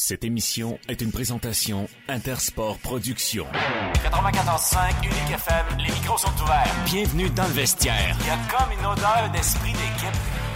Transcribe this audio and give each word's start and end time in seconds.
Cette 0.00 0.22
émission 0.22 0.78
est 0.88 1.00
une 1.00 1.10
présentation 1.10 1.88
Intersport 2.06 2.78
Productions. 2.78 3.48
94.5 4.04 4.94
Unique 5.02 5.34
FM, 5.34 5.66
les 5.78 5.92
micros 5.92 6.16
sont 6.16 6.30
ouverts. 6.40 6.72
Bienvenue 6.84 7.28
dans 7.30 7.42
le 7.42 7.52
vestiaire. 7.52 8.16
Il 8.20 8.26
y 8.28 8.30
a 8.30 8.38
comme 8.48 8.78
une 8.78 8.86
odeur 8.86 9.28
d'esprit 9.32 9.72
d'équipe. 9.72 10.47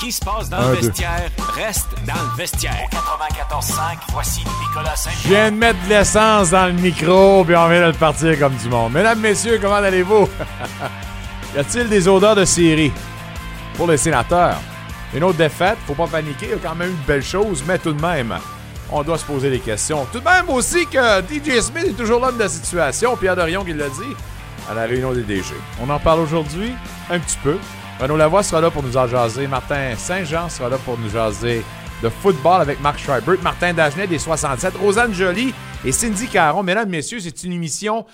Ce 0.00 0.06
qui 0.06 0.12
se 0.12 0.24
passe 0.24 0.48
dans 0.48 0.56
Un, 0.56 0.70
le 0.70 0.76
deux. 0.76 0.86
vestiaire 0.86 1.30
reste 1.54 1.88
dans 2.06 2.14
le 2.14 2.36
vestiaire. 2.38 2.88
94.5, 2.90 3.98
voici 4.12 4.40
Nicolas 4.40 4.94
Je 4.96 5.00
Saint-Pierre. 5.02 5.30
viens 5.30 5.50
de 5.52 5.56
mettre 5.58 5.84
de 5.84 5.88
l'essence 5.90 6.50
dans 6.50 6.66
le 6.68 6.72
micro, 6.72 7.44
puis 7.44 7.54
on 7.54 7.68
vient 7.68 7.82
de 7.82 7.86
le 7.88 7.92
partir 7.92 8.38
comme 8.38 8.54
du 8.54 8.68
monde. 8.70 8.94
Mesdames, 8.94 9.18
messieurs, 9.20 9.58
comment 9.60 9.74
allez-vous? 9.74 10.26
y 11.54 11.58
a-t-il 11.58 11.90
des 11.90 12.08
odeurs 12.08 12.34
de 12.34 12.46
série 12.46 12.90
pour 13.76 13.88
les 13.88 13.98
sénateurs? 13.98 14.56
Une 15.12 15.22
autre 15.22 15.36
défaite, 15.36 15.76
faut 15.86 15.92
pas 15.94 16.06
paniquer, 16.06 16.46
il 16.46 16.50
y 16.52 16.54
a 16.54 16.56
quand 16.66 16.74
même 16.74 16.88
eu 16.92 16.92
de 16.92 17.06
belles 17.06 17.22
choses, 17.22 17.62
mais 17.68 17.76
tout 17.78 17.92
de 17.92 18.00
même, 18.00 18.34
on 18.90 19.02
doit 19.02 19.18
se 19.18 19.24
poser 19.26 19.50
des 19.50 19.60
questions. 19.60 20.06
Tout 20.10 20.20
de 20.20 20.24
même 20.24 20.48
aussi 20.48 20.86
que 20.86 21.20
DJ 21.20 21.60
Smith 21.60 21.88
est 21.88 21.92
toujours 21.98 22.20
l'homme 22.20 22.36
de 22.38 22.44
la 22.44 22.48
situation, 22.48 23.18
Pierre 23.18 23.36
Dorion 23.36 23.64
qui 23.64 23.74
l'a 23.74 23.90
dit 23.90 24.16
à 24.70 24.72
la 24.72 24.84
réunion 24.84 25.12
des 25.12 25.24
DG. 25.24 25.52
On 25.78 25.90
en 25.90 25.98
parle 25.98 26.20
aujourd'hui 26.20 26.72
un 27.10 27.18
petit 27.18 27.36
peu. 27.42 27.58
Renaud 28.00 28.16
Lavoie 28.16 28.42
sera 28.42 28.62
là 28.62 28.70
pour 28.70 28.82
nous 28.82 28.96
en 28.96 29.06
jaser. 29.06 29.46
Martin 29.46 29.94
Saint-Jean 29.94 30.48
sera 30.48 30.70
là 30.70 30.78
pour 30.78 30.96
nous 30.96 31.10
jaser 31.10 31.62
de 32.02 32.08
football 32.08 32.62
avec 32.62 32.80
Marc 32.80 32.98
Schreiber, 32.98 33.36
Martin 33.42 33.74
Dagenet 33.74 34.06
des 34.06 34.18
67, 34.18 34.74
Rosanne 34.76 35.12
Joly 35.12 35.52
et 35.84 35.92
Cindy 35.92 36.26
Caron. 36.26 36.62
Mesdames, 36.62 36.88
messieurs, 36.88 37.20
c'est 37.20 37.44
une 37.44 37.52
émission 37.52 38.06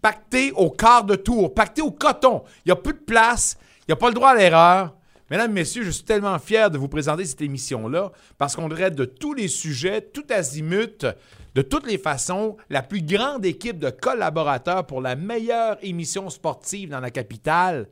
pactée 0.00 0.52
au 0.52 0.70
quart 0.70 1.04
de 1.04 1.16
tour, 1.16 1.52
pactée 1.52 1.82
au 1.82 1.90
coton. 1.90 2.44
Il 2.64 2.68
n'y 2.68 2.72
a 2.72 2.76
plus 2.76 2.94
de 2.94 2.98
place, 2.98 3.58
il 3.80 3.90
n'y 3.90 3.92
a 3.92 3.96
pas 3.96 4.08
le 4.08 4.14
droit 4.14 4.30
à 4.30 4.34
l'erreur. 4.34 4.94
Mesdames, 5.30 5.52
messieurs, 5.52 5.82
je 5.82 5.90
suis 5.90 6.04
tellement 6.04 6.38
fier 6.38 6.70
de 6.70 6.78
vous 6.78 6.88
présenter 6.88 7.26
cette 7.26 7.42
émission-là 7.42 8.12
parce 8.38 8.56
qu'on 8.56 8.70
traite 8.70 8.94
de 8.94 9.04
tous 9.04 9.34
les 9.34 9.48
sujets, 9.48 10.00
tout 10.00 10.24
azimut, 10.30 11.06
de 11.54 11.60
toutes 11.60 11.86
les 11.86 11.98
façons, 11.98 12.56
la 12.70 12.82
plus 12.82 13.02
grande 13.02 13.44
équipe 13.44 13.78
de 13.78 13.90
collaborateurs 13.90 14.86
pour 14.86 15.02
la 15.02 15.14
meilleure 15.14 15.76
émission 15.82 16.30
sportive 16.30 16.88
dans 16.88 17.00
la 17.00 17.10
capitale, 17.10 17.86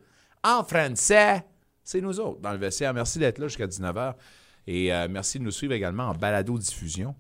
en 0.49 0.65
français, 0.65 1.45
c'est 1.85 2.01
nous 2.01 2.21
autres 2.21 2.41
dans 2.41 2.53
le 2.53 2.59
vestiaire. 2.59 2.93
Merci 2.95 3.19
d'être 3.19 3.39
là 3.39 3.49
jusqu'à 3.49 3.67
19h 3.67 4.15
et 4.67 4.93
euh, 4.93 5.09
merci 5.11 5.39
de 5.39 5.45
nous 5.45 5.51
suivre 5.51 5.73
également 5.75 6.05
en 6.09 6.15
balado-diffusion. 6.15 7.15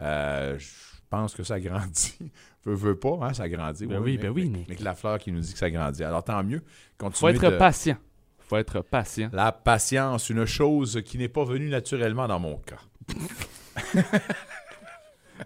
Euh, 0.00 0.58
je 0.58 0.66
pense 1.10 1.34
que 1.34 1.42
ça 1.42 1.58
grandit. 1.60 2.18
Veux, 2.64 2.74
veux 2.74 2.98
pas, 2.98 3.16
hein, 3.22 3.32
ça 3.32 3.48
grandit. 3.48 3.86
Ben 3.86 4.00
oui, 4.00 4.18
ben 4.18 4.30
oui, 4.30 4.48
mais, 4.50 4.58
Nick. 4.58 4.68
mais 4.68 4.74
que 4.74 4.82
la 4.82 4.96
fleur 4.96 5.20
qui 5.20 5.30
nous 5.30 5.38
dit 5.38 5.52
que 5.52 5.58
ça 5.58 5.70
grandit. 5.70 6.02
Alors 6.02 6.24
tant 6.24 6.42
mieux. 6.42 6.58
Faut 6.58 7.06
Continuez 7.06 7.34
être 7.36 7.50
de- 7.52 7.56
patient. 7.58 7.96
Faut 8.40 8.56
être 8.56 8.80
patient. 8.80 9.30
La 9.32 9.52
patience, 9.52 10.30
une 10.30 10.44
chose 10.46 11.00
qui 11.04 11.16
n'est 11.16 11.28
pas 11.28 11.44
venue 11.44 11.68
naturellement 11.68 12.26
dans 12.26 12.40
mon 12.40 12.56
cas. 12.58 12.80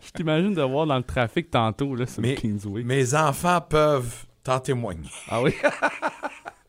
Je 0.02 0.10
t'imagine 0.14 0.54
de 0.54 0.62
voir 0.62 0.86
dans 0.86 0.96
le 0.96 1.02
trafic 1.02 1.50
tantôt, 1.50 1.94
là, 1.94 2.06
sur 2.06 2.22
Mais- 2.22 2.36
le 2.36 2.40
Kingsway. 2.40 2.84
Mes 2.84 3.14
enfants 3.14 3.60
peuvent 3.60 4.24
t'en 4.42 4.60
témoigner. 4.60 5.10
Ah 5.28 5.42
oui? 5.42 5.52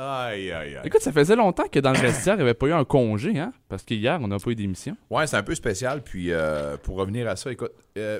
Aïe, 0.00 0.50
aïe, 0.50 0.76
aïe. 0.76 0.82
Écoute, 0.84 1.02
ça 1.02 1.12
faisait 1.12 1.36
longtemps 1.36 1.68
que 1.70 1.78
dans 1.78 1.92
le 1.92 1.98
vestiaire, 2.00 2.34
il 2.34 2.38
n'y 2.38 2.42
avait 2.44 2.54
pas 2.54 2.68
eu 2.68 2.72
un 2.72 2.84
congé, 2.84 3.38
hein? 3.38 3.52
Parce 3.68 3.82
qu'hier, 3.82 4.18
on 4.22 4.28
n'a 4.28 4.38
pas 4.38 4.50
eu 4.50 4.54
d'émission. 4.54 4.96
Ouais, 5.10 5.26
c'est 5.26 5.36
un 5.36 5.42
peu 5.42 5.54
spécial. 5.54 6.02
Puis 6.02 6.32
euh, 6.32 6.78
pour 6.78 6.96
revenir 6.96 7.28
à 7.28 7.36
ça, 7.36 7.52
écoute, 7.52 7.72
euh, 7.98 8.18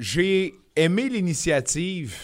j'ai 0.00 0.54
aimé 0.74 1.08
l'initiative 1.08 2.16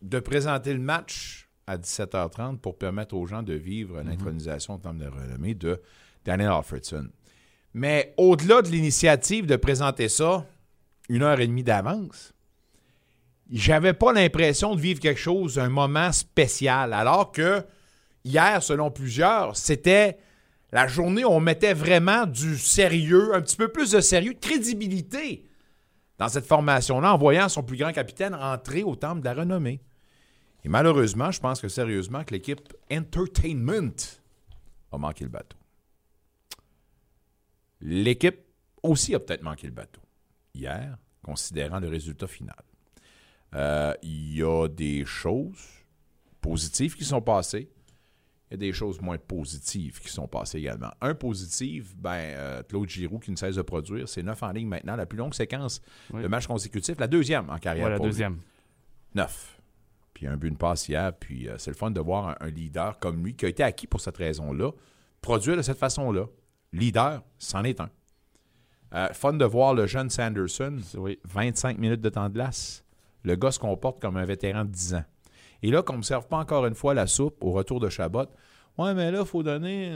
de 0.00 0.18
présenter 0.18 0.72
le 0.72 0.80
match 0.80 1.48
à 1.68 1.78
17h30 1.78 2.58
pour 2.58 2.76
permettre 2.76 3.14
aux 3.14 3.26
gens 3.26 3.44
de 3.44 3.54
vivre 3.54 4.02
l'intronisation 4.02 4.74
en 4.74 4.78
termes 4.78 4.98
de 4.98 5.06
renommée 5.06 5.54
de 5.54 5.80
Daniel 6.24 6.50
Alfredson. 6.50 7.08
Mais 7.72 8.14
au-delà 8.16 8.62
de 8.62 8.68
l'initiative 8.68 9.46
de 9.46 9.54
présenter 9.54 10.08
ça 10.08 10.44
une 11.08 11.22
heure 11.22 11.38
et 11.38 11.46
demie 11.46 11.62
d'avance, 11.62 12.34
j'avais 13.52 13.92
pas 13.92 14.12
l'impression 14.12 14.74
de 14.74 14.80
vivre 14.80 14.98
quelque 14.98 15.20
chose, 15.20 15.58
un 15.58 15.68
moment 15.68 16.10
spécial. 16.10 16.92
Alors 16.94 17.32
que 17.32 17.64
hier, 18.24 18.62
selon 18.62 18.90
plusieurs, 18.90 19.56
c'était 19.56 20.18
la 20.72 20.86
journée 20.88 21.24
où 21.24 21.28
on 21.28 21.40
mettait 21.40 21.74
vraiment 21.74 22.26
du 22.26 22.56
sérieux, 22.56 23.34
un 23.34 23.42
petit 23.42 23.56
peu 23.56 23.68
plus 23.68 23.90
de 23.90 24.00
sérieux, 24.00 24.32
de 24.34 24.38
crédibilité 24.38 25.44
dans 26.18 26.28
cette 26.28 26.46
formation-là, 26.46 27.12
en 27.12 27.18
voyant 27.18 27.48
son 27.48 27.62
plus 27.62 27.76
grand 27.76 27.92
capitaine 27.92 28.34
entrer 28.34 28.82
au 28.82 28.96
temple 28.96 29.20
de 29.20 29.26
la 29.26 29.34
renommée. 29.34 29.82
Et 30.64 30.68
malheureusement, 30.68 31.30
je 31.30 31.40
pense 31.40 31.60
que 31.60 31.68
sérieusement 31.68 32.24
que 32.24 32.32
l'équipe 32.32 32.72
Entertainment 32.90 34.20
a 34.92 34.98
manqué 34.98 35.24
le 35.24 35.30
bateau. 35.30 35.58
L'équipe 37.80 38.38
aussi 38.82 39.14
a 39.14 39.18
peut-être 39.18 39.42
manqué 39.42 39.66
le 39.66 39.72
bateau 39.72 40.00
hier, 40.54 40.96
considérant 41.22 41.80
le 41.80 41.88
résultat 41.88 42.28
final. 42.28 42.62
Euh, 43.54 43.94
Il 44.02 44.34
y 44.36 44.42
a 44.42 44.68
des 44.68 45.04
choses 45.04 45.58
positives 46.40 46.96
qui 46.96 47.04
sont 47.04 47.20
passées. 47.20 47.68
Il 48.50 48.54
y 48.54 48.54
a 48.54 48.58
des 48.58 48.72
choses 48.72 49.00
moins 49.00 49.16
positives 49.16 49.98
qui 50.00 50.08
sont 50.10 50.28
passées 50.28 50.58
également. 50.58 50.90
Un 51.00 51.14
positif, 51.14 51.96
ben, 51.96 52.10
euh, 52.12 52.62
Claude 52.62 52.88
Giroux 52.88 53.18
qui 53.18 53.30
ne 53.30 53.36
cesse 53.36 53.56
de 53.56 53.62
produire, 53.62 54.06
c'est 54.08 54.22
neuf 54.22 54.42
en 54.42 54.52
ligne 54.52 54.68
maintenant, 54.68 54.94
la 54.94 55.06
plus 55.06 55.16
longue 55.16 55.32
séquence 55.32 55.80
Oui. 56.12 56.22
de 56.22 56.28
matchs 56.28 56.46
consécutifs, 56.46 56.98
la 56.98 57.06
deuxième 57.08 57.48
en 57.48 57.58
carrière. 57.58 57.88
La 57.88 57.98
deuxième. 57.98 58.40
Neuf. 59.14 59.58
Puis 60.12 60.26
un 60.26 60.36
but, 60.36 60.48
une 60.48 60.58
passe 60.58 60.86
hier. 60.88 61.14
Puis 61.18 61.48
euh, 61.48 61.56
c'est 61.56 61.70
le 61.70 61.76
fun 61.76 61.90
de 61.90 62.00
voir 62.00 62.28
un, 62.28 62.36
un 62.46 62.50
leader 62.50 62.98
comme 62.98 63.24
lui, 63.24 63.34
qui 63.34 63.46
a 63.46 63.48
été 63.48 63.62
acquis 63.62 63.86
pour 63.86 64.00
cette 64.02 64.18
raison-là, 64.18 64.70
produire 65.22 65.56
de 65.56 65.62
cette 65.62 65.78
façon-là. 65.78 66.26
Leader, 66.74 67.22
c'en 67.38 67.64
est 67.64 67.80
un. 67.80 67.90
Euh, 68.94 69.08
fun 69.14 69.32
de 69.32 69.44
voir 69.46 69.72
le 69.72 69.86
jeune 69.86 70.10
Sanderson, 70.10 70.76
Oui. 70.96 71.18
25 71.24 71.78
minutes 71.78 72.02
de 72.02 72.10
temps 72.10 72.28
de 72.28 72.34
glace. 72.34 72.81
Le 73.24 73.36
gars 73.36 73.52
se 73.52 73.58
comporte 73.58 74.00
comme 74.00 74.16
un 74.16 74.24
vétéran 74.24 74.64
de 74.64 74.70
10 74.70 74.94
ans. 74.94 75.04
Et 75.62 75.70
là, 75.70 75.82
qu'on 75.82 75.94
ne 75.94 75.98
me 75.98 76.02
serve 76.02 76.26
pas 76.26 76.38
encore 76.38 76.66
une 76.66 76.74
fois 76.74 76.94
la 76.94 77.06
soupe 77.06 77.42
au 77.44 77.52
retour 77.52 77.78
de 77.78 77.88
Chabot, 77.88 78.26
ouais, 78.78 78.94
mais 78.94 79.10
là, 79.10 79.20
il 79.20 79.26
faut 79.26 79.42
donner, 79.42 79.92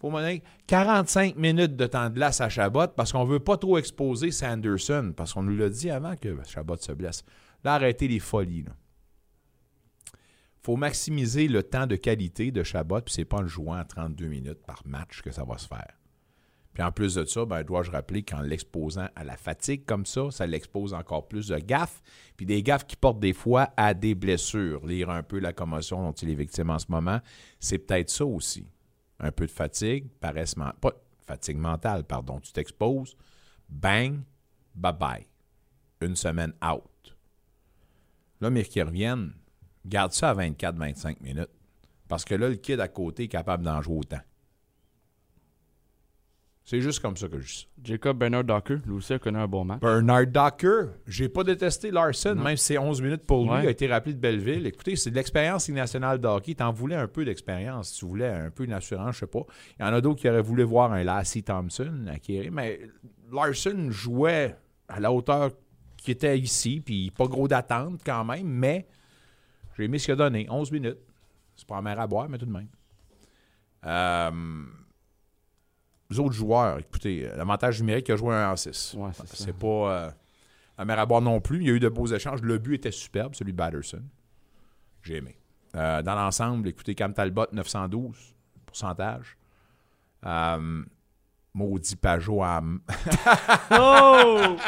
faut 0.00 0.10
donner 0.10 0.42
45 0.66 1.36
minutes 1.36 1.76
de 1.76 1.86
temps 1.86 2.08
de 2.08 2.14
glace 2.14 2.40
à 2.40 2.48
Chabot 2.48 2.88
parce 2.88 3.12
qu'on 3.12 3.24
ne 3.24 3.30
veut 3.30 3.40
pas 3.40 3.56
trop 3.56 3.78
exposer 3.78 4.30
Sanderson, 4.30 5.12
parce 5.16 5.32
qu'on 5.32 5.42
nous 5.42 5.56
l'a 5.56 5.68
dit 5.68 5.90
avant 5.90 6.16
que 6.16 6.36
Chabot 6.46 6.76
se 6.76 6.92
blesse. 6.92 7.24
Là, 7.62 7.74
arrêtez 7.74 8.08
les 8.08 8.18
folies. 8.18 8.64
Il 10.06 10.64
faut 10.64 10.76
maximiser 10.76 11.48
le 11.48 11.62
temps 11.62 11.86
de 11.86 11.96
qualité 11.96 12.50
de 12.50 12.62
Chabot, 12.62 13.00
puis 13.00 13.14
c'est 13.14 13.24
pas 13.24 13.38
en 13.38 13.42
le 13.42 13.48
jouant 13.48 13.74
à 13.74 13.84
32 13.84 14.26
minutes 14.26 14.66
par 14.66 14.82
match 14.84 15.22
que 15.22 15.30
ça 15.30 15.44
va 15.44 15.56
se 15.56 15.68
faire. 15.68 15.99
Puis 16.80 16.86
en 16.86 16.92
plus 16.92 17.14
de 17.16 17.26
ça, 17.26 17.44
ben, 17.44 17.62
dois-je 17.62 17.90
rappeler 17.90 18.22
qu'en 18.22 18.40
l'exposant 18.40 19.06
à 19.14 19.22
la 19.22 19.36
fatigue 19.36 19.84
comme 19.84 20.06
ça, 20.06 20.30
ça 20.30 20.46
l'expose 20.46 20.94
encore 20.94 21.28
plus 21.28 21.48
de 21.48 21.58
gaffes, 21.58 22.00
puis 22.38 22.46
des 22.46 22.62
gaffes 22.62 22.86
qui 22.86 22.96
portent 22.96 23.20
des 23.20 23.34
fois 23.34 23.68
à 23.76 23.92
des 23.92 24.14
blessures. 24.14 24.86
Lire 24.86 25.10
un 25.10 25.22
peu 25.22 25.40
la 25.40 25.52
commotion 25.52 26.02
dont 26.02 26.12
il 26.12 26.30
est 26.30 26.34
victime 26.34 26.70
en 26.70 26.78
ce 26.78 26.86
moment, 26.88 27.20
c'est 27.58 27.76
peut-être 27.76 28.08
ça 28.08 28.24
aussi. 28.24 28.66
Un 29.18 29.30
peu 29.30 29.44
de 29.44 29.50
fatigue, 29.50 30.08
paresse 30.20 30.56
men- 30.56 30.72
pas 30.80 30.94
fatigue 31.26 31.58
mentale, 31.58 32.04
pardon. 32.04 32.40
Tu 32.40 32.50
t'exposes, 32.50 33.14
bang, 33.68 34.22
bye-bye. 34.74 35.26
Une 36.00 36.16
semaine 36.16 36.54
out. 36.66 37.14
Là, 38.40 38.48
mais 38.48 38.64
qu'ils 38.64 38.84
reviennent, 38.84 39.34
garde 39.84 40.12
ça 40.12 40.30
à 40.30 40.34
24-25 40.34 41.20
minutes. 41.20 41.50
Parce 42.08 42.24
que 42.24 42.34
là, 42.36 42.48
le 42.48 42.54
kid 42.56 42.80
à 42.80 42.88
côté 42.88 43.24
est 43.24 43.28
capable 43.28 43.64
d'en 43.64 43.82
jouer 43.82 43.98
autant. 43.98 44.20
C'est 46.64 46.80
juste 46.80 47.00
comme 47.00 47.16
ça 47.16 47.26
que 47.26 47.40
je 47.40 47.46
dis 47.46 47.58
ça. 47.60 47.66
Jacob 47.82 48.18
Bernard 48.18 48.44
Docker, 48.44 48.78
lui 48.86 48.92
aussi, 48.92 49.12
a 49.12 49.18
connu 49.18 49.38
un 49.38 49.48
bon 49.48 49.64
match. 49.64 49.80
Bernard 49.80 50.26
Docker, 50.28 50.90
j'ai 51.06 51.28
pas 51.28 51.42
détesté 51.42 51.90
Larson, 51.90 52.36
même 52.36 52.56
si 52.56 52.66
c'est 52.66 52.78
11 52.78 53.02
minutes 53.02 53.24
pour 53.26 53.42
lui, 53.42 53.50
Ouais. 53.50 53.62
il 53.64 53.66
a 53.66 53.70
été 53.70 53.88
rappelé 53.88 54.14
de 54.14 54.20
Belleville. 54.20 54.66
Écoutez, 54.66 54.94
c'est 54.94 55.10
de 55.10 55.16
l'expérience 55.16 55.68
nationale 55.70 56.20
de 56.20 56.28
hockey. 56.28 56.54
T'en 56.54 56.70
voulais 56.70 56.94
un 56.94 57.08
peu 57.08 57.24
d'expérience, 57.24 57.94
tu 57.94 58.04
voulais 58.04 58.28
un 58.28 58.50
peu 58.50 58.64
une 58.64 58.72
assurance, 58.72 59.14
je 59.16 59.20
sais 59.20 59.26
pas. 59.26 59.40
Il 59.78 59.82
y 59.82 59.88
en 59.88 59.92
a 59.92 60.00
d'autres 60.00 60.20
qui 60.20 60.28
auraient 60.28 60.42
voulu 60.42 60.62
voir 60.62 60.92
un 60.92 61.02
Lassie 61.02 61.42
Thompson 61.42 62.06
acquérir, 62.12 62.52
mais 62.52 62.80
Larson 63.32 63.88
jouait 63.90 64.54
à 64.86 65.00
la 65.00 65.10
hauteur 65.10 65.50
qui 65.96 66.12
était 66.12 66.38
ici, 66.38 66.80
puis 66.84 67.10
pas 67.10 67.26
gros 67.26 67.48
d'attente 67.48 68.00
quand 68.06 68.24
même, 68.24 68.46
mais 68.46 68.86
j'ai 69.76 69.84
aimé 69.84 69.98
ce 69.98 70.04
qu'il 70.04 70.12
a 70.12 70.16
donné. 70.16 70.46
11 70.48 70.70
minutes. 70.70 70.98
C'est 71.56 71.66
pas 71.66 71.80
mer 71.82 71.98
à 71.98 72.06
boire, 72.06 72.28
mais 72.28 72.38
tout 72.38 72.46
de 72.46 72.52
même. 72.52 72.68
Euh, 73.86 74.30
autres 76.18 76.34
joueurs, 76.34 76.78
écoutez, 76.78 77.28
euh, 77.28 77.36
l'avantage 77.36 77.80
numérique 77.80 78.08
il 78.08 78.12
a 78.12 78.16
joué 78.16 78.34
un 78.34 78.50
en 78.50 78.56
6. 78.56 78.94
Ouais, 78.98 79.10
c'est 79.24 79.56
pas 79.56 79.66
euh, 79.66 80.10
la 80.78 80.84
mer 80.84 80.98
à 80.98 81.06
boire 81.06 81.20
non 81.20 81.40
plus. 81.40 81.58
Il 81.58 81.66
y 81.66 81.70
a 81.70 81.74
eu 81.74 81.80
de 81.80 81.88
beaux 81.88 82.06
échanges. 82.06 82.42
Le 82.42 82.58
but 82.58 82.74
était 82.74 82.90
superbe, 82.90 83.34
celui 83.34 83.52
de 83.52 83.56
Batterson. 83.56 84.02
J'ai 85.02 85.16
aimé. 85.16 85.36
Euh, 85.76 86.02
dans 86.02 86.14
l'ensemble, 86.14 86.68
écoutez, 86.68 86.94
Cam 86.94 87.14
Talbot, 87.14 87.46
912 87.52 88.34
pourcentage. 88.66 89.36
Euh, 90.24 90.82
Maudit 91.54 91.96
Pajot 91.96 92.42
à... 92.42 92.60
Oh! 93.72 94.56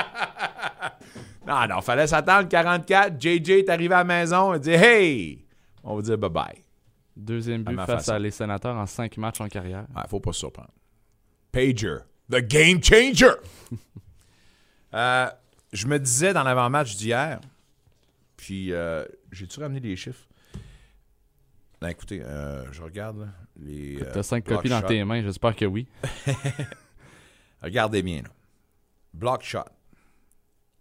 Non, 1.45 1.67
non, 1.67 1.81
fallait 1.81 2.07
s'attendre 2.07 2.49
44. 2.49 3.21
JJ 3.21 3.51
est 3.51 3.69
arrivé 3.69 3.93
à 3.95 3.99
la 3.99 4.05
maison 4.05 4.55
et 4.55 4.61
dit 4.61 4.71
Hey! 4.71 5.45
On 5.83 5.97
va 5.97 6.03
dire 6.03 6.17
bye-bye. 6.17 6.63
Deuxième 7.17 7.65
but 7.65 7.77
face 7.77 7.87
façon. 7.87 8.13
à 8.13 8.19
les 8.21 8.31
sénateurs 8.31 8.77
en 8.77 8.87
cinq 8.87 9.17
matchs 9.17 9.41
en 9.41 9.49
carrière. 9.49 9.85
Ouais, 9.95 10.03
faut 10.09 10.21
pas 10.21 10.33
se 10.33 10.39
surprendre. 10.39 10.71
Pager, 11.53 11.99
the 12.31 12.41
game 12.41 12.83
changer. 12.83 13.35
Euh, 14.95 15.31
je 15.73 15.87
me 15.87 15.99
disais 15.99 16.35
dans 16.35 16.43
l'avant-match 16.43 16.97
d'hier, 16.97 17.41
puis 18.37 18.75
euh, 18.75 19.07
j'ai-tu 19.31 19.59
ramené 19.59 19.81
les 19.81 19.97
chiffres? 19.97 20.29
Ben, 21.81 21.89
écoutez, 21.89 22.21
euh, 22.23 22.71
je 22.73 22.83
regarde 22.83 23.21
là, 23.21 23.29
les. 23.59 23.97
euh, 24.03 24.11
T'as 24.13 24.23
cinq 24.23 24.45
copies 24.45 24.69
dans 24.69 24.83
shot. 24.83 24.89
tes 24.89 25.03
mains, 25.03 25.23
j'espère 25.23 25.57
que 25.57 25.65
oui. 25.65 25.89
Regardez 27.63 28.03
bien. 28.03 28.21
Là. 28.23 28.29
Block 29.15 29.43
shot. 29.43 29.61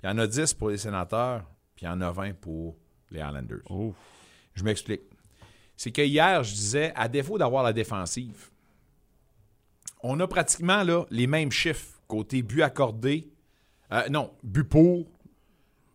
Il 0.03 0.07
y 0.07 0.09
en 0.09 0.17
a 0.17 0.27
10 0.27 0.55
pour 0.55 0.69
les 0.71 0.77
sénateurs, 0.77 1.45
puis 1.73 1.85
il 1.85 1.89
y 1.89 1.91
en 1.91 2.01
a 2.01 2.11
20 2.11 2.33
pour 2.33 2.75
les 3.11 3.19
Islanders. 3.21 3.61
Je 4.55 4.63
m'explique. 4.65 5.03
C'est 5.77 5.91
que 5.91 6.01
hier, 6.01 6.43
je 6.43 6.53
disais, 6.53 6.91
à 6.95 7.07
défaut 7.07 7.37
d'avoir 7.37 7.63
la 7.63 7.71
défensive, 7.71 8.49
on 10.03 10.19
a 10.19 10.27
pratiquement 10.27 10.83
là, 10.83 11.05
les 11.09 11.27
mêmes 11.27 11.51
chiffres 11.51 11.87
côté 12.07 12.41
but 12.41 12.61
accordé, 12.61 13.29
euh, 13.91 14.07
non, 14.09 14.31
but 14.43 14.63
pour, 14.63 15.05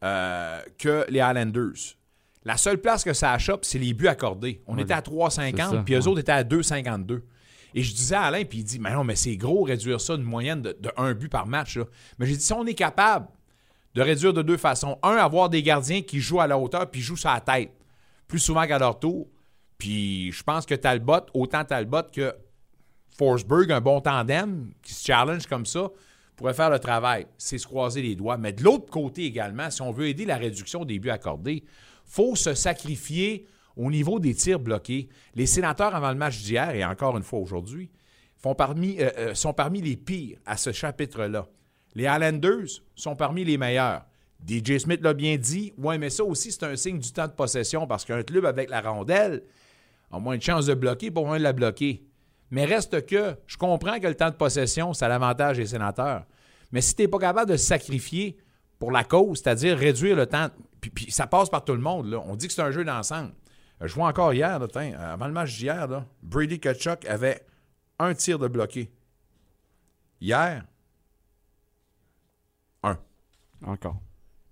euh, 0.03 0.61
que 0.79 1.05
les 1.09 1.21
Highlanders. 1.21 1.97
La 2.45 2.57
seule 2.57 2.81
place 2.81 3.03
que 3.05 3.13
ça 3.13 3.33
achoppe, 3.33 3.65
c'est 3.65 3.79
les 3.79 3.93
buts 3.93 4.09
accordés. 4.09 4.63
On 4.67 4.77
Ouais, 4.77 4.83
était 4.83 4.95
à 4.95 5.03
c'est 5.05 5.11
3,50, 5.11 5.57
ça, 5.57 5.83
puis 5.85 5.95
eux 5.95 5.99
ouais. 5.99 6.09
autres 6.09 6.21
étaient 6.21 6.33
à 6.33 6.45
2,52. 6.45 7.23
Et 7.75 7.83
je 7.83 7.93
disais 7.95 8.15
à 8.15 8.23
Alain, 8.23 8.45
puis 8.45 8.59
il 8.59 8.65
dit, 8.65 8.79
mais 8.79 8.93
non, 8.93 9.05
mais 9.05 9.17
c'est 9.17 9.37
gros 9.37 9.63
réduire 9.65 10.01
ça 10.01 10.17
d'une 10.17 10.25
moyenne 10.25 10.63
de, 10.63 10.77
de 10.81 10.91
un 10.97 11.13
but 11.13 11.29
par 11.29 11.47
match. 11.47 11.77
là. 11.77 11.85
Mais 12.19 12.27
j'ai 12.27 12.37
dit, 12.37 12.43
si 12.43 12.53
on 12.53 12.65
est 12.67 12.75
capable 12.75 13.29
de 13.97 14.03
réduire 14.03 14.35
de 14.35 14.43
deux 14.43 14.59
façons. 14.59 14.99
Un, 15.03 15.17
avoir 15.17 15.49
des 15.49 15.63
gardiens 15.63 16.03
qui 16.03 16.21
jouent 16.21 16.41
à 16.43 16.47
la 16.47 16.59
hauteur 16.59 16.89
puis 16.91 17.01
jouent 17.01 17.17
sur 17.17 17.31
la 17.31 17.41
tête 17.41 17.73
plus 18.29 18.39
souvent 18.39 18.67
qu'à 18.67 18.79
leur 18.79 18.99
tour. 19.01 19.27
Puis 19.79 20.31
je 20.33 20.43
pense 20.43 20.67
que 20.67 20.75
Talbot, 20.75 21.21
autant 21.33 21.65
Talbot 21.65 22.03
que 22.13 22.35
Forsberg, 23.17 23.73
un 23.73 23.81
bon 23.81 24.01
tandem 24.01 24.71
qui 24.83 24.95
se 24.95 25.05
challenge 25.05 25.47
comme 25.47 25.67
ça, 25.67 25.91
pourrait 26.37 26.55
faire 26.55 26.71
le 26.71 26.79
travail. 26.79 27.27
C'est 27.39 27.59
se 27.59 27.67
croiser 27.67 28.03
les 28.03 28.15
doigts. 28.15 28.37
Mais 28.37 28.53
de 28.53 28.63
l'autre 28.63 28.91
côté 28.91 29.25
également, 29.25 29.71
si 29.71 29.83
on 29.83 29.93
veut 29.93 30.09
aider 30.09 30.25
la 30.25 30.37
réduction 30.37 30.85
des 30.85 30.99
buts 30.99 31.11
accordés, 31.11 31.65
faut 32.05 32.37
se 32.37 32.55
sacrifier 32.55 33.47
au 33.77 33.91
niveau 33.91 34.19
des 34.19 34.35
tirs 34.35 34.61
bloqués. 34.61 35.09
Les 35.35 35.47
sénateurs, 35.47 35.95
avant 35.95 36.11
le 36.11 36.17
match 36.17 36.43
d'hier, 36.43 36.71
et 36.71 36.85
encore 36.85 37.17
une 37.17 37.23
fois 37.23 37.39
aujourd'hui, 37.39 37.91
parmi, 38.55 39.01
euh, 39.01 39.11
euh, 39.19 39.35
sont 39.35 39.53
parmi 39.53 39.81
les 39.81 39.97
pires 39.97 40.39
à 40.47 40.57
ce 40.57 40.73
chapitre-là. 40.73 41.49
Les 41.95 42.07
Highlanders 42.07 42.83
sont 42.95 43.17
parmi 43.17 43.45
les 43.45 43.57
meilleurs. 43.57 44.05
DJ 44.47 44.79
Smith 44.79 45.01
l'a 45.03 45.15
bien 45.15 45.37
dit. 45.37 45.73
Ouais, 45.79 45.99
mais 45.99 46.11
ça 46.11 46.25
aussi, 46.25 46.53
c'est 46.53 46.65
un 46.65 46.77
signe 46.77 46.99
du 46.99 47.11
temps 47.11 47.27
de 47.27 47.33
possession 47.33 47.87
parce 47.87 48.05
qu'un 48.05 48.23
club 48.23 48.45
avec 48.45 48.69
la 48.69 48.83
rondelle 48.83 49.43
a 50.13 50.19
moins 50.19 50.37
de 50.37 50.43
chances 50.43 50.67
de 50.67 50.75
bloquer 50.75 51.11
pour 51.11 51.27
moins 51.27 51.39
de 51.39 51.43
la 51.43 51.55
bloquer. 51.55 52.05
Mais 52.51 52.65
reste 52.65 53.07
que, 53.07 53.37
je 53.47 53.57
comprends 53.57 53.99
que 53.99 54.07
le 54.07 54.15
temps 54.15 54.31
de 54.31 54.37
possession, 54.37 54.93
c'est 54.93 55.05
à 55.05 55.09
l'avantage 55.09 55.57
des 55.57 55.67
sénateurs. 55.67 56.25
Mais 56.73 56.81
si 56.81 56.95
tu 56.95 57.03
n'es 57.03 57.09
pas 57.09 57.19
capable 57.19 57.51
de 57.51 57.57
sacrifier 57.57 58.37
pour 58.79 58.93
la 58.93 59.05
cause, 59.05 59.39
c'est-à-dire 59.39 59.77
réduire 59.77 60.17
le 60.17 60.27
temps, 60.27 60.49
puis, 60.81 60.91
puis 60.91 61.11
ça 61.11 61.27
passe 61.27 61.49
par 61.49 61.65
tout 61.65 61.73
le 61.73 61.81
monde, 61.81 62.07
là. 62.07 62.23
on 62.27 62.37
dit 62.37 62.47
que 62.47 62.53
c'est 62.53 62.63
un 62.63 62.71
jeu 62.71 62.85
d'ensemble. 62.85 63.33
Je 63.81 63.93
vois 63.93 64.09
encore 64.09 64.33
hier, 64.33 64.59
là, 64.59 64.67
avant 64.99 65.27
le 65.27 65.33
match 65.33 65.57
d'hier, 65.57 65.89
Brady 66.23 66.59
Kachuk 66.61 67.05
avait 67.07 67.45
un 67.99 68.15
tir 68.15 68.39
de 68.39 68.49
bloqué. 68.49 68.91
Hier, 70.21 70.65
un. 72.83 72.99
Encore. 73.65 74.01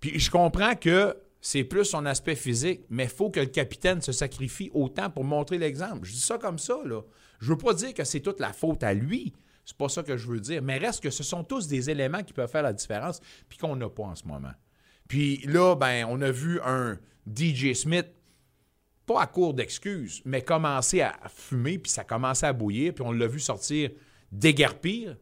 Puis 0.00 0.18
je 0.18 0.30
comprends 0.30 0.74
que 0.74 1.16
c'est 1.40 1.64
plus 1.64 1.84
son 1.84 2.04
aspect 2.06 2.36
physique, 2.36 2.82
mais 2.90 3.04
il 3.04 3.10
faut 3.10 3.30
que 3.30 3.40
le 3.40 3.46
capitaine 3.46 4.02
se 4.02 4.12
sacrifie 4.12 4.70
autant 4.74 5.10
pour 5.10 5.24
montrer 5.24 5.58
l'exemple. 5.58 6.04
Je 6.04 6.12
dis 6.12 6.20
ça 6.20 6.38
comme 6.38 6.58
ça, 6.58 6.78
là. 6.84 7.00
Je 7.44 7.50
veux 7.50 7.58
pas 7.58 7.74
dire 7.74 7.92
que 7.92 8.04
c'est 8.04 8.20
toute 8.20 8.40
la 8.40 8.54
faute 8.54 8.82
à 8.82 8.94
lui. 8.94 9.34
C'est 9.66 9.76
pas 9.76 9.90
ça 9.90 10.02
que 10.02 10.16
je 10.16 10.26
veux 10.28 10.40
dire. 10.40 10.62
Mais 10.62 10.78
reste 10.78 11.02
que 11.02 11.10
ce 11.10 11.22
sont 11.22 11.44
tous 11.44 11.68
des 11.68 11.90
éléments 11.90 12.22
qui 12.22 12.32
peuvent 12.32 12.50
faire 12.50 12.62
la 12.62 12.72
différence, 12.72 13.20
puis 13.50 13.58
qu'on 13.58 13.76
n'a 13.76 13.90
pas 13.90 14.04
en 14.04 14.14
ce 14.14 14.26
moment. 14.26 14.52
Puis 15.08 15.42
là, 15.44 15.74
ben, 15.74 16.06
on 16.08 16.22
a 16.22 16.30
vu 16.30 16.58
un 16.64 16.98
DJ 17.26 17.74
Smith, 17.74 18.06
pas 19.04 19.20
à 19.20 19.26
court 19.26 19.52
d'excuses, 19.52 20.22
mais 20.24 20.40
commencer 20.40 21.02
à 21.02 21.14
fumer, 21.28 21.78
puis 21.78 21.92
ça 21.92 22.02
commençait 22.02 22.46
à 22.46 22.54
bouillir, 22.54 22.94
puis 22.94 23.04
on 23.06 23.12
l'a 23.12 23.26
vu 23.26 23.40
sortir 23.40 23.90
déguerpir 24.32 25.16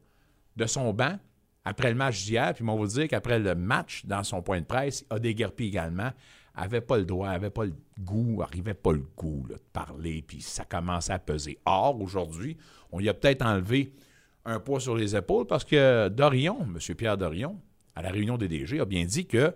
de 0.54 0.66
son 0.66 0.92
banc 0.92 1.18
après 1.64 1.88
le 1.88 1.96
match 1.96 2.24
d'hier, 2.24 2.54
puis 2.54 2.62
on 2.62 2.66
va 2.68 2.74
vous 2.74 2.86
dire 2.86 3.08
qu'après 3.08 3.40
le 3.40 3.56
match, 3.56 4.06
dans 4.06 4.22
son 4.22 4.42
point 4.42 4.60
de 4.60 4.66
presse, 4.66 5.04
a 5.10 5.18
déguerpi 5.18 5.64
également, 5.64 6.12
avait 6.54 6.80
pas 6.80 6.98
le 6.98 7.04
droit, 7.04 7.28
avait 7.28 7.50
pas 7.50 7.64
le 7.64 7.74
goût, 7.98 8.42
arrivait 8.42 8.74
pas 8.74 8.92
le 8.92 9.06
goût 9.16 9.46
là, 9.48 9.56
de 9.56 9.62
parler, 9.72 10.22
puis 10.26 10.40
ça 10.42 10.64
commençait 10.64 11.12
à 11.12 11.18
peser. 11.18 11.58
Or, 11.64 12.00
aujourd'hui, 12.00 12.56
on 12.90 13.00
y 13.00 13.08
a 13.08 13.14
peut-être 13.14 13.42
enlevé 13.42 13.92
un 14.44 14.60
poids 14.60 14.80
sur 14.80 14.96
les 14.96 15.16
épaules 15.16 15.46
parce 15.46 15.64
que 15.64 16.08
Dorion, 16.08 16.62
M. 16.62 16.78
Pierre 16.96 17.16
Dorion, 17.16 17.60
à 17.94 18.02
la 18.02 18.10
réunion 18.10 18.36
des 18.36 18.48
DG, 18.48 18.80
a 18.80 18.84
bien 18.84 19.04
dit 19.04 19.26
que 19.26 19.54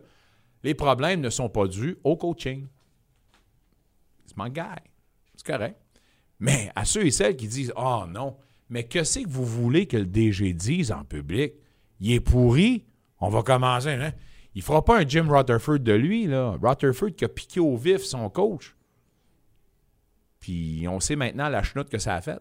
les 0.62 0.74
problèmes 0.74 1.20
ne 1.20 1.30
sont 1.30 1.48
pas 1.48 1.66
dus 1.66 1.96
au 2.04 2.16
coaching. 2.16 2.66
C'est 4.26 4.36
mon 4.36 4.48
gars. 4.48 4.76
C'est 5.36 5.46
correct. 5.46 5.78
Mais 6.38 6.70
à 6.74 6.84
ceux 6.84 7.06
et 7.06 7.10
celles 7.10 7.36
qui 7.36 7.48
disent 7.48 7.72
Oh 7.76 8.04
non, 8.08 8.36
mais 8.68 8.84
que 8.84 9.04
c'est 9.04 9.22
que 9.22 9.28
vous 9.28 9.44
voulez 9.44 9.86
que 9.86 9.96
le 9.96 10.06
DG 10.06 10.52
dise 10.52 10.92
en 10.92 11.04
public? 11.04 11.54
Il 12.00 12.12
est 12.12 12.20
pourri, 12.20 12.84
on 13.20 13.28
va 13.28 13.42
commencer. 13.42 13.90
Hein? 13.90 14.12
Il 14.56 14.62
fera 14.62 14.82
pas 14.82 15.00
un 15.00 15.06
Jim 15.06 15.26
Rutherford 15.28 15.80
de 15.80 15.92
lui, 15.92 16.26
là. 16.26 16.56
Rutherford 16.62 17.14
qui 17.14 17.26
a 17.26 17.28
piqué 17.28 17.60
au 17.60 17.76
vif 17.76 18.02
son 18.02 18.30
coach. 18.30 18.74
Puis 20.40 20.86
on 20.88 20.98
sait 20.98 21.14
maintenant 21.14 21.50
la 21.50 21.62
chenoute 21.62 21.90
que 21.90 21.98
ça 21.98 22.14
a 22.14 22.22
fait. 22.22 22.40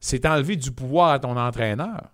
C'est 0.00 0.24
enlever 0.24 0.56
du 0.56 0.72
pouvoir 0.72 1.10
à 1.10 1.18
ton 1.18 1.36
entraîneur. 1.36 2.10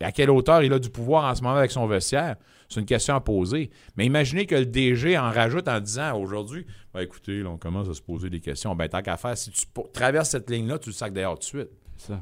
À 0.00 0.10
quelle 0.10 0.30
hauteur 0.30 0.64
il 0.64 0.72
a 0.72 0.80
du 0.80 0.90
pouvoir 0.90 1.24
en 1.24 1.36
ce 1.36 1.42
moment 1.42 1.54
avec 1.54 1.70
son 1.70 1.86
vestiaire? 1.86 2.34
C'est 2.68 2.80
une 2.80 2.86
question 2.86 3.14
à 3.14 3.20
poser. 3.20 3.70
Mais 3.96 4.04
imaginez 4.04 4.46
que 4.46 4.56
le 4.56 4.66
DG 4.66 5.16
en 5.16 5.30
rajoute 5.30 5.68
en 5.68 5.78
disant 5.78 6.18
aujourd'hui, 6.18 6.66
ben 6.92 7.00
écoutez, 7.00 7.42
là, 7.42 7.50
on 7.50 7.58
commence 7.58 7.88
à 7.88 7.94
se 7.94 8.02
poser 8.02 8.28
des 8.28 8.40
questions. 8.40 8.74
Ben 8.74 8.88
tant 8.88 9.02
qu'à 9.02 9.16
faire, 9.16 9.38
si 9.38 9.52
tu 9.52 9.66
traverses 9.92 10.30
cette 10.30 10.50
ligne-là, 10.50 10.80
tu 10.80 10.88
le 10.88 10.94
sacs 10.94 11.12
d'ailleurs 11.12 11.34
tout 11.34 11.40
de 11.40 11.44
suite. 11.44 11.70
C'est 11.96 12.08
ça. 12.08 12.20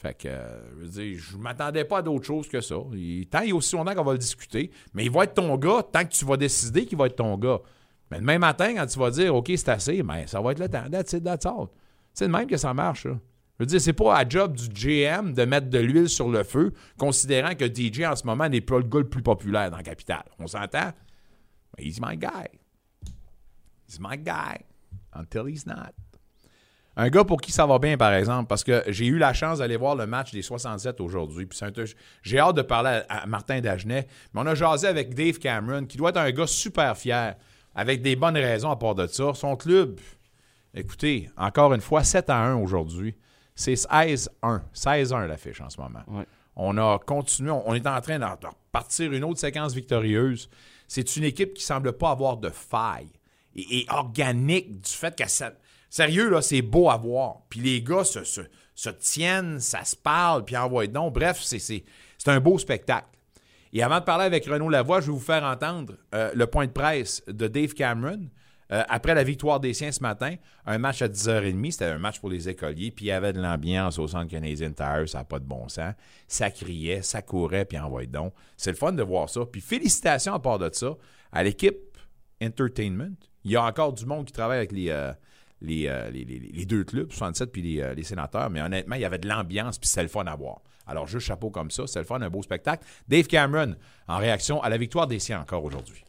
Fait 0.00 0.14
que, 0.14 0.28
euh, 0.28 0.70
je 0.70 0.76
veux 0.76 0.88
dire, 0.88 1.18
je 1.18 1.36
m'attendais 1.36 1.84
pas 1.84 1.98
à 1.98 2.02
d'autre 2.02 2.24
chose 2.24 2.48
que 2.48 2.62
ça. 2.62 2.76
Il, 2.94 3.26
tant 3.26 3.42
il 3.42 3.52
a 3.52 3.54
aussi 3.54 3.76
longtemps 3.76 3.94
qu'on 3.94 4.02
va 4.02 4.12
le 4.12 4.18
discuter, 4.18 4.70
mais 4.94 5.04
il 5.04 5.10
va 5.10 5.24
être 5.24 5.34
ton 5.34 5.54
gars 5.58 5.82
tant 5.82 6.04
que 6.06 6.10
tu 6.10 6.24
vas 6.24 6.38
décider 6.38 6.86
qu'il 6.86 6.96
va 6.96 7.04
être 7.04 7.16
ton 7.16 7.36
gars. 7.36 7.60
Mais 8.10 8.18
demain 8.18 8.38
matin, 8.38 8.74
quand 8.74 8.86
tu 8.86 8.98
vas 8.98 9.10
dire, 9.10 9.34
OK, 9.34 9.52
c'est 9.54 9.68
assez, 9.68 10.02
ben, 10.02 10.26
ça 10.26 10.40
va 10.40 10.52
être 10.52 10.58
le 10.58 10.70
temps. 10.70 10.88
That's 10.90 11.12
it, 11.12 11.22
that's 11.22 11.44
all. 11.44 11.66
C'est 12.14 12.28
de 12.28 12.32
même 12.32 12.46
que 12.46 12.56
ça 12.56 12.72
marche, 12.72 13.02
ça. 13.02 13.10
Je 13.10 13.64
veux 13.64 13.66
dire, 13.66 13.80
c'est 13.82 13.92
pas 13.92 14.16
à 14.16 14.26
job 14.26 14.56
du 14.56 14.70
GM 14.70 15.34
de 15.34 15.44
mettre 15.44 15.68
de 15.68 15.78
l'huile 15.78 16.08
sur 16.08 16.30
le 16.30 16.44
feu, 16.44 16.72
considérant 16.98 17.54
que 17.54 17.66
DJ 17.66 18.04
en 18.04 18.16
ce 18.16 18.24
moment 18.24 18.48
n'est 18.48 18.62
pas 18.62 18.78
le 18.78 18.84
gars 18.84 19.00
le 19.00 19.08
plus 19.08 19.22
populaire 19.22 19.70
dans 19.70 19.76
la 19.76 19.82
capitale. 19.82 20.24
On 20.38 20.46
s'entend? 20.46 20.92
Mais 21.76 21.84
he's 21.84 22.00
my 22.00 22.16
guy. 22.16 22.48
He's 23.86 24.00
my 24.00 24.16
guy. 24.16 24.64
Until 25.12 25.46
he's 25.46 25.66
not. 25.66 25.92
Un 26.96 27.08
gars 27.08 27.24
pour 27.24 27.40
qui 27.40 27.52
ça 27.52 27.66
va 27.66 27.78
bien, 27.78 27.96
par 27.96 28.12
exemple, 28.12 28.48
parce 28.48 28.64
que 28.64 28.82
j'ai 28.88 29.06
eu 29.06 29.18
la 29.18 29.32
chance 29.32 29.58
d'aller 29.58 29.76
voir 29.76 29.94
le 29.94 30.06
match 30.06 30.32
des 30.32 30.42
67 30.42 31.00
aujourd'hui. 31.00 31.48
J'ai 32.22 32.38
hâte 32.38 32.56
de 32.56 32.62
parler 32.62 33.02
à, 33.08 33.22
à 33.22 33.26
Martin 33.26 33.60
Dagenet. 33.60 34.06
Mais 34.34 34.40
on 34.40 34.46
a 34.46 34.54
jasé 34.54 34.86
avec 34.86 35.14
Dave 35.14 35.38
Cameron, 35.38 35.86
qui 35.86 35.96
doit 35.96 36.10
être 36.10 36.18
un 36.18 36.30
gars 36.30 36.46
super 36.46 36.96
fier, 36.96 37.36
avec 37.74 38.02
des 38.02 38.16
bonnes 38.16 38.36
raisons 38.36 38.70
à 38.70 38.76
part 38.76 38.94
de 38.94 39.06
ça. 39.06 39.32
Son 39.34 39.56
club, 39.56 40.00
écoutez, 40.74 41.30
encore 41.36 41.72
une 41.74 41.80
fois, 41.80 42.02
7 42.02 42.28
à 42.28 42.38
1 42.38 42.56
aujourd'hui. 42.56 43.16
C'est 43.54 43.74
16-1. 43.74 44.28
16-1 44.74 45.26
l'affiche 45.26 45.60
en 45.60 45.70
ce 45.70 45.80
moment. 45.80 46.00
Ouais. 46.08 46.26
On 46.56 46.76
a 46.78 46.98
continué, 46.98 47.50
on 47.50 47.68
on 47.68 47.74
est 47.74 47.86
en 47.86 48.00
train 48.00 48.18
de 48.18 48.24
de 48.24 48.46
repartir 48.46 49.12
une 49.12 49.24
autre 49.24 49.38
séquence 49.38 49.74
victorieuse. 49.74 50.50
C'est 50.88 51.16
une 51.16 51.24
équipe 51.24 51.54
qui 51.54 51.62
semble 51.62 51.92
pas 51.92 52.10
avoir 52.10 52.36
de 52.36 52.50
faille 52.50 53.10
et, 53.54 53.80
et 53.80 53.86
organique 53.90 54.80
du 54.80 54.90
fait 54.90 55.16
que 55.16 55.28
ça. 55.28 55.52
Sérieux, 55.90 56.40
c'est 56.40 56.62
beau 56.62 56.88
à 56.88 56.96
voir. 56.96 57.42
Puis 57.50 57.60
les 57.60 57.82
gars 57.82 58.04
se, 58.04 58.22
se- 58.24 58.90
tiennent, 58.90 59.58
ça 59.58 59.84
se 59.84 59.96
parle, 59.96 60.44
puis 60.44 60.56
envoient 60.56 60.86
donc. 60.86 61.14
Bref, 61.14 61.40
c'est, 61.42 61.84
un 62.26 62.40
beau 62.40 62.58
spectacle. 62.58 63.08
Et 63.72 63.82
avant 63.82 63.98
de 63.98 64.04
parler 64.04 64.24
avec 64.24 64.46
Renaud 64.46 64.68
Lavoie, 64.68 65.00
je 65.00 65.06
vais 65.06 65.12
vous 65.12 65.18
faire 65.18 65.44
entendre 65.44 65.94
euh, 66.14 66.30
le 66.34 66.46
point 66.46 66.66
de 66.66 66.72
presse 66.72 67.22
de 67.26 67.46
Dave 67.48 67.74
Cameron 67.74 68.20
euh, 68.72 68.82
après 68.88 69.14
la 69.14 69.24
victoire 69.24 69.58
des 69.58 69.74
Siens 69.74 69.90
ce 69.90 70.00
matin. 70.00 70.36
Un 70.64 70.78
match 70.78 71.02
à 71.02 71.08
10h30, 71.08 71.72
c'était 71.72 71.84
un 71.86 71.98
match 71.98 72.20
pour 72.20 72.30
les 72.30 72.48
écoliers, 72.48 72.92
puis 72.92 73.06
il 73.06 73.08
y 73.08 73.12
avait 73.12 73.32
de 73.32 73.40
l'ambiance 73.40 73.98
au 73.98 74.06
centre 74.06 74.28
Canadian 74.28 74.72
Tire, 74.72 75.08
ça 75.08 75.18
n'a 75.18 75.24
pas 75.24 75.40
de 75.40 75.44
bon 75.44 75.68
sens. 75.68 75.94
Ça 76.28 76.50
criait, 76.50 77.02
ça 77.02 77.20
courait, 77.22 77.64
puis 77.64 77.78
envoyait 77.78 78.06
donc. 78.06 78.32
C'est 78.56 78.70
le 78.70 78.76
fun 78.76 78.92
de 78.92 79.02
voir 79.02 79.28
ça. 79.28 79.40
Puis 79.44 79.60
félicitations 79.60 80.34
à 80.34 80.38
part 80.38 80.58
de 80.58 80.70
ça 80.72 80.96
à 81.32 81.42
l'équipe 81.42 81.76
Entertainment. 82.42 83.14
Il 83.44 83.50
y 83.50 83.56
a 83.56 83.64
encore 83.64 83.92
du 83.92 84.06
monde 84.06 84.24
qui 84.26 84.32
travaille 84.32 84.58
avec 84.58 84.72
les, 84.72 84.88
euh, 84.90 85.12
les, 85.62 85.86
euh, 85.88 86.10
les, 86.10 86.64
deux 86.64 86.84
clubs, 86.84 87.10
67 87.10 87.52
puis 87.52 87.62
les, 87.62 87.80
euh, 87.80 87.94
les 87.94 88.02
sénateurs, 88.02 88.50
mais 88.50 88.62
honnêtement, 88.62 88.96
il 88.96 89.02
y 89.02 89.04
avait 89.04 89.18
de 89.18 89.28
l'ambiance 89.28 89.78
puis 89.78 89.88
c'était 89.88 90.02
le 90.02 90.08
fun 90.08 90.24
à 90.26 90.34
voir. 90.36 90.60
Alors, 90.86 91.06
juste 91.06 91.26
chapeau 91.26 91.50
comme 91.50 91.70
ça, 91.70 91.86
c'est 91.86 92.00
le 92.00 92.04
fun, 92.04 92.20
un 92.20 92.30
beau 92.30 92.42
spectacle. 92.42 92.84
Dave 93.06 93.26
Cameron, 93.26 93.76
en 94.08 94.18
réaction 94.18 94.62
à 94.62 94.68
la 94.68 94.76
victoire 94.76 95.06
des 95.06 95.20
siens 95.20 95.40
encore 95.40 95.64
aujourd'hui. 95.64 96.04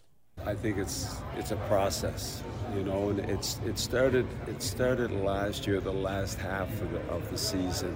I 0.48 0.56
think 0.56 0.78
it's 0.78 1.18
it's 1.38 1.52
a 1.52 1.56
process, 1.68 2.42
you 2.76 2.84
know, 2.84 3.10
and 3.10 3.20
it's 3.30 3.60
it 3.64 3.78
started 3.78 4.26
it 4.48 4.64
started 4.64 5.12
last 5.12 5.68
year, 5.68 5.80
the 5.80 5.92
last 5.92 6.40
half 6.40 6.68
of 6.82 6.92
the, 6.92 7.00
of 7.14 7.30
the 7.30 7.38
season, 7.38 7.96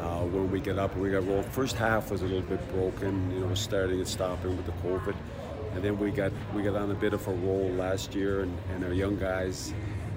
uh, 0.00 0.20
when 0.20 0.50
we 0.50 0.60
get 0.60 0.78
up 0.78 0.96
we 0.96 1.10
got 1.10 1.26
rolled. 1.26 1.44
First 1.46 1.76
half 1.76 2.10
was 2.10 2.22
a 2.22 2.24
little 2.24 2.48
bit 2.48 2.60
broken, 2.72 3.30
you 3.32 3.40
know, 3.40 3.54
starting 3.54 3.98
and 3.98 4.08
stopping 4.08 4.56
with 4.56 4.64
the 4.64 4.72
COVID, 4.88 5.14
and 5.74 5.84
then 5.84 5.98
we 5.98 6.10
got 6.10 6.32
we 6.54 6.62
got 6.62 6.74
on 6.74 6.90
a 6.90 6.94
bit 6.94 7.12
of 7.12 7.26
a 7.28 7.32
roll 7.32 7.68
last 7.76 8.14
year, 8.14 8.48
and 8.74 8.84
our 8.84 8.94
young 8.94 9.18
guys, 9.18 9.74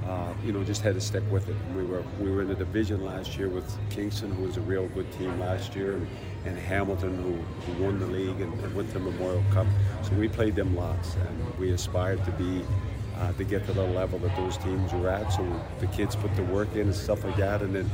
uh, 0.08 0.34
you 0.46 0.54
know, 0.54 0.64
just 0.64 0.82
had 0.82 0.96
to 0.96 1.02
stick 1.02 1.24
with 1.30 1.50
it. 1.50 1.56
We 1.76 1.84
were 1.84 2.02
we 2.20 2.32
were 2.32 2.42
in 2.42 2.48
the 2.48 2.56
division 2.56 3.04
last 3.04 3.38
year 3.38 3.50
with 3.50 3.78
Kingston, 3.90 4.32
who 4.32 4.44
was 4.44 4.56
a 4.56 4.62
real 4.62 4.88
good 4.90 5.12
team 5.14 5.38
last 5.40 5.76
year, 5.76 5.94
and, 5.94 6.08
and 6.46 6.58
Hamilton, 6.58 7.16
who, 7.22 7.34
who 7.74 7.84
won 7.84 8.00
the 8.00 8.08
league 8.08 8.40
and, 8.40 8.54
and 8.62 8.76
went 8.76 8.88
to 8.90 8.94
the 8.96 9.00
Memorial 9.02 9.44
Cup. 9.52 9.68
So 10.04 10.14
we 10.14 10.30
played 10.30 10.56
them 10.56 10.76
lots, 10.76 11.16
and 11.16 11.60
we 11.60 11.72
aspired 11.72 12.24
to 12.24 12.32
be 12.32 12.64
uh, 13.18 13.34
to 13.34 13.44
get 13.44 13.66
to 13.66 13.74
the 13.74 13.84
level 13.84 14.20
that 14.20 14.36
those 14.38 14.58
teams 14.58 14.94
were 14.94 15.10
at. 15.10 15.30
So 15.34 15.46
the 15.80 15.88
kids 15.88 16.16
put 16.16 16.34
the 16.36 16.44
work 16.44 16.74
in 16.74 16.82
and 16.82 16.96
stuff 16.96 17.26
like 17.26 17.36
that, 17.38 17.62
and 17.62 17.76
then 17.76 17.90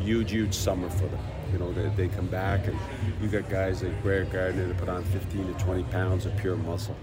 huge, 0.00 0.32
huge 0.32 0.54
summer 0.54 0.90
for 0.90 1.06
them. 1.06 1.20
You 1.52 1.58
know, 1.58 1.72
they, 1.72 1.88
they 1.90 2.08
come 2.08 2.26
back, 2.26 2.66
and 2.66 2.76
you 3.20 3.28
got 3.28 3.48
guys 3.48 3.84
like 3.84 4.02
Greg 4.02 4.32
Gardner 4.32 4.66
that 4.66 4.78
put 4.78 4.88
on 4.88 5.04
15 5.04 5.54
to 5.54 5.64
20 5.64 5.84
pounds 5.84 6.26
of 6.26 6.36
pure 6.38 6.56
muscle 6.56 6.96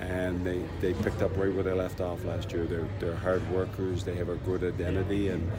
and 0.00 0.44
they, 0.44 0.62
they 0.80 0.94
picked 0.94 1.22
up 1.22 1.36
right 1.36 1.52
where 1.52 1.62
they 1.62 1.72
left 1.72 2.00
off 2.00 2.24
last 2.24 2.52
year. 2.52 2.64
They're, 2.64 2.88
they're 3.00 3.16
hard 3.16 3.48
workers, 3.50 4.04
they 4.04 4.14
have 4.14 4.28
a 4.28 4.36
good 4.36 4.62
identity, 4.62 5.28
and 5.28 5.50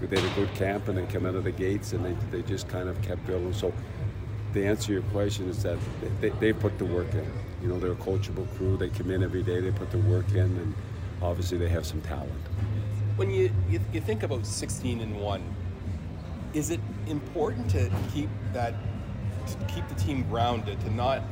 they 0.00 0.20
had 0.20 0.30
a 0.30 0.34
good 0.34 0.52
camp, 0.54 0.88
and 0.88 0.98
they 0.98 1.06
come 1.06 1.26
out 1.26 1.34
of 1.34 1.44
the 1.44 1.52
gates, 1.52 1.92
and 1.92 2.04
they, 2.04 2.16
they 2.30 2.42
just 2.42 2.68
kind 2.68 2.88
of 2.88 3.00
kept 3.02 3.26
building. 3.26 3.52
So, 3.52 3.72
the 4.52 4.66
answer 4.66 4.86
to 4.86 4.92
your 4.94 5.02
question 5.02 5.48
is 5.48 5.62
that 5.62 5.78
they, 6.20 6.30
they 6.30 6.52
put 6.52 6.78
the 6.78 6.84
work 6.84 7.12
in. 7.12 7.30
You 7.62 7.68
know, 7.68 7.78
they're 7.78 7.92
a 7.92 7.96
coachable 7.96 8.46
crew. 8.56 8.76
They 8.76 8.88
come 8.88 9.10
in 9.10 9.22
every 9.22 9.42
day, 9.42 9.60
they 9.60 9.70
put 9.70 9.90
the 9.90 9.98
work 9.98 10.30
in, 10.30 10.38
and 10.38 10.74
obviously 11.20 11.58
they 11.58 11.68
have 11.68 11.84
some 11.84 12.00
talent. 12.02 12.32
When 13.16 13.30
you, 13.30 13.50
you, 13.68 13.80
you 13.92 14.00
think 14.00 14.22
about 14.22 14.46
16 14.46 15.00
and 15.00 15.20
1, 15.20 15.54
is 16.54 16.70
it 16.70 16.80
important 17.06 17.68
to 17.70 17.90
keep 18.12 18.30
that 18.52 18.74
to 19.46 19.64
keep 19.64 19.88
the 19.88 19.94
team 19.94 20.24
grounded, 20.28 20.78
to 20.80 20.90
not 20.94 21.22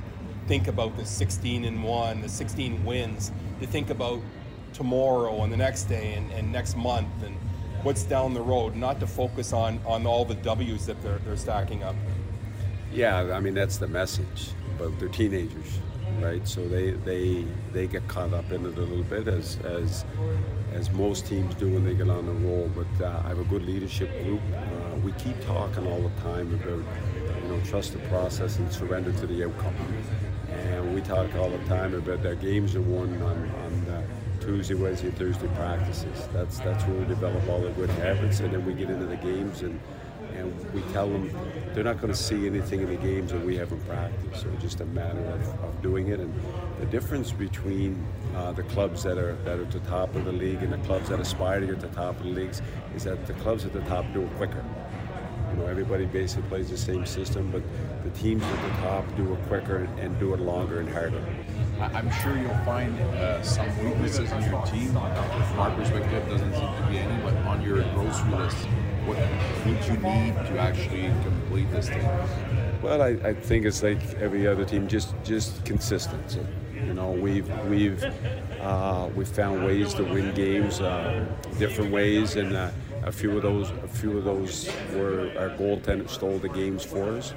think 0.46 0.68
about 0.68 0.96
the 0.96 1.04
16 1.04 1.64
and 1.64 1.82
1, 1.82 2.20
the 2.22 2.28
16 2.28 2.84
wins, 2.84 3.32
to 3.60 3.66
think 3.66 3.90
about 3.90 4.20
tomorrow 4.72 5.42
and 5.42 5.52
the 5.52 5.56
next 5.56 5.84
day 5.84 6.14
and, 6.14 6.30
and 6.32 6.52
next 6.52 6.76
month 6.76 7.08
and 7.24 7.34
what's 7.82 8.02
down 8.02 8.34
the 8.34 8.40
road, 8.40 8.74
not 8.74 9.00
to 9.00 9.06
focus 9.06 9.52
on, 9.52 9.80
on 9.86 10.06
all 10.06 10.24
the 10.24 10.34
W's 10.34 10.86
that 10.86 11.00
they're, 11.02 11.18
they're 11.18 11.36
stacking 11.36 11.82
up? 11.82 11.94
Yeah, 12.92 13.34
I 13.34 13.40
mean 13.40 13.54
that's 13.54 13.76
the 13.76 13.88
message. 13.88 14.50
But 14.78 14.98
they're 14.98 15.08
teenagers, 15.08 15.80
right? 16.20 16.46
So 16.46 16.66
they 16.68 16.92
they 16.92 17.44
they 17.72 17.86
get 17.86 18.06
caught 18.08 18.32
up 18.32 18.50
in 18.52 18.66
it 18.66 18.76
a 18.76 18.80
little 18.80 19.04
bit 19.04 19.28
as 19.28 19.58
as 19.64 20.04
as 20.72 20.90
most 20.90 21.26
teams 21.26 21.54
do 21.54 21.70
when 21.72 21.84
they 21.84 21.94
get 21.94 22.08
on 22.08 22.26
the 22.26 22.32
roll. 22.32 22.70
But 22.74 23.04
uh, 23.04 23.22
I 23.24 23.28
have 23.28 23.38
a 23.38 23.44
good 23.44 23.64
leadership 23.64 24.10
group. 24.22 24.40
Uh, 24.54 24.96
we 24.96 25.12
keep 25.12 25.38
talking 25.46 25.86
all 25.86 26.00
the 26.00 26.20
time 26.20 26.54
about 26.54 26.84
you 27.42 27.48
know 27.48 27.60
trust 27.64 27.92
the 27.92 27.98
process 28.10 28.58
and 28.58 28.70
surrender 28.72 29.12
to 29.12 29.26
the 29.26 29.44
outcome. 29.44 29.74
Talk 31.06 31.34
all 31.36 31.50
the 31.50 31.64
time 31.66 31.94
about 31.94 32.22
their 32.22 32.34
games 32.34 32.74
are 32.74 32.82
won 32.82 33.22
on 33.22 33.50
on. 33.50 33.88
Uh, 33.88 34.02
Tuesday, 34.40 34.74
Wednesday, 34.74 35.10
Thursday 35.10 35.48
practices. 35.56 36.28
That's 36.32 36.60
that's 36.60 36.84
where 36.84 37.00
we 37.00 37.04
develop 37.06 37.48
all 37.48 37.60
the 37.60 37.70
good 37.70 37.90
habits, 37.90 38.38
and 38.38 38.52
then 38.52 38.64
we 38.64 38.74
get 38.74 38.90
into 38.90 39.06
the 39.06 39.16
games 39.16 39.62
and 39.62 39.80
and 40.36 40.72
we 40.72 40.82
tell 40.92 41.08
them 41.08 41.30
they're 41.74 41.84
not 41.84 42.00
going 42.00 42.12
to 42.12 42.18
see 42.18 42.46
anything 42.46 42.80
in 42.80 42.88
the 42.88 42.96
games 42.96 43.32
that 43.32 43.44
we 43.44 43.56
haven't 43.56 43.84
practiced. 43.88 44.42
So 44.42 44.48
it's 44.52 44.62
just 44.62 44.80
a 44.80 44.84
matter 44.86 45.18
of, 45.18 45.64
of 45.64 45.82
doing 45.82 46.08
it. 46.08 46.20
And 46.20 46.32
the 46.78 46.86
difference 46.86 47.32
between 47.32 48.04
uh, 48.36 48.52
the 48.52 48.62
clubs 48.64 49.02
that 49.02 49.18
are 49.18 49.34
that 49.44 49.58
are 49.58 49.62
at 49.62 49.70
the 49.72 49.80
top 49.80 50.14
of 50.14 50.24
the 50.24 50.32
league 50.32 50.62
and 50.62 50.72
the 50.72 50.78
clubs 50.86 51.08
that 51.08 51.18
aspire 51.18 51.60
to 51.60 51.66
get 51.66 51.80
to 51.80 51.86
the 51.88 51.94
top 51.94 52.18
of 52.18 52.24
the 52.24 52.30
leagues 52.30 52.62
is 52.94 53.04
that 53.04 53.26
the 53.26 53.34
clubs 53.34 53.64
at 53.64 53.72
the 53.72 53.82
top 53.82 54.04
do 54.12 54.22
it 54.22 54.30
quicker. 54.36 54.64
You 55.56 55.62
know, 55.62 55.68
everybody 55.68 56.04
basically 56.04 56.46
plays 56.50 56.68
the 56.68 56.76
same 56.76 57.06
system, 57.06 57.50
but 57.50 57.62
the 58.04 58.10
teams 58.10 58.42
at 58.42 58.62
the 58.62 58.82
top 58.82 59.16
do 59.16 59.32
it 59.32 59.42
quicker 59.46 59.88
and, 59.98 60.18
do 60.18 60.34
it 60.34 60.40
longer 60.40 60.80
and 60.80 60.88
harder. 60.88 61.24
I'm 61.80 62.10
sure 62.22 62.36
you'll 62.36 62.64
find 62.66 62.94
uh, 63.00 63.42
some 63.42 63.66
weaknesses 63.82 64.30
in 64.32 64.42
your 64.50 64.66
team. 64.66 64.88
From 64.88 65.58
our 65.58 65.74
perspective, 65.74 66.28
doesn't 66.28 66.52
seem 66.52 66.60
to 66.60 66.86
be 66.90 66.98
any, 66.98 67.22
but 67.22 67.34
on 67.46 67.62
your 67.62 67.82
grocery 67.94 68.32
list, 68.32 68.66
what 69.06 69.16
would 69.64 69.84
you 69.86 69.92
need 69.94 70.34
to 70.34 70.58
actually 70.58 71.10
complete 71.22 71.70
this 71.70 71.88
thing? 71.88 72.06
Well, 72.82 73.00
I, 73.00 73.16
I 73.24 73.32
think 73.32 73.64
it's 73.64 73.82
like 73.82 74.02
every 74.16 74.46
other 74.46 74.66
team, 74.66 74.86
just 74.86 75.14
just 75.24 75.64
consistency. 75.64 76.46
You 76.74 76.92
know, 76.92 77.12
we've 77.12 77.48
we've 77.66 78.04
uh, 78.60 79.08
we've 79.16 79.28
found 79.28 79.64
ways 79.64 79.94
to 79.94 80.04
win 80.04 80.34
games, 80.34 80.82
uh, 80.82 81.24
different 81.58 81.92
ways, 81.92 82.36
and 82.36 82.54
uh, 82.54 82.70
a 83.06 83.12
few 83.12 83.36
of 83.36 83.42
those 83.42 83.70
a 83.84 83.88
few 83.88 84.18
of 84.18 84.24
those 84.24 84.68
were 84.94 85.30
our 85.38 85.50
goaltender 85.56 86.08
stole 86.08 86.38
the 86.38 86.48
games 86.48 86.84
for 86.84 87.16
us. 87.16 87.34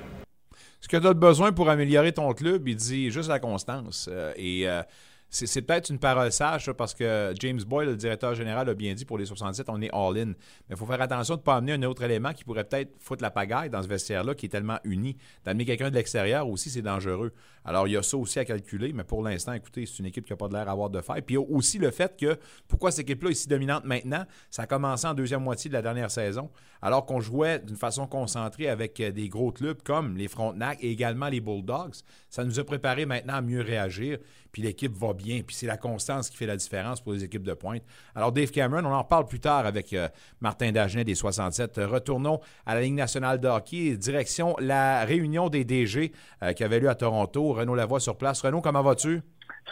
Ce 0.81 0.87
que 0.87 0.97
tu 0.97 1.07
as 1.07 1.13
besoin 1.13 1.51
pour 1.51 1.69
améliorer 1.69 2.13
ton 2.13 2.33
club, 2.33 2.67
il 2.67 2.75
dit 2.75 3.11
juste 3.11 3.29
la 3.29 3.39
constance. 3.39 4.09
Euh, 4.09 4.33
et 4.37 4.67
euh, 4.67 4.81
c'est 5.29 5.61
peut-être 5.61 5.89
une 5.89 5.99
parole 5.99 6.31
sage, 6.31 6.65
ça, 6.65 6.73
parce 6.73 6.93
que 6.93 7.33
James 7.39 7.61
Boyle, 7.61 7.89
le 7.89 7.95
directeur 7.95 8.33
général, 8.33 8.67
a 8.67 8.73
bien 8.73 8.93
dit 8.93 9.05
pour 9.05 9.17
les 9.17 9.25
67, 9.25 9.69
on 9.69 9.81
est 9.81 9.93
all-in. 9.93 10.25
Mais 10.25 10.35
il 10.71 10.75
faut 10.75 10.85
faire 10.85 11.01
attention 11.01 11.35
de 11.35 11.39
ne 11.39 11.43
pas 11.43 11.55
amener 11.55 11.73
un 11.73 11.83
autre 11.83 12.03
élément 12.03 12.33
qui 12.33 12.43
pourrait 12.43 12.63
peut-être 12.63 12.91
foutre 12.99 13.21
la 13.21 13.29
pagaille 13.29 13.69
dans 13.69 13.83
ce 13.83 13.87
vestiaire-là, 13.87 14.33
qui 14.33 14.47
est 14.47 14.49
tellement 14.49 14.79
uni. 14.83 15.17
D'amener 15.45 15.65
quelqu'un 15.65 15.89
de 15.89 15.95
l'extérieur 15.95 16.47
aussi, 16.47 16.69
c'est 16.69 16.81
dangereux. 16.81 17.31
Alors, 17.65 17.87
il 17.87 17.91
y 17.91 17.97
a 17.97 18.01
ça 18.01 18.17
aussi 18.17 18.39
à 18.39 18.45
calculer, 18.45 18.93
mais 18.93 19.03
pour 19.03 19.21
l'instant, 19.21 19.53
écoutez, 19.53 19.85
c'est 19.85 19.99
une 19.99 20.05
équipe 20.05 20.25
qui 20.25 20.33
n'a 20.33 20.37
pas 20.37 20.47
de 20.47 20.53
l'air 20.53 20.67
à 20.67 20.71
avoir 20.71 20.89
de 20.89 21.01
faire. 21.01 21.15
Puis 21.17 21.35
il 21.35 21.39
y 21.39 21.43
a 21.43 21.55
aussi 21.55 21.77
le 21.77 21.91
fait 21.91 22.17
que 22.17 22.37
pourquoi 22.67 22.89
cette 22.89 23.01
équipe-là 23.01 23.29
est 23.29 23.35
si 23.35 23.47
dominante 23.47 23.85
maintenant, 23.85 24.25
ça 24.49 24.63
a 24.63 24.67
commencé 24.67 25.05
en 25.05 25.13
deuxième 25.13 25.43
moitié 25.43 25.69
de 25.69 25.75
la 25.75 25.81
dernière 25.81 26.09
saison, 26.09 26.49
alors 26.81 27.05
qu'on 27.05 27.19
jouait 27.19 27.59
d'une 27.59 27.75
façon 27.75 28.07
concentrée 28.07 28.69
avec 28.69 28.99
euh, 28.99 29.11
des 29.11 29.29
gros 29.29 29.51
clubs 29.51 29.81
comme 29.83 30.17
les 30.17 30.27
Frontenac 30.27 30.79
et 30.81 30.91
également 30.91 31.27
les 31.27 31.41
Bulldogs. 31.41 31.95
Ça 32.29 32.43
nous 32.43 32.59
a 32.59 32.63
préparé 32.63 33.05
maintenant 33.05 33.35
à 33.35 33.41
mieux 33.41 33.61
réagir, 33.61 34.17
puis 34.51 34.61
l'équipe 34.61 34.95
va 34.95 35.13
bien, 35.13 35.41
puis 35.45 35.55
c'est 35.55 35.67
la 35.67 35.77
constance 35.77 36.29
qui 36.29 36.37
fait 36.37 36.45
la 36.45 36.57
différence 36.57 37.01
pour 37.01 37.13
les 37.13 37.23
équipes 37.23 37.43
de 37.43 37.53
pointe. 37.53 37.83
Alors 38.15 38.31
Dave 38.31 38.51
Cameron, 38.51 38.85
on 38.85 38.93
en 38.93 39.01
reparle 39.01 39.25
plus 39.25 39.39
tard 39.39 39.65
avec 39.65 39.93
euh, 39.93 40.07
Martin 40.41 40.71
Dagenet 40.71 41.03
des 41.03 41.15
67. 41.15 41.77
Euh, 41.77 41.87
Retournons 41.87 42.39
à 42.65 42.75
la 42.75 42.81
Ligue 42.81 42.95
nationale 42.95 43.39
de 43.39 43.47
hockey, 43.47 43.97
direction 43.97 44.55
la 44.59 45.05
réunion 45.05 45.49
des 45.49 45.63
DG 45.63 46.11
euh, 46.43 46.53
qui 46.53 46.63
avait 46.63 46.79
lieu 46.79 46.89
à 46.89 46.95
Toronto. 46.95 47.53
Renaud 47.53 47.75
Lavoie 47.75 47.99
sur 47.99 48.17
place. 48.17 48.41
Renaud, 48.41 48.61
comment 48.61 48.81
vas-tu? 48.81 49.21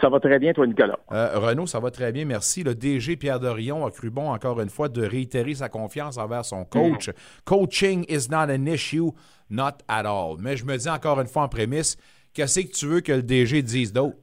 Ça 0.02 0.10
va 0.10 0.20
très 0.20 0.38
bien, 0.38 0.54
toi, 0.54 0.68
Nicolas. 0.68 1.00
Euh, 1.12 1.40
Renaud, 1.40 1.66
ça 1.66 1.80
va 1.80 1.90
très 1.90 2.12
bien, 2.12 2.26
merci. 2.26 2.64
Le 2.64 2.76
DG 2.76 3.16
Pierre 3.16 3.40
Dorion 3.40 3.86
a 3.86 3.92
cru 3.92 4.10
bon, 4.10 4.30
encore 4.30 4.62
une 4.62 4.70
fois, 4.70 4.90
de 4.90 5.04
réitérer 5.04 5.56
sa 5.56 5.70
confiance 5.70 6.18
envers 6.18 6.46
son 6.46 6.66
coach. 6.66 7.10
Coaching 7.46 8.06
is 8.08 8.30
not 8.30 8.52
an 8.52 8.66
issue, 8.66 9.12
not 9.50 9.80
at 9.88 10.06
all. 10.06 10.36
Mais 10.40 10.56
je 10.56 10.66
me 10.66 10.78
dis 10.78 10.90
encore 10.90 11.20
une 11.20 11.28
fois 11.28 11.44
en 11.44 11.50
prémisse, 11.50 11.98
qu'est-ce 12.34 12.60
que 12.60 12.72
tu 12.72 12.86
veux 12.86 13.02
que 13.02 13.12
le 13.12 13.24
DG 13.24 13.64
dise 13.64 13.92
d'autre? 13.92 14.18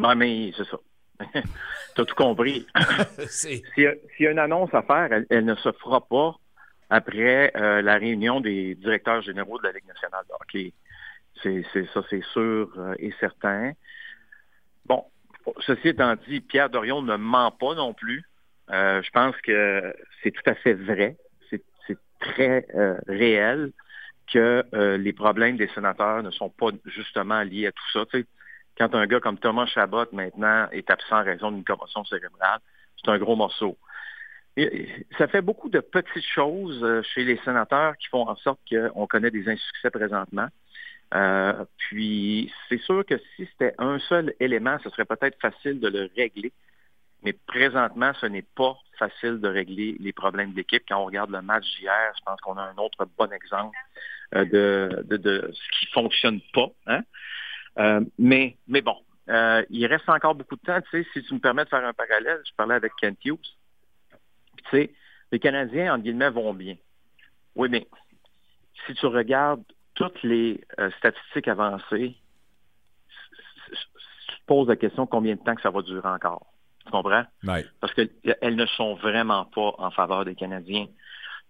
Non, 0.00 0.14
mais 0.16 0.52
c'est 0.56 0.64
ça. 0.64 0.78
tu 1.94 2.00
as 2.00 2.04
tout 2.04 2.14
compris. 2.14 2.66
S'il 3.28 3.62
y, 3.76 3.86
a- 3.86 4.30
une 4.30 4.38
annonce 4.38 4.72
à 4.72 4.82
faire, 4.82 5.12
elle, 5.12 5.26
elle 5.28 5.44
ne 5.44 5.54
se 5.56 5.70
fera 5.72 6.00
pas 6.06 6.34
après 6.88 7.52
euh, 7.54 7.82
la 7.82 7.96
réunion 7.96 8.40
des 8.40 8.74
directeurs 8.76 9.20
généraux 9.20 9.58
de 9.58 9.64
la 9.64 9.72
Ligue 9.72 9.86
nationale 9.86 10.24
de 10.28 10.34
hockey. 10.34 10.72
C'est, 11.42 11.64
ça, 11.92 12.02
c'est 12.08 12.24
sûr 12.32 12.72
euh, 12.78 12.94
et 12.98 13.12
certain. 13.20 13.72
Bon, 14.86 15.04
ceci 15.60 15.88
étant 15.88 16.16
dit, 16.26 16.40
Pierre 16.40 16.70
Dorion 16.70 17.02
ne 17.02 17.16
ment 17.16 17.50
pas 17.50 17.74
non 17.74 17.92
plus. 17.92 18.24
Euh, 18.70 19.02
je 19.02 19.10
pense 19.10 19.36
que 19.42 19.94
c'est 20.22 20.30
tout 20.30 20.42
à 20.46 20.54
fait 20.54 20.74
vrai. 20.74 21.16
C'est, 21.50 21.62
très 22.20 22.66
euh, 22.74 22.98
réel 23.08 23.72
que 24.30 24.62
les 24.98 25.12
problèmes 25.14 25.56
des 25.56 25.68
sénateurs 25.68 26.22
ne 26.22 26.30
sont 26.30 26.50
pas 26.50 26.66
justement 26.84 27.40
liés 27.40 27.68
à 27.68 27.72
tout 27.72 27.90
ça. 27.94 28.04
Tu 28.12 28.20
sais, 28.20 28.26
quand 28.80 28.94
un 28.94 29.06
gars 29.06 29.20
comme 29.20 29.36
Thomas 29.36 29.66
Chabot 29.66 30.06
maintenant 30.10 30.66
est 30.72 30.90
absent 30.90 31.18
en 31.20 31.22
raison 31.22 31.52
d'une 31.52 31.64
commotion 31.64 32.02
cérébrale, 32.06 32.60
c'est 32.96 33.10
un 33.10 33.18
gros 33.18 33.36
morceau. 33.36 33.76
Ça 35.18 35.28
fait 35.28 35.42
beaucoup 35.42 35.68
de 35.68 35.80
petites 35.80 36.24
choses 36.24 36.82
euh, 36.82 37.02
chez 37.02 37.24
les 37.24 37.36
sénateurs 37.44 37.96
qui 37.98 38.08
font 38.08 38.26
en 38.26 38.36
sorte 38.36 38.58
qu'on 38.70 39.06
connaît 39.06 39.30
des 39.30 39.46
insuccès 39.48 39.90
présentement. 39.90 40.48
Euh, 41.12 41.64
puis 41.76 42.50
c'est 42.68 42.80
sûr 42.80 43.04
que 43.04 43.18
si 43.36 43.46
c'était 43.52 43.74
un 43.76 43.98
seul 43.98 44.32
élément, 44.40 44.78
ce 44.82 44.88
serait 44.90 45.04
peut-être 45.04 45.38
facile 45.40 45.78
de 45.78 45.88
le 45.88 46.10
régler. 46.16 46.52
Mais 47.22 47.34
présentement, 47.34 48.12
ce 48.18 48.26
n'est 48.26 48.46
pas 48.56 48.78
facile 48.98 49.40
de 49.40 49.48
régler 49.48 49.96
les 50.00 50.14
problèmes 50.14 50.54
d'équipe. 50.54 50.84
Quand 50.88 51.02
on 51.02 51.04
regarde 51.04 51.30
le 51.30 51.42
match 51.42 51.66
d'hier, 51.78 52.12
je 52.18 52.22
pense 52.24 52.40
qu'on 52.40 52.56
a 52.56 52.62
un 52.62 52.76
autre 52.78 53.06
bon 53.18 53.30
exemple 53.30 53.76
euh, 54.34 54.46
de, 54.46 55.02
de, 55.04 55.16
de 55.18 55.50
ce 55.52 55.78
qui 55.78 55.92
fonctionne 55.92 56.40
pas. 56.54 56.70
Hein? 56.86 57.02
Euh, 57.78 58.00
mais, 58.18 58.56
mais 58.66 58.82
bon, 58.82 58.96
euh, 59.28 59.64
il 59.70 59.86
reste 59.86 60.08
encore 60.08 60.34
beaucoup 60.34 60.56
de 60.56 60.62
temps. 60.62 60.80
Tu 60.90 61.02
sais, 61.02 61.08
si 61.12 61.22
tu 61.22 61.34
me 61.34 61.38
permets 61.38 61.64
de 61.64 61.68
faire 61.68 61.84
un 61.84 61.92
parallèle, 61.92 62.40
je 62.44 62.52
parlais 62.56 62.74
avec 62.74 62.92
Kent 63.00 63.18
Hughes. 63.24 63.38
Puis, 64.56 64.64
tu 64.64 64.70
sais, 64.70 64.94
les 65.32 65.38
Canadiens, 65.38 65.94
en 65.94 65.98
guillemets, 65.98 66.30
vont 66.30 66.52
bien. 66.52 66.76
Oui, 67.54 67.68
mais 67.70 67.86
si 68.86 68.94
tu 68.94 69.06
regardes 69.06 69.62
toutes 69.94 70.22
les 70.22 70.60
euh, 70.78 70.90
statistiques 70.98 71.48
avancées, 71.48 72.16
tu 73.66 74.36
te 74.36 74.46
poses 74.46 74.68
la 74.68 74.76
question 74.76 75.06
combien 75.06 75.36
de 75.36 75.40
temps 75.40 75.54
que 75.54 75.62
ça 75.62 75.70
va 75.70 75.82
durer 75.82 76.08
encore. 76.08 76.46
Tu 76.84 76.90
comprends? 76.90 77.24
Ouais. 77.44 77.64
Parce 77.80 77.94
qu'elles 77.94 78.56
ne 78.56 78.66
sont 78.66 78.94
vraiment 78.94 79.44
pas 79.44 79.74
en 79.78 79.90
faveur 79.90 80.24
des 80.24 80.34
Canadiens 80.34 80.86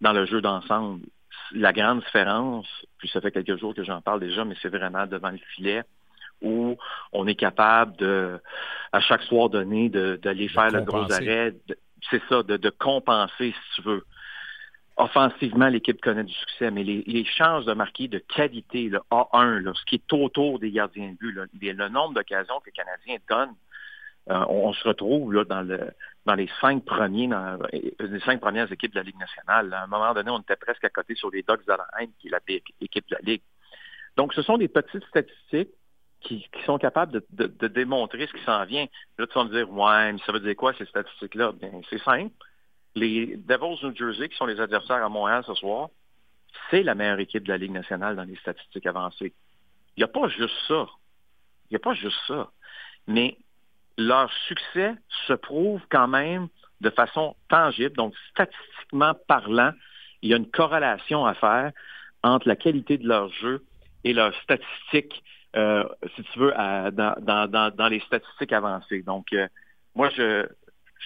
dans 0.01 0.13
le 0.13 0.27
jeu 0.27 0.41
d'ensemble. 0.41 1.07
La 1.53 1.73
grande 1.73 2.01
différence, 2.01 2.67
puis 2.99 3.09
ça 3.09 3.21
fait 3.21 3.33
quelques 3.33 3.57
jours 3.59 3.75
que 3.75 3.85
j'en 3.85 4.01
parle 4.01 4.21
déjà, 4.21 4.45
mais 4.45 4.55
c'est 4.61 4.69
vraiment 4.69 5.07
devant 5.07 5.31
le 5.31 5.39
filet 5.55 5.83
où 6.43 6.77
on 7.13 7.27
est 7.27 7.35
capable 7.35 7.97
de, 7.97 8.41
à 8.93 9.01
chaque 9.01 9.23
soir 9.23 9.49
donné, 9.51 9.89
de- 9.89 10.19
d'aller 10.23 10.49
faire 10.49 10.71
le 10.71 10.81
gros 10.85 11.07
arrêt. 11.29 11.53
de- 11.69 11.77
C'est 12.11 12.23
ça, 12.29 12.43
de, 12.43 12.57
de 12.57 12.71
compenser, 12.71 13.53
si 13.53 13.75
tu 13.77 13.83
veux. 13.83 14.05
Offensivement, 14.97 15.69
l'équipe 15.69 16.01
connaît 16.01 16.25
du 16.25 16.33
succès, 16.35 16.71
mais 16.71 16.83
les, 16.85 17.03
les 17.07 17.25
chances 17.25 17.65
de 17.65 17.73
marquer 17.73 18.09
de 18.09 18.19
qualité, 18.19 18.89
le 18.89 19.01
A1, 19.11 19.61
là, 19.61 19.73
ce 19.75 19.85
qui 19.87 19.95
est 19.97 20.13
autour 20.13 20.59
des 20.59 20.71
gardiens 20.71 21.11
de 21.13 21.17
but, 21.17 21.33
là, 21.33 21.45
le 21.53 21.89
nombre 21.89 22.15
d'occasions 22.15 22.61
que 22.61 22.67
les 22.67 22.73
Canadiens 22.73 23.17
donnent, 23.29 23.55
euh, 24.31 24.45
on, 24.51 24.69
on 24.69 24.73
se 24.75 24.87
retrouve 24.87 25.33
là, 25.33 25.45
dans, 25.45 25.63
le, 25.63 25.91
dans 26.27 26.35
les 26.35 26.51
cinq 26.61 26.85
premiers, 26.85 27.29
dans, 27.29 27.59
euh, 27.63 27.81
les 28.01 28.21
cinq 28.21 28.41
premières 28.41 28.71
équipes 28.71 28.93
de 28.93 28.99
la 28.99 29.03
Ligue 29.05 29.19
nationale. 29.19 29.73
À 29.73 29.85
un 29.85 29.87
moment 29.87 30.13
donné, 30.13 30.31
on 30.31 30.41
était 30.41 30.57
presque 30.57 30.85
à 30.85 30.91
côté 30.91 31.15
sur 31.15 31.31
les 31.31 31.43
Ducks 31.49 31.67
d'Anaheim, 31.67 32.11
qui 32.19 32.29
est 32.29 32.31
la 32.31 32.41
pire 32.41 32.61
équipe 32.83 33.09
de 33.09 33.15
la 33.15 33.21
Ligue. 33.23 33.43
Donc, 34.17 34.35
ce 34.35 34.43
sont 34.43 34.59
des 34.59 34.69
petites 34.69 35.05
statistiques 35.07 35.71
qui, 36.21 36.47
qui 36.53 36.63
sont 36.65 36.79
capables 36.79 37.13
de, 37.13 37.27
de- 37.31 37.47
de 37.47 37.69
démontrer 37.69 38.27
ce 38.27 38.33
qui 38.33 38.45
s'en 38.45 38.65
vient. 38.65 38.87
Là, 39.19 39.27
tu 39.27 39.35
vas 39.35 39.45
me 39.45 39.51
dire, 39.51 39.71
ouais, 39.71 40.13
mais 40.13 40.19
ça 40.27 40.33
veut 40.33 40.41
dire 40.41 40.57
quoi 40.57 40.73
ces 40.75 40.87
statistiques-là? 40.87 41.53
Bien, 41.53 41.71
c'est 41.89 42.03
simple. 42.03 42.35
Les 42.95 43.37
Devils 43.37 43.85
New 43.85 43.95
Jersey, 43.95 44.29
qui 44.29 44.37
sont 44.37 44.47
les 44.47 44.61
adversaires 44.61 45.05
à 45.05 45.09
Montréal 45.09 45.45
ce 45.47 45.55
soir, 45.55 45.89
c'est 46.71 46.83
la 46.83 46.95
meilleure 46.95 47.21
équipe 47.21 47.45
de 47.45 47.49
la 47.53 47.59
Ligue 47.59 47.73
nationale 47.73 48.17
dans 48.17 48.25
les 48.25 48.37
statistiques 48.37 48.87
avancées. 48.87 49.33
Il 49.97 50.01
n'y 50.01 50.05
a 50.05 50.09
pas 50.09 50.29
juste 50.29 50.57
ça. 50.67 50.87
Il 51.71 51.75
n'y 51.75 51.77
a 51.77 51.81
pas 51.81 51.95
juste 51.95 52.19
ça. 52.27 52.51
Mais 53.07 53.37
leur 53.97 54.33
succès 54.49 54.95
se 55.27 55.33
prouve 55.33 55.81
quand 55.91 56.09
même 56.09 56.49
de 56.81 56.91
façon 56.91 57.37
tangible. 57.49 57.97
Donc, 57.97 58.15
statistiquement 58.31 59.15
parlant, 59.29 59.73
il 60.23 60.31
y 60.31 60.35
a 60.35 60.37
une 60.37 60.51
corrélation 60.51 61.27
à 61.27 61.35
faire 61.35 61.73
entre 62.23 62.49
la 62.49 62.57
qualité 62.57 62.99
de 62.99 63.07
leur 63.07 63.33
jeu 63.33 63.65
et 64.05 64.13
leurs 64.13 64.35
statistiques, 64.43 65.23
euh, 65.57 65.85
si 66.15 66.23
tu 66.23 66.39
veux, 66.39 66.59
à- 66.59 66.91
dans, 66.91 67.15
dans- 67.21 67.51
dans- 67.51 67.75
dans 67.75 67.89
les 67.89 68.01
statistiques 68.01 68.53
avancées. 68.53 69.03
Donc, 69.03 69.33
euh, 69.33 69.49
moi, 69.95 70.09
je 70.11 70.47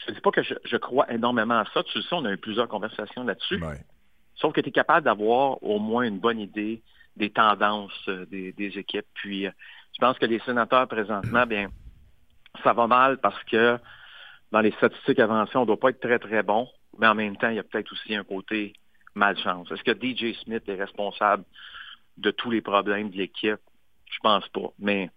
ne 0.08 0.14
dis 0.14 0.20
pas 0.20 0.30
que 0.30 0.42
je, 0.42 0.54
je 0.64 0.76
crois 0.76 1.10
énormément 1.12 1.58
à 1.58 1.64
ça. 1.72 1.82
Tu 1.84 1.98
le 1.98 2.02
sais, 2.02 2.14
on 2.14 2.24
a 2.24 2.32
eu 2.32 2.36
plusieurs 2.38 2.68
conversations 2.68 3.24
là-dessus. 3.24 3.62
Ouais. 3.62 3.80
Sauf 4.36 4.52
que 4.52 4.60
tu 4.60 4.68
es 4.68 4.72
capable 4.72 5.04
d'avoir 5.04 5.62
au 5.62 5.78
moins 5.78 6.02
une 6.02 6.18
bonne 6.18 6.40
idée 6.40 6.82
des 7.16 7.30
tendances 7.30 7.92
euh, 8.08 8.26
des, 8.26 8.52
des 8.52 8.76
équipes. 8.78 9.06
Puis, 9.14 9.46
euh, 9.46 9.50
je 9.94 9.98
pense 10.00 10.18
que 10.18 10.26
les 10.26 10.40
sénateurs, 10.40 10.88
présentement, 10.88 11.46
bien, 11.46 11.70
ça 12.62 12.72
va 12.72 12.86
mal 12.86 13.18
parce 13.18 13.42
que 13.44 13.78
dans 14.50 14.60
les 14.60 14.72
statistiques 14.72 15.20
avancées, 15.20 15.56
on 15.56 15.62
ne 15.62 15.66
doit 15.66 15.78
pas 15.80 15.90
être 15.90 16.00
très, 16.00 16.18
très 16.18 16.42
bon, 16.42 16.68
mais 16.98 17.06
en 17.06 17.14
même 17.14 17.36
temps, 17.36 17.48
il 17.48 17.56
y 17.56 17.58
a 17.60 17.62
peut-être 17.64 17.92
aussi 17.92 18.14
un 18.14 18.24
côté 18.24 18.72
malchance. 19.14 19.70
Est-ce 19.70 19.82
que 19.84 19.92
DJ 19.92 20.36
Smith 20.42 20.68
est 20.68 20.74
responsable 20.74 21.44
de 22.16 22.30
tous 22.30 22.50
les 22.50 22.60
problèmes 22.60 23.10
de 23.10 23.16
l'équipe? 23.16 23.58
Je 24.14 24.18
pense 24.22 24.48
pas. 24.48 24.72
Mais 24.78 25.10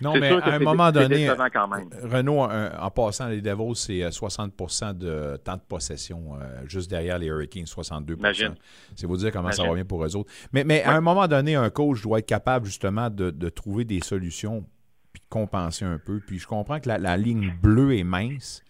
Non, 0.00 0.12
mais 0.20 0.28
à 0.40 0.54
un 0.54 0.58
moment 0.64 0.90
donné, 0.92 1.26
même. 1.68 1.90
Renault, 2.10 2.40
en 2.40 2.90
passant, 2.90 3.28
les 3.28 3.42
Devils, 3.42 3.76
c'est 3.76 4.02
euh, 4.02 4.08
60% 4.10 4.96
de 4.96 5.36
temps 5.44 5.56
de 5.56 5.60
possession, 5.60 6.36
euh, 6.40 6.62
juste 6.66 6.88
derrière 6.88 7.18
les 7.18 7.26
Hurricanes, 7.26 7.66
62 7.66 8.14
Imagine. 8.14 8.54
C'est 8.96 9.06
vous 9.06 9.18
dire 9.18 9.30
comment 9.30 9.48
ça 9.52 9.62
va 9.64 9.74
bien 9.74 9.84
pour 9.84 10.02
eux 10.04 10.16
autres. 10.16 10.32
Mais, 10.52 10.64
mais 10.64 10.82
à 10.82 10.92
un 10.96 11.00
moment 11.02 11.28
donné, 11.28 11.54
un 11.54 11.68
coach 11.70 12.00
doit 12.02 12.18
être 12.20 12.26
capable 12.26 12.64
justement 12.66 13.10
de, 13.10 13.30
de 13.30 13.48
trouver 13.50 13.84
des 13.84 14.00
solutions 14.00 14.64
puis 15.12 15.20
de 15.20 15.26
compenser 15.28 15.84
un 15.84 15.98
peu. 15.98 16.20
Puis 16.20 16.38
je 16.38 16.46
comprends 16.46 16.80
que 16.80 16.88
la, 16.88 16.96
la 16.96 17.16
ligne 17.18 17.52
bleue 17.62 17.96
est 17.98 18.04
mince, 18.04 18.62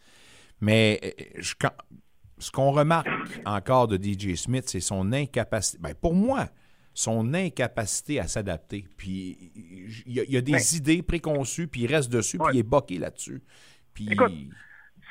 mais 0.60 0.98
euh, 1.04 1.10
je- 1.38 1.54
quand- 1.60 1.74
ce 2.38 2.50
qu'on 2.50 2.70
remarque 2.72 3.06
encore 3.44 3.86
de 3.86 3.96
DJ 4.02 4.34
Smith, 4.34 4.64
c'est 4.66 4.80
son 4.80 5.12
incapacité. 5.12 5.78
Ben, 5.80 5.94
pour 5.94 6.14
moi, 6.14 6.46
son 6.94 7.32
incapacité 7.34 8.20
à 8.20 8.26
s'adapter. 8.28 8.86
Puis 8.96 9.52
il 10.06 10.12
y, 10.12 10.20
a- 10.20 10.24
il 10.24 10.30
y 10.32 10.36
a 10.36 10.40
des 10.40 10.52
Ben. 10.52 10.60
idées 10.74 11.02
préconçues, 11.02 11.66
puis 11.68 11.82
il 11.82 11.86
reste 11.86 12.10
dessus, 12.10 12.38
puis 12.38 12.48
il 12.54 12.58
est 12.60 12.64
boqué 12.64 12.98
là-dessus. 12.98 13.42
Puis 13.94 14.08
Écoute, 14.12 14.32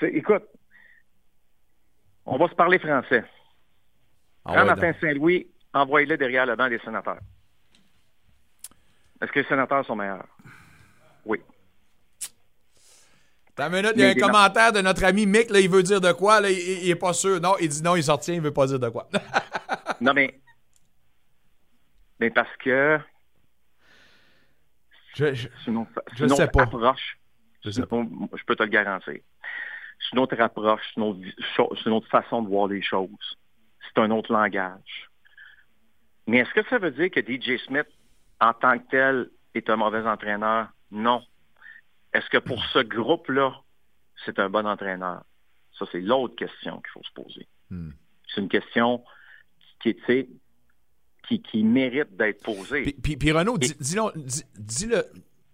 écoute, 0.02 0.44
on 2.26 2.38
va 2.38 2.48
se 2.50 2.56
parler 2.56 2.80
français. 2.80 3.24
Ah 4.46 4.54
Quand 4.56 4.65
Martin. 4.65 4.94
Saint-Louis, 5.02 5.48
envoyez-le 5.74 6.18
derrière 6.18 6.46
le 6.46 6.56
banc 6.56 6.70
des 6.70 6.80
sénateurs. 6.80 7.20
Est-ce 9.22 9.32
que 9.32 9.39
les 9.39 9.48
sénateurs 9.48 9.86
sont 9.86 9.96
meilleurs? 9.96 10.28
Oui. 11.26 11.39
Une 13.58 13.70
minute, 13.70 13.92
il 13.96 14.02
y 14.02 14.06
a 14.06 14.10
un 14.12 14.13
commentaire 14.13 14.72
de 14.72 14.80
notre 14.80 15.04
ami 15.04 15.26
Mick, 15.26 15.50
là, 15.50 15.60
il 15.60 15.70
veut 15.70 15.84
dire 15.84 16.00
de 16.00 16.13
quoi, 16.13 16.39
là, 16.39 16.50
il, 16.50 16.58
il- 16.58 16.84
il 16.86 16.89
est 16.92 16.96
pas 16.96 17.12
sûr. 17.12 17.42
Non, 17.42 17.56
il 17.60 17.68
dit 17.68 17.84
non, 17.84 17.98
il 17.98 18.04
sortit, 18.04 18.34
il 18.34 18.42
veut 18.42 18.54
pas 18.54 18.68
dire 18.68 18.80
de 18.80 18.88
quoi. 18.89 19.10
Non, 20.02 20.13
mais. 20.13 20.39
Mais 22.19 22.29
parce 22.29 22.55
que 22.58 22.99
je, 25.15 25.34
je- 25.34 25.47
c'est 25.63 25.71
une 25.71 25.77
autre, 25.77 25.91
Je 26.13 26.25
sais 26.36 26.47
pas. 26.47 26.63
approche. 26.63 27.17
Je 27.63 27.71
sais 27.71 27.82
peux 28.45 28.55
te 28.55 28.63
le 28.63 28.69
garantir. 28.69 29.13
C'est 29.99 30.13
une 30.13 30.19
autre 30.19 30.39
approche, 30.39 30.82
c'est 30.88 31.01
une 31.01 31.08
autre, 31.08 31.19
vi- 31.19 31.36
cho- 31.55 31.73
c'est 31.75 31.86
une 31.86 31.93
autre 31.95 32.08
façon 32.08 32.41
de 32.41 32.47
voir 32.47 32.67
les 32.67 32.82
choses. 32.82 33.38
C'est 33.84 33.99
un 34.01 34.12
autre 34.12 34.32
langage. 34.32 35.10
Mais 36.27 36.38
est-ce 36.38 36.53
que 36.53 36.63
ça 36.69 36.77
veut 36.77 36.91
dire 36.91 37.10
que 37.12 37.19
DJ 37.19 37.58
Smith, 37.65 37.88
en 38.39 38.53
tant 38.53 38.77
que 38.79 38.88
tel, 38.89 39.29
est 39.55 39.69
un 39.69 39.75
mauvais 39.75 40.01
entraîneur? 40.08 40.69
Non. 40.91 41.21
Est-ce 42.13 42.29
que 42.29 42.38
pour 42.38 42.63
ce 42.65 42.79
groupe-là, 42.79 43.60
c'est 44.25 44.39
un 44.39 44.49
bon 44.49 44.65
entraîneur? 44.65 45.23
Ça, 45.77 45.86
c'est 45.91 46.01
l'autre 46.01 46.36
question 46.36 46.77
qu'il 46.82 46.91
faut 46.91 47.03
se 47.03 47.12
poser. 47.13 47.47
Hmm. 47.69 47.91
C'est 48.27 48.41
une 48.41 48.49
question 48.49 49.03
qui, 49.82 49.95
tu 49.95 50.03
sais, 50.05 50.29
qui, 51.30 51.42
qui 51.42 51.63
mérite 51.63 52.18
d'être 52.18 52.44
posée. 52.44 52.82
Puis, 52.82 52.94
puis, 52.94 53.18
puis 53.18 53.32
Renaud, 53.32 53.58
dis- 53.58 53.76
dis-le, 53.80 54.02
dis- 54.20 54.44
dis-le, 54.58 55.06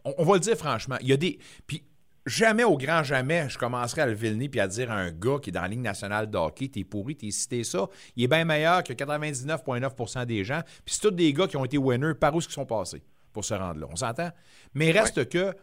on, 0.05 0.13
on 0.17 0.23
va 0.23 0.33
le 0.35 0.39
dire 0.39 0.55
franchement, 0.57 0.95
il 1.01 1.07
y 1.09 1.13
a 1.13 1.17
des... 1.17 1.37
Puis 1.67 1.83
jamais 2.25 2.63
au 2.63 2.77
grand 2.77 3.03
jamais, 3.03 3.47
je 3.49 3.57
commencerai 3.57 4.01
à 4.01 4.05
le 4.07 4.15
nez 4.15 4.49
puis 4.49 4.59
à 4.59 4.67
dire 4.67 4.89
à 4.91 4.95
un 4.95 5.11
gars 5.11 5.37
qui 5.41 5.49
est 5.49 5.53
dans 5.53 5.61
la 5.61 5.67
Ligue 5.67 5.81
nationale 5.81 6.29
de 6.29 6.37
hockey, 6.37 6.69
t'es 6.69 6.83
pourri, 6.83 7.15
t'es 7.15 7.29
cité 7.29 7.63
ça, 7.63 7.87
il 8.15 8.23
est 8.23 8.27
bien 8.27 8.45
meilleur 8.45 8.83
que 8.83 8.93
99,9% 8.93 10.25
des 10.25 10.43
gens, 10.43 10.61
puis 10.83 10.95
c'est 10.95 11.01
tous 11.01 11.11
des 11.11 11.33
gars 11.33 11.47
qui 11.47 11.57
ont 11.57 11.65
été 11.65 11.77
winners, 11.77 12.15
par 12.15 12.33
où 12.33 12.39
est-ce 12.39 12.47
qu'ils 12.47 12.55
sont 12.55 12.65
passés 12.65 13.03
pour 13.31 13.43
se 13.45 13.53
rendre 13.53 13.79
là, 13.81 13.87
on 13.91 13.95
s'entend? 13.95 14.31
Mais 14.73 14.91
reste 14.91 15.29
que, 15.29 15.53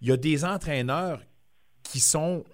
il 0.00 0.08
y 0.08 0.12
a 0.12 0.16
des 0.16 0.44
entraîneurs 0.44 1.20
qui 1.82 2.00
sont 2.00 2.44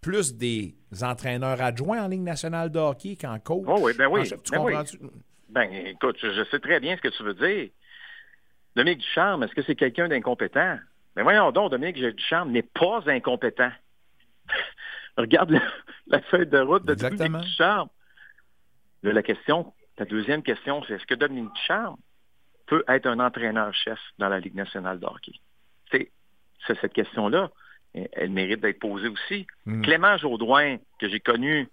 plus 0.00 0.34
des 0.34 0.76
entraîneurs 1.02 1.60
adjoints 1.60 2.04
en 2.04 2.08
Ligue 2.08 2.22
nationale 2.22 2.70
de 2.70 2.78
hockey 2.78 3.16
qu'en 3.16 3.38
coach. 3.38 3.64
Oh 3.66 3.78
oui, 3.80 3.92
ben 3.96 4.06
oui, 4.06 4.20
En 4.20 4.24
chef, 4.24 4.42
tu 4.42 4.52
ben 4.52 4.60
oui. 4.60 4.74
Ben, 5.48 5.72
écoute, 5.72 6.18
je, 6.20 6.44
sais 6.50 6.58
très 6.58 6.80
bien 6.80 6.96
ce 6.96 7.00
que 7.00 7.08
tu 7.08 7.22
veux 7.22 7.34
dire. 7.34 7.70
Dominique 8.76 8.98
Ducharme, 8.98 9.42
est-ce 9.42 9.54
que 9.54 9.62
c'est 9.62 9.74
quelqu'un 9.74 10.08
d'incompétent? 10.08 10.78
Ben 11.16 11.22
voyons 11.22 11.50
donc, 11.52 11.70
Dominique 11.70 11.96
Ducharme 11.96 12.50
n'est 12.50 12.62
pas 12.62 13.02
incompétent. 13.06 13.70
Regarde 15.16 15.50
le- 15.50 15.60
la 16.06 16.20
feuille 16.22 16.46
de 16.46 16.58
route 16.58 16.84
de 16.84 16.92
Exactement. 16.92 17.24
Dominique 17.24 17.48
Ducharme. 17.48 17.88
Là, 19.02 19.12
la 19.12 19.22
question, 19.22 19.72
la 19.98 20.04
deuxième 20.04 20.42
question, 20.42 20.82
c'est 20.86 20.94
est-ce 20.94 21.06
que 21.06 21.14
Dominique 21.14 21.52
Ducharme 21.54 21.96
peut 22.66 22.84
être 22.88 23.06
un 23.06 23.18
entraîneur-chef 23.20 23.98
dans 24.18 24.28
la 24.28 24.38
Ligue 24.38 24.54
nationale 24.54 25.00
de 25.00 25.06
hockey? 25.06 25.32
C'est 25.90 26.10
c'est 26.66 26.78
cette 26.80 26.92
question-là. 26.92 27.50
Elle, 27.94 28.08
elle 28.12 28.30
mérite 28.30 28.60
d'être 28.60 28.78
posée 28.80 29.08
aussi. 29.08 29.46
Mm. 29.64 29.82
Clément 29.82 30.16
Jaudoin, 30.18 30.76
que 30.98 31.08
j'ai 31.08 31.20
connu 31.20 31.68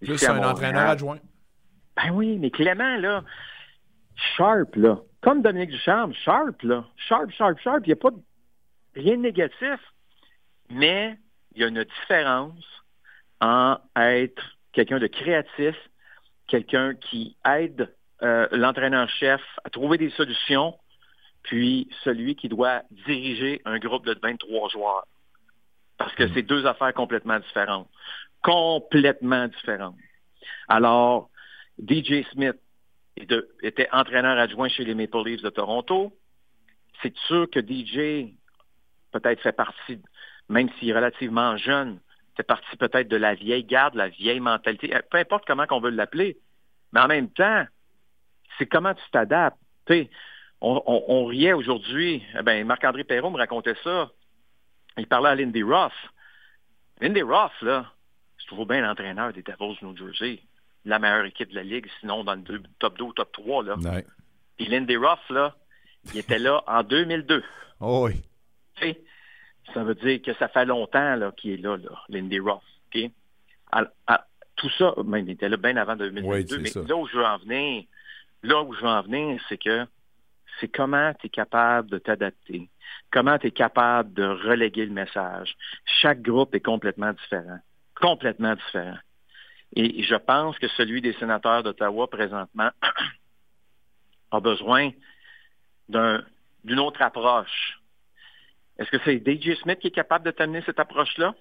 Plus 0.00 0.14
ici 0.14 0.26
à 0.26 0.30
un 0.30 0.34
Montréal, 0.34 0.52
entraîneur 0.52 0.88
adjoint. 0.88 1.18
Ben 1.98 2.10
oui, 2.12 2.38
mais 2.38 2.50
Clément, 2.50 2.96
là, 2.96 3.24
sharp, 4.36 4.76
là. 4.76 4.98
Comme 5.20 5.42
Dominique 5.42 5.70
Ducharme, 5.70 6.14
sharp, 6.14 6.62
là. 6.62 6.84
Sharp, 6.96 7.30
sharp, 7.32 7.58
sharp. 7.60 7.80
Il 7.84 7.88
n'y 7.88 7.92
a 7.92 7.96
pas 7.96 8.10
de- 8.10 8.22
rien 8.94 9.16
de 9.16 9.22
négatif. 9.22 9.80
Mais 10.70 11.16
il 11.54 11.62
y 11.62 11.64
a 11.64 11.68
une 11.68 11.84
différence 11.84 12.64
en 13.40 13.78
être 13.96 14.42
quelqu'un 14.72 14.98
de 14.98 15.06
créatif, 15.06 15.74
quelqu'un 16.46 16.94
qui 16.94 17.36
aide 17.44 17.92
euh, 18.22 18.48
l'entraîneur-chef 18.52 19.40
à 19.64 19.70
trouver 19.70 19.96
des 19.96 20.10
solutions, 20.10 20.76
puis 21.42 21.88
celui 22.04 22.34
qui 22.34 22.48
doit 22.48 22.82
diriger 22.90 23.62
un 23.64 23.78
groupe 23.78 24.04
de 24.04 24.16
23 24.20 24.68
joueurs. 24.70 25.06
Parce 25.96 26.14
que 26.14 26.28
c'est 26.34 26.42
deux 26.42 26.66
affaires 26.66 26.92
complètement 26.94 27.38
différentes. 27.40 27.88
Complètement 28.42 29.48
différentes. 29.48 29.96
Alors, 30.68 31.30
DJ 31.78 32.24
Smith 32.32 32.56
était 33.16 33.88
entraîneur 33.92 34.38
adjoint 34.38 34.68
chez 34.68 34.84
les 34.84 34.94
Maple 34.94 35.24
Leafs 35.24 35.42
de 35.42 35.50
Toronto. 35.50 36.16
C'est 37.02 37.16
sûr 37.26 37.48
que 37.50 37.60
DJ 37.60 38.32
peut-être 39.12 39.40
fait 39.40 39.52
partie, 39.52 40.00
même 40.48 40.68
s'il 40.78 40.90
est 40.90 40.94
relativement 40.94 41.56
jeune, 41.56 41.98
c'était 42.30 42.46
parti 42.46 42.76
peut-être 42.76 43.08
de 43.08 43.16
la 43.16 43.34
vieille 43.34 43.64
garde, 43.64 43.94
la 43.94 44.08
vieille 44.08 44.38
mentalité, 44.38 44.94
euh, 44.94 45.00
peu 45.10 45.18
importe 45.18 45.44
comment 45.46 45.66
on 45.70 45.80
veut 45.80 45.90
l'appeler. 45.90 46.38
Mais 46.92 47.00
en 47.00 47.08
même 47.08 47.30
temps, 47.30 47.66
c'est 48.56 48.66
comment 48.66 48.94
tu 48.94 49.02
t'adaptes. 49.10 49.58
On, 50.60 50.82
on, 50.86 51.04
on, 51.08 51.24
riait 51.26 51.52
aujourd'hui, 51.52 52.22
eh 52.38 52.42
ben, 52.42 52.64
Marc-André 52.66 53.04
Perrault 53.04 53.30
me 53.30 53.38
racontait 53.38 53.76
ça. 53.82 54.10
Il 54.96 55.06
parlait 55.06 55.30
à 55.30 55.34
Lindy 55.34 55.62
Ross. 55.62 55.92
Lindy 57.00 57.22
Ross, 57.22 57.52
là, 57.62 57.92
c'est 58.38 58.46
toujours 58.46 58.66
bien 58.66 58.82
l'entraîneur 58.82 59.32
des 59.32 59.42
Devils 59.42 59.78
New 59.82 59.96
Jersey. 59.96 60.40
La 60.84 60.98
meilleure 60.98 61.24
équipe 61.24 61.50
de 61.50 61.56
la 61.56 61.62
Ligue, 61.62 61.86
sinon 62.00 62.24
dans 62.24 62.34
le 62.34 62.62
top 62.78 62.98
2 62.98 63.04
ou 63.04 63.12
top 63.12 63.32
3. 63.32 63.64
Là. 63.64 63.76
Ouais. 63.76 64.06
Puis 64.56 64.66
Lindy 64.66 64.96
Ross, 64.96 65.18
là, 65.30 65.54
il 66.12 66.18
était 66.18 66.38
là 66.38 66.62
en 66.66 66.82
2002. 66.82 67.42
Oh 67.80 68.06
oui. 68.06 68.22
T'sais, 68.76 69.00
ça 69.74 69.84
veut 69.84 69.94
dire 69.94 70.22
que 70.22 70.34
ça 70.34 70.48
fait 70.48 70.64
longtemps 70.64 71.16
là, 71.16 71.32
qu'il 71.36 71.52
est 71.52 71.56
là, 71.58 71.76
là 71.76 71.90
Lindy 72.08 72.40
Ross. 72.40 72.62
Okay? 72.88 73.12
À, 73.70 73.84
à, 74.06 74.26
tout 74.56 74.70
ça, 74.70 74.94
ben, 75.04 75.18
il 75.18 75.30
était 75.30 75.48
là 75.48 75.56
bien 75.56 75.76
avant 75.76 75.96
2002. 75.96 76.28
Oui, 76.28 76.60
mais 76.60 76.68
ça. 76.68 76.80
là 76.86 76.96
où 76.96 77.06
je 77.06 77.16
veux 77.16 77.24
en 77.24 77.38
venir, 77.38 77.84
là 78.42 78.62
où 78.62 78.74
je 78.74 78.80
veux 78.80 78.88
en 78.88 79.02
venir, 79.02 79.40
c'est 79.48 79.58
que 79.58 79.86
c'est 80.60 80.68
comment 80.68 81.12
tu 81.20 81.26
es 81.26 81.30
capable 81.30 81.90
de 81.90 81.98
t'adapter, 81.98 82.68
comment 83.12 83.38
tu 83.38 83.48
es 83.48 83.50
capable 83.50 84.12
de 84.12 84.24
reléguer 84.24 84.86
le 84.86 84.92
message. 84.92 85.56
Chaque 85.84 86.22
groupe 86.22 86.54
est 86.54 86.60
complètement 86.60 87.12
différent, 87.12 87.58
complètement 87.94 88.54
différent. 88.54 88.98
Et 89.76 90.02
je 90.02 90.14
pense 90.14 90.58
que 90.58 90.68
celui 90.68 91.00
des 91.02 91.12
sénateurs 91.14 91.62
d'Ottawa 91.62 92.08
présentement 92.08 92.70
a 94.30 94.40
besoin 94.40 94.90
d'une 95.88 96.24
un, 96.68 96.78
autre 96.78 97.02
approche. 97.02 97.80
Est-ce 98.78 98.90
que 98.90 98.98
c'est 99.04 99.18
DJ 99.18 99.58
Smith 99.60 99.78
qui 99.78 99.88
est 99.88 99.92
capable 99.92 100.24
de 100.24 100.30
t'amener 100.30 100.62
cette 100.62 100.80
approche-là? 100.80 101.34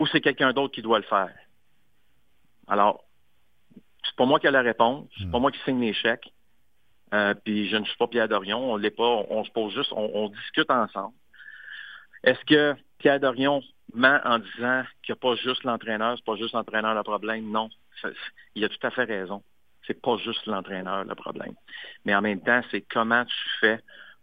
Ou 0.00 0.06
c'est 0.06 0.20
quelqu'un 0.20 0.52
d'autre 0.52 0.74
qui 0.74 0.82
doit 0.82 0.98
le 0.98 1.04
faire? 1.04 1.34
Alors, 2.66 3.04
c'est 4.04 4.14
pas 4.16 4.26
moi 4.26 4.38
qui 4.38 4.46
ai 4.46 4.50
la 4.50 4.62
réponse, 4.62 5.08
c'est 5.18 5.30
pas 5.30 5.38
moi 5.38 5.50
qui 5.50 5.58
signe 5.60 5.80
les 5.80 5.94
chèques. 5.94 6.32
Euh, 7.14 7.34
puis 7.34 7.68
je 7.68 7.76
ne 7.76 7.84
suis 7.84 7.96
pas 7.96 8.06
Pierre 8.06 8.28
Dorion, 8.28 8.72
on 8.72 8.76
l'est 8.76 8.90
pas, 8.90 9.02
on, 9.02 9.26
on, 9.30 9.44
se 9.44 9.50
pose 9.50 9.72
juste, 9.74 9.92
on, 9.92 10.10
on 10.14 10.28
discute 10.28 10.70
ensemble. 10.70 11.14
Est-ce 12.22 12.44
que 12.44 12.76
Pierre 12.98 13.18
Dorion 13.18 13.62
ment 13.94 14.20
en 14.24 14.38
disant 14.38 14.82
qu'il 15.02 15.14
n'y 15.14 15.18
a 15.18 15.20
pas 15.20 15.36
juste 15.36 15.64
l'entraîneur, 15.64 16.16
c'est 16.16 16.24
pas 16.24 16.36
juste 16.36 16.54
l'entraîneur 16.54 16.94
le 16.94 17.02
problème? 17.02 17.50
Non, 17.50 17.68
il 18.54 18.64
a 18.64 18.68
tout 18.68 18.86
à 18.86 18.90
fait 18.90 19.04
raison. 19.04 19.42
C'est 19.86 20.00
pas 20.00 20.16
juste 20.18 20.46
l'entraîneur 20.46 21.04
le 21.04 21.14
problème. 21.14 21.54
Mais 22.04 22.14
en 22.14 22.20
même 22.20 22.40
temps, 22.40 22.60
c'est 22.70 22.82
comment 22.82 23.24
tu 23.24 23.50
fais 23.60 23.80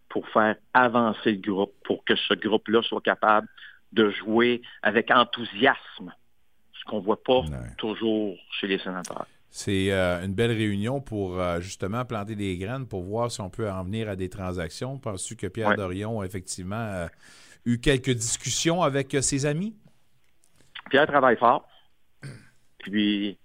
pour 0.09 0.27
faire 0.29 0.55
avancer 0.73 1.31
le 1.31 1.41
groupe, 1.41 1.73
pour 1.83 2.03
que 2.05 2.15
ce 2.15 2.33
groupe-là 2.35 2.81
soit 2.83 3.01
capable 3.01 3.47
de 3.91 4.11
jouer 4.11 4.61
avec 4.83 5.09
enthousiasme, 5.09 6.13
ce 6.73 6.83
qu'on 6.85 6.99
ne 6.99 7.05
voit 7.05 7.23
pas 7.23 7.41
toujours 7.77 8.37
chez 8.59 8.67
les 8.67 8.77
sénateurs. 8.79 9.25
C'est 9.49 9.91
euh, 9.91 10.23
une 10.25 10.33
belle 10.33 10.51
réunion 10.51 10.99
pour 10.99 11.39
euh, 11.39 11.61
justement 11.61 12.03
planter 12.03 12.35
des 12.35 12.57
graines 12.57 12.87
pour 12.87 13.03
voir 13.03 13.31
si 13.31 13.39
on 13.39 13.49
peut 13.49 13.71
en 13.71 13.85
venir 13.85 14.09
à 14.09 14.17
des 14.17 14.27
transactions. 14.27 14.97
Penses-tu 14.99 15.37
que 15.37 15.47
Pierre 15.47 15.69
Ouais. 15.69 15.77
Dorion 15.77 16.21
effectivement 16.23 16.75
euh, 16.75 17.07
eu 17.65 17.79
quelques 17.79 18.11
discussions 18.11 18.81
avec 18.81 19.13
euh, 19.15 19.21
ses 19.21 19.45
amis? 19.45 19.75
Pierre 20.89 21.07
travaille 21.07 21.37
fort. 21.37 21.67
Puis, 22.79 23.37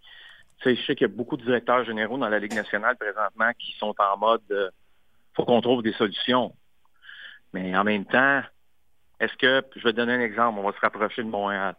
je 0.65 0.75
sais 0.87 0.95
qu'il 0.95 1.07
y 1.07 1.11
a 1.11 1.15
beaucoup 1.15 1.37
de 1.37 1.45
directeurs 1.45 1.85
généraux 1.85 2.19
dans 2.19 2.29
la 2.29 2.39
Ligue 2.39 2.55
nationale 2.55 2.97
présentement 2.97 3.51
qui 3.59 3.73
sont 3.79 3.95
en 3.99 4.19
mode 4.19 4.43
euh, 4.51 4.71
faut 5.35 5.45
qu'on 5.45 5.61
trouve 5.61 5.83
des 5.83 5.93
solutions. 5.95 6.55
Mais 7.53 7.75
en 7.77 7.85
même 7.85 8.05
temps, 8.05 8.43
est-ce 9.21 9.35
que, 9.37 9.65
je 9.77 9.83
vais 9.83 9.93
te 9.93 9.97
donner 9.97 10.15
un 10.15 10.21
exemple, 10.21 10.59
on 10.59 10.69
va 10.69 10.73
se 10.73 10.81
rapprocher 10.81 11.23
de 11.23 11.29
Montréal. 11.29 11.75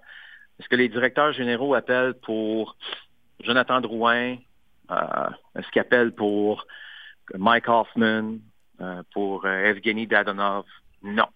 Est-ce 0.59 0.67
que 0.67 0.75
les 0.75 0.89
directeurs 0.89 1.31
généraux 1.33 1.73
appellent 1.75 2.15
pour 2.15 2.75
Jonathan 3.41 3.81
Drouin? 3.81 4.37
Euh, 4.89 5.29
est-ce 5.55 5.67
qu'ils 5.69 5.81
appellent 5.81 6.13
pour 6.13 6.65
Mike 7.35 7.67
Hoffman? 7.67 8.37
Euh, 8.81 9.03
pour 9.13 9.47
Evgeny 9.47 10.07
Dadonov? 10.07 10.65
Non. 11.03 11.27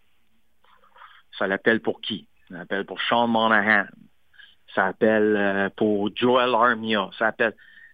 Ça 1.38 1.48
l'appelle 1.48 1.82
pour 1.82 2.02
qui? 2.02 2.28
Ça 2.50 2.56
l'appelle 2.58 2.86
pour 2.86 3.02
Sean 3.02 3.28
Monahan. 3.28 3.86
Ça 4.74 4.86
appelle 4.88 5.36
euh, 5.38 5.70
pour 5.76 6.10
Joel 6.16 6.54
Armia. 6.54 7.10
Ça 7.18 7.28
appelle, 7.28 7.54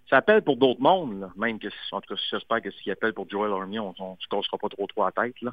ça 0.09 0.17
appelle 0.17 0.41
pour 0.41 0.57
d'autres 0.57 0.81
mondes, 0.81 1.21
là. 1.21 1.29
même 1.37 1.59
que, 1.59 1.67
en 1.91 2.01
tout 2.01 2.15
cas, 2.15 2.21
j'espère 2.29 2.61
que 2.61 2.71
ce 2.71 2.81
qu'il 2.81 2.91
appelle 2.91 3.13
pour 3.13 3.29
Joel 3.29 3.51
Armia, 3.53 3.81
on 3.83 3.89
ne 3.91 4.15
se 4.19 4.27
cassera 4.27 4.57
pas 4.57 4.69
trop 4.69 4.87
trop 4.87 5.05
la 5.05 5.11
tête. 5.11 5.39
Là. 5.41 5.51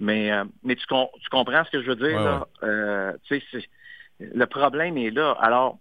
Mais, 0.00 0.32
euh, 0.32 0.44
mais 0.62 0.76
tu, 0.76 0.86
com- 0.86 1.08
tu 1.20 1.28
comprends 1.30 1.64
ce 1.64 1.70
que 1.70 1.82
je 1.82 1.88
veux 1.88 1.96
dire? 1.96 2.16
Ouais, 2.16 2.24
là? 2.24 2.46
Euh, 2.62 3.12
le 4.20 4.44
problème 4.46 4.96
est 4.96 5.10
là. 5.10 5.32
Alors, 5.40 5.78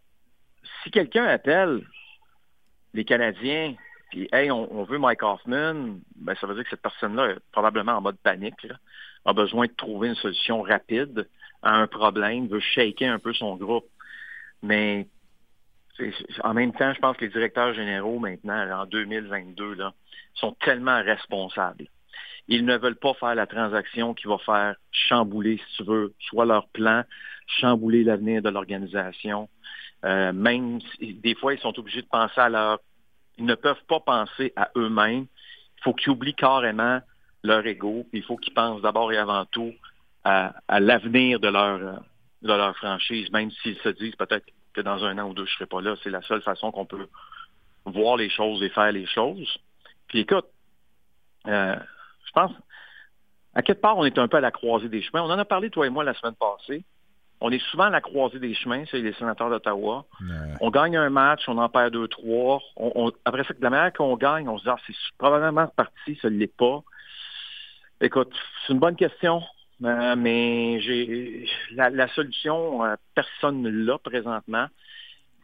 si 0.84 0.92
quelqu'un 0.92 1.26
appelle 1.26 1.82
les 2.94 3.06
Canadiens, 3.06 3.76
puis 4.10 4.28
hey, 4.34 4.52
on, 4.52 4.68
on 4.74 4.84
veut 4.84 4.98
Mike 4.98 5.24
Hoffman, 5.24 6.00
ben, 6.16 6.36
ça 6.42 6.48
veut 6.48 6.56
dire 6.56 6.64
que 6.64 6.72
cette 6.72 6.82
personne-là 6.82 7.30
est 7.30 7.40
probablement 7.52 7.94
en 7.94 8.02
mode 8.02 8.18
panique, 8.18 8.64
là, 8.64 8.76
a 9.26 9.34
besoin 9.34 9.68
de 9.68 9.74
trouver 9.74 10.10
une 10.10 10.16
solution 10.16 10.62
rapide 10.62 11.28
à 11.62 11.76
un 11.76 11.88
problème, 11.88 12.48
veut 12.48 12.60
shaker 12.60 13.14
un 13.14 13.20
peu 13.20 13.34
son 13.34 13.56
groupe. 13.56 13.86
Mais 14.64 15.08
en 16.44 16.54
même 16.54 16.74
temps, 16.74 16.94
je 16.94 17.00
pense 17.00 17.18
que 17.18 17.26
les 17.26 17.32
directeurs 17.32 17.74
généraux 17.74 18.20
maintenant, 18.20 18.82
en 18.82 18.86
2022, 18.86 19.76
là, 19.76 19.94
sont 20.34 20.56
tellement 20.62 21.02
responsables. 21.04 21.88
Ils 22.48 22.66
ne 22.66 22.78
veulent 22.78 22.98
pas 22.98 23.14
faire 23.14 23.36
la 23.36 23.46
transaction 23.46 24.14
qui 24.14 24.28
va 24.28 24.38
faire 24.40 24.76
chambouler, 24.92 25.58
si 25.58 25.78
tu 25.78 25.84
veux, 25.84 26.14
soit 26.20 26.46
leur 26.46 26.68
plan, 26.70 27.04
chambouler 27.48 28.04
l'avenir 28.04 28.42
de 28.42 28.50
l'organisation. 28.50 29.48
Euh, 30.04 30.34
même 30.34 30.80
si, 30.82 31.14
des 31.14 31.36
fois, 31.36 31.54
ils 31.54 31.60
sont 31.60 31.78
obligés 31.78 32.02
de 32.02 32.08
penser 32.08 32.40
à 32.40 32.50
leur... 32.50 32.80
Ils 33.38 33.46
ne 33.46 33.56
peuvent 33.56 33.84
pas 33.88 34.00
penser 34.00 34.52
à 34.56 34.72
eux-mêmes. 34.76 35.28
Il 35.78 35.84
faut 35.84 35.94
qu'ils 35.94 36.12
oublient 36.12 36.36
carrément 36.36 37.00
leur 37.44 37.66
ego. 37.66 38.06
Il 38.14 38.24
faut 38.24 38.38
qu'ils 38.38 38.54
pensent 38.54 38.82
d'abord 38.82 39.12
et 39.12 39.18
avant 39.18 39.46
tout 39.46 39.74
à, 40.24 40.54
à 40.68 40.80
l'avenir 40.80 41.40
de 41.40 41.48
leur, 41.48 41.80
euh, 41.82 41.94
de 42.42 42.54
leur 42.54 42.76
franchise, 42.78 43.32
même 43.32 43.50
s'ils 43.52 43.78
se 43.80 43.90
disent 43.90 44.16
peut-être 44.16 44.46
que 44.74 44.82
dans 44.82 45.04
un 45.04 45.18
an 45.18 45.30
ou 45.30 45.34
deux, 45.34 45.46
je 45.46 45.52
ne 45.52 45.56
serai 45.56 45.66
pas 45.66 45.82
là. 45.82 45.96
C'est 46.04 46.10
la 46.10 46.22
seule 46.22 46.42
façon 46.42 46.72
qu'on 46.72 46.86
peut 46.86 47.08
voir 47.86 48.18
les 48.18 48.30
choses 48.30 48.62
et 48.64 48.70
faire 48.70 48.92
les 48.92 49.06
choses. 49.08 49.58
Puis 50.08 50.20
écoute, 50.20 50.46
euh, 51.48 51.76
je 52.26 52.32
pense, 52.32 52.52
à 53.56 53.62
quelque 53.64 53.82
part, 53.82 53.98
on 53.98 54.06
est 54.06 54.18
un 54.18 54.28
peu 54.28 54.38
à 54.38 54.42
la 54.42 54.52
croisée 54.52 54.88
des 54.90 55.02
chemins. 55.02 55.24
On 55.24 55.30
en 55.32 55.40
a 55.40 55.46
parlé, 55.46 55.70
toi 55.70 55.86
et 55.88 55.90
moi, 55.90 56.04
la 56.04 56.14
semaine 56.14 56.36
passée. 56.36 56.84
On 57.44 57.50
est 57.52 57.64
souvent 57.72 57.86
à 57.86 57.90
la 57.90 58.02
croisée 58.02 58.38
des 58.38 58.54
chemins, 58.54 58.84
c'est 58.92 59.00
les 59.02 59.14
sénateurs 59.14 59.50
d'Ottawa. 59.50 60.06
Ouais. 60.22 60.28
On 60.62 60.70
gagne 60.70 60.96
un 60.96 61.10
match, 61.10 61.42
on 61.48 61.58
en 61.58 61.68
perd 61.70 61.92
deux, 61.92 62.08
trois. 62.08 62.62
On, 62.76 62.92
on- 63.08 63.12
après 63.26 63.44
ça, 63.44 63.56
de 63.56 63.62
la 63.64 63.72
manière 63.72 63.92
qu'on 63.94 64.16
gagne, 64.16 64.48
on 64.48 64.60
se 64.60 64.64
dit, 64.64 64.70
ah, 64.70 64.78
c'est 64.86 64.94
probablement 65.18 65.66
parti, 65.76 66.16
ça 66.22 66.30
ne 66.30 66.38
l'est 66.38 66.56
pas. 66.56 66.84
Écoute, 68.02 68.34
c'est 68.66 68.74
une 68.74 68.80
bonne 68.80 68.96
question, 68.96 69.42
euh, 69.84 70.16
mais 70.16 70.82
j'ai 70.82 71.46
la, 71.72 71.90
la 71.90 72.08
solution, 72.10 72.84
euh, 72.84 72.96
personne 73.16 73.62
ne 73.62 73.70
l'a 73.70 73.98
présentement. 74.00 74.68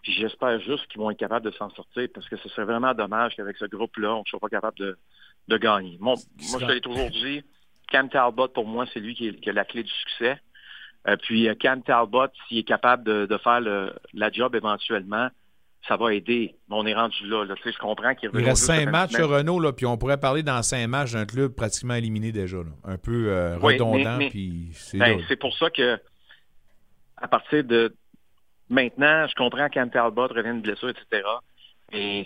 Puis 0.01 0.13
j'espère 0.13 0.59
juste 0.61 0.87
qu'ils 0.87 0.99
vont 1.01 1.11
être 1.11 1.19
capables 1.19 1.45
de 1.45 1.51
s'en 1.55 1.69
sortir 1.71 2.07
parce 2.13 2.27
que 2.29 2.37
ce 2.37 2.49
serait 2.49 2.65
vraiment 2.65 2.93
dommage 2.93 3.35
qu'avec 3.35 3.57
ce 3.57 3.65
groupe-là, 3.65 4.15
on 4.15 4.19
ne 4.19 4.25
soit 4.25 4.39
pas 4.39 4.49
capable 4.49 4.77
de, 4.79 4.97
de 5.49 5.57
gagner. 5.57 5.97
Mon- 5.99 6.15
moi, 6.15 6.59
je 6.59 6.65
te 6.65 6.71
l'ai 6.71 6.81
toujours 6.81 7.09
dit, 7.11 7.43
Cam 7.91 8.09
Talbot, 8.09 8.47
pour 8.47 8.65
moi, 8.65 8.85
c'est 8.93 8.99
lui 8.99 9.15
qui, 9.15 9.27
est- 9.27 9.39
qui 9.39 9.49
a 9.49 9.53
la 9.53 9.65
clé 9.65 9.83
du 9.83 9.91
succès. 9.91 10.39
Euh, 11.07 11.15
puis 11.17 11.47
euh, 11.47 11.55
Cam 11.55 11.83
Talbot, 11.83 12.27
s'il 12.47 12.59
est 12.59 12.63
capable 12.63 13.03
de, 13.03 13.25
de 13.25 13.37
faire 13.37 13.59
le, 13.61 13.93
la 14.13 14.31
job 14.31 14.55
éventuellement, 14.55 15.29
ça 15.87 15.97
va 15.97 16.13
aider. 16.13 16.55
On 16.69 16.85
est 16.85 16.93
rendu 16.93 17.27
là. 17.27 17.45
là. 17.45 17.55
Tu 17.55 17.63
sais, 17.63 17.71
je 17.71 17.77
comprends 17.79 18.13
qu'il 18.15 18.29
Il 18.33 18.43
reste 18.45 18.63
cinq 18.63 18.89
matchs, 18.89 19.11
semaine. 19.11 19.27
Renault, 19.31 19.59
là, 19.59 19.73
puis 19.73 19.85
on 19.85 19.97
pourrait 19.97 20.19
parler 20.19 20.43
dans 20.43 20.61
cinq 20.63 20.87
matchs 20.87 21.13
d'un 21.13 21.25
club 21.25 21.53
pratiquement 21.53 21.93
éliminé 21.95 22.31
déjà. 22.31 22.57
là. 22.57 22.71
Un 22.83 22.97
peu 22.97 23.27
euh, 23.29 23.57
Oui, 23.61 23.73
redondant, 23.73 24.19
puis 24.29 24.69
c'est 24.73 24.97
Ben, 24.97 25.21
c'est 25.27 25.39
pour 25.39 25.55
ça 25.57 25.69
que 25.69 25.99
à 27.17 27.27
partir 27.27 27.63
de 27.63 27.95
maintenant, 28.69 29.27
je 29.27 29.35
comprends 29.35 29.69
qu'Anne 29.69 29.89
Talbot 29.89 30.27
revient 30.27 30.55
de 30.55 30.61
blessure, 30.61 30.89
etc. 30.89 31.23
Et 31.91 32.25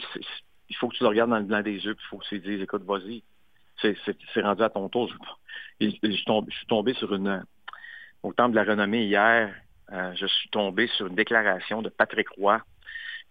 il 0.70 0.76
faut 0.76 0.90
que 0.90 0.96
tu 0.98 1.04
le 1.04 1.10
regardes 1.10 1.30
dans 1.30 1.38
le 1.40 1.44
blanc 1.46 1.62
des 1.62 1.74
yeux, 1.86 1.96
puis 1.96 2.04
il 2.06 2.10
faut 2.10 2.18
que 2.18 2.26
tu 2.28 2.36
lui 2.36 2.42
dises, 2.42 2.62
écoute, 2.62 2.84
vas-y. 2.86 3.24
C'est- 3.82 4.42
rendu 4.42 4.62
à 4.64 4.70
ton 4.70 4.90
tour. 4.90 5.12
Je, 5.80 5.88
suis 5.90 6.26
tombé, 6.26 6.52
je 6.52 6.58
suis 6.58 6.68
tombé 6.68 6.94
sur 6.94 7.14
une 7.14 7.44
au 8.24 8.34
temple 8.34 8.52
de 8.52 8.56
la 8.58 8.64
renommée 8.64 9.06
hier, 9.06 9.52
euh, 9.92 10.14
je 10.16 10.28
suis 10.28 10.50
tombé 10.50 10.88
sur 10.96 11.08
une 11.08 11.16
déclaration 11.16 11.82
de 11.82 11.90
Patrick 11.90 12.30
Roy 12.30 12.62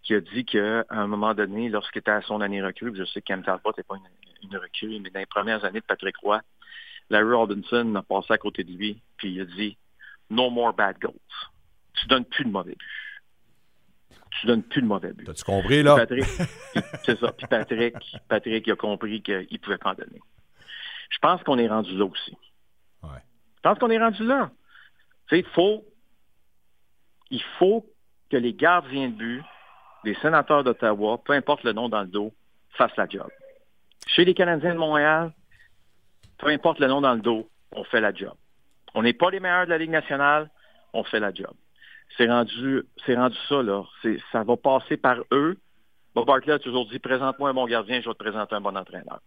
qui 0.03 0.15
a 0.15 0.21
dit 0.21 0.45
qu'à 0.45 0.85
un 0.89 1.07
moment 1.07 1.33
donné, 1.33 1.69
lorsqu'il 1.69 1.99
était 1.99 2.11
à 2.11 2.21
son 2.21 2.41
année 2.41 2.61
recrue, 2.61 2.91
je 2.95 3.05
sais 3.05 3.21
Cam 3.21 3.43
Talbot 3.43 3.71
n'est 3.77 3.83
pas 3.83 3.95
une, 3.95 4.49
une 4.49 4.57
recrue, 4.57 4.99
mais 4.99 5.09
dans 5.09 5.19
les 5.19 5.25
premières 5.25 5.63
années 5.63 5.79
de 5.79 5.85
Patrick 5.85 6.17
Roy, 6.17 6.41
Larry 7.09 7.33
Robinson 7.33 7.95
a 7.95 8.03
passé 8.03 8.33
à 8.33 8.37
côté 8.37 8.63
de 8.63 8.71
lui, 8.71 9.01
puis 9.17 9.33
il 9.33 9.41
a 9.41 9.45
dit 9.45 9.77
No 10.29 10.49
more 10.49 10.73
bad 10.73 10.97
goals. 10.99 11.13
Tu 11.93 12.07
donnes 12.07 12.25
plus 12.25 12.45
de 12.45 12.49
mauvais 12.49 12.71
buts. 12.71 13.21
Tu 14.39 14.47
donnes 14.47 14.63
plus 14.63 14.81
de 14.81 14.87
mauvais 14.87 15.11
buts. 15.11 15.25
T'as-tu 15.25 15.43
compris, 15.43 15.83
là? 15.83 15.97
Patrick, 15.97 16.23
c'est 17.05 17.19
ça. 17.19 17.33
Puis 17.33 17.47
Patrick, 17.47 17.95
Patrick 18.29 18.65
il 18.65 18.71
a 18.71 18.75
compris 18.75 19.21
qu'il 19.21 19.47
ne 19.51 19.57
pouvait 19.57 19.77
pas 19.77 19.91
en 19.91 19.95
donner. 19.95 20.21
Je 21.09 21.17
pense 21.19 21.43
qu'on 21.43 21.57
est 21.57 21.67
rendu 21.67 21.95
là 21.97 22.05
aussi. 22.05 22.37
Ouais. 23.03 23.19
Je 23.57 23.61
pense 23.61 23.77
qu'on 23.77 23.89
est 23.89 23.99
rendu 23.99 24.25
là. 24.25 24.49
Tu 25.27 25.35
sais, 25.35 25.39
il 25.41 25.53
faut, 25.53 25.85
il 27.29 27.43
faut 27.59 27.85
que 28.29 28.37
les 28.37 28.53
gardiens 28.53 29.09
de 29.09 29.15
but, 29.15 29.43
les 30.03 30.15
sénateurs 30.15 30.63
d'Ottawa, 30.63 31.19
peu 31.23 31.33
importe 31.33 31.63
le 31.63 31.73
nom 31.73 31.89
dans 31.89 32.01
le 32.01 32.07
dos, 32.07 32.33
fassent 32.77 32.95
la 32.97 33.07
job. 33.07 33.27
Chez 34.07 34.25
les 34.25 34.33
Canadiens 34.33 34.73
de 34.73 34.79
Montréal, 34.79 35.31
peu 36.37 36.47
importe 36.47 36.79
le 36.79 36.87
nom 36.87 37.01
dans 37.01 37.13
le 37.13 37.21
dos, 37.21 37.49
on 37.71 37.83
fait 37.83 38.01
la 38.01 38.13
job. 38.13 38.33
On 38.93 39.03
n'est 39.03 39.13
pas 39.13 39.29
les 39.29 39.39
meilleurs 39.39 39.65
de 39.65 39.69
la 39.71 39.77
Ligue 39.77 39.91
nationale, 39.91 40.49
on 40.93 41.03
fait 41.03 41.19
la 41.19 41.33
job. 41.33 41.53
C'est 42.17 42.27
rendu, 42.27 42.83
c'est 43.05 43.15
rendu 43.15 43.37
ça, 43.47 43.61
là. 43.61 43.83
Ça 44.31 44.43
va 44.43 44.57
passer 44.57 44.97
par 44.97 45.17
eux. 45.31 45.57
Bob 46.13 46.27
Barkley 46.27 46.51
a 46.53 46.59
toujours 46.59 46.89
dit, 46.89 46.99
présente-moi 46.99 47.49
un 47.49 47.53
bon 47.53 47.65
gardien, 47.67 48.01
je 48.01 48.07
vais 48.09 48.13
te 48.13 48.19
présenter 48.19 48.53
un 48.55 48.59
bon 48.61 48.75
entraîneur. 48.75 49.21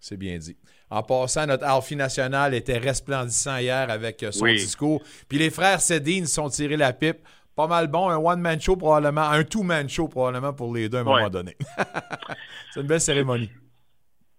C'est 0.00 0.16
bien 0.16 0.38
dit. 0.38 0.56
En 0.90 1.02
passant, 1.02 1.44
notre 1.46 1.64
Alfie 1.64 1.96
national 1.96 2.54
était 2.54 2.78
resplendissant 2.78 3.58
hier 3.58 3.90
avec 3.90 4.22
euh, 4.22 4.30
son 4.30 4.44
Oui. 4.44 4.54
discours. 4.54 5.02
Puis 5.28 5.36
les 5.38 5.50
frères 5.50 5.80
Sedin 5.80 6.24
se 6.24 6.34
sont 6.34 6.48
tirés 6.48 6.76
la 6.78 6.92
pipe. 6.94 7.18
Pas 7.58 7.66
mal 7.66 7.88
bon. 7.88 8.08
Un 8.08 8.18
one-man 8.18 8.60
show 8.60 8.76
probablement. 8.76 9.28
Un 9.30 9.42
two-man 9.42 9.88
show 9.88 10.06
probablement 10.06 10.52
pour 10.52 10.72
les 10.72 10.88
deux 10.88 10.98
à 10.98 11.00
un 11.00 11.04
Ouais. 11.04 11.10
moment 11.16 11.28
donné. 11.28 11.56
C'est 12.70 12.80
une 12.82 12.86
belle 12.86 13.00
cérémonie. 13.00 13.50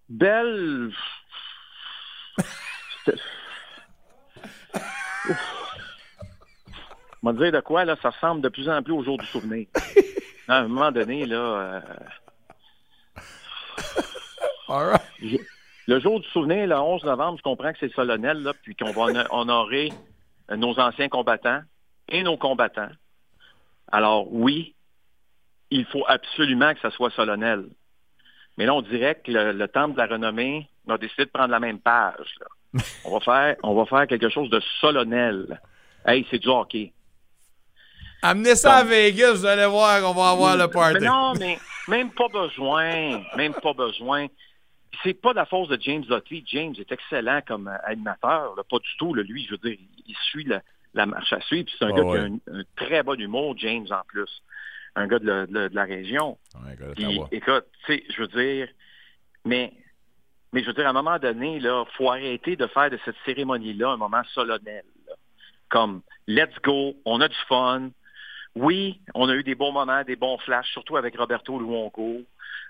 Belle. 0.08 0.92
On 7.22 7.32
va 7.32 7.44
dire 7.44 7.52
de 7.52 7.60
quoi, 7.60 7.84
là, 7.84 7.98
ça 8.02 8.12
ressemble 8.12 8.42
de 8.42 8.48
plus 8.50 8.70
en 8.70 8.82
plus 8.82 8.94
au 8.94 9.04
jour 9.04 9.18
du 9.18 9.26
souvenir. 9.26 9.68
À 10.48 10.60
un 10.60 10.68
moment 10.68 10.92
donné, 10.92 11.26
là, 11.28 11.36
euh, 11.36 11.82
All 14.68 14.86
right. 14.92 15.02
je- 15.22 15.38
le 15.88 16.00
jour 16.00 16.20
du 16.22 16.28
souvenir, 16.30 16.66
le 16.66 16.76
11 16.76 17.04
novembre, 17.04 17.38
je 17.38 17.44
comprends 17.44 17.72
que 17.72 17.78
c'est 17.80 17.94
solennel, 17.94 18.42
là, 18.42 18.54
puis 18.64 18.76
qu'on 18.76 18.92
va 18.92 19.02
hon- 19.02 19.28
honorer 19.42 19.92
nos 20.56 20.80
anciens 20.80 21.08
combattants 21.10 21.62
et 22.08 22.24
nos 22.24 22.36
combattants. 22.38 22.90
Alors, 23.92 24.32
oui, 24.34 24.76
il 25.72 25.86
faut 25.86 26.04
absolument 26.08 26.74
que 26.74 26.80
ça 26.82 26.92
soit 26.92 27.12
solennel. 27.12 27.66
Mais 28.58 28.66
là, 28.66 28.74
on 28.74 28.82
dirait 28.82 29.22
que 29.24 29.32
le, 29.32 29.52
le 29.54 29.68
Temple 29.68 29.94
de 29.94 29.98
la 30.00 30.08
renommée 30.08 30.68
a 30.90 30.98
décidé 30.98 31.26
de 31.26 31.30
prendre 31.30 31.52
la 31.52 31.60
même 31.60 31.80
page. 31.80 32.36
là. 32.40 32.48
On 33.06 33.18
va 33.18 33.20
faire, 33.20 33.56
on 33.64 33.74
va 33.74 33.86
faire 33.88 34.06
quelque 34.06 34.30
chose 34.30 34.50
de 34.52 34.60
solennel. 34.80 35.60
Hey, 36.06 36.26
c'est 36.30 36.38
du 36.38 36.48
hockey. 36.50 36.94
Amenez 38.22 38.56
ça 38.56 38.78
à 38.78 38.84
Vegas, 38.84 39.34
vous 39.34 39.46
allez 39.46 39.66
voir 39.66 40.02
qu'on 40.02 40.14
va 40.14 40.30
avoir 40.32 40.56
le 40.58 40.68
party. 40.68 40.98
Mais 41.00 41.08
non, 41.08 41.34
mais 41.40 41.58
même 41.88 42.12
pas 42.12 42.28
besoin. 42.28 43.24
Même 43.38 43.54
pas 43.56 43.74
besoin. 43.74 44.28
C'est 45.04 45.14
pas 45.20 45.32
de 45.32 45.38
la 45.38 45.46
force 45.46 45.70
de 45.70 45.80
James 45.82 46.04
Dotley. 46.04 46.44
James 46.46 46.76
est 46.78 46.92
excellent 46.92 47.40
comme 47.48 47.72
animateur. 47.86 48.54
là. 48.56 48.64
Pas 48.70 48.78
du 48.80 48.90
tout. 49.00 49.14
là. 49.16 49.24
Lui, 49.24 49.46
je 49.46 49.52
veux 49.52 49.58
dire, 49.58 49.78
il- 49.80 50.04
il 50.08 50.16
suit 50.30 50.44
la, 50.44 50.62
la 51.00 51.06
marche 51.06 51.34
à 51.34 51.42
suivre. 51.42 51.66
Puis 51.66 51.76
C'est 51.80 51.86
un 51.86 51.90
Ah 51.90 51.98
gars 51.98 52.04
ouais. 52.04 52.20
qui 52.20 52.26
a 52.26 52.54
un, 52.54 52.60
un 52.60 52.64
très 52.76 53.04
bon 53.04 53.20
humour, 53.20 53.56
James, 53.58 53.88
en 53.92 54.02
plus. 54.08 54.30
Un 54.96 55.08
gars 55.08 55.20
de 55.20 55.26
la, 55.26 55.46
de 55.48 55.54
la- 55.54 55.70
de 55.70 55.76
la 55.76 55.84
région. 55.84 56.38
Ouais, 56.56 56.76
gars 56.80 56.94
Puis, 56.96 57.04
d'Ottawa. 57.06 57.28
écoute, 57.32 57.66
tu 57.86 57.94
sais, 57.94 58.04
je 58.10 58.22
veux 58.22 58.28
dire, 58.28 58.68
mais, 59.46 59.72
mais 60.52 60.62
je 60.62 60.68
veux 60.68 60.74
dire, 60.74 60.88
à 60.88 60.90
un 60.90 60.94
moment 60.94 61.20
donné, 61.20 61.60
là, 61.60 61.86
faut 61.98 62.10
arrêter 62.12 62.56
de 62.56 62.68
faire 62.68 62.90
de 62.90 63.00
cette 63.06 63.16
cérémonie-là 63.26 63.92
un 63.92 63.98
moment 63.98 64.24
solennel. 64.34 64.84
là. 65.08 65.14
Comme, 65.70 66.02
let's 66.28 66.56
go, 66.64 66.96
on 67.06 67.22
a 67.22 67.28
du 67.28 67.36
fun. 67.48 67.90
Oui, 68.56 69.00
on 69.14 69.30
a 69.30 69.36
eu 69.36 69.44
des 69.44 69.56
bons 69.56 69.72
moments, 69.72 70.04
des 70.04 70.16
bons 70.16 70.38
flashs, 70.40 70.72
surtout 70.72 70.98
avec 70.98 71.16
Roberto 71.18 71.60
Luongo. 71.60 72.24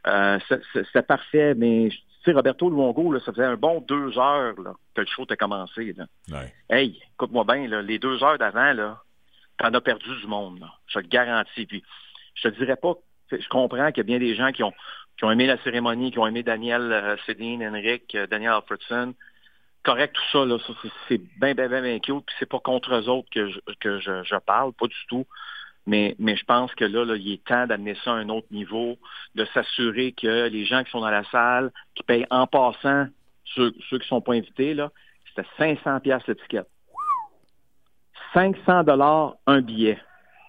Euh, 0.07 0.37
C'était 0.73 1.01
parfait, 1.01 1.53
mais 1.55 1.89
sais, 2.29 2.35
Roberto 2.35 2.69
Luongo, 2.69 3.11
là, 3.11 3.19
ça 3.19 3.31
faisait 3.31 3.45
un 3.45 3.55
bon 3.55 3.81
deux 3.81 4.17
heures 4.17 4.59
là, 4.61 4.73
que 4.95 5.01
le 5.01 5.07
show 5.07 5.23
était 5.23 5.37
commencé. 5.37 5.93
Là. 5.93 6.05
Ouais. 6.31 6.53
Hey, 6.69 7.01
écoute-moi 7.13 7.43
bien, 7.45 7.81
les 7.81 7.99
deux 7.99 8.23
heures 8.23 8.37
d'avant, 8.37 8.73
là, 8.73 9.01
t'en 9.57 9.73
as 9.73 9.81
perdu 9.81 10.09
du 10.21 10.27
monde, 10.27 10.59
là. 10.59 10.71
Je 10.87 10.99
te 10.99 11.03
le 11.03 11.07
garantis. 11.09 11.65
Puis, 11.65 11.83
je 12.35 12.47
te 12.47 12.55
dirais 12.55 12.75
pas, 12.77 12.93
je 13.31 13.47
comprends 13.49 13.87
qu'il 13.91 13.97
y 13.97 14.01
a 14.01 14.03
bien 14.03 14.19
des 14.19 14.35
gens 14.35 14.51
qui 14.51 14.63
ont, 14.63 14.73
qui 15.17 15.25
ont 15.25 15.31
aimé 15.31 15.45
la 15.47 15.61
cérémonie, 15.63 16.11
qui 16.11 16.19
ont 16.19 16.27
aimé 16.27 16.43
Daniel 16.43 16.91
euh, 16.93 17.15
Henrik, 17.67 18.15
euh, 18.15 18.27
Daniel 18.27 18.51
Alfredson. 18.53 19.13
Correct, 19.83 20.13
tout 20.13 20.21
ça, 20.31 20.45
là, 20.45 20.57
ça, 20.65 20.73
c'est- 20.81 20.91
c'est 21.07 21.17
bien, 21.39 21.53
bien, 21.53 21.67
bien, 21.67 21.81
bien 21.81 21.99
cute. 21.99 22.25
Puis 22.25 22.35
c'est 22.39 22.45
pas 22.49 22.59
contre 22.59 22.93
eux 22.93 23.07
autres 23.09 23.29
que 23.31 23.49
je, 23.49 23.59
que 23.79 23.99
je, 23.99 24.23
je 24.23 24.35
parle, 24.37 24.73
pas 24.73 24.87
du 24.87 25.05
tout. 25.07 25.25
Mais, 25.89 26.15
mais 26.19 26.35
je 26.35 26.45
pense 26.45 26.73
que 26.75 26.85
là, 26.85 27.03
là, 27.03 27.15
il 27.15 27.31
est 27.33 27.43
temps 27.43 27.65
d'amener 27.65 27.95
ça 28.03 28.11
à 28.11 28.15
un 28.17 28.29
autre 28.29 28.45
niveau, 28.51 28.97
de 29.33 29.43
s'assurer 29.53 30.11
que 30.11 30.47
les 30.47 30.63
gens 30.65 30.83
qui 30.83 30.91
sont 30.91 31.01
dans 31.01 31.09
la 31.09 31.23
salle, 31.31 31.71
qui 31.95 32.03
payent 32.03 32.27
en 32.29 32.45
passant, 32.45 33.07
ceux, 33.55 33.73
ceux 33.89 33.97
qui 33.97 34.07
sont 34.07 34.21
pas 34.21 34.33
invités, 34.33 34.75
là, 34.75 34.91
c'était 35.27 35.47
500 35.57 35.99
pièces 36.01 36.21
l'étiquette. 36.27 36.67
500 38.33 38.83
dollars 38.83 39.33
un 39.47 39.61
billet. 39.61 39.99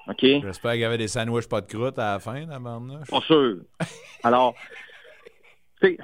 OK? 0.08 0.20
J'espère 0.20 0.72
qu'il 0.72 0.80
y 0.80 0.84
avait 0.84 0.98
des 0.98 1.08
sandwichs 1.08 1.48
pas 1.48 1.60
de 1.62 1.66
croûte 1.66 1.98
à 1.98 2.12
la 2.14 2.18
fin, 2.18 2.44
la 2.46 2.58
bande 2.58 3.02
Pas 3.08 3.20
sûr. 3.22 3.56
Alors, 4.22 4.54
tu 5.80 5.88
sais, 5.88 5.98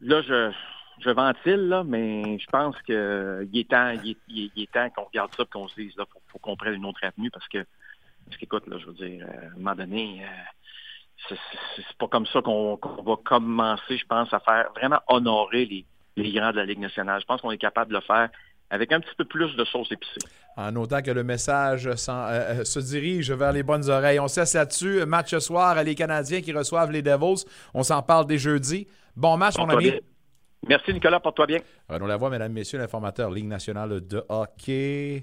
là, 0.00 0.22
je, 0.22 0.52
je 1.00 1.10
ventile, 1.10 1.68
là, 1.68 1.82
mais 1.84 2.38
je 2.38 2.46
pense 2.46 2.76
que 2.82 3.46
il 3.52 3.58
est 3.60 3.68
temps, 3.70 3.90
il 3.90 4.10
est, 4.12 4.16
il 4.28 4.44
est- 4.44 4.50
il 4.54 4.62
est 4.64 4.72
temps 4.72 4.88
qu'on 4.90 5.04
regarde 5.04 5.34
ça 5.34 5.42
et 5.42 5.46
qu'on 5.46 5.66
se 5.66 5.74
dise, 5.74 5.96
là, 5.96 6.04
faut, 6.12 6.20
faut 6.28 6.38
qu'on 6.38 6.56
prenne 6.56 6.74
une 6.74 6.84
autre 6.86 7.00
avenue 7.02 7.30
parce 7.30 7.48
que, 7.48 7.64
parce 8.26 8.36
qu'écoute, 8.38 8.66
là, 8.66 8.76
je 8.78 8.86
veux 8.86 8.92
dire, 8.94 9.24
euh, 9.26 9.48
à 9.48 9.52
un 9.52 9.56
moment 9.56 9.74
donné, 9.74 10.22
euh, 10.22 11.34
c'est- 11.76 11.96
pas 11.98 12.08
comme 12.08 12.26
ça 12.26 12.42
qu'on 12.42 12.78
va 13.04 13.16
commencer, 13.24 13.96
je 13.98 14.06
pense, 14.06 14.32
à 14.32 14.40
faire 14.40 14.68
vraiment 14.76 15.00
honorer 15.08 15.64
les, 15.66 15.86
les 16.16 16.32
grands 16.32 16.50
de 16.52 16.56
la 16.56 16.64
Ligue 16.66 16.80
nationale. 16.80 17.20
Je 17.20 17.26
pense 17.26 17.40
qu'on 17.40 17.50
est 17.50 17.58
capable 17.58 17.90
de 17.90 17.96
le 17.96 18.02
faire 18.02 18.28
avec 18.70 18.90
un 18.92 18.98
petit 19.00 19.14
peu 19.16 19.24
plus 19.24 19.54
de 19.56 19.64
sauce 19.64 19.90
épicée. 19.92 20.18
En 20.56 20.72
notant 20.72 21.00
que 21.02 21.10
le 21.12 21.22
message 21.22 21.86
euh, 21.86 22.64
se 22.64 22.80
dirige 22.80 23.30
vers 23.30 23.52
les 23.52 23.62
bonnes 23.62 23.88
oreilles. 23.88 24.18
On 24.18 24.26
cesse 24.28 24.54
là-dessus. 24.54 25.04
Match 25.06 25.30
ce 25.30 25.38
soir, 25.40 25.82
les 25.84 25.94
Canadiens 25.94 26.40
qui 26.40 26.52
reçoivent 26.52 26.90
les 26.90 27.02
Devils. 27.02 27.44
On 27.74 27.82
s'en 27.82 28.02
parle 28.02 28.26
dès 28.26 28.38
jeudi. 28.38 28.88
Bon 29.14 29.36
match, 29.36 29.56
mon 29.58 29.68
ami. 29.68 29.90
bien. 29.90 29.98
Merci, 30.66 30.92
Nicolas. 30.92 31.20
Porte-toi 31.20 31.46
bien. 31.46 31.58
Renaud 31.88 32.06
Lavoie, 32.06 32.28
mesdames, 32.30 32.52
messieurs, 32.52 32.78
l'informateur 32.78 33.30
Ligue 33.30 33.46
nationale 33.46 34.00
de 34.04 34.24
hockey. 34.28 35.22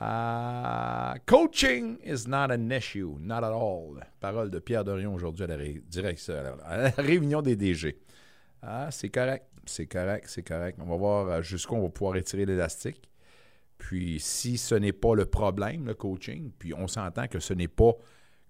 Ah, 0.00 1.16
coaching 1.26 1.98
is 2.04 2.28
not 2.28 2.52
an 2.52 2.70
issue, 2.70 3.16
not 3.20 3.42
at 3.42 3.52
all. 3.52 3.98
Parole 4.20 4.48
de 4.48 4.60
Pierre 4.60 4.84
Dorion 4.84 5.14
aujourd'hui 5.14 5.44
à 5.44 5.48
la, 5.48 6.50
à 6.64 6.76
la 6.76 6.90
réunion 6.90 7.42
des 7.42 7.56
DG. 7.56 7.98
Ah, 8.62 8.90
c'est 8.92 9.08
correct, 9.08 9.46
c'est 9.66 9.86
correct, 9.86 10.26
c'est 10.28 10.42
correct. 10.42 10.78
On 10.80 10.86
va 10.86 10.96
voir 10.96 11.28
euh, 11.28 11.42
jusqu'où 11.42 11.74
on 11.74 11.82
va 11.82 11.88
pouvoir 11.88 12.16
étirer 12.16 12.46
l'élastique. 12.46 13.10
Puis 13.76 14.20
si 14.20 14.56
ce 14.56 14.74
n'est 14.76 14.92
pas 14.92 15.14
le 15.14 15.26
problème, 15.26 15.86
le 15.86 15.94
coaching, 15.94 16.52
puis 16.58 16.74
on 16.74 16.86
s'entend 16.86 17.26
que 17.26 17.40
ce 17.40 17.54
n'est 17.54 17.68
pas, 17.68 17.92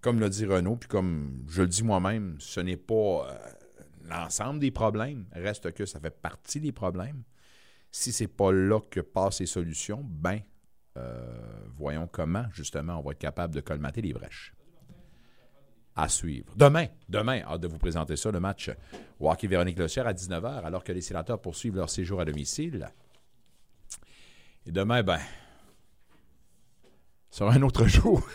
comme 0.01 0.19
l'a 0.19 0.29
dit 0.29 0.45
Renaud, 0.45 0.75
puis 0.75 0.89
comme 0.89 1.45
je 1.47 1.63
le 1.63 1.67
dis 1.67 1.83
moi-même, 1.83 2.35
ce 2.39 2.59
n'est 2.59 2.77
pas 2.77 3.27
euh, 3.27 3.37
l'ensemble 4.07 4.59
des 4.59 4.71
problèmes. 4.71 5.25
Reste 5.31 5.71
que 5.71 5.85
ça 5.87 5.99
fait 5.99 6.15
partie 6.15 6.59
des 6.59 6.71
problèmes. 6.71 7.23
Si 7.91 8.11
c'est 8.11 8.27
pas 8.27 8.51
là 8.51 8.79
que 8.81 8.99
passent 8.99 9.39
les 9.39 9.47
solutions, 9.47 10.03
ben, 10.03 10.41
voyons 11.77 12.07
comment, 12.07 12.45
justement, 12.53 12.99
on 12.99 13.01
va 13.01 13.11
être 13.11 13.19
capable 13.19 13.53
de 13.53 13.61
colmater 13.61 14.01
les 14.01 14.13
brèches. 14.13 14.53
À 15.95 16.07
suivre. 16.07 16.53
Demain, 16.55 16.87
demain, 17.09 17.41
hâte 17.41 17.61
de 17.61 17.67
vous 17.67 17.77
présenter 17.77 18.15
ça, 18.15 18.31
le 18.31 18.39
match 18.39 18.71
Hockey 19.19 19.47
Véronique 19.47 19.77
Lossière 19.77 20.07
à 20.07 20.13
19h, 20.13 20.63
alors 20.63 20.83
que 20.83 20.93
les 20.93 21.01
sénateurs 21.01 21.41
poursuivent 21.41 21.75
leur 21.75 21.89
séjour 21.89 22.21
à 22.21 22.25
domicile. 22.25 22.89
Et 24.65 24.71
demain, 24.71 25.03
ben, 25.03 25.19
sera 27.29 27.53
un 27.53 27.61
autre 27.61 27.85
jour. 27.87 28.25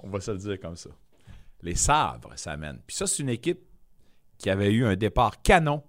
On 0.00 0.08
va 0.08 0.20
se 0.20 0.30
le 0.30 0.38
dire 0.38 0.60
comme 0.60 0.76
ça. 0.76 0.90
Les 1.62 1.74
Sabres 1.74 2.32
s'amènent. 2.36 2.80
Puis 2.86 2.96
ça, 2.96 3.06
c'est 3.06 3.22
une 3.22 3.28
équipe 3.28 3.60
qui 4.38 4.50
avait 4.50 4.72
eu 4.72 4.84
un 4.84 4.96
départ 4.96 5.42
canon. 5.42 5.82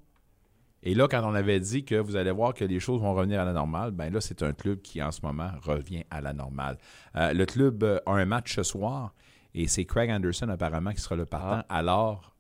Et 0.84 0.94
là, 0.94 1.08
quand 1.10 1.22
on 1.24 1.36
avait 1.36 1.60
dit 1.60 1.84
que 1.84 1.96
vous 1.96 2.16
allez 2.16 2.32
voir 2.32 2.54
que 2.54 2.64
les 2.64 2.80
choses 2.80 3.02
vont 3.02 3.14
revenir 3.14 3.42
à 3.42 3.46
la 3.46 3.54
normale, 3.54 3.92
ben 3.92 4.14
là, 4.14 4.22
c'est 4.22 4.44
un 4.44 4.54
club 4.54 4.82
qui, 4.82 5.02
en 5.04 5.12
ce 5.12 5.22
moment, 5.22 5.52
revient 5.62 6.04
à 6.10 6.22
la 6.22 6.34
normale. 6.34 6.78
Euh, 7.16 7.34
le 7.34 7.46
club 7.46 7.84
a 7.84 8.12
un 8.12 8.26
match 8.26 8.56
ce 8.56 8.64
soir 8.64 9.14
et 9.54 9.68
c'est 9.68 9.86
Craig 9.86 10.10
Anderson, 10.10 10.50
apparemment, 10.50 10.92
qui 10.92 11.02
sera 11.02 11.16
le 11.16 11.26
partant. 11.26 11.64
Alors, 11.70 12.36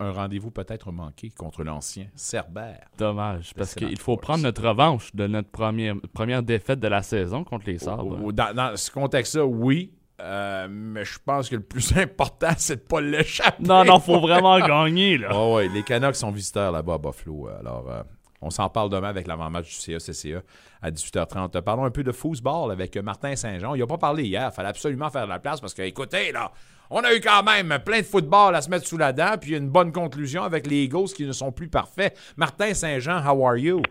un 0.00 0.12
rendez-vous 0.12 0.50
peut-être 0.50 0.92
manqué 0.92 1.30
contre 1.30 1.62
l'ancien 1.64 2.06
Cerbère. 2.14 2.88
Dommage, 2.98 3.54
parce 3.54 3.74
qu'il 3.74 3.98
faut 3.98 4.16
prendre 4.16 4.42
notre 4.42 4.68
revanche 4.68 5.14
de 5.14 5.26
notre 5.26 5.50
première, 5.50 5.96
première 6.12 6.42
défaite 6.42 6.80
de 6.80 6.88
la 6.88 7.02
saison 7.02 7.44
contre 7.44 7.66
les 7.66 7.78
Sabres. 7.78 8.32
Dans 8.32 8.76
ce 8.76 8.90
contexte-là, 8.90 9.44
oui. 9.44 9.93
Euh, 10.20 10.68
mais 10.70 11.04
je 11.04 11.18
pense 11.24 11.48
que 11.48 11.56
le 11.56 11.62
plus 11.62 11.96
important, 11.96 12.52
c'est 12.56 12.76
de 12.76 12.80
ne 12.82 12.86
pas 12.86 13.00
l'échapper. 13.00 13.64
Non, 13.64 13.84
non, 13.84 13.98
faut 13.98 14.20
vraiment 14.20 14.58
gagner, 14.60 15.18
là. 15.18 15.30
Oh, 15.34 15.56
ouais, 15.56 15.68
les 15.68 15.82
Canucks 15.82 16.16
sont 16.16 16.30
visiteurs 16.30 16.70
là-bas 16.70 16.94
à 16.94 16.98
Buffalo. 16.98 17.48
Alors, 17.58 17.90
euh, 17.90 18.02
on 18.40 18.50
s'en 18.50 18.68
parle 18.68 18.90
demain 18.90 19.08
avec 19.08 19.26
l'avant-match 19.26 19.68
du 19.68 19.74
CA-CCA 19.74 20.42
à 20.82 20.90
18h30. 20.90 21.60
Parlons 21.62 21.84
un 21.84 21.90
peu 21.90 22.04
de 22.04 22.12
football 22.12 22.70
avec 22.70 22.96
Martin 22.98 23.34
Saint-Jean. 23.34 23.74
Il 23.74 23.80
n'a 23.80 23.86
pas 23.86 23.98
parlé 23.98 24.24
hier. 24.24 24.50
Il 24.52 24.54
fallait 24.54 24.68
absolument 24.68 25.10
faire 25.10 25.24
de 25.24 25.30
la 25.30 25.38
place 25.38 25.60
parce 25.60 25.74
que, 25.74 25.82
écoutez, 25.82 26.30
là, 26.30 26.52
on 26.90 27.00
a 27.00 27.14
eu 27.14 27.20
quand 27.20 27.42
même 27.42 27.78
plein 27.84 28.00
de 28.00 28.06
football 28.06 28.54
à 28.54 28.62
se 28.62 28.68
mettre 28.68 28.86
sous 28.86 28.98
la 28.98 29.12
dent, 29.12 29.36
puis 29.40 29.56
une 29.56 29.70
bonne 29.70 29.90
conclusion 29.90 30.42
avec 30.42 30.66
les 30.66 30.84
Eagles 30.84 31.08
qui 31.16 31.26
ne 31.26 31.32
sont 31.32 31.50
plus 31.50 31.68
parfaits. 31.68 32.16
Martin 32.36 32.74
Saint-Jean, 32.74 33.18
how 33.26 33.44
are 33.46 33.56
you? 33.56 33.82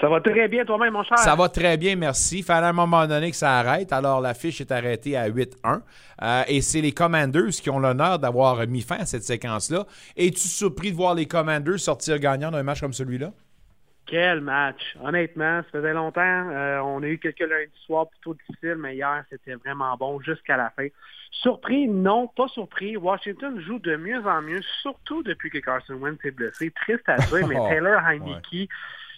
Ça 0.00 0.08
va 0.08 0.20
très 0.20 0.48
bien 0.48 0.64
toi-même, 0.64 0.92
mon 0.92 1.04
cher. 1.04 1.18
Ça 1.18 1.34
va 1.34 1.48
très 1.48 1.76
bien, 1.76 1.96
merci. 1.96 2.42
Fallait 2.42 2.66
à 2.66 2.70
un 2.70 2.72
moment 2.72 3.06
donné 3.06 3.30
que 3.30 3.36
ça 3.36 3.58
arrête. 3.58 3.92
Alors, 3.92 4.20
la 4.20 4.34
fiche 4.34 4.60
est 4.60 4.72
arrêtée 4.72 5.16
à 5.16 5.28
8-1. 5.28 5.80
Euh, 6.22 6.42
et 6.48 6.60
c'est 6.60 6.80
les 6.80 6.92
Commanders 6.92 7.50
qui 7.50 7.70
ont 7.70 7.78
l'honneur 7.78 8.18
d'avoir 8.18 8.66
mis 8.66 8.82
fin 8.82 8.96
à 8.96 9.06
cette 9.06 9.22
séquence-là. 9.22 9.86
Es-tu 10.16 10.48
surpris 10.48 10.90
de 10.90 10.96
voir 10.96 11.14
les 11.14 11.26
Commanders 11.26 11.78
sortir 11.78 12.18
gagnant 12.18 12.50
d'un 12.50 12.62
match 12.62 12.80
comme 12.80 12.92
celui-là? 12.92 13.32
Quel 14.06 14.40
match! 14.40 14.96
Honnêtement, 15.00 15.62
ça 15.62 15.68
faisait 15.70 15.92
longtemps. 15.92 16.20
Euh, 16.20 16.80
on 16.80 17.02
a 17.02 17.06
eu 17.06 17.18
quelques 17.18 17.40
lundis 17.40 17.70
soirs 17.86 18.08
plutôt 18.08 18.34
difficiles, 18.34 18.76
mais 18.76 18.96
hier, 18.96 19.24
c'était 19.30 19.54
vraiment 19.54 19.96
bon 19.96 20.20
jusqu'à 20.20 20.56
la 20.56 20.70
fin. 20.70 20.88
Surpris? 21.30 21.88
Non, 21.88 22.28
pas 22.28 22.48
surpris. 22.48 22.96
Washington 22.96 23.58
joue 23.60 23.78
de 23.78 23.96
mieux 23.96 24.26
en 24.26 24.42
mieux, 24.42 24.60
surtout 24.82 25.22
depuis 25.22 25.50
que 25.50 25.58
Carson 25.58 25.94
Wentz 25.94 26.18
est 26.24 26.30
blessé. 26.30 26.70
Triste 26.72 27.08
à 27.08 27.16
dire, 27.16 27.46
mais 27.46 27.54
Taylor 27.68 28.00
Heineke, 28.00 28.68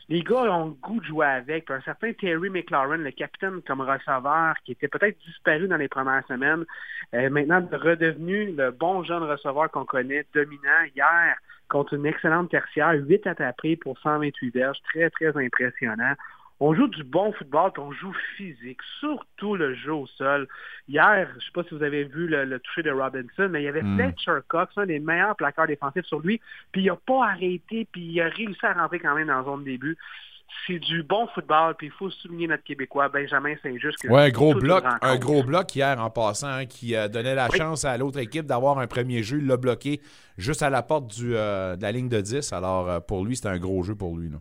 les 0.09 0.23
gars 0.23 0.43
ont 0.53 0.67
le 0.67 0.73
goût 0.73 1.01
de 1.01 1.07
jouer 1.07 1.27
avec. 1.27 1.71
Un 1.71 1.81
certain 1.81 2.13
Terry 2.13 2.51
McLaurin, 2.51 2.99
le 2.99 3.11
capitaine 3.11 3.63
comme 3.67 3.81
receveur, 3.81 4.55
qui 4.65 4.73
était 4.73 4.89
peut-être 4.89 5.19
disparu 5.27 5.67
dans 5.69 5.77
les 5.77 5.89
premières 5.89 6.27
semaines, 6.27 6.65
est 7.13 7.31
maintenant 7.31 7.67
redevenu 7.73 8.53
le 8.53 8.71
bon 8.71 9.03
jeune 9.05 9.23
receveur 9.23 9.71
qu'on 9.71 9.85
connaît, 9.85 10.27
dominant. 10.35 10.85
Hier, 10.95 11.37
contre 11.69 11.95
une 11.95 12.07
excellente 12.07 12.51
tertiaire, 12.51 12.93
8 12.95 13.27
attaqués 13.27 13.77
pour 13.77 13.99
128 13.99 14.51
verges, 14.51 14.79
très, 14.93 15.09
très 15.11 15.37
impressionnant. 15.37 16.15
On 16.61 16.73
joue 16.75 16.87
du 16.87 17.03
bon 17.03 17.33
football, 17.33 17.73
puis 17.73 17.83
on 17.83 17.91
joue 17.93 18.13
physique, 18.37 18.79
surtout 19.01 19.57
le 19.57 19.75
jeu 19.75 19.93
au 19.93 20.07
sol. 20.07 20.47
Hier, 20.89 21.27
je 21.31 21.35
ne 21.35 21.41
sais 21.41 21.51
pas 21.53 21.63
si 21.65 21.75
vous 21.75 21.83
avez 21.83 22.05
vu 22.05 22.29
le, 22.29 22.59
toucher 22.61 22.83
de 22.83 22.91
Robinson, 22.93 23.49
mais 23.51 23.63
il 23.63 23.65
y 23.65 23.69
avait 23.69 23.83
Mm. 23.83 23.97
Fletcher 23.97 24.39
Cox, 24.49 24.73
un 24.79 24.87
des 24.87 25.01
meilleurs 25.01 25.35
plaqueurs 25.37 25.67
défensifs 25.67 26.05
sur 26.07 26.21
lui, 26.21 26.41
puis 26.71 26.83
il 26.83 26.87
n'a 26.87 26.97
pas 26.97 27.25
arrêté, 27.27 27.89
puis 27.91 28.03
il 28.03 28.21
a 28.21 28.29
réussi 28.29 28.65
à 28.65 28.73
rentrer 28.73 29.01
quand 29.01 29.15
même 29.17 29.27
dans 29.27 29.39
la 29.39 29.45
zone 29.45 29.61
de 29.61 29.71
début. 29.71 29.97
C'est 30.67 30.79
du 30.79 31.03
bon 31.03 31.27
football, 31.35 31.75
puis 31.77 31.89
il 31.89 31.93
faut 31.93 32.09
souligner 32.11 32.47
notre 32.47 32.63
Québécois, 32.63 33.09
Benjamin 33.09 33.55
Saint-Just. 33.61 34.05
Ouais, 34.05 34.27
un 34.27 34.31
gros 34.31 34.55
bloc, 34.55 34.85
un 35.03 35.17
gros 35.17 35.43
bloc 35.43 35.75
hier 35.75 36.01
en 36.01 36.11
passant, 36.11 36.47
hein, 36.49 36.67
qui 36.67 36.95
euh, 36.95 37.09
donnait 37.09 37.35
la 37.35 37.49
Oui. 37.51 37.59
chance 37.59 37.85
à 37.85 37.99
l'autre 37.99 38.21
équipe 38.21 38.47
d'avoir 38.47 38.79
un 38.79 38.87
premier 38.87 39.25
jeu. 39.25 39.39
Il 39.39 39.49
l'a 39.49 39.57
bloqué 39.57 40.01
juste 40.39 40.63
à 40.63 40.71
la 40.71 40.83
porte 40.83 41.09
du, 41.09 41.35
euh, 41.35 41.75
de 41.75 41.83
la 41.83 41.91
ligne 41.91 42.09
de 42.09 42.21
10. 42.21 42.53
Alors, 42.53 42.89
euh, 42.89 43.01
pour 43.01 43.25
lui, 43.25 43.35
c'était 43.35 43.49
un 43.49 43.59
gros 43.59 43.83
jeu 43.83 43.97
pour 43.97 44.17
lui. 44.17 44.29
là. 44.29 44.37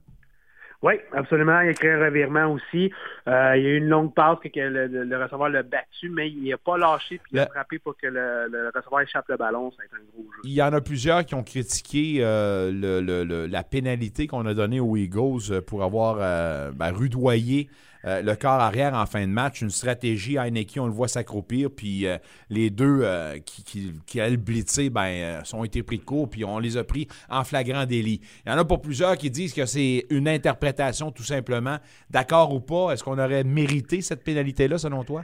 Oui, 0.84 0.96
absolument. 1.14 1.62
Il 1.62 1.70
a 1.70 1.74
créé 1.74 1.92
un 1.94 2.04
revirement 2.06 2.52
aussi. 2.52 2.92
Euh, 3.28 3.54
il 3.56 3.64
y 3.64 3.68
a 3.68 3.70
eu 3.70 3.78
une 3.78 3.88
longue 3.88 4.14
passe 4.14 4.38
que, 4.44 4.60
le, 4.60 4.88
le- 4.88 5.06
le 5.06 5.24
receveur 5.24 5.48
l'a 5.48 5.64
battu, 5.64 6.10
mais 6.10 6.30
il 6.30 6.50
n'a 6.50 6.58
pas 6.58 6.78
lâché 6.78 7.20
puis 7.24 7.32
il 7.32 7.40
a 7.40 7.48
frappé 7.48 7.80
pour 7.80 7.96
que 7.98 8.06
le, 8.08 8.48
le 8.52 8.70
receveur 8.76 9.00
échappe 9.00 9.26
le 9.30 9.38
ballon. 9.38 9.72
Ça 9.72 9.78
a 9.82 9.86
été 9.86 9.96
un 9.96 10.06
gros 10.14 10.24
jeu. 10.30 10.42
Il 10.44 10.52
y 10.52 10.62
en 10.62 10.74
a 10.74 10.82
plusieurs 10.82 11.26
qui 11.26 11.36
ont 11.36 11.44
critiqué 11.44 12.18
euh, 12.20 13.48
la 13.50 13.64
pénalité 13.64 14.28
qu'on 14.28 14.46
a 14.46 14.54
donnée 14.54 14.82
aux 14.82 14.98
Eagles 14.98 15.62
pour 15.66 15.84
avoir 15.84 16.18
euh, 16.20 16.72
ben, 16.72 16.92
rudoyé 16.92 17.70
euh, 18.06 18.22
le 18.22 18.36
corps 18.36 18.52
arrière 18.52 18.94
en 18.94 19.06
fin 19.06 19.22
de 19.22 19.32
match. 19.32 19.62
Une 19.62 19.70
stratégie 19.70 20.38
à 20.38 20.44
Heineke, 20.44 20.78
on 20.78 20.86
le 20.86 20.92
voit 20.92 21.08
s'accroupir, 21.08 21.70
puis 21.76 22.08
euh, 22.08 22.18
les 22.50 22.70
deux 22.70 23.02
euh, 23.04 23.40
qui, 23.40 23.64
qui, 23.64 23.94
qui 24.06 24.20
allaient 24.20 24.32
le 24.32 24.38
blitzer 24.38 24.90
ben, 24.90 25.06
euh, 25.06 25.42
ont 25.54 25.64
été 25.64 25.84
pris 25.84 25.98
de 25.98 26.04
court, 26.04 26.30
puis 26.30 26.44
on 26.46 26.60
les 26.60 26.78
a 26.78 26.84
pris 26.84 27.08
en 27.30 27.44
flagrant 27.44 27.86
délit. 27.86 28.22
Il 28.46 28.52
y 28.52 28.56
en 28.56 28.58
a 28.58 28.66
pour 28.66 28.82
plusieurs 28.82 29.18
qui 29.18 29.30
disent 29.30 29.54
que 29.54 29.66
c'est 29.66 30.06
une 30.10 30.28
interprétation 30.28 31.12
tout 31.12 31.24
simplement. 31.24 31.78
D'accord 32.10 32.54
ou 32.54 32.60
pas, 32.60 32.92
est-ce 32.92 33.04
qu'on 33.04 33.20
aurait 33.20 33.44
mérité 33.44 34.02
cette 34.02 34.24
pénalité-là, 34.24 34.78
selon 34.78 35.04
toi? 35.04 35.24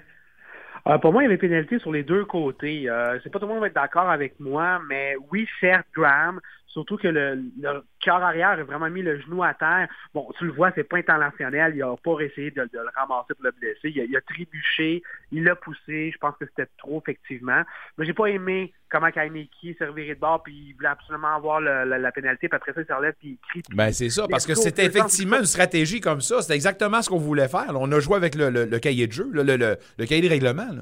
Euh, 0.87 0.97
pour 0.97 1.11
moi, 1.11 1.23
il 1.23 1.25
y 1.25 1.27
avait 1.27 1.37
pénalité 1.37 1.79
sur 1.79 1.91
les 1.91 2.03
deux 2.03 2.25
côtés. 2.25 2.89
Euh, 2.89 3.19
c'est 3.23 3.29
pas 3.29 3.39
tout 3.39 3.45
le 3.45 3.51
monde 3.51 3.61
va 3.61 3.67
être 3.67 3.75
d'accord 3.75 4.09
avec 4.09 4.39
moi, 4.39 4.79
mais 4.87 5.15
oui, 5.31 5.47
certes, 5.59 5.85
Graham, 5.93 6.39
surtout 6.69 6.97
que 6.97 7.07
le, 7.07 7.35
le 7.59 7.83
cœur 7.99 8.23
arrière 8.23 8.49
a 8.51 8.63
vraiment 8.63 8.89
mis 8.89 9.01
le 9.01 9.19
genou 9.21 9.43
à 9.43 9.53
terre. 9.53 9.87
Bon, 10.13 10.27
tu 10.37 10.45
le 10.45 10.51
vois, 10.51 10.71
c'est 10.75 10.83
pas 10.83 10.97
intentionnel. 10.97 11.73
Il 11.75 11.83
a 11.83 11.95
pas 11.97 12.19
essayé 12.21 12.51
de, 12.51 12.61
de 12.61 12.69
le 12.73 12.89
ramasser 12.95 13.33
pour 13.33 13.43
le 13.43 13.51
blesser. 13.51 13.89
Il 13.89 13.99
a, 14.01 14.03
il 14.05 14.15
a 14.15 14.21
trébuché, 14.21 15.01
il 15.31 15.43
l'a 15.43 15.55
poussé. 15.55 16.11
Je 16.13 16.17
pense 16.19 16.35
que 16.39 16.45
c'était 16.45 16.69
trop, 16.77 17.01
effectivement. 17.01 17.61
Mais 17.97 18.05
j'ai 18.05 18.13
pas 18.13 18.27
aimé 18.27 18.73
comment 18.91 19.11
Kaineki 19.11 19.75
s'est 19.77 19.85
reviré 19.85 20.15
de 20.15 20.19
bord, 20.19 20.41
puis 20.41 20.53
il 20.69 20.73
voulait 20.73 20.87
absolument 20.89 21.35
avoir 21.35 21.59
le- 21.61 21.83
la, 21.85 21.97
la 21.99 22.11
pénalité, 22.11 22.47
puis 22.49 22.55
après 22.55 22.73
ça, 22.73 22.81
il 22.81 22.87
se 22.87 22.93
relève, 22.93 23.13
puis 23.19 23.29
il 23.31 23.49
crie. 23.49 23.63
Ben 23.75 23.91
c'est 23.91 24.09
ça, 24.09 24.25
parce 24.29 24.45
que 24.47 24.55
c'était 24.55 24.85
effectivement 24.85 25.37
une 25.37 25.45
stratégie 25.45 26.01
comme 26.01 26.21
ça. 26.21 26.41
C'était 26.41 26.55
exactement 26.55 27.01
ce 27.01 27.09
qu'on 27.09 27.17
voulait 27.19 27.47
faire. 27.47 27.71
là. 27.73 27.79
On 27.79 27.91
a 27.91 27.99
joué 27.99 28.15
avec 28.15 28.33
le, 28.35 28.49
le- 28.49 28.65
le 28.65 28.79
cahier 28.79 29.05
de 29.07 29.11
jeu, 29.11 29.29
le, 29.31 30.05
cahier 30.05 30.21
de 30.21 30.29
règlement. 30.29 30.71
là. 30.71 30.81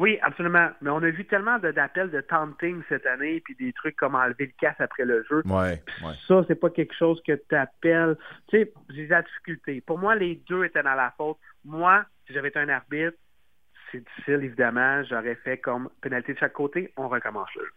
Oui, 0.00 0.18
absolument. 0.22 0.70
Mais 0.80 0.88
on 0.88 1.02
a 1.02 1.10
vu 1.10 1.26
tellement 1.26 1.58
d'appels 1.58 2.10
de 2.10 2.22
taunting 2.22 2.82
cette 2.88 3.04
année, 3.04 3.42
puis 3.44 3.54
des 3.54 3.70
trucs 3.74 3.96
comme 3.96 4.14
enlever 4.14 4.46
le 4.46 4.52
casse 4.58 4.80
après 4.80 5.04
le 5.04 5.22
jeu. 5.28 5.42
Ouais, 5.44 5.82
ouais. 6.02 6.14
Ça, 6.26 6.42
c'est 6.48 6.58
pas 6.58 6.70
quelque 6.70 6.94
chose 6.94 7.22
que 7.22 7.32
tu 7.32 7.54
appelles. 7.54 8.16
Tu 8.48 8.60
sais, 8.60 8.72
j'ai 8.88 9.06
la 9.08 9.20
difficulté. 9.20 9.82
Pour 9.82 9.98
moi, 9.98 10.14
les 10.14 10.36
deux 10.48 10.64
étaient 10.64 10.82
dans 10.82 10.94
la 10.94 11.12
faute. 11.18 11.36
Moi, 11.66 12.02
si 12.26 12.32
j'avais 12.32 12.48
été 12.48 12.58
un 12.58 12.70
arbitre, 12.70 13.18
c'est 13.92 14.02
difficile, 14.02 14.42
évidemment. 14.42 15.04
J'aurais 15.04 15.34
fait 15.34 15.58
comme 15.58 15.90
pénalité 16.00 16.32
de 16.32 16.38
chaque 16.38 16.54
côté. 16.54 16.94
On 16.96 17.08
recommence 17.08 17.54
le 17.56 17.62
jeu. 17.66 17.70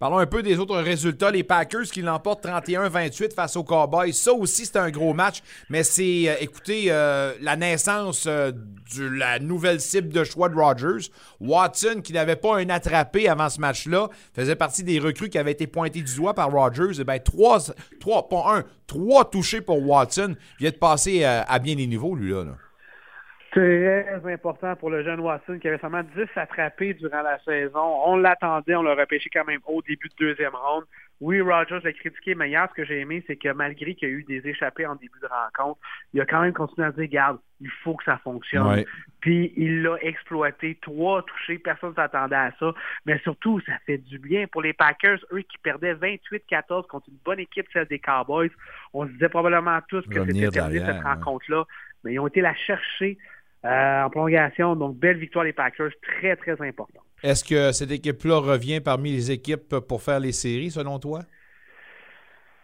Parlons 0.00 0.16
un 0.16 0.26
peu 0.26 0.42
des 0.42 0.58
autres 0.58 0.78
résultats. 0.78 1.30
Les 1.30 1.44
Packers 1.44 1.82
qui 1.82 2.00
l'emportent 2.00 2.46
31-28 2.46 3.34
face 3.34 3.54
aux 3.56 3.64
Cowboys. 3.64 4.14
Ça 4.14 4.32
aussi, 4.32 4.64
c'est 4.64 4.78
un 4.78 4.90
gros 4.90 5.12
match. 5.12 5.42
Mais 5.68 5.82
c'est, 5.82 6.26
euh, 6.26 6.36
écoutez, 6.40 6.86
euh, 6.88 7.34
la 7.42 7.54
naissance 7.56 8.24
euh, 8.26 8.50
de 8.96 9.04
la 9.04 9.38
nouvelle 9.38 9.78
cible 9.78 10.08
de 10.08 10.24
choix 10.24 10.48
de 10.48 10.54
Rodgers. 10.54 11.10
Watson, 11.38 12.00
qui 12.02 12.14
n'avait 12.14 12.36
pas 12.36 12.56
un 12.56 12.70
attrapé 12.70 13.28
avant 13.28 13.50
ce 13.50 13.60
match-là, 13.60 14.08
faisait 14.34 14.56
partie 14.56 14.84
des 14.84 14.98
recrues 14.98 15.28
qui 15.28 15.36
avaient 15.36 15.52
été 15.52 15.66
pointées 15.66 16.00
du 16.00 16.16
doigt 16.16 16.32
par 16.32 16.50
Rodgers. 16.50 16.98
Et 16.98 17.04
bien, 17.04 17.18
trois, 17.18 17.58
trois, 18.00 18.26
pas 18.26 18.56
un, 18.56 18.64
trois 18.86 19.28
touchés 19.28 19.60
pour 19.60 19.86
Watson. 19.86 20.34
Il 20.58 20.62
vient 20.62 20.70
de 20.70 20.76
passer 20.76 21.24
à 21.24 21.58
bien 21.58 21.74
des 21.74 21.86
niveaux, 21.86 22.14
lui-là. 22.14 22.44
là. 22.44 22.56
Très 23.50 24.20
important 24.32 24.76
pour 24.76 24.90
le 24.90 25.02
jeune 25.02 25.20
Watson 25.20 25.58
qui 25.58 25.66
avait 25.66 25.78
seulement 25.78 26.02
10 26.02 26.26
attrapés 26.36 26.94
durant 26.94 27.22
la 27.22 27.38
saison. 27.40 27.80
On 28.04 28.16
l'attendait, 28.16 28.76
on 28.76 28.82
l'a 28.82 28.94
repêché 28.94 29.28
quand 29.32 29.44
même 29.44 29.60
au 29.66 29.82
début 29.82 30.08
de 30.08 30.14
deuxième 30.26 30.54
ronde. 30.54 30.84
Oui, 31.20 31.40
Rogers 31.40 31.80
l'a 31.84 31.92
critiqué, 31.92 32.34
mais 32.34 32.48
hier, 32.48 32.66
ce 32.70 32.74
que 32.74 32.84
j'ai 32.84 33.00
aimé, 33.00 33.22
c'est 33.26 33.36
que 33.36 33.52
malgré 33.52 33.94
qu'il 33.94 34.08
y 34.08 34.12
a 34.12 34.14
eu 34.14 34.22
des 34.22 34.46
échappées 34.48 34.86
en 34.86 34.94
début 34.94 35.18
de 35.20 35.26
rencontre, 35.26 35.78
il 36.14 36.20
a 36.20 36.24
quand 36.24 36.40
même 36.40 36.54
continué 36.54 36.86
à 36.86 36.92
dire, 36.92 37.08
garde, 37.08 37.38
il 37.60 37.68
faut 37.82 37.94
que 37.94 38.04
ça 38.04 38.18
fonctionne. 38.18 38.66
Ouais. 38.66 38.86
Puis 39.20 39.52
il 39.56 39.82
l'a 39.82 39.96
exploité, 40.00 40.78
trois 40.80 41.22
touchés, 41.22 41.58
personne 41.58 41.90
ne 41.90 41.94
s'attendait 41.96 42.36
à 42.36 42.52
ça. 42.58 42.72
Mais 43.04 43.18
surtout, 43.18 43.60
ça 43.66 43.72
fait 43.84 43.98
du 43.98 44.18
bien 44.18 44.46
pour 44.46 44.62
les 44.62 44.72
Packers, 44.72 45.18
eux 45.32 45.42
qui 45.42 45.58
perdaient 45.58 45.94
28-14 45.94 46.86
contre 46.86 47.08
une 47.08 47.18
bonne 47.22 47.40
équipe, 47.40 47.66
celle 47.72 47.86
des 47.86 47.98
Cowboys. 47.98 48.50
On 48.94 49.06
se 49.06 49.12
disait 49.12 49.28
probablement 49.28 49.80
tous 49.88 50.06
que 50.08 50.24
c'était 50.24 50.48
terminé 50.48 50.78
cette 50.78 50.88
ouais. 50.88 51.00
rencontre-là. 51.02 51.64
Mais 52.02 52.14
ils 52.14 52.18
ont 52.18 52.28
été 52.28 52.40
la 52.40 52.54
chercher 52.54 53.18
en 53.68 54.08
prolongation. 54.10 54.74
Donc, 54.76 54.96
belle 54.96 55.18
victoire 55.18 55.44
des 55.44 55.52
Packers, 55.52 55.90
très, 56.02 56.36
très 56.36 56.60
importante. 56.66 57.02
Est-ce 57.22 57.44
que 57.44 57.72
cette 57.72 57.90
équipe-là 57.90 58.38
revient 58.38 58.80
parmi 58.80 59.12
les 59.12 59.30
équipes 59.30 59.74
pour 59.86 60.02
faire 60.02 60.20
les 60.20 60.32
séries, 60.32 60.70
selon 60.70 60.98
toi? 60.98 61.20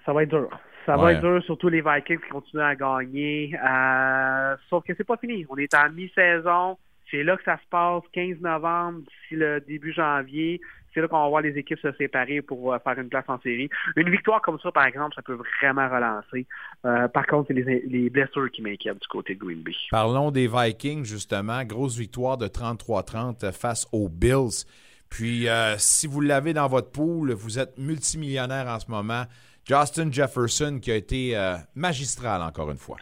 Ça 0.05 0.13
va 0.13 0.23
être 0.23 0.31
dur. 0.31 0.49
Ça 0.87 0.97
Ouais. 0.97 1.03
va 1.03 1.13
être 1.15 1.21
dur, 1.21 1.43
surtout 1.45 1.69
les 1.69 1.83
Vikings 1.83 2.21
qui 2.21 2.29
continuent 2.31 2.63
à 2.63 2.75
gagner. 2.77 3.55
Euh, 3.63 4.57
sauf 4.71 4.85
que 4.85 4.95
c'est 4.97 5.05
pas 5.07 5.17
fini. 5.17 5.45
On 5.49 5.57
est 5.57 5.75
en 5.75 5.91
mi-saison. 5.91 6.79
C'est 7.11 7.23
là 7.23 7.37
que 7.37 7.43
ça 7.45 7.57
se 7.57 7.69
passe, 7.71 8.03
15 8.13 8.41
novembre, 8.41 9.01
d'ici 9.01 9.35
le 9.37 9.61
début 9.61 9.93
janvier. 9.93 10.61
C'est 10.97 11.03
là 11.03 11.09
qu'on 11.09 11.23
va 11.23 11.29
voir 11.29 11.43
les 11.43 11.59
équipes 11.59 11.79
se 11.79 11.93
séparer 11.93 12.41
pour 12.41 12.73
euh, 12.73 12.79
faire 12.79 12.99
une 12.99 13.11
place 13.11 13.27
en 13.29 13.39
série. 13.41 13.69
Une 13.97 14.09
victoire 14.09 14.41
comme 14.41 14.59
ça, 14.61 14.73
par 14.73 14.87
exemple, 14.87 15.15
ça 15.15 15.21
peut 15.21 15.37
vraiment 15.61 15.89
relancer. 15.91 16.47
Euh, 16.87 17.07
par 17.09 17.27
contre, 17.27 17.49
c'est 17.49 17.55
les, 17.55 17.83
les 17.87 18.09
blessures 18.09 18.51
qui 18.51 18.63
m'inquiètent 18.63 19.03
du 19.03 19.09
côté 19.09 19.35
de 19.35 19.41
Green 19.41 19.63
Bay. 19.63 19.75
Parlons 19.91 20.31
des 20.31 20.49
Vikings, 20.49 21.05
justement. 21.05 21.63
Grosse 21.65 21.99
victoire 21.99 22.39
de 22.39 22.47
33-30 22.47 23.53
face 23.53 23.87
aux 23.93 24.09
Bills. 24.09 24.65
Puis, 25.11 25.49
euh, 25.49 25.77
si 25.77 26.07
vous 26.07 26.23
l'avez 26.23 26.55
dans 26.55 26.67
votre 26.67 26.91
pool, 26.91 27.33
vous 27.33 27.59
êtes 27.59 27.79
multimillionnaire 27.79 28.67
en 28.67 28.81
ce 28.81 28.91
moment. 28.91 29.25
Justin 29.67 30.11
Jefferson 30.11 30.79
qui 30.81 30.91
a 30.91 30.95
été 30.95 31.37
euh, 31.37 31.57
magistral 31.75 32.41
encore 32.43 32.71
une 32.71 32.79
fois. 32.79 32.97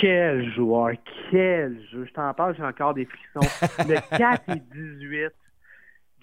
Quel 0.00 0.52
joueur, 0.52 0.90
quel 1.30 1.80
jeu. 1.90 2.04
Je 2.06 2.12
t'en 2.12 2.32
parle, 2.34 2.54
j'ai 2.56 2.62
encore 2.62 2.94
des 2.94 3.06
frissons. 3.06 3.48
Le 3.88 4.16
4 4.18 4.50
et 4.50 4.62
18. 4.74 5.32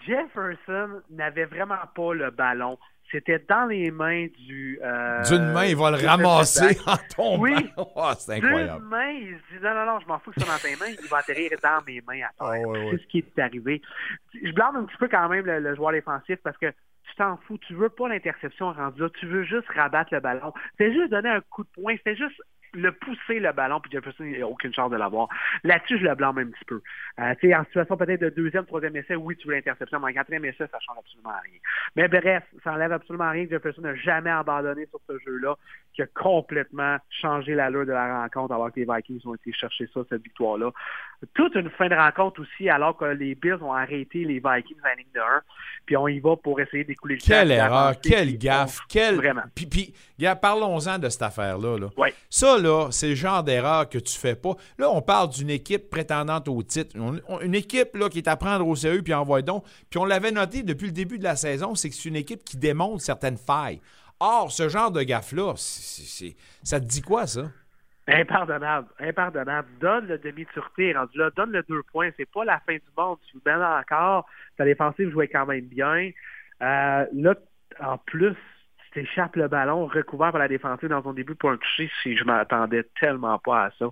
Jefferson 0.05 1.01
n'avait 1.09 1.45
vraiment 1.45 1.75
pas 1.95 2.13
le 2.13 2.31
ballon. 2.31 2.77
C'était 3.11 3.39
dans 3.47 3.65
les 3.67 3.91
mains 3.91 4.25
du... 4.47 4.79
euh, 4.83 5.21
D'une 5.23 5.51
main, 5.51 5.65
il 5.65 5.75
va 5.75 5.91
le 5.91 6.05
ramasser 6.07 6.77
en 6.87 6.97
tombant. 7.15 7.43
Oui. 7.43 7.53
Oh, 7.77 8.09
c'est 8.17 8.35
D'une 8.35 8.45
incroyable. 8.45 8.85
main, 8.85 9.09
il 9.11 9.37
se 9.37 9.57
dit 9.57 9.63
non, 9.63 9.75
non, 9.75 9.85
non, 9.85 9.99
je 9.99 10.07
m'en 10.07 10.19
fous 10.19 10.31
que 10.31 10.41
c'est 10.41 10.47
dans 10.47 10.57
tes 10.57 10.75
mains, 10.75 10.91
il 11.01 11.07
va 11.07 11.17
atterrir 11.17 11.51
dans 11.61 11.83
mes 11.85 12.01
mains 12.01 12.13
à 12.15 12.17
terre. 12.17 12.31
Ah, 12.39 12.49
ouais, 12.49 12.65
ouais. 12.65 12.87
C'est 12.91 13.03
ce 13.03 13.07
qui 13.07 13.17
est 13.19 13.39
arrivé. 13.39 13.81
Je 14.33 14.51
blâme 14.51 14.75
un 14.77 14.85
petit 14.85 14.97
peu 14.97 15.07
quand 15.07 15.29
même 15.29 15.45
le, 15.45 15.59
le 15.59 15.75
joueur 15.75 15.91
défensif 15.91 16.37
parce 16.43 16.57
que 16.57 16.65
tu 16.71 17.15
t'en 17.15 17.37
fous, 17.47 17.59
tu 17.59 17.75
veux 17.75 17.89
pas 17.89 18.09
l'interception 18.09 18.73
rendue 18.73 19.01
là, 19.03 19.09
tu 19.19 19.27
veux 19.27 19.43
juste 19.43 19.67
rabattre 19.69 20.11
le 20.13 20.19
ballon. 20.19 20.51
Fais 20.79 20.91
juste 20.91 21.11
donner 21.11 21.29
un 21.29 21.41
coup 21.41 21.63
de 21.63 21.69
poing, 21.79 21.95
fais 22.03 22.15
juste 22.15 22.41
le 22.75 22.91
pousser 22.91 23.39
le 23.39 23.51
ballon, 23.51 23.79
puis 23.79 23.91
Jefferson 23.91 24.23
n'a 24.23 24.47
aucune 24.47 24.73
chance 24.73 24.91
de 24.91 24.97
l'avoir. 24.97 25.27
Là-dessus, 25.63 25.97
je 25.99 26.03
le 26.03 26.15
blâme 26.15 26.37
un 26.37 26.45
petit 26.47 26.65
peu. 26.65 26.81
Euh, 27.19 27.33
tu 27.39 27.49
sais, 27.49 27.55
en 27.55 27.63
situation 27.65 27.97
peut-être 27.97 28.21
de 28.21 28.29
deuxième, 28.29 28.65
troisième 28.65 28.95
essai, 28.95 29.15
oui, 29.15 29.35
tu 29.37 29.47
veux 29.47 29.55
l'interception, 29.55 29.99
mais 29.99 30.11
en 30.11 30.13
quatrième 30.13 30.45
essai, 30.45 30.65
ça 30.71 30.79
change 30.79 30.97
absolument 30.99 31.35
rien. 31.43 31.59
Mais 31.95 32.07
bref, 32.07 32.43
ça 32.63 32.73
enlève 32.73 32.91
absolument 32.91 33.31
rien 33.31 33.45
que 33.45 33.51
Jefferson 33.51 33.81
n'a 33.81 33.95
jamais 33.95 34.29
abandonné 34.29 34.85
sur 34.87 34.99
ce 35.07 35.17
jeu-là, 35.25 35.55
qui 35.93 36.01
a 36.01 36.07
complètement 36.07 36.97
changé 37.09 37.55
l'allure 37.55 37.85
de 37.85 37.93
la 37.93 38.21
rencontre 38.21 38.53
alors 38.53 38.71
que 38.71 38.79
les 38.79 38.85
Vikings 38.85 39.21
ont 39.25 39.35
été 39.35 39.53
chercher 39.53 39.87
ça, 39.93 40.01
cette 40.09 40.21
victoire-là. 40.21 40.71
Toute 41.33 41.55
une 41.55 41.69
fin 41.69 41.87
de 41.87 41.95
rencontre 41.95 42.41
aussi, 42.41 42.69
alors 42.69 42.97
que 42.97 43.05
les 43.05 43.33
Bills 43.35 43.61
ont 43.61 43.73
arrêté 43.73 44.25
les 44.25 44.39
Vikings 44.39 44.77
à 44.83 44.89
la 44.89 44.95
ligne 44.95 45.05
de 45.13 45.19
1, 45.19 45.23
puis 45.85 45.95
on 45.97 46.07
y 46.07 46.19
va 46.19 46.35
pour 46.35 46.59
essayer 46.59 46.83
d'écouler 46.83 47.15
le 47.15 47.21
Quelle 47.21 47.51
erreur, 47.51 47.93
quelle 48.01 48.37
gaffe, 48.37 48.79
quelle. 48.89 49.15
Vraiment. 49.15 49.43
Puis, 49.55 49.65
puis 49.65 49.93
parlons-en 50.41 50.99
de 50.99 51.09
cette 51.09 51.21
affaire-là. 51.21 51.79
Là. 51.79 51.87
Ouais. 51.97 52.13
Ça, 52.29 52.57
là, 52.57 52.64
c'est 52.91 53.09
le 53.09 53.15
genre 53.15 53.43
d'erreur 53.43 53.89
que 53.89 53.97
tu 53.97 54.17
fais 54.17 54.35
pas. 54.35 54.55
Là, 54.77 54.89
on 54.89 55.01
parle 55.01 55.29
d'une 55.29 55.49
équipe 55.49 55.89
prétendante 55.89 56.47
au 56.47 56.61
titre. 56.63 56.95
Une 57.41 57.55
équipe 57.55 57.95
là, 57.95 58.09
qui 58.09 58.19
est 58.19 58.27
à 58.27 58.35
prendre 58.35 58.67
au 58.67 58.75
sérieux, 58.75 59.01
puis 59.01 59.13
envoie 59.13 59.41
donc. 59.41 59.65
Puis 59.89 59.99
on 59.99 60.05
l'avait 60.05 60.31
noté 60.31 60.63
depuis 60.63 60.87
le 60.87 60.91
début 60.91 61.17
de 61.17 61.23
la 61.23 61.35
saison, 61.35 61.75
c'est 61.75 61.89
que 61.89 61.95
c'est 61.95 62.09
une 62.09 62.15
équipe 62.15 62.43
qui 62.43 62.57
démontre 62.57 63.01
certaines 63.01 63.37
failles. 63.37 63.81
Or, 64.19 64.51
ce 64.51 64.69
genre 64.69 64.91
de 64.91 65.03
gaffe-là, 65.03 65.53
ça 65.55 66.79
te 66.79 66.85
dit 66.85 67.01
quoi, 67.01 67.27
ça? 67.27 67.51
Impardonnable, 68.07 68.87
impardonnable. 68.99 69.67
Donne 69.81 70.07
le 70.07 70.17
demi-sûreté, 70.19 70.93
rendu 70.93 71.17
là, 71.17 71.31
donne 71.35 71.51
le 71.51 71.63
deux 71.67 71.81
points. 71.91 72.09
C'est 72.17 72.29
pas 72.29 72.45
la 72.45 72.59
fin 72.59 72.75
du 72.75 72.91
monde. 72.95 73.17
Tu 73.31 73.37
mets 73.45 73.53
encore, 73.53 74.27
ta 74.57 74.63
défensive 74.63 75.09
jouait 75.11 75.27
quand 75.27 75.45
même 75.47 75.65
bien. 75.65 76.11
Euh, 76.61 77.05
là, 77.13 77.35
en 77.79 77.97
plus, 77.97 78.35
tu 78.95 79.03
t'échappes 79.03 79.35
le 79.35 79.47
ballon 79.47 79.85
recouvert 79.87 80.31
par 80.31 80.39
la 80.39 80.47
défensive 80.47 80.89
dans 80.89 81.01
ton 81.01 81.13
début 81.13 81.35
pour 81.35 81.51
un 81.51 81.57
toucher 81.57 81.91
si 82.01 82.15
je 82.15 82.23
m'attendais 82.23 82.83
tellement 82.99 83.37
pas 83.39 83.65
à 83.65 83.71
ça. 83.77 83.85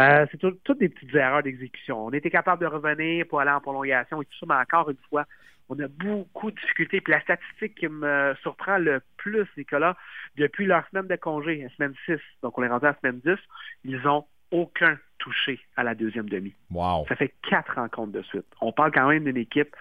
Euh, 0.00 0.26
c'est 0.30 0.38
tout- 0.38 0.58
toutes 0.62 0.78
des 0.78 0.88
petites 0.88 1.14
erreurs 1.14 1.42
d'exécution. 1.42 2.04
On 2.06 2.10
était 2.12 2.30
capable 2.30 2.60
de 2.62 2.66
revenir 2.66 3.26
pour 3.28 3.40
aller 3.40 3.50
en 3.50 3.60
prolongation 3.60 4.20
et 4.20 4.24
tout 4.26 4.38
ça, 4.40 4.46
mais 4.48 4.54
encore 4.54 4.90
une 4.90 4.96
fois, 5.08 5.24
on 5.68 5.78
a 5.80 5.88
beaucoup 5.88 6.50
de 6.50 6.56
difficultés. 6.60 7.00
Puis 7.00 7.12
la 7.12 7.20
statistique 7.22 7.74
qui 7.76 7.88
me 7.88 8.34
surprend 8.42 8.76
le 8.78 9.00
plus, 9.16 9.46
Nicolas, 9.56 9.96
depuis 10.36 10.66
leur 10.66 10.86
semaine 10.88 11.06
de 11.06 11.16
congé, 11.16 11.62
la 11.62 11.70
semaine 11.70 11.94
6, 12.04 12.18
donc 12.42 12.58
on 12.58 12.62
est 12.62 12.68
rendu 12.68 12.84
à 12.86 12.90
la 12.90 12.98
semaine 13.00 13.20
10, 13.24 13.38
ils 13.84 14.06
ont 14.06 14.26
aucun 14.50 14.98
touché 15.18 15.60
à 15.76 15.82
la 15.84 15.94
deuxième 15.94 16.28
demi. 16.28 16.54
Wow. 16.70 17.06
Ça 17.08 17.16
fait 17.16 17.32
quatre 17.48 17.76
rencontres 17.76 18.12
de 18.12 18.22
suite. 18.22 18.44
On 18.60 18.72
parle 18.72 18.92
quand 18.92 19.08
même 19.08 19.24
d'une 19.24 19.36
équipe 19.38 19.74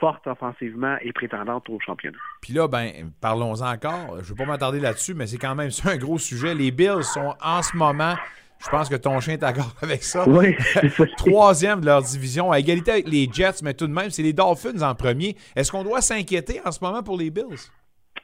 forte 0.00 0.26
offensivement 0.26 0.96
et 1.00 1.12
prétendante 1.12 1.68
au 1.68 1.78
championnat. 1.80 2.18
Puis 2.42 2.52
là, 2.52 2.68
ben, 2.68 3.10
parlons-en 3.20 3.66
encore. 3.72 4.16
Je 4.16 4.22
ne 4.22 4.24
veux 4.28 4.34
pas 4.34 4.44
m'attarder 4.46 4.80
là-dessus, 4.80 5.14
mais 5.14 5.26
c'est 5.26 5.38
quand 5.38 5.54
même 5.54 5.70
ça 5.70 5.90
un 5.90 5.96
gros 5.96 6.18
sujet. 6.18 6.54
Les 6.54 6.70
Bills 6.70 7.02
sont 7.04 7.34
en 7.42 7.62
ce 7.62 7.76
moment, 7.76 8.14
je 8.64 8.68
pense 8.68 8.88
que 8.88 8.96
ton 8.96 9.20
chien 9.20 9.34
est 9.34 9.38
d'accord 9.38 9.74
avec 9.82 10.02
ça. 10.02 10.28
Oui. 10.28 10.54
Troisième 11.16 11.80
de 11.80 11.86
leur 11.86 12.02
division, 12.02 12.52
à 12.52 12.58
égalité 12.58 12.90
avec 12.92 13.08
les 13.08 13.28
Jets, 13.32 13.62
mais 13.62 13.74
tout 13.74 13.86
de 13.86 13.92
même, 13.92 14.10
c'est 14.10 14.22
les 14.22 14.32
Dolphins 14.32 14.82
en 14.82 14.94
premier. 14.94 15.36
Est-ce 15.54 15.70
qu'on 15.72 15.84
doit 15.84 16.00
s'inquiéter 16.00 16.60
en 16.64 16.72
ce 16.72 16.82
moment 16.84 17.02
pour 17.02 17.16
les 17.18 17.30
Bills? 17.30 17.70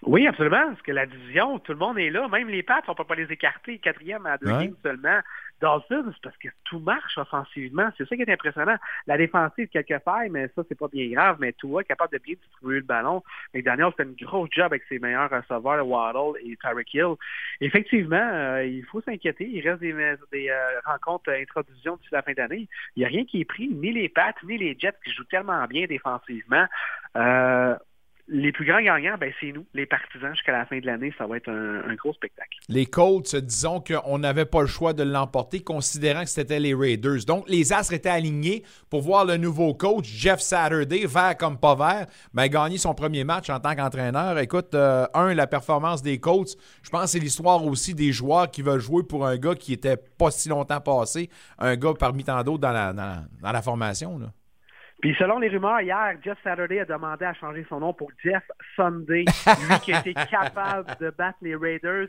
Oui, 0.04 0.26
absolument, 0.26 0.66
parce 0.68 0.82
que 0.82 0.90
la 0.90 1.06
division, 1.06 1.60
tout 1.60 1.72
le 1.72 1.78
monde 1.78 1.96
est 1.98 2.10
là. 2.10 2.26
Même 2.28 2.48
les 2.48 2.64
Pats, 2.64 2.80
on 2.88 2.90
ne 2.92 2.96
peut 2.96 3.04
pas 3.04 3.14
les 3.14 3.30
écarter. 3.30 3.78
Quatrième 3.78 4.26
à 4.26 4.36
deux 4.36 4.50
Ouais. 4.50 4.64
games 4.66 4.74
seulement. 4.82 5.20
Dolphins, 5.62 6.04
c'est 6.12 6.22
parce 6.22 6.36
que 6.38 6.48
tout 6.64 6.80
marche 6.80 7.16
offensivement. 7.16 7.88
C'est 7.96 8.06
ça 8.08 8.16
qui 8.16 8.22
est 8.22 8.30
impressionnant. 8.30 8.76
La 9.06 9.16
défensive, 9.16 9.68
quelques 9.68 10.02
failles, 10.02 10.28
mais 10.28 10.48
ça, 10.56 10.62
c'est 10.68 10.78
pas 10.78 10.88
bien 10.88 11.08
grave. 11.08 11.36
Mais 11.38 11.52
toi, 11.52 11.84
capable 11.84 12.12
de 12.12 12.18
bien 12.18 12.34
distribuer 12.34 12.80
le 12.80 12.84
ballon. 12.84 13.22
McDaniel 13.54 13.92
fait 13.96 14.02
une 14.02 14.16
grosse 14.20 14.50
job 14.50 14.66
avec 14.66 14.82
ses 14.88 14.98
meilleurs 14.98 15.30
receveurs, 15.30 15.86
Waddle 15.86 16.38
et 16.44 16.56
Tyreek 16.56 16.92
Hill. 16.92 17.14
Effectivement, 17.60 18.16
euh, 18.16 18.64
il 18.64 18.84
faut 18.84 19.00
s'inquiéter. 19.02 19.48
Il 19.48 19.66
reste 19.66 19.80
des, 19.80 19.94
des 20.32 20.50
euh, 20.50 20.80
rencontres 20.84 21.30
euh, 21.30 21.40
introduction 21.40 21.96
d'ici 21.96 22.08
la 22.10 22.22
fin 22.22 22.32
d'année. 22.32 22.68
Il 22.96 23.00
n'y 23.00 23.04
a 23.04 23.08
rien 23.08 23.24
qui 23.24 23.40
est 23.40 23.44
pris, 23.44 23.68
ni 23.68 23.92
les 23.92 24.08
Pats, 24.08 24.34
ni 24.42 24.58
les 24.58 24.76
Jets 24.76 24.98
qui 25.04 25.12
jouent 25.12 25.24
tellement 25.24 25.64
bien 25.66 25.86
défensivement. 25.86 26.66
Les 28.28 28.52
plus 28.52 28.64
grands 28.64 28.80
gagnants, 28.80 29.16
ben, 29.18 29.32
c'est 29.40 29.50
nous, 29.50 29.66
les 29.74 29.84
partisans, 29.84 30.32
jusqu'à 30.32 30.52
la 30.52 30.64
fin 30.64 30.78
de 30.78 30.86
l'année. 30.86 31.12
Ça 31.18 31.26
va 31.26 31.36
être 31.36 31.50
un, 31.50 31.94
gros 31.96 32.12
spectacle. 32.12 32.58
Les 32.68 32.86
Colts, 32.86 33.34
disons 33.36 33.80
qu'on 33.80 34.18
n'avait 34.18 34.44
pas 34.44 34.60
le 34.60 34.68
choix 34.68 34.92
de 34.92 35.02
l'emporter, 35.02 35.60
considérant 35.60 36.22
que 36.22 36.28
c'était 36.28 36.60
les 36.60 36.72
Raiders. 36.72 37.24
Donc, 37.26 37.48
les 37.48 37.72
Astres 37.72 37.94
étaient 37.94 38.08
alignés 38.08 38.62
pour 38.90 39.02
voir 39.02 39.24
le 39.24 39.36
nouveau 39.36 39.74
coach, 39.74 40.06
Jeff 40.06 40.40
Saturday, 40.40 41.04
vert 41.06 41.36
comme 41.36 41.58
pas 41.58 41.74
vert, 41.74 42.06
ben, 42.32 42.46
gagner 42.46 42.78
son 42.78 42.94
premier 42.94 43.24
match 43.24 43.50
en 43.50 43.58
tant 43.58 43.74
qu'entraîneur. 43.74 44.38
Écoute, 44.38 44.74
euh, 44.74 45.06
un, 45.14 45.34
la 45.34 45.48
performance 45.48 46.00
des 46.00 46.18
Colts, 46.18 46.56
je 46.82 46.90
pense 46.90 47.02
que 47.02 47.08
c'est 47.08 47.18
l'histoire 47.18 47.64
aussi 47.66 47.92
des 47.94 48.12
joueurs 48.12 48.50
qui 48.50 48.62
veulent 48.62 48.80
jouer 48.80 49.02
pour 49.02 49.26
un 49.26 49.36
gars 49.36 49.56
qui 49.56 49.72
était 49.72 49.96
pas 49.96 50.30
si 50.30 50.48
longtemps 50.48 50.80
passé, 50.80 51.28
un 51.58 51.76
gars 51.76 51.94
parmi 51.98 52.22
tant 52.22 52.42
d'autres 52.44 52.60
dans 52.60 52.72
la, 52.72 53.62
formation. 53.62 54.20
Puis 55.02 55.16
selon 55.18 55.40
les 55.40 55.48
rumeurs, 55.48 55.80
hier, 55.80 56.14
Jeff 56.24 56.38
Saturday 56.44 56.78
a 56.78 56.84
demandé 56.84 57.24
à 57.24 57.34
changer 57.34 57.66
son 57.68 57.80
nom 57.80 57.92
pour 57.92 58.08
Jeff 58.22 58.44
Sunday, 58.76 59.24
lui 59.24 59.80
qui 59.82 59.90
été 59.90 60.14
capable 60.30 60.96
de 61.00 61.10
battre 61.10 61.38
les 61.42 61.56
Raiders, 61.56 62.06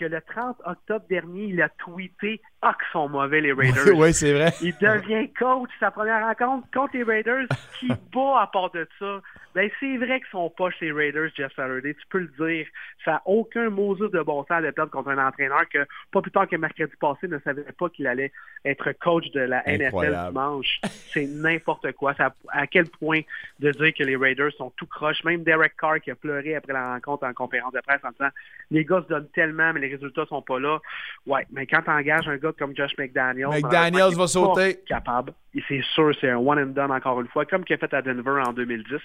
que 0.00 0.06
le 0.06 0.20
30 0.22 0.56
octobre 0.64 1.04
dernier, 1.10 1.44
il 1.44 1.60
a 1.62 1.68
tweeté 1.68 2.40
«Ah, 2.62 2.74
qu'ils 2.78 2.92
sont 2.92 3.08
mauvais 3.08 3.40
les 3.40 3.52
Raiders!» 3.60 3.86
oui, 3.94 4.12
c'est 4.14 4.32
vrai. 4.32 4.52
Il 4.62 4.74
devient 4.78 5.30
coach 5.34 5.70
sa 5.78 5.90
première 5.90 6.26
rencontre 6.26 6.66
contre 6.72 6.96
les 6.96 7.02
Raiders 7.02 7.46
qui 7.78 7.88
bat 7.88 8.40
à 8.40 8.50
part 8.52 8.70
de 8.70 8.88
ça? 8.98 9.20
Ben, 9.54 9.68
c'est 9.80 9.96
vrai 9.96 10.20
qu'ils 10.20 10.30
sont 10.30 10.48
poches 10.50 10.74
les 10.80 10.92
Raiders, 10.92 11.30
Jeff 11.36 11.52
Saturday, 11.56 11.94
tu 11.94 12.06
peux 12.08 12.18
le 12.20 12.46
dire. 12.48 12.66
Ça 13.04 13.12
n'a 13.12 13.22
aucun 13.26 13.68
Moses 13.68 13.98
de 14.10 14.22
bon 14.22 14.44
sens 14.44 14.62
de 14.62 14.70
perdre 14.70 14.92
contre 14.92 15.08
un 15.10 15.26
entraîneur 15.26 15.68
que, 15.68 15.84
pas 16.12 16.22
plus 16.22 16.30
tard 16.30 16.46
que 16.48 16.54
mercredi 16.56 16.92
passé, 17.00 17.26
ne 17.26 17.38
savait 17.40 17.64
pas 17.78 17.88
qu'il 17.88 18.06
allait 18.06 18.30
être 18.64 18.92
coach 18.92 19.28
de 19.32 19.40
la 19.40 19.62
NFL 19.66 19.84
Incroyable. 19.86 20.28
dimanche. 20.28 20.80
C'est 20.84 21.26
n'importe 21.26 21.90
quoi. 21.92 22.14
Ça, 22.14 22.32
à 22.48 22.66
quel 22.68 22.86
point 22.88 23.22
de 23.58 23.70
dire 23.72 23.92
que 23.92 24.04
les 24.04 24.16
Raiders 24.16 24.52
sont 24.52 24.70
tout 24.76 24.86
croches? 24.86 25.24
Même 25.24 25.42
Derek 25.42 25.76
Carr 25.76 26.00
qui 26.00 26.10
a 26.12 26.14
pleuré 26.14 26.54
après 26.54 26.72
la 26.72 26.92
rencontre 26.94 27.26
en 27.26 27.32
conférence 27.32 27.72
de 27.72 27.80
presse 27.80 28.04
en 28.04 28.10
disant 28.10 28.30
les 28.70 28.84
gars 28.84 29.02
se 29.02 29.08
donnent 29.08 29.28
tellement, 29.34 29.72
mais 29.72 29.80
les 29.80 29.89
résultats 29.90 30.26
sont 30.26 30.42
pas 30.42 30.58
là. 30.58 30.78
Ouais, 31.26 31.46
mais 31.50 31.66
quand 31.66 31.82
tu 31.82 31.90
engages 31.90 32.28
un 32.28 32.36
gars 32.36 32.52
comme 32.58 32.74
Josh 32.76 32.92
McDaniels, 32.98 33.48
McDaniels 33.48 34.10
qui 34.10 34.18
va 34.18 34.26
sauter. 34.26 34.74
pas 34.74 34.80
capable. 34.86 35.32
Et 35.54 35.62
c'est 35.68 35.82
sûr, 35.94 36.12
c'est 36.20 36.30
un 36.30 36.36
one 36.36 36.58
and 36.58 36.66
done 36.66 36.92
encore 36.92 37.20
une 37.20 37.28
fois, 37.28 37.44
comme 37.44 37.64
qu'il 37.64 37.74
a 37.74 37.78
fait 37.78 37.92
à 37.92 38.02
Denver 38.02 38.42
en 38.46 38.52
2010. 38.52 38.98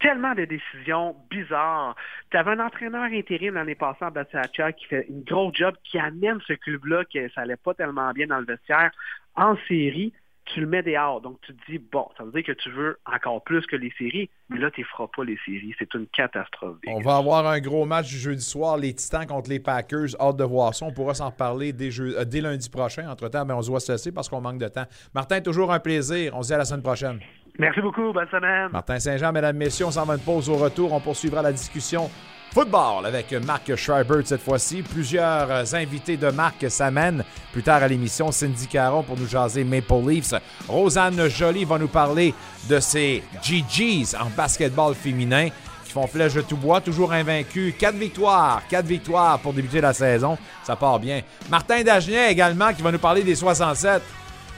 Tellement 0.00 0.34
de 0.34 0.44
décisions 0.44 1.16
bizarres. 1.28 1.96
Tu 2.30 2.36
avais 2.36 2.52
un 2.52 2.60
entraîneur 2.60 3.04
intérim 3.04 3.54
l'année 3.54 3.74
passée 3.74 4.04
en 4.04 4.10
Batsacha 4.10 4.72
qui 4.72 4.86
fait 4.86 5.06
une 5.08 5.24
grosse 5.24 5.54
job, 5.54 5.74
qui 5.82 5.98
amène 5.98 6.38
ce 6.46 6.52
club-là, 6.52 7.04
que 7.12 7.28
ça 7.30 7.40
allait 7.40 7.56
pas 7.56 7.74
tellement 7.74 8.12
bien 8.12 8.28
dans 8.28 8.38
le 8.38 8.44
vestiaire, 8.44 8.90
en 9.34 9.56
série. 9.66 10.12
Tu 10.54 10.60
le 10.60 10.66
mets 10.66 10.82
dehors. 10.82 11.20
Donc, 11.20 11.38
tu 11.42 11.54
te 11.54 11.70
dis, 11.70 11.78
bon, 11.78 12.06
ça 12.16 12.24
veut 12.24 12.32
dire 12.32 12.42
que 12.44 12.52
tu 12.52 12.70
veux 12.70 12.98
encore 13.04 13.42
plus 13.44 13.66
que 13.66 13.76
les 13.76 13.92
séries, 13.98 14.30
mais 14.48 14.58
là, 14.58 14.70
tu 14.70 14.80
ne 14.80 14.86
feras 14.86 15.06
pas 15.14 15.22
les 15.24 15.38
séries. 15.44 15.74
C'est 15.78 15.92
une 15.94 16.06
catastrophe. 16.06 16.76
On 16.86 17.00
va 17.00 17.16
avoir 17.16 17.46
un 17.46 17.60
gros 17.60 17.84
match 17.84 18.08
du 18.08 18.16
jeudi 18.18 18.42
soir, 18.44 18.76
les 18.78 18.94
Titans 18.94 19.26
contre 19.26 19.50
les 19.50 19.60
Packers. 19.60 20.08
Hâte 20.20 20.36
de 20.36 20.44
voir 20.44 20.74
ça. 20.74 20.86
On 20.86 20.92
pourra 20.92 21.14
s'en 21.14 21.26
reparler 21.30 21.72
dès, 21.72 21.90
jeu- 21.90 22.18
euh, 22.18 22.24
dès 22.24 22.40
lundi 22.40 22.70
prochain. 22.70 23.08
Entre-temps, 23.10 23.44
ben, 23.44 23.56
on 23.56 23.62
se 23.62 23.70
voit 23.70 23.80
laisser 23.88 24.10
parce 24.12 24.28
qu'on 24.28 24.40
manque 24.40 24.58
de 24.58 24.68
temps. 24.68 24.86
Martin, 25.14 25.40
toujours 25.40 25.72
un 25.72 25.80
plaisir. 25.80 26.32
On 26.34 26.42
se 26.42 26.48
dit 26.48 26.54
à 26.54 26.58
la 26.58 26.64
semaine 26.64 26.82
prochaine. 26.82 27.20
Merci 27.58 27.80
beaucoup. 27.80 28.12
Bonne 28.12 28.28
semaine. 28.30 28.68
Martin 28.72 29.00
Saint-Jean, 29.00 29.32
mesdames, 29.32 29.56
messieurs, 29.56 29.86
on 29.86 29.90
s'en 29.90 30.04
va 30.04 30.14
une 30.14 30.20
pause 30.20 30.48
au 30.48 30.56
retour. 30.56 30.92
On 30.92 31.00
poursuivra 31.00 31.42
la 31.42 31.52
discussion 31.52 32.08
football 32.52 33.04
avec 33.04 33.32
Marc 33.44 33.74
Schreiber 33.74 34.20
cette 34.24 34.42
fois-ci. 34.42 34.82
Plusieurs 34.82 35.50
euh, 35.50 35.64
invités 35.74 36.16
de 36.16 36.30
Marc 36.30 36.70
s'amènent 36.70 37.24
plus 37.52 37.64
tard 37.64 37.82
à 37.82 37.88
l'émission. 37.88 38.30
Cindy 38.30 38.68
Caron 38.68 39.02
pour 39.02 39.18
nous 39.18 39.26
jaser 39.26 39.64
Maple 39.64 40.06
Leafs. 40.06 40.34
Rosanne 40.68 41.28
Joly 41.28 41.64
va 41.64 41.78
nous 41.78 41.88
parler 41.88 42.32
de 42.68 42.78
ses 42.78 43.24
GGs 43.42 44.14
en 44.18 44.30
basketball 44.36 44.94
féminin 44.94 45.48
qui 45.84 45.92
font 45.92 46.06
flèche 46.06 46.34
de 46.34 46.42
tout 46.42 46.56
bois, 46.56 46.80
toujours 46.80 47.12
invaincus. 47.12 47.74
Quatre 47.76 47.96
victoires, 47.96 48.62
quatre 48.68 48.86
victoires 48.86 49.38
pour 49.40 49.52
débuter 49.52 49.80
la 49.80 49.92
saison. 49.92 50.38
Ça 50.62 50.76
part 50.76 51.00
bien. 51.00 51.22
Martin 51.50 51.82
Dagenet 51.82 52.30
également 52.30 52.72
qui 52.72 52.82
va 52.82 52.92
nous 52.92 52.98
parler 52.98 53.24
des 53.24 53.34
67. 53.34 54.02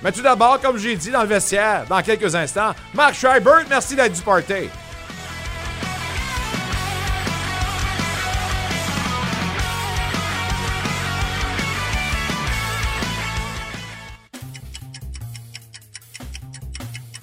Mais 0.03 0.13
tout 0.13 0.23
d'abord, 0.23 0.61
comme 0.61 0.79
j'ai 0.79 0.97
dit 0.97 1.11
dans 1.11 1.23
le 1.23 1.29
vestiaire, 1.29 1.85
dans 1.89 2.01
quelques 2.01 2.35
instants, 2.35 2.73
Marc 2.95 3.15
Schreiber, 3.15 3.65
merci 3.69 3.95
d'être 3.95 4.15
du 4.15 4.23
party. 4.23 4.71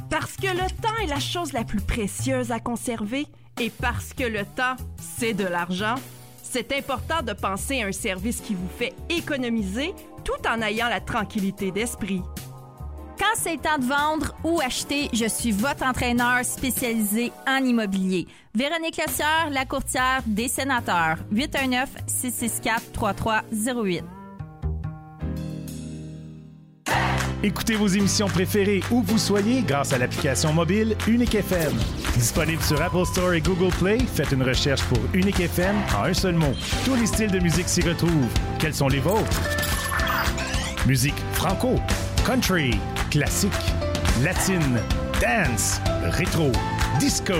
Parce 0.09 0.36
que 0.36 0.47
le 0.47 0.69
temps 0.82 0.95
est 1.03 1.07
la 1.07 1.19
chose 1.19 1.53
la 1.53 1.63
plus 1.63 1.82
précieuse 1.82 2.51
à 2.51 2.59
conserver 2.59 3.25
et 3.59 3.71
parce 3.71 4.13
que 4.13 4.23
le 4.23 4.45
temps, 4.45 4.75
c'est 4.99 5.34
de 5.34 5.45
l'argent, 5.45 5.95
c'est 6.43 6.71
important 6.73 7.23
de 7.23 7.34
penser 7.34 7.82
à 7.82 7.88
un 7.88 7.91
service 7.91 8.39
qui 8.39 8.53
vous 8.53 8.69
fait 8.78 8.93
économiser 9.09 9.93
tout 10.23 10.47
en 10.47 10.61
ayant 10.61 10.89
la 10.89 11.01
tranquillité 11.01 11.71
d'esprit. 11.71 12.21
Quand 13.18 13.26
c'est 13.36 13.53
le 13.53 13.59
temps 13.59 13.80
de 13.80 13.86
vendre 13.86 14.36
ou 14.43 14.59
acheter, 14.61 15.09
je 15.11 15.26
suis 15.26 15.51
votre 15.51 15.84
entraîneur 15.84 16.45
spécialisé 16.45 17.32
en 17.47 17.63
immobilier. 17.63 18.28
Véronique 18.53 18.97
Lecière, 18.97 19.49
la 19.51 19.65
courtière 19.65 20.22
des 20.28 20.47
sénateurs. 20.47 21.18
819-664-3308. 21.34 24.03
Écoutez 27.43 27.76
vos 27.76 27.88
émissions 27.88 28.28
préférées 28.28 28.82
où 28.91 29.01
vous 29.01 29.18
soyez 29.18 29.61
grâce 29.61 29.93
à 29.93 29.97
l'application 29.97 30.53
mobile 30.53 30.95
Unique 31.07 31.36
FM. 31.36 31.74
Disponible 32.15 32.61
sur 32.61 32.82
Apple 32.82 33.05
Store 33.05 33.34
et 33.34 33.41
Google 33.41 33.74
Play, 33.78 33.99
faites 33.99 34.32
une 34.32 34.43
recherche 34.43 34.84
pour 34.84 34.99
Unique 35.13 35.39
FM 35.39 35.76
en 35.95 36.03
un 36.05 36.13
seul 36.13 36.36
mot. 36.36 36.53
Tous 36.84 36.95
les 36.95 37.05
styles 37.05 37.32
de 37.32 37.39
musique 37.39 37.70
s'y 37.70 37.82
retrouvent. 37.82 38.28
Quels 38.59 38.74
sont 38.74 38.88
les 38.88 38.99
vôtres? 38.99 39.41
Musique 40.88 41.18
franco, 41.34 41.76
country, 42.26 42.72
classique, 43.18 43.74
latine, 44.22 44.80
dance, 45.20 45.82
rétro, 46.03 46.51
disco, 46.99 47.34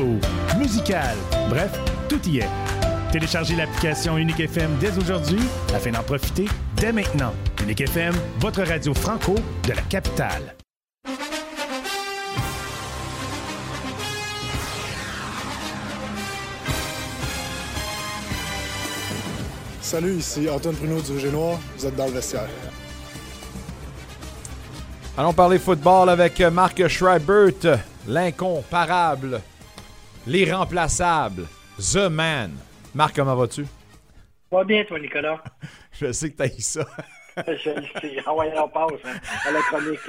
musical. 0.58 1.16
Bref, 1.50 1.72
tout 2.10 2.20
y 2.28 2.40
est. 2.40 2.50
Téléchargez 3.12 3.56
l'application 3.56 4.18
Unique 4.18 4.40
FM 4.40 4.72
dès 4.80 4.98
aujourd'hui 4.98 5.38
afin 5.76 5.92
d'en 5.92 6.02
profiter 6.02 6.46
dès 6.78 6.92
maintenant. 6.92 7.32
Unique 7.62 7.82
FM, 7.82 8.16
votre 8.40 8.64
radio 8.64 8.92
franco 8.96 9.36
de 9.68 9.74
la 9.74 9.84
capitale. 9.84 10.56
Salut, 19.80 20.16
ici 20.16 20.50
Antoine 20.50 20.76
Pruneau 20.76 21.02
du 21.02 21.28
Noir. 21.28 21.60
Vous 21.78 21.86
êtes 21.86 21.96
dans 21.96 22.08
le 22.08 22.14
vestiaire. 22.14 22.50
Allons 25.18 25.34
parler 25.34 25.58
football 25.58 26.10
avec 26.10 26.40
Marc 26.42 26.88
Schreibert, 26.88 27.80
l'incomparable, 28.08 29.42
l'irremplaçable, 30.28 31.48
The 31.80 32.08
Man. 32.10 32.52
Marc, 32.94 33.16
comment 33.16 33.36
vas-tu? 33.36 33.66
Pas 34.50 34.64
bien, 34.64 34.84
toi, 34.86 35.00
Nicolas. 35.00 35.42
Je 36.00 36.12
sais 36.12 36.30
que 36.32 36.38
t'as 36.38 36.46
eu 36.48 36.60
ça. 36.62 36.86
Je 37.48 37.70
le 37.72 37.82
sais. 38.02 38.18
Ah 38.26 38.34
ouais, 38.36 38.54
on 38.58 38.68
passe 38.70 38.92
hein, 39.06 39.20
à 39.48 39.52
la 39.52 39.62
chronique. 39.62 40.00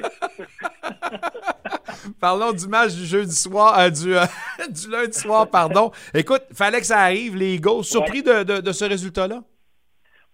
Parlons 2.21 2.53
du 2.53 2.67
match 2.69 2.93
du 2.95 3.07
jeudi 3.07 3.35
soir, 3.35 3.79
euh, 3.79 3.91
du, 3.91 4.15
euh, 4.17 4.25
du 4.69 4.91
lundi 4.91 5.19
soir, 5.19 5.47
pardon. 5.49 5.91
Écoute, 6.15 6.43
fallait 6.55 6.81
que 6.81 6.87
ça 6.87 7.01
arrive, 7.01 7.35
les 7.37 7.55
Eagles. 7.55 7.85
Surpris 7.85 8.23
de, 8.23 8.43
de- 8.45 8.61
de 8.61 8.73
ce 8.73 8.85
résultat-là? 8.85 9.43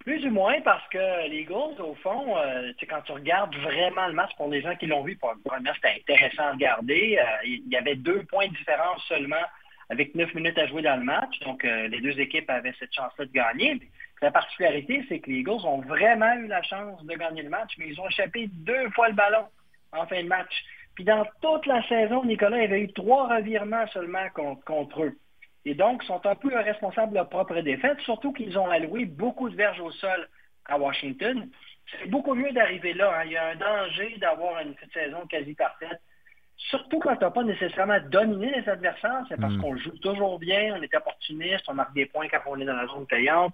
Plus 0.05 0.22
ou 0.26 0.30
moins 0.30 0.61
parce 0.61 0.86
que 0.88 1.28
les 1.28 1.40
Eagles, 1.40 1.80
au 1.80 1.94
fond, 2.02 2.36
euh, 2.36 2.72
quand 2.88 3.00
tu 3.07 3.12
regardes 3.12 3.57
vraiment 3.57 4.07
le 4.07 4.12
match, 4.12 4.32
pour 4.36 4.48
les 4.50 4.61
gens 4.61 4.76
qui 4.76 4.86
l'ont 4.86 5.02
vu, 5.02 5.18
match, 5.62 5.76
c'était 5.76 6.12
intéressant 6.12 6.42
à 6.42 6.52
regarder. 6.52 7.18
Euh, 7.18 7.46
il 7.46 7.68
y 7.68 7.76
avait 7.76 7.96
deux 7.96 8.22
points 8.24 8.46
de 8.48 8.52
différence 8.52 9.02
seulement 9.09 9.42
avec 9.88 10.14
neuf 10.14 10.32
minutes 10.34 10.59
à 10.59 10.66
jouer 10.66 10.82
dans 10.82 10.96
le 10.96 11.05
match. 11.05 11.38
Donc, 11.40 11.64
euh, 11.64 11.88
les 11.88 12.02
deux 12.02 12.20
équipes 12.20 12.50
avaient 12.50 12.74
cette 12.78 12.92
chance-là 12.94 13.24
de 13.24 13.32
gagner. 13.32 13.80
La 14.20 14.30
particularité, 14.30 15.02
c'est 15.09 15.20
que 15.20 15.30
les 15.30 15.38
Eagles 15.38 15.64
ont 15.64 15.80
vraiment 15.80 16.34
eu 16.34 16.48
la 16.48 16.62
chance 16.62 17.02
de 17.02 17.14
gagner 17.14 17.42
le 17.42 17.50
match, 17.50 17.72
mais 17.78 17.88
ils 17.88 17.98
ont 17.98 18.09
échappé 18.09 18.48
deux 18.52 18.90
fois 18.90 19.09
le 19.09 19.14
ballon 19.14 19.46
en 19.92 20.07
fin 20.07 20.22
de 20.22 20.28
match. 20.28 20.52
Puis 20.96 21.05
dans 21.05 21.24
toute 21.40 21.64
la 21.66 21.82
saison, 21.88 22.24
Nicolas, 22.24 22.59
avait 22.59 22.82
eu 22.82 22.92
trois 22.92 23.34
revirements 23.34 23.86
seulement 23.88 24.28
contre 24.64 25.05
eux. 25.05 25.16
Et 25.66 25.74
donc, 25.74 26.02
ils 26.02 26.06
sont 26.06 26.24
un 26.26 26.34
peu 26.34 26.54
responsables 26.54 27.10
de 27.12 27.16
leur 27.16 27.28
propre 27.28 27.58
défaite, 27.60 27.98
surtout 28.00 28.32
qu'ils 28.32 28.58
ont 28.58 28.68
alloué 28.68 29.06
beaucoup 29.06 29.48
de 29.48 29.56
verges 29.56 29.80
au 29.80 29.90
sol 29.92 30.28
à 30.66 30.78
Washington. 30.78 31.48
C'est 31.90 32.08
beaucoup 32.10 32.34
mieux 32.34 32.52
d'arriver 32.52 32.92
là. 32.94 33.12
hein. 33.18 33.22
Il 33.26 33.32
y 33.32 33.36
a 33.36 33.48
un 33.48 33.56
danger 33.56 34.16
d'avoir 34.18 34.60
une 34.60 34.74
saison 34.92 35.26
quasi 35.26 35.54
parfaite. 35.54 36.00
Surtout 36.56 36.98
quand 37.00 37.16
tu 37.16 37.24
n'as 37.24 37.30
pas 37.30 37.42
nécessairement 37.42 37.98
dominé 38.10 38.52
les 38.60 38.68
adversaires, 38.68 39.24
c'est 39.28 39.40
parce 39.40 39.54
Mm. 39.54 39.60
qu'on 39.60 39.76
joue 39.76 39.96
toujours 39.98 40.38
bien, 40.38 40.76
on 40.78 40.82
est 40.82 40.94
opportuniste, 40.94 41.64
on 41.68 41.74
marque 41.74 41.94
des 41.94 42.06
points 42.06 42.28
quand 42.28 42.40
on 42.46 42.60
est 42.60 42.64
dans 42.64 42.76
la 42.76 42.86
zone 42.86 43.06
payante. 43.06 43.52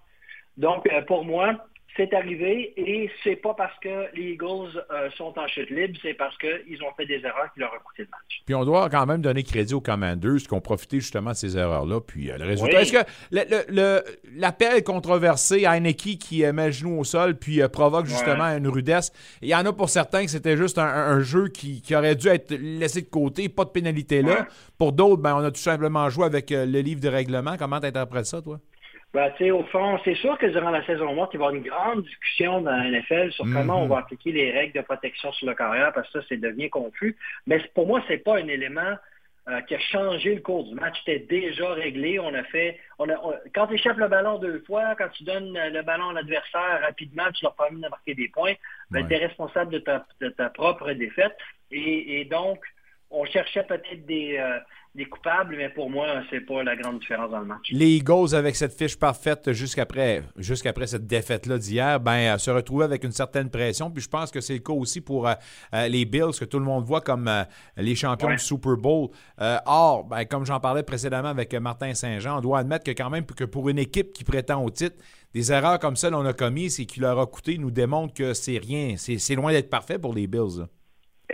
Donc, 0.56 0.86
euh, 0.92 1.02
pour 1.02 1.24
moi, 1.24 1.64
c'est 1.96 2.14
arrivé 2.14 2.72
et 2.76 3.10
c'est 3.24 3.36
pas 3.36 3.54
parce 3.54 3.78
que 3.80 4.14
les 4.14 4.32
Eagles 4.32 4.84
euh, 4.90 5.10
sont 5.16 5.38
en 5.38 5.46
chute 5.48 5.70
libre, 5.70 5.98
c'est 6.02 6.14
parce 6.14 6.36
qu'ils 6.38 6.82
ont 6.82 6.92
fait 6.96 7.06
des 7.06 7.20
erreurs 7.24 7.52
qui 7.52 7.60
leur 7.60 7.72
ont 7.72 7.78
coûté 7.84 8.02
le 8.02 8.08
match. 8.10 8.42
Puis 8.46 8.54
on 8.54 8.64
doit 8.64 8.88
quand 8.88 9.06
même 9.06 9.20
donner 9.20 9.42
crédit 9.42 9.74
aux 9.74 9.80
Commanders 9.80 10.38
qui 10.38 10.52
ont 10.52 10.60
profité 10.60 11.00
justement 11.00 11.30
de 11.30 11.36
ces 11.36 11.56
erreurs-là. 11.56 12.00
Puis 12.00 12.30
euh, 12.30 12.38
le 12.38 12.44
résultat. 12.44 12.76
Oui. 12.76 12.82
Est-ce 12.82 12.92
que 12.92 14.04
l'appel 14.36 14.82
controversé 14.82 15.66
à 15.66 15.72
Heineke 15.72 16.18
qui 16.18 16.44
euh, 16.44 16.52
met 16.52 16.66
le 16.66 16.72
genou 16.72 16.98
au 16.98 17.04
sol 17.04 17.36
puis 17.36 17.62
euh, 17.62 17.68
provoque 17.68 18.06
justement 18.06 18.44
une 18.44 18.68
rudesse, 18.68 19.12
il 19.42 19.48
y 19.48 19.54
en 19.54 19.64
a 19.66 19.72
pour 19.72 19.88
certains 19.88 20.24
que 20.24 20.30
c'était 20.30 20.56
juste 20.56 20.78
un, 20.78 21.20
jeu 21.20 21.48
qui, 21.48 21.82
qui 21.82 21.94
aurait 21.94 22.14
dû 22.14 22.28
être 22.28 22.54
laissé 22.54 23.02
de 23.02 23.08
côté, 23.08 23.48
pas 23.48 23.64
de 23.64 23.70
pénalité 23.70 24.22
là. 24.22 24.32
Ouais. 24.32 24.46
Pour 24.78 24.92
d'autres, 24.92 25.20
ben, 25.22 25.34
on 25.34 25.44
a 25.44 25.50
tout 25.50 25.60
simplement 25.60 26.08
joué 26.08 26.24
avec 26.24 26.50
le 26.50 26.80
livre 26.80 27.00
de 27.00 27.08
règlement. 27.08 27.56
Comment 27.58 27.80
tu 27.80 27.86
interprètes 27.86 28.26
ça, 28.26 28.40
toi? 28.40 28.58
Ben, 29.12 29.30
tu 29.32 29.44
sais, 29.44 29.50
au 29.50 29.64
fond, 29.64 29.98
c'est 30.04 30.14
sûr 30.14 30.38
que 30.38 30.46
durant 30.46 30.70
la 30.70 30.86
saison 30.86 31.12
morte, 31.14 31.32
il 31.34 31.38
va 31.38 31.46
y 31.46 31.48
avoir 31.48 31.54
une 31.56 31.68
grande 31.68 32.04
discussion 32.04 32.60
dans 32.60 32.70
la 32.70 32.84
NFL 32.90 33.32
sur 33.32 33.44
Mhm. 33.44 33.54
comment 33.54 33.82
on 33.82 33.88
va 33.88 33.98
appliquer 33.98 34.30
les 34.30 34.52
règles 34.52 34.74
de 34.78 34.82
protection 34.84 35.32
sur 35.32 35.48
le 35.48 35.54
carrière, 35.54 35.92
parce 35.92 36.08
que 36.12 36.20
ça, 36.20 36.26
c'est 36.28 36.36
devient 36.36 36.70
confus. 36.70 37.16
Mais 37.46 37.58
pour 37.74 37.86
moi, 37.88 38.02
c'est 38.06 38.18
pas 38.18 38.36
un 38.38 38.46
élément 38.46 38.94
euh, 39.48 39.60
qui 39.62 39.74
a 39.74 39.78
changé 39.80 40.34
le 40.34 40.42
cours 40.42 40.64
du 40.64 40.74
match. 40.74 40.96
C'était 41.04 41.18
déjà 41.26 41.72
réglé. 41.72 42.20
On 42.20 42.32
a 42.34 42.44
fait. 42.44 42.78
On 42.98 43.08
a, 43.08 43.14
on- 43.24 43.34
quand 43.54 43.66
tu 43.68 43.74
échappes 43.74 43.96
le 43.96 44.06
ballon 44.06 44.38
deux 44.38 44.60
fois, 44.66 44.94
quand 44.96 45.08
tu 45.08 45.24
donnes 45.24 45.58
le 45.58 45.82
ballon 45.82 46.10
à 46.10 46.12
l'adversaire 46.12 46.80
rapidement, 46.82 47.24
tu 47.34 47.42
leur 47.44 47.56
permets 47.56 47.80
de 47.80 47.88
marquer 47.88 48.14
des 48.14 48.28
points, 48.28 48.52
ben, 48.90 49.00
Ouais. 49.02 49.08
tu 49.08 49.14
es 49.14 49.26
responsable 49.26 49.72
de 49.72 49.78
ta, 49.80 50.06
de 50.20 50.28
ta 50.28 50.50
propre 50.50 50.92
défaite. 50.92 51.36
Et, 51.72 52.20
et 52.20 52.24
donc, 52.26 52.60
on 53.10 53.24
cherchait 53.24 53.64
peut-être 53.64 54.06
des, 54.06 54.36
euh, 54.38 54.58
des 54.94 55.04
coupables, 55.04 55.54
mais 55.56 55.68
pour 55.68 55.88
moi, 55.88 56.06
c'est 56.30 56.40
pas 56.40 56.64
la 56.64 56.74
grande 56.74 56.98
différence 56.98 57.30
dans 57.30 57.38
le 57.38 57.46
match. 57.46 57.68
Les 57.70 57.90
Eagles, 57.96 58.34
avec 58.34 58.56
cette 58.56 58.72
fiche 58.76 58.98
parfaite 58.98 59.52
jusqu'après 59.52 60.24
jusqu'après 60.36 60.88
cette 60.88 61.06
défaite-là 61.06 61.58
d'hier, 61.58 62.00
ben, 62.00 62.34
euh, 62.34 62.38
se 62.38 62.50
retrouvaient 62.50 62.86
avec 62.86 63.04
une 63.04 63.12
certaine 63.12 63.50
pression. 63.50 63.90
Puis 63.90 64.02
je 64.02 64.08
pense 64.08 64.32
que 64.32 64.40
c'est 64.40 64.54
le 64.54 64.58
cas 64.58 64.72
aussi 64.72 65.00
pour 65.00 65.28
euh, 65.28 65.34
euh, 65.74 65.86
les 65.86 66.04
Bills, 66.04 66.32
que 66.38 66.44
tout 66.44 66.58
le 66.58 66.64
monde 66.64 66.84
voit 66.84 67.00
comme 67.00 67.28
euh, 67.28 67.44
les 67.76 67.94
champions 67.94 68.28
Ouais. 68.28 68.36
du 68.36 68.42
Super 68.42 68.76
Bowl. 68.76 69.10
Euh, 69.40 69.58
or, 69.66 70.04
ben, 70.04 70.24
comme 70.24 70.44
j'en 70.44 70.58
parlais 70.58 70.82
précédemment 70.82 71.28
avec 71.28 71.54
Martin 71.54 71.94
Saint-Jean, 71.94 72.38
on 72.38 72.40
doit 72.40 72.58
admettre 72.58 72.84
que 72.84 72.90
quand 72.90 73.10
même 73.10 73.24
que 73.24 73.44
pour 73.44 73.68
une 73.68 73.78
équipe 73.78 74.12
qui 74.12 74.24
prétend 74.24 74.62
au 74.64 74.70
titre, 74.70 74.96
des 75.34 75.52
erreurs 75.52 75.78
comme 75.78 75.94
celles 75.94 76.12
qu'on 76.14 76.26
a 76.26 76.32
commises 76.32 76.80
et 76.80 76.86
qui 76.86 76.98
leur 76.98 77.18
a 77.20 77.26
coûté 77.26 77.56
nous 77.58 77.70
démontrent 77.70 78.12
que 78.14 78.34
c'est 78.34 78.58
rien. 78.58 78.94
C'est 78.96 79.18
c'est 79.18 79.36
loin 79.36 79.52
d'être 79.52 79.70
parfait 79.70 80.00
pour 80.00 80.12
les 80.14 80.26
Bills. 80.26 80.58
là. 80.58 80.66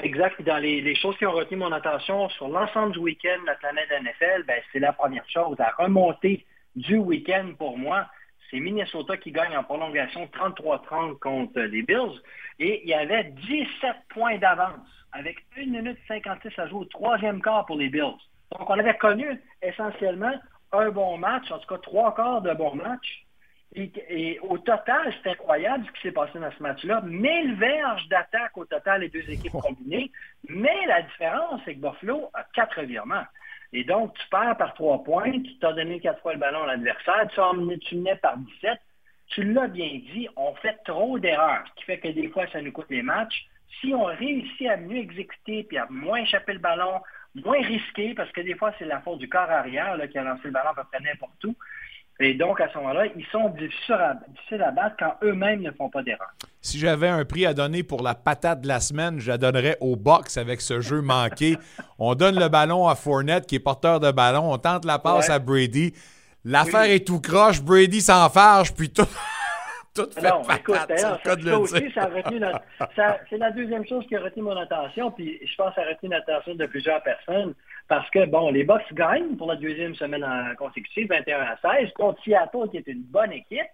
Exact. 0.03 0.41
Dans 0.43 0.59
les, 0.59 0.95
choses 0.97 1.17
qui 1.17 1.27
ont 1.27 1.33
retenu 1.33 1.57
mon 1.57 1.73
attention 1.73 2.29
sur 2.31 2.49
l'ensemble 2.49 2.93
du 2.93 2.99
week-end, 2.99 3.39
la 3.47 3.55
planète 3.55 3.89
NFL, 3.91 4.45
ben, 4.47 4.61
c'est 4.73 4.79
la 4.79 4.93
première 4.93 5.29
chose. 5.29 5.57
La 5.59 5.71
remontée 5.79 6.45
du 6.75 6.97
week-end 6.97 7.53
pour 7.59 7.79
moi, 7.79 8.07
c'est 8.51 8.61
Minnesota 8.61 9.17
qui 9.17 9.33
gagne 9.33 9.57
en 9.57 9.65
prolongation 9.65 10.27
33-30 10.27 11.19
contre 11.19 11.61
les 11.61 11.83
Bills. 11.83 12.21
Et 12.59 12.83
il 12.83 12.89
y 12.89 12.95
avait 12.95 13.25
17 13.25 13.69
points 14.11 14.39
d'avance 14.39 14.87
avec 15.13 15.39
1 15.57 15.67
minute 15.67 15.99
56 16.09 16.59
à 16.59 16.69
jouer 16.69 16.81
au 16.81 16.85
troisième 16.85 17.41
quart 17.41 17.65
pour 17.67 17.77
les 17.77 17.89
Bills. 17.89 18.17
Donc, 18.53 18.69
on 18.69 18.79
avait 18.79 18.97
connu 18.97 19.41
essentiellement 19.63 20.35
un 20.73 20.91
bon 20.91 21.17
match, 21.17 21.51
en 21.51 21.59
tout 21.59 21.69
cas 21.69 21.79
trois 21.79 22.15
quarts 22.15 22.43
de 22.43 22.53
bon 22.53 22.75
match. 22.75 23.26
Et, 23.77 23.93
et 24.09 24.41
au 24.41 24.57
total, 24.59 25.12
c'est 25.22 25.31
incroyable 25.31 25.85
ce 25.87 25.93
qui 25.93 26.01
s'est 26.09 26.12
passé 26.12 26.39
dans 26.39 26.51
ce 26.51 26.62
match-là. 26.62 27.03
1000 27.03 27.57
verges 27.57 28.09
d'attaque 28.09 28.57
au 28.57 28.64
total, 28.64 29.03
les 29.03 29.11
deux 29.11 29.29
équipes 29.31 29.53
combinées. 29.53 30.11
Mais 30.49 30.87
la 30.87 31.03
différence, 31.03 31.61
c'est 31.64 31.74
que 31.74 31.81
Buffalo 31.81 32.31
a 32.33 32.45
quatre 32.55 32.81
revirements. 32.81 33.24
Et 33.74 33.85
donc, 33.85 34.14
tu 34.14 34.27
perds 34.31 34.57
par 34.57 34.72
trois 34.74 35.05
points, 35.05 35.31
tu 35.31 35.59
t'as 35.59 35.74
donné 35.74 36.01
quatre 36.01 36.22
fois 36.22 36.33
le 36.33 36.39
ballon 36.39 36.62
à 36.62 36.68
l'adversaire, 36.68 37.29
tu, 37.35 37.39
as 37.41 37.45
emmené- 37.51 37.79
tu 37.79 37.97
menais 37.97 38.16
par 38.16 38.39
17. 38.39 38.79
Tu 39.29 39.43
l'as 39.43 39.66
bien 39.66 39.89
dit, 40.14 40.29
on 40.37 40.55
fait 40.55 40.79
trop 40.85 41.18
d'erreurs, 41.18 41.64
ce 41.68 41.74
qui 41.81 41.85
fait 41.85 41.99
que 41.99 42.09
des 42.09 42.29
fois, 42.29 42.47
ça 42.53 42.62
nous 42.62 42.72
coûte 42.72 42.87
les 42.89 43.03
matchs. 43.03 43.47
Si 43.81 43.93
on 43.93 44.05
réussit 44.05 44.68
à 44.68 44.77
mieux 44.79 44.97
exécuter 44.99 45.64
puis 45.64 45.77
à 45.77 45.87
moins 45.91 46.18
échapper 46.22 46.55
le 46.55 46.61
ballon, 46.61 47.01
moins 47.35 47.61
risquer, 47.61 48.14
parce 48.14 48.31
que 48.33 48.41
des 48.41 48.55
fois, 48.55 48.72
c'est 48.79 48.85
la 48.87 49.01
faute 49.01 49.18
du 49.18 49.29
corps 49.29 49.51
arrière 49.51 49.97
là, 49.99 50.07
qui 50.07 50.16
a 50.16 50.22
lancé 50.22 50.43
le 50.45 50.53
ballon 50.53 50.70
à 50.70 50.74
peu 50.74 50.85
près 50.85 51.01
n'importe 51.03 51.45
où. 51.45 51.55
Et 52.19 52.33
donc, 52.35 52.61
à 52.62 52.69
ce 52.73 52.79
moment-là, 52.79 53.07
ils 53.14 53.27
sont 53.31 53.51
difficiles 53.51 53.95
à, 53.95 54.14
difficiles 54.35 54.62
à 54.62 54.71
battre 54.71 54.97
quand 54.99 55.14
eux-mêmes 55.23 55.61
ne 55.61 55.71
font 55.71 55.91
pas 55.91 56.03
d'erreur. 56.03 56.29
Si 56.62 56.79
j'avais 56.79 57.09
un 57.09 57.25
prix 57.27 57.45
à 57.45 57.53
donner 57.53 57.83
pour 57.83 58.03
la 58.03 58.14
patate 58.14 58.62
de 58.62 58.69
la 58.69 58.81
semaine, 58.81 59.21
je 59.21 59.29
la 59.29 59.37
donnerais 59.39 59.77
au 59.81 59.97
box 59.97 60.39
avec 60.39 60.62
ce 60.62 60.81
jeu 60.81 61.03
manqué. 61.03 61.59
on 61.99 62.14
donne 62.14 62.39
le 62.39 62.49
ballon 62.49 62.89
à 62.89 62.95
Fournette 62.95 63.47
qui 63.47 63.57
est 63.57 63.61
porteur 63.61 64.01
de 64.01 64.11
ballon. 64.11 64.51
On 64.51 64.57
tente 64.59 64.87
la 64.87 64.99
passe 64.99 65.29
Ouais. 65.29 65.35
à 65.35 65.39
Brady. 65.39 65.93
L'affaire 66.45 66.85
est 66.91 67.07
tout 67.07 67.21
croche. 67.21 67.61
Brady 67.61 68.01
s'enfarge, 68.01 68.73
puis 68.73 68.89
tout, 68.89 69.07
tout 69.97 70.11
fait 70.13 70.29
Non, 70.29 70.43
patate. 70.43 70.61
écoute, 70.61 70.77
c'est 71.25 71.43
le 71.43 71.57
aussi, 71.59 71.91
ça 71.93 72.03
a 72.03 72.07
retenu 72.07 72.39
notre- 72.41 72.61
ça- 72.95 73.19
c'est 73.31 73.39
la 73.39 73.51
deuxième 73.51 73.87
chose 73.87 74.07
qui 74.07 74.17
a 74.17 74.21
retenu 74.21 74.43
mon 74.43 74.57
attention, 74.57 75.11
puis 75.11 75.39
je 75.45 75.55
pense 75.57 75.71
que 75.71 75.81
ça 75.81 75.87
a 75.87 75.91
retenu 75.91 76.11
l'attention 76.11 76.55
de 76.55 76.67
plusieurs 76.67 77.03
personnes, 77.03 77.55
parce 77.89 78.09
que, 78.11 78.25
bon, 78.27 78.51
les 78.51 78.65
Bucks 78.65 78.93
gagnent 78.93 79.37
pour 79.37 79.49
la 79.49 79.57
deuxième 79.57 79.95
semaine 79.95 80.25
en 80.25 80.55
consécutive, 80.57 81.09
21 81.09 81.41
à 81.41 81.57
16, 81.63 81.93
contre 81.95 82.23
Seattle, 82.23 82.69
qui 82.71 82.77
est 82.79 82.87
une 82.87 83.03
bonne 83.03 83.33
équipe. 83.33 83.67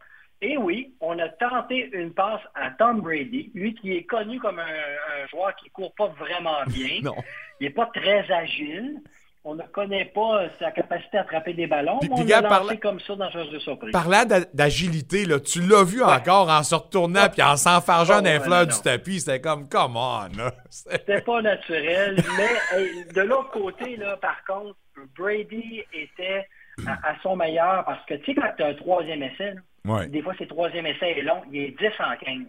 Et 0.45 0.57
oui, 0.57 0.93
on 1.01 1.16
a 1.20 1.29
tenté 1.29 1.89
une 1.93 2.12
passe 2.12 2.41
à 2.57 2.70
Tom 2.73 3.01
Brady, 3.01 3.53
lui 3.55 3.75
qui 3.75 3.97
est 3.97 4.03
connu 4.03 4.41
comme 4.41 4.59
un, 4.59 4.62
un 4.64 5.27
joueur 5.29 5.55
qui 5.55 5.70
court 5.70 5.95
pas 5.95 6.09
vraiment 6.09 6.57
bien. 6.66 6.99
Non. 7.03 7.14
Il 7.61 7.66
n'est 7.68 7.73
pas 7.73 7.87
très 7.95 8.29
agile. 8.33 8.97
On 9.45 9.55
ne 9.57 9.62
connaît 9.64 10.05
pas 10.14 10.45
sa 10.61 10.70
capacité 10.70 11.18
à 11.18 11.22
attraper 11.22 11.53
des 11.55 11.66
ballons, 11.66 11.99
Puis- 11.99 12.09
mais 12.11 12.22
on 12.22 12.40
l'a 12.40 12.43
parla- 12.43 12.76
comme 12.76 13.01
ça 13.01 13.16
dans 13.16 13.28
de 13.28 13.59
surprise. 13.59 13.90
Parlant 13.93 14.24
d'a- 14.24 14.45
d'agilité, 14.55 15.24
tu 15.45 15.61
l'as 15.62 15.82
vu 15.84 16.03
encore 16.03 16.49
en 16.49 16.62
se 16.62 16.74
retournant 16.76 17.28
puis 17.28 17.43
en 17.43 17.57
s'enfargeant 17.57 18.20
Oh, 18.20 18.40
fleurs 18.40 18.66
non, 18.66 18.72
du 18.72 18.80
tapis. 18.82 19.20
C'était 19.20 19.40
comme, 19.40 19.68
come 19.68 19.97
on. 19.97 20.28
C'était 20.70 21.20
pas 21.22 21.43
naturel, 21.43 22.16
mais 22.36 22.78
hey, 22.78 23.05
de 23.12 23.20
l'autre 23.22 23.51
côté, 23.51 23.97
là, 23.97 24.16
par 24.18 24.45
contre, 24.45 24.76
Brady 25.18 25.82
était 25.93 26.47
à, 26.86 26.93
à 27.11 27.14
son 27.22 27.36
meilleur 27.36 27.84
parce 27.84 28.05
que, 28.07 28.14
tu 28.14 28.26
sais, 28.26 28.34
quand 28.34 28.49
tu 28.57 28.62
as 28.62 28.68
un 28.68 28.74
troisième 28.74 29.22
essai, 29.22 29.55
là, 29.55 29.61
Ouais. 29.84 30.07
des 30.07 30.22
fois, 30.22 30.32
ces 30.38 30.47
troisième 30.47 30.86
essai 30.86 31.18
est 31.18 31.22
long, 31.22 31.43
il 31.51 31.59
est 31.61 31.70
10 31.78 31.86
en 31.99 32.16
15. 32.24 32.47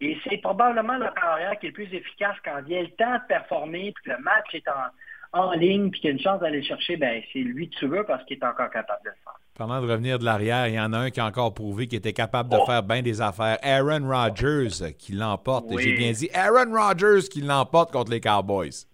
Et 0.00 0.18
c'est 0.28 0.38
probablement 0.38 0.98
le 0.98 1.06
carrière 1.14 1.56
qui 1.60 1.66
est 1.66 1.68
le 1.68 1.74
plus 1.74 1.94
efficace 1.94 2.34
quand 2.44 2.58
il 2.66 2.72
y 2.72 2.76
a 2.78 2.82
le 2.82 2.90
temps 2.90 3.14
de 3.14 3.26
performer, 3.28 3.92
puis 3.94 4.04
que 4.04 4.10
le 4.10 4.22
match 4.24 4.46
est 4.52 4.66
en, 4.66 4.72
en 5.34 5.52
ligne, 5.52 5.90
puis 5.90 6.00
qu'il 6.00 6.08
y 6.08 6.12
a 6.12 6.16
une 6.16 6.22
chance 6.22 6.40
d'aller 6.40 6.58
le 6.58 6.64
chercher, 6.64 6.96
ben 6.96 7.20
c'est 7.32 7.40
lui 7.40 7.68
que 7.68 7.74
tu 7.76 7.86
veux 7.86 8.04
parce 8.04 8.24
qu'il 8.24 8.38
est 8.38 8.44
encore 8.44 8.70
capable 8.70 9.02
de 9.04 9.10
le 9.10 9.16
faire. 9.24 9.34
Parlant 9.56 9.80
de 9.80 9.90
revenir 9.90 10.18
de 10.18 10.24
l'arrière, 10.24 10.66
il 10.68 10.74
y 10.74 10.80
en 10.80 10.92
a 10.92 10.98
un 10.98 11.10
qui 11.10 11.20
a 11.20 11.26
encore 11.26 11.54
prouvé 11.54 11.86
qu'il 11.86 11.98
était 11.98 12.12
capable 12.12 12.50
Oh. 12.52 12.60
de 12.60 12.64
faire 12.64 12.82
bien 12.82 13.02
des 13.02 13.20
affaires. 13.20 13.58
Aaron 13.62 14.08
Rodgers 14.08 14.94
qui 14.98 15.12
l'emporte. 15.12 15.66
Oui. 15.68 15.82
J'ai 15.82 15.92
bien 15.94 16.10
dit 16.12 16.28
Aaron 16.34 16.72
Rodgers 16.72 17.28
qui 17.30 17.40
l'emporte 17.40 17.92
contre 17.92 18.10
les 18.10 18.20
Cowboys. 18.20 18.86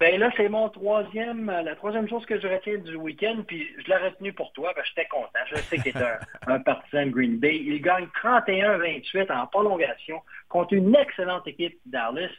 Ben 0.00 0.18
là, 0.18 0.30
c'est 0.36 0.48
mon 0.48 0.68
troisième, 0.68 1.48
euh, 1.48 1.62
la 1.62 1.76
troisième 1.76 2.08
chose 2.08 2.26
que 2.26 2.40
je 2.40 2.48
retiens 2.48 2.76
du 2.78 2.96
week-end, 2.96 3.44
puis 3.46 3.64
je 3.78 3.88
l'ai 3.88 3.96
retenu 3.96 4.32
pour 4.32 4.52
toi, 4.52 4.72
ben, 4.74 4.82
j'étais 4.84 5.06
content. 5.08 5.28
Je 5.48 5.56
sais 5.62 5.76
qu'il 5.78 5.96
est 5.96 6.02
un, 6.02 6.18
un 6.54 6.58
partisan 6.58 7.06
de 7.06 7.10
Green 7.10 7.38
Bay. 7.38 7.56
Il 7.64 7.80
gagne 7.80 8.08
31-28 8.20 9.32
en 9.32 9.46
prolongation 9.46 10.20
contre 10.48 10.72
une 10.74 10.94
excellente 10.96 11.46
équipe 11.46 11.78
Dallas. 11.86 12.30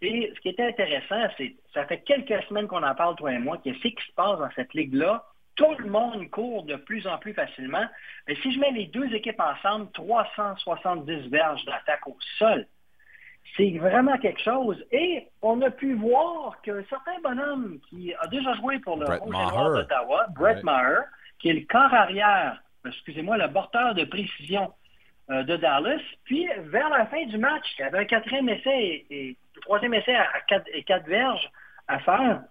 Et 0.00 0.32
ce 0.34 0.40
qui 0.40 0.50
était 0.50 0.66
intéressant, 0.66 1.28
c'est 1.36 1.56
ça 1.74 1.84
fait 1.86 2.00
quelques 2.00 2.42
semaines 2.44 2.68
qu'on 2.68 2.82
en 2.82 2.94
parle, 2.94 3.16
toi 3.16 3.32
et 3.32 3.38
moi, 3.38 3.58
qu'est-ce 3.62 3.78
qui 3.78 3.90
se 3.90 4.12
passe 4.14 4.38
dans 4.38 4.50
cette 4.54 4.72
ligue-là. 4.74 5.24
Tout 5.56 5.74
le 5.78 5.90
monde 5.90 6.30
court 6.30 6.62
de 6.62 6.76
plus 6.76 7.06
en 7.08 7.18
plus 7.18 7.34
facilement. 7.34 7.84
Mais 8.28 8.36
si 8.36 8.52
je 8.52 8.60
mets 8.60 8.70
les 8.70 8.86
deux 8.86 9.12
équipes 9.12 9.40
ensemble, 9.40 9.90
370 9.92 11.28
verges 11.30 11.64
d'attaque 11.64 12.06
au 12.06 12.16
sol. 12.38 12.66
C'est 13.56 13.76
vraiment 13.78 14.16
quelque 14.18 14.40
chose. 14.40 14.84
Et 14.92 15.26
on 15.42 15.60
a 15.62 15.70
pu 15.70 15.94
voir 15.94 16.60
qu'un 16.62 16.84
certain 16.84 17.18
bonhomme 17.24 17.80
qui 17.88 18.14
a 18.20 18.28
déjà 18.28 18.54
joué 18.54 18.78
pour 18.78 18.98
le 18.98 19.06
Rouge 19.06 19.34
d'Ottawa, 19.74 20.26
Brett 20.36 20.58
Ouais. 20.58 20.62
Maher, 20.62 21.00
qui 21.40 21.48
est 21.48 21.54
le 21.54 21.66
corps 21.66 21.92
arrière, 21.92 22.62
excusez-moi, 22.86 23.36
le 23.36 23.50
porteur 23.52 23.94
de 23.94 24.04
précision 24.04 24.72
de 25.28 25.56
Dallas. 25.56 26.00
Puis, 26.24 26.48
vers 26.66 26.88
la 26.88 27.06
fin 27.06 27.24
du 27.26 27.38
match, 27.38 27.64
il 27.78 27.82
y 27.82 27.84
avait 27.84 27.98
un 27.98 28.04
quatrième 28.04 28.48
essai 28.48 28.82
et, 28.82 29.06
et 29.10 29.36
troisième 29.62 29.94
essai 29.94 30.14
à, 30.14 30.40
quatre, 30.46 31.06
verges 31.06 31.50
à 31.86 31.98
faire. 32.00 32.42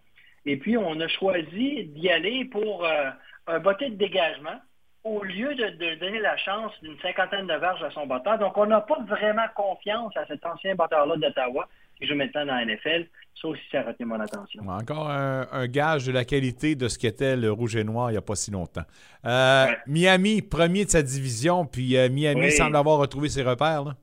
Et 0.46 0.58
puis, 0.58 0.78
on 0.78 1.00
a 1.00 1.08
choisi 1.08 1.86
d'y 1.86 2.10
aller 2.10 2.46
pour 2.46 2.86
euh, 2.86 3.10
un 3.48 3.60
botté 3.60 3.90
de 3.90 3.96
dégagement 3.96 4.60
au 5.04 5.24
lieu 5.24 5.56
de, 5.56 5.70
de 5.70 5.96
donner 5.96 6.20
la 6.20 6.38
chance 6.38 6.72
d'une 6.82 7.00
cinquantaine 7.00 7.48
de 7.48 7.54
verges 7.54 7.84
à 7.84 7.92
son 7.92 8.06
botteur. 8.08 8.38
Donc, 8.38 8.58
on 8.58 8.66
n'a 8.66 8.82
pas 8.82 9.00
vraiment 9.08 9.48
confiance 9.56 10.16
à 10.18 10.26
cet 10.26 10.46
ancien 10.46 10.76
botteur-là 10.76 11.16
d'Ottawa 11.18 11.68
qui 11.98 12.08
joue 12.08 12.16
maintenant 12.16 12.46
dans 12.46 12.56
la 12.56 12.66
NFL. 12.66 13.08
Ça 13.42 13.48
aussi, 13.50 13.62
ça 13.72 13.80
a 13.82 13.84
retenu 13.84 14.06
mon 14.08 14.20
attention. 14.20 14.64
Encore 14.68 15.10
un, 15.10 15.48
un 15.52 15.68
gage 15.68 16.06
de 16.08 16.12
la 16.12 16.26
qualité 16.26 16.76
de 16.76 16.88
ce 16.88 16.98
qu'était 16.98 17.36
le 17.36 17.52
Rouge 17.52 17.76
et 17.76 17.84
Noir 17.84 18.10
il 18.10 18.14
n'y 18.14 18.18
a 18.18 18.22
pas 18.22 18.36
si 18.36 18.50
longtemps. 18.52 18.86
Euh, 19.26 19.68
Miami, 19.86 20.42
premier 20.42 20.86
de 20.86 20.90
sa 20.90 21.02
division, 21.04 21.66
puis 21.66 21.98
euh, 21.98 22.10
Miami 22.10 22.42
Oui. 22.42 22.52
semble 22.52 22.76
avoir 22.76 22.98
retrouvé 22.98 23.30
ses 23.30 23.44
repères. 23.44 23.84
là. 23.84 23.94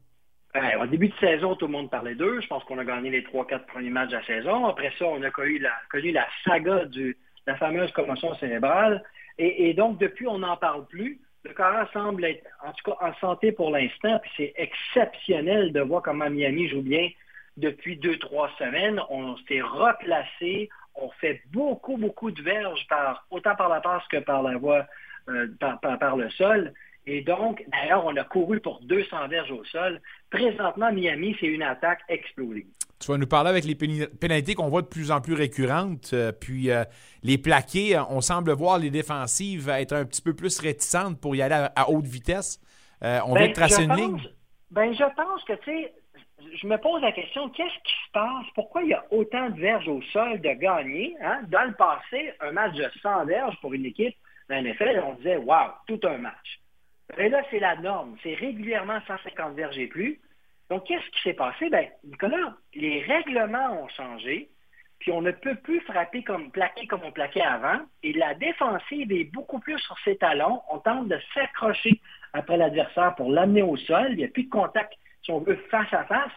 Au 0.80 0.86
début 0.86 1.08
de 1.08 1.14
saison, 1.18 1.56
tout 1.56 1.66
le 1.66 1.72
monde 1.72 1.90
parlait 1.90 2.14
d'eux. 2.14 2.40
Je 2.40 2.46
pense 2.46 2.62
qu'on 2.64 2.78
a 2.78 2.84
gagné 2.84 3.10
les 3.10 3.22
3-4 3.22 3.66
premiers 3.66 3.90
matchs 3.90 4.10
de 4.10 4.16
la 4.16 4.24
saison. 4.26 4.66
Après 4.66 4.92
ça, 4.98 5.06
on 5.06 5.20
a 5.22 5.30
connu 5.30 5.58
la, 5.58 5.72
connu 5.90 6.12
la 6.12 6.26
saga 6.44 6.84
de 6.84 7.16
la 7.46 7.56
fameuse 7.56 7.90
commotion 7.92 8.34
cérébrale. 8.36 9.02
Et, 9.38 9.68
et 9.70 9.74
donc, 9.74 9.98
depuis, 9.98 10.28
on 10.28 10.38
n'en 10.38 10.56
parle 10.56 10.86
plus. 10.86 11.20
Le 11.42 11.52
carré 11.54 11.84
semble 11.92 12.24
être, 12.24 12.44
en 12.64 12.70
tout 12.72 12.90
cas, 12.92 12.96
en 13.04 13.12
santé 13.14 13.50
pour 13.50 13.70
l'instant. 13.70 14.20
Puis 14.22 14.30
c'est 14.36 14.54
exceptionnel 14.56 15.72
de 15.72 15.80
voir 15.80 16.02
comment 16.02 16.30
Miami 16.30 16.68
joue 16.68 16.82
bien 16.82 17.08
depuis 17.56 17.96
deux, 17.96 18.18
trois 18.18 18.50
semaines. 18.58 19.00
On 19.10 19.36
s'est 19.48 19.60
replacé. 19.62 20.68
On 20.94 21.10
fait 21.20 21.42
beaucoup, 21.52 21.96
beaucoup 21.96 22.30
de 22.30 22.40
verges, 22.42 22.86
par, 22.88 23.26
autant 23.30 23.56
par 23.56 23.68
la 23.68 23.80
passe 23.80 24.02
que 24.10 24.18
par 24.18 24.42
la 24.42 24.56
voie, 24.56 24.86
euh, 25.28 25.48
par, 25.58 25.80
par- 25.80 25.98
par 25.98 26.16
le 26.16 26.30
sol. 26.30 26.72
Et 27.06 27.20
donc, 27.20 27.62
d'ailleurs, 27.70 28.04
on 28.06 28.16
a 28.16 28.24
couru 28.24 28.60
pour 28.60 28.80
200 28.82 29.28
verges 29.28 29.50
au 29.50 29.62
sol. 29.64 30.00
Présentement, 30.30 30.90
Miami, 30.92 31.36
c'est 31.38 31.46
une 31.46 31.62
attaque 31.62 32.00
explosive. 32.08 32.64
Tu 33.00 33.10
vas 33.10 33.18
nous 33.18 33.26
parler 33.26 33.50
avec 33.50 33.64
les 33.64 33.74
pénalités 33.74 34.54
qu'on 34.54 34.68
voit 34.68 34.80
de 34.82 34.86
plus 34.86 35.10
en 35.10 35.20
plus 35.20 35.34
récurrentes. 35.34 36.10
euh, 36.14 36.32
puis 36.32 36.70
euh, 36.70 36.84
les 37.22 37.36
plaqués, 37.38 38.00
on 38.08 38.20
semble 38.22 38.52
voir 38.52 38.78
les 38.78 38.88
défensives 38.90 39.68
être 39.68 39.92
un 39.92 40.04
petit 40.06 40.22
peu 40.22 40.32
plus 40.34 40.58
réticentes 40.60 41.20
pour 41.20 41.34
y 41.36 41.42
aller 41.42 41.54
à, 41.56 41.72
à 41.76 41.90
haute 41.90 42.06
vitesse. 42.06 42.60
Euh, 43.02 43.18
on 43.26 43.34
vient 43.34 43.48
de 43.48 43.52
tracer 43.52 43.82
une 43.82 43.88
pense- 43.88 43.98
ligne. 43.98 44.22
Ben, 44.70 44.94
je 44.94 45.04
pense 45.14 45.44
que, 45.44 45.52
tu 45.54 45.64
sais, 45.72 45.92
je 46.54 46.66
me 46.66 46.76
pose 46.78 47.02
la 47.02 47.12
question, 47.12 47.48
qu'est-ce 47.50 47.82
qui 47.82 47.94
se 48.06 48.12
passe? 48.12 48.46
Pourquoi 48.54 48.82
il 48.82 48.90
y 48.90 48.94
a 48.94 49.04
autant 49.10 49.50
de 49.50 49.60
verges 49.60 49.88
au 49.88 50.00
sol 50.12 50.40
de 50.40 50.50
gagner? 50.50 51.16
Hein? 51.20 51.42
Dans 51.48 51.64
le 51.64 51.74
passé, 51.74 52.32
un 52.40 52.52
match 52.52 52.74
de 52.74 52.90
100 53.02 53.26
verges 53.26 53.56
pour 53.60 53.74
une 53.74 53.86
équipe, 53.86 54.16
dans 54.48 54.62
NFL, 54.62 55.02
on 55.06 55.14
disait, 55.14 55.36
wow, 55.36 55.70
tout 55.86 56.00
un 56.04 56.18
match. 56.18 56.60
Et 57.18 57.28
là, 57.28 57.42
c'est 57.50 57.60
la 57.60 57.76
norme. 57.76 58.16
C'est 58.22 58.34
régulièrement 58.34 58.98
150 59.06 59.54
verges 59.54 59.78
et 59.78 59.86
plus. 59.86 60.20
Donc, 60.70 60.84
qu'est-ce 60.84 61.08
qui 61.10 61.22
s'est 61.22 61.34
passé? 61.34 61.68
Ben, 61.70 61.86
Nicolas, 62.04 62.56
les 62.74 63.02
règlements 63.02 63.82
ont 63.82 63.88
changé, 63.88 64.48
puis 64.98 65.12
on 65.12 65.20
ne 65.20 65.30
peut 65.30 65.56
plus 65.56 65.80
frapper 65.80 66.22
comme 66.22 66.50
plaquer 66.50 66.86
comme 66.86 67.02
on 67.04 67.12
plaquait 67.12 67.42
avant, 67.42 67.80
et 68.02 68.12
la 68.14 68.34
défensive 68.34 69.12
est 69.12 69.24
beaucoup 69.24 69.60
plus 69.60 69.78
sur 69.78 69.96
ses 70.04 70.16
talons. 70.16 70.62
On 70.70 70.78
tente 70.78 71.08
de 71.08 71.18
s'accrocher 71.34 72.00
après 72.32 72.56
l'adversaire 72.56 73.14
pour 73.14 73.30
l'amener 73.30 73.62
au 73.62 73.76
sol. 73.76 74.08
Il 74.10 74.16
n'y 74.16 74.24
a 74.24 74.28
plus 74.28 74.44
de 74.44 74.50
contact, 74.50 74.94
si 75.24 75.30
on 75.30 75.40
veut, 75.40 75.56
face 75.70 75.92
à 75.92 76.04
face. 76.04 76.32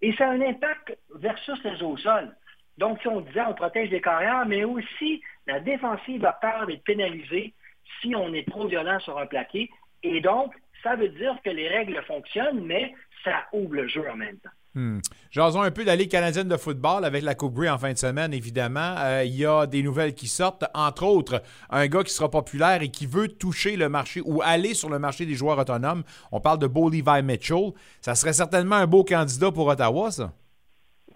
Et 0.00 0.12
ça 0.14 0.28
a 0.28 0.32
un 0.32 0.40
impact 0.40 0.96
versus 1.16 1.62
les 1.64 1.82
au 1.82 1.96
sol. 1.96 2.34
Donc, 2.78 3.00
si 3.00 3.08
on 3.08 3.20
disait 3.20 3.42
on 3.42 3.54
protège 3.54 3.90
les 3.90 4.00
carrières, 4.00 4.46
mais 4.46 4.64
aussi 4.64 5.20
la 5.46 5.60
défensive 5.60 6.24
a 6.24 6.32
peur 6.32 6.66
d'être 6.66 6.84
pénalisée 6.84 7.54
si 8.00 8.14
on 8.14 8.32
est 8.32 8.48
trop 8.48 8.66
violent 8.68 9.00
sur 9.00 9.18
un 9.18 9.26
plaqué. 9.26 9.68
Et 10.02 10.20
donc, 10.20 10.54
ça 10.82 10.94
veut 10.94 11.08
dire 11.08 11.36
que 11.44 11.50
les 11.50 11.68
règles 11.68 12.00
fonctionnent, 12.06 12.64
mais 12.64 12.94
ça 13.24 13.46
ouvre 13.52 13.74
le 13.74 13.88
jeu 13.88 14.08
en 14.08 14.16
même 14.16 14.38
temps. 14.38 14.50
Hmm. 14.78 15.00
Un 15.36 15.70
peu 15.72 15.82
de 15.82 15.88
la 15.88 15.96
Ligue 15.96 16.12
canadienne 16.12 16.46
de 16.46 16.56
football 16.56 17.04
avec 17.04 17.24
la 17.24 17.34
Coupe 17.34 17.52
Grey 17.54 17.68
en 17.68 17.78
fin 17.78 17.92
de 17.92 17.98
semaine, 17.98 18.32
évidemment. 18.32 18.94
Euh, 18.98 19.24
Il 19.24 19.34
y 19.34 19.44
a 19.44 19.66
des 19.66 19.82
nouvelles 19.82 20.14
qui 20.14 20.28
sortent, 20.28 20.66
entre 20.72 21.04
autres, 21.04 21.42
un 21.68 21.88
gars 21.88 22.04
qui 22.04 22.12
sera 22.12 22.30
populaire 22.30 22.80
et 22.80 22.88
qui 22.88 23.04
veut 23.04 23.26
toucher 23.26 23.76
le 23.76 23.88
marché 23.88 24.20
ou 24.24 24.40
aller 24.40 24.74
sur 24.74 24.88
le 24.88 25.00
marché 25.00 25.26
des 25.26 25.34
joueurs 25.34 25.58
autonomes. 25.58 26.04
On 26.30 26.38
parle 26.38 26.60
de 26.60 26.68
Beau 26.68 26.90
Levi 26.90 27.22
Mitchell. 27.24 27.72
Ça 28.00 28.14
serait 28.14 28.32
certainement 28.32 28.76
un 28.76 28.86
beau 28.86 29.02
candidat 29.02 29.50
pour 29.50 29.66
Ottawa, 29.66 30.12
ça. 30.12 30.30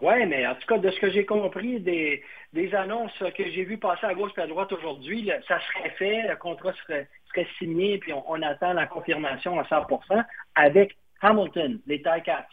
Oui, 0.00 0.26
mais 0.26 0.44
en 0.44 0.56
tout 0.56 0.66
cas, 0.66 0.78
de 0.78 0.90
ce 0.90 0.98
que 0.98 1.12
j'ai 1.12 1.24
compris 1.24 1.78
des, 1.78 2.20
des 2.52 2.74
annonces 2.74 3.16
que 3.16 3.44
j'ai 3.48 3.62
vues 3.62 3.78
passer 3.78 4.06
à 4.06 4.14
gauche 4.14 4.32
et 4.38 4.40
à 4.40 4.48
droite 4.48 4.72
aujourd'hui, 4.72 5.30
ça 5.46 5.60
serait 5.60 5.90
fait, 5.90 6.28
le 6.28 6.34
contrat 6.34 6.72
serait, 6.84 7.08
serait 7.28 7.46
signé, 7.58 7.98
puis 7.98 8.12
on, 8.12 8.24
on 8.28 8.42
attend 8.42 8.72
la 8.72 8.86
confirmation 8.86 9.60
à 9.60 9.62
100% 9.62 10.24
avec 10.56 10.96
Hamilton, 11.20 11.78
les 11.86 11.98
Ticats. 11.98 12.48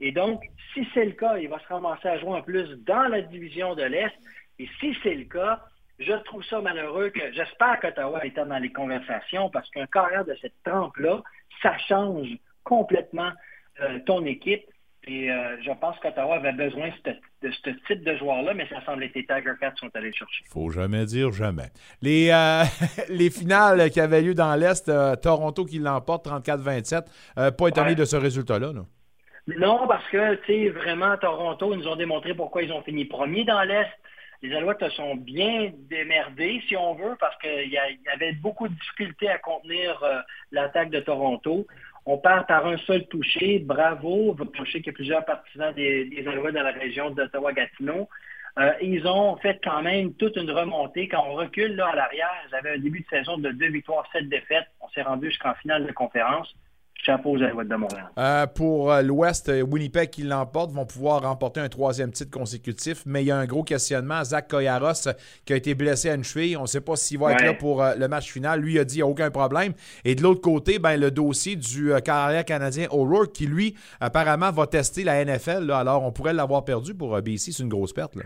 Et 0.00 0.12
donc, 0.12 0.42
si 0.74 0.86
c'est 0.94 1.04
le 1.04 1.12
cas, 1.12 1.36
il 1.38 1.48
va 1.48 1.58
se 1.58 1.66
ramasser 1.68 2.08
à 2.08 2.18
jouer 2.18 2.30
en 2.30 2.42
plus 2.42 2.68
dans 2.84 3.08
la 3.08 3.20
division 3.22 3.74
de 3.74 3.82
l'Est. 3.82 4.14
Et 4.58 4.68
si 4.80 4.96
c'est 5.02 5.14
le 5.14 5.24
cas, 5.24 5.60
je 5.98 6.12
trouve 6.24 6.44
ça 6.44 6.60
malheureux 6.60 7.10
que 7.10 7.32
j'espère 7.32 7.80
qu'Ottawa 7.80 8.24
est 8.24 8.36
dans 8.36 8.58
les 8.58 8.70
conversations 8.72 9.50
parce 9.50 9.68
qu'un 9.70 9.86
carrière 9.86 10.24
de 10.24 10.36
cette 10.40 10.54
trempe-là, 10.64 11.22
ça 11.62 11.76
change 11.88 12.28
complètement 12.62 13.30
euh, 13.80 13.98
ton 14.06 14.24
équipe. 14.24 14.62
Et 15.06 15.30
euh, 15.30 15.56
je 15.62 15.70
pense 15.80 15.96
qu'Ottawa 16.00 16.36
avait 16.36 16.52
besoin 16.52 16.90
de 17.42 17.50
ce, 17.50 17.70
type 17.86 18.04
de 18.04 18.16
joueur-là, 18.16 18.52
mais 18.52 18.68
ça 18.68 18.84
semble 18.84 19.04
être 19.04 19.14
les 19.14 19.24
Tiger 19.24 19.52
Cats 19.58 19.72
sont 19.76 19.88
allés 19.94 20.08
le 20.08 20.12
chercher. 20.12 20.44
Faut 20.50 20.70
jamais 20.70 21.06
dire 21.06 21.32
jamais. 21.32 21.70
Les, 22.02 22.30
euh, 22.30 22.62
les 23.08 23.30
finales 23.30 23.90
qui 23.90 24.00
avaient 24.00 24.20
lieu 24.20 24.34
dans 24.34 24.54
l'Est, 24.54 24.90
Toronto 25.22 25.64
qui 25.64 25.78
l'emporte 25.78 26.26
34-27. 26.26 27.06
Euh, 27.38 27.50
pas 27.50 27.68
étonné 27.68 27.88
Ouais. 27.90 27.94
de 27.94 28.04
ce 28.04 28.16
résultat-là. 28.16 28.72
là. 28.72 28.82
Non, 29.56 29.86
parce 29.88 30.06
que, 30.08 30.34
tu 30.44 30.46
sais, 30.46 30.68
vraiment, 30.68 31.16
Toronto, 31.16 31.72
ils 31.72 31.78
nous 31.78 31.88
ont 31.88 31.96
démontré 31.96 32.34
pourquoi 32.34 32.62
ils 32.62 32.72
ont 32.72 32.82
fini 32.82 33.06
premier 33.06 33.44
dans 33.44 33.62
l'Est. 33.62 33.88
Les 34.42 34.54
Alouettes 34.54 34.80
se 34.80 34.90
sont 34.90 35.16
bien 35.16 35.72
démerdés, 35.88 36.62
si 36.68 36.76
on 36.76 36.94
veut, 36.94 37.16
parce 37.18 37.36
qu'il 37.38 37.70
y, 37.70 37.78
avait 38.12 38.32
beaucoup 38.32 38.68
de 38.68 38.74
difficultés 38.74 39.28
à 39.28 39.38
contenir 39.38 40.00
euh, 40.04 40.20
l'attaque 40.52 40.90
de 40.90 41.00
Toronto. 41.00 41.66
On 42.04 42.18
part 42.18 42.46
par 42.46 42.66
un 42.66 42.76
seul 42.78 43.06
touché. 43.08 43.58
Bravo. 43.58 44.36
Je 44.52 44.70
sais 44.70 44.78
qu'il 44.78 44.86
y 44.86 44.90
a 44.90 44.92
plusieurs 44.92 45.24
partisans 45.24 45.74
des, 45.74 46.04
des 46.04 46.28
Alouettes 46.28 46.54
dans 46.54 46.62
la 46.62 46.72
région 46.72 47.10
d'Ottawa-Gatineau. 47.10 48.08
Euh, 48.58 48.72
ils 48.82 49.06
ont 49.06 49.36
fait 49.36 49.60
quand 49.64 49.82
même 49.82 50.14
toute 50.14 50.36
une 50.36 50.50
remontée. 50.50 51.08
Quand 51.08 51.24
on 51.26 51.34
recule 51.34 51.74
là, 51.74 51.88
à 51.88 51.96
l'arrière, 51.96 52.30
ils 52.48 52.54
avaient 52.54 52.74
un 52.74 52.78
début 52.78 53.00
de 53.00 53.06
saison 53.08 53.38
de 53.38 53.50
deux 53.50 53.70
victoires, 53.70 54.06
sept 54.12 54.28
défaites. 54.28 54.66
On 54.80 54.88
s'est 54.90 55.02
rendu 55.02 55.30
jusqu'en 55.30 55.54
finale 55.54 55.86
de 55.86 55.92
conférence. 55.92 56.54
Chapeau 57.08 57.30
aux 57.36 57.42
Alouettes 57.42 57.68
de 57.68 57.76
Montréal. 57.76 58.10
Euh, 58.18 58.46
pour 58.46 58.92
euh, 58.92 59.00
l'Ouest, 59.02 59.48
euh, 59.48 59.62
Winnipeg 59.62 60.10
qui 60.10 60.22
l'emporte 60.22 60.72
vont 60.72 60.84
pouvoir 60.84 61.22
remporter 61.22 61.60
un 61.60 61.68
troisième 61.68 62.12
titre 62.12 62.30
consécutif, 62.30 63.02
mais 63.06 63.22
il 63.22 63.26
y 63.26 63.30
a 63.30 63.36
un 63.36 63.46
gros 63.46 63.62
questionnement. 63.62 64.22
Zach 64.24 64.48
Koyaros 64.48 65.08
qui 65.46 65.54
a 65.54 65.56
été 65.56 65.74
blessé 65.74 66.10
à 66.10 66.14
une 66.14 66.24
cheville, 66.24 66.56
on 66.56 66.62
ne 66.62 66.66
sait 66.66 66.82
pas 66.82 66.96
s'il 66.96 67.18
va 67.18 67.32
être 67.32 67.44
là 67.44 67.54
pour 67.54 67.82
le 67.82 68.08
match 68.08 68.30
final. 68.30 68.60
Lui 68.60 68.78
a 68.78 68.84
dit 68.84 68.96
il 68.96 68.98
n'y 68.98 69.02
a 69.02 69.06
aucun 69.06 69.30
problème. 69.30 69.72
Et 70.04 70.14
de 70.14 70.22
l'autre 70.22 70.42
côté, 70.42 70.78
ben, 70.78 70.98
le 70.98 71.10
dossier 71.10 71.56
du 71.56 71.92
carrière 72.04 72.44
canadien 72.44 72.88
O'Rourke 72.90 73.32
qui, 73.32 73.46
lui, 73.46 73.74
apparemment, 74.00 74.50
va 74.50 74.66
tester 74.66 75.04
la 75.04 75.24
NFL. 75.24 75.64
là. 75.64 75.78
alors, 75.78 76.04
on 76.04 76.12
pourrait 76.12 76.34
l'avoir 76.34 76.64
perdu 76.64 76.94
pour 76.94 77.20
BC. 77.22 77.52
C'est 77.52 77.62
une 77.62 77.68
grosse 77.68 77.92
perte. 77.92 78.16
là. 78.16 78.24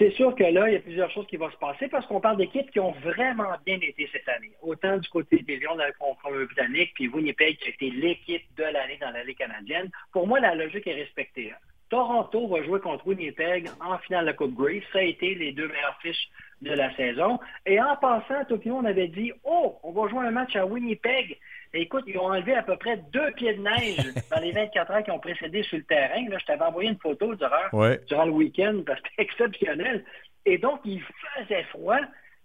C'est 0.00 0.12
sûr 0.12 0.34
que 0.34 0.44
là, 0.44 0.66
il 0.66 0.72
y 0.72 0.76
a 0.76 0.80
plusieurs 0.80 1.10
choses 1.10 1.26
qui 1.26 1.36
vont 1.36 1.50
se 1.50 1.58
passer 1.58 1.86
parce 1.88 2.06
qu'on 2.06 2.22
parle 2.22 2.38
d'équipes 2.38 2.70
qui 2.70 2.80
ont 2.80 2.92
vraiment 3.04 3.52
bien 3.66 3.76
été 3.82 4.08
cette 4.10 4.26
année. 4.30 4.50
Autant 4.62 4.96
du 4.96 5.06
côté 5.10 5.40
des 5.42 5.58
Lions 5.58 5.74
de 5.74 5.80
la 5.80 5.92
Colombie-Britannique, 5.92 6.92
puis 6.94 7.08
Winnipeg 7.08 7.58
qui 7.58 7.66
a 7.66 7.68
été 7.68 7.90
l'équipe 7.90 8.42
de 8.56 8.62
l'année 8.62 8.96
dans 8.98 9.10
la 9.10 9.22
Ligue 9.24 9.36
canadienne. 9.36 9.90
Pour 10.10 10.26
moi, 10.26 10.40
la 10.40 10.54
logique 10.54 10.86
est 10.86 10.94
respectée. 10.94 11.52
Toronto 11.90 12.48
va 12.48 12.62
jouer 12.62 12.80
contre 12.80 13.06
Winnipeg 13.08 13.68
en 13.78 13.98
finale 13.98 14.22
de 14.22 14.30
la 14.30 14.32
Coupe 14.32 14.54
Grey. 14.54 14.82
Ça 14.90 15.00
a 15.00 15.02
été 15.02 15.34
les 15.34 15.52
deux 15.52 15.68
meilleures 15.68 15.98
fiches 16.00 16.30
de 16.62 16.72
la 16.72 16.96
saison. 16.96 17.38
Et 17.66 17.78
en 17.78 17.94
passant, 17.96 18.46
Tokyo, 18.48 18.76
on 18.76 18.86
avait 18.86 19.08
dit 19.08 19.32
Oh, 19.44 19.76
on 19.82 19.92
va 19.92 20.08
jouer 20.08 20.26
un 20.26 20.30
match 20.30 20.56
à 20.56 20.64
Winnipeg. 20.64 21.36
Écoute, 21.72 22.04
ils 22.06 22.18
ont 22.18 22.24
enlevé 22.26 22.54
à 22.54 22.62
peu 22.62 22.76
près 22.76 22.96
deux 23.12 23.30
pieds 23.32 23.54
de 23.54 23.62
neige 23.62 23.96
dans 24.30 24.40
les 24.40 24.52
24 24.52 24.90
heures 24.90 25.02
qui 25.04 25.10
ont 25.10 25.20
précédé 25.20 25.62
sur 25.62 25.78
le 25.78 25.84
terrain. 25.84 26.28
Là, 26.28 26.38
je 26.38 26.44
t'avais 26.46 26.64
envoyé 26.64 26.90
une 26.90 26.98
photo 26.98 27.34
durant, 27.34 27.68
Ouais. 27.72 28.00
durant 28.08 28.24
le 28.24 28.32
week-end 28.32 28.80
parce 28.84 29.00
que 29.00 29.08
c'était 29.10 29.22
exceptionnel. 29.22 30.04
Et 30.46 30.58
donc, 30.58 30.80
il 30.84 31.00
faisait 31.36 31.62
froid. 31.64 31.98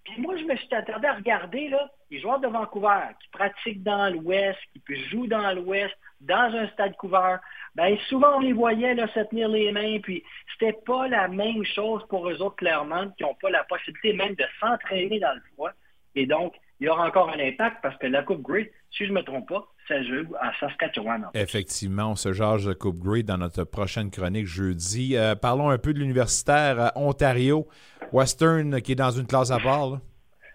Puis 0.04 0.22
moi, 0.22 0.36
je 0.38 0.44
me 0.44 0.56
suis 0.56 0.74
attardé 0.76 1.08
à 1.08 1.14
regarder 1.16 1.70
là, 1.70 1.90
les 2.12 2.20
joueurs 2.20 2.40
de 2.40 2.48
Vancouver 2.48 3.00
qui 3.20 3.30
pratiquent 3.30 3.82
dans 3.82 4.14
l'Ouest, 4.14 4.60
qui 4.86 4.96
jouent 5.10 5.26
dans 5.26 5.52
l'Ouest, 5.54 5.96
dans 6.22 6.54
un 6.56 6.68
stade 6.70 6.96
couvert. 6.98 7.40
Ben, 7.74 7.98
souvent, 8.08 8.38
on 8.38 8.40
les 8.42 8.54
voyait 8.54 8.94
là, 8.94 9.08
se 9.08 9.20
tenir 9.22 9.50
les 9.50 9.72
mains, 9.72 9.98
puis 10.04 10.24
c'était 10.54 10.78
pas 10.86 11.08
la 11.08 11.28
même 11.28 11.66
chose 11.66 12.06
pour 12.08 12.30
eux 12.30 12.40
autres, 12.42 12.56
clairement, 12.58 13.10
qui 13.18 13.24
n'ont 13.24 13.34
pas 13.42 13.50
la 13.50 13.64
possibilité 13.64 14.14
même 14.14 14.36
de 14.36 14.46
s'entraîner 14.60 15.20
dans 15.20 15.34
le 15.34 15.42
froid. 15.54 15.72
Et 16.14 16.28
donc, 16.28 16.54
il 16.80 16.88
y 16.88 16.90
aura 16.90 17.08
encore 17.08 17.30
un 17.30 17.40
impact 17.40 17.78
parce 17.82 17.98
que 17.98 18.08
la 18.08 18.24
Coupe 18.24 18.42
Grey, 18.42 18.72
si 18.92 19.06
je 19.06 19.12
ne 19.12 19.16
me 19.16 19.24
trompe 19.24 19.48
pas, 19.48 19.66
ça 19.88 20.02
joue 20.04 20.34
à 20.40 20.52
Saskatchewan. 20.60 21.28
Effectivement, 21.34 22.12
on 22.12 22.16
se 22.16 22.34
jase 22.34 22.66
de 22.66 22.74
Coupe 22.74 23.00
Grey 23.00 23.24
dans 23.24 23.38
notre 23.38 23.64
prochaine 23.64 24.10
chronique 24.10 24.48
jeudi. 24.48 25.16
Euh, 25.16 25.36
parlons 25.36 25.70
un 25.70 25.78
peu 25.78 25.94
de 25.94 26.00
l'universitaire 26.00 26.80
euh, 26.80 26.90
Ontario, 26.96 27.68
Western, 28.12 28.82
qui 28.82 28.94
est 28.94 28.96
dans 28.96 29.12
une 29.12 29.28
classe 29.28 29.52
à 29.52 29.60
part. 29.60 29.92
là. 29.92 30.00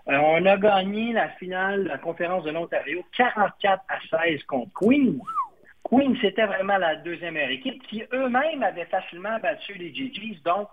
Euh, 0.08 0.16
on 0.16 0.44
a 0.44 0.56
gagné 0.56 1.12
la 1.12 1.28
finale 1.30 1.84
de 1.84 1.88
la 1.88 1.98
conférence 1.98 2.44
de 2.44 2.50
l'Ontario 2.50 3.02
44 3.16 3.82
à 3.88 4.26
16 4.28 4.42
contre 4.44 4.72
Queen. 4.74 5.20
Queen, 5.84 6.16
c'était 6.20 6.46
vraiment 6.46 6.78
la 6.78 6.96
deuxième 6.96 7.36
équipe 7.36 7.82
qui 7.86 8.02
eux-mêmes 8.12 8.62
avaient 8.62 8.86
facilement 8.86 9.38
battu 9.40 9.74
les 9.74 9.94
GGs. 9.94 10.40
Donc, 10.44 10.68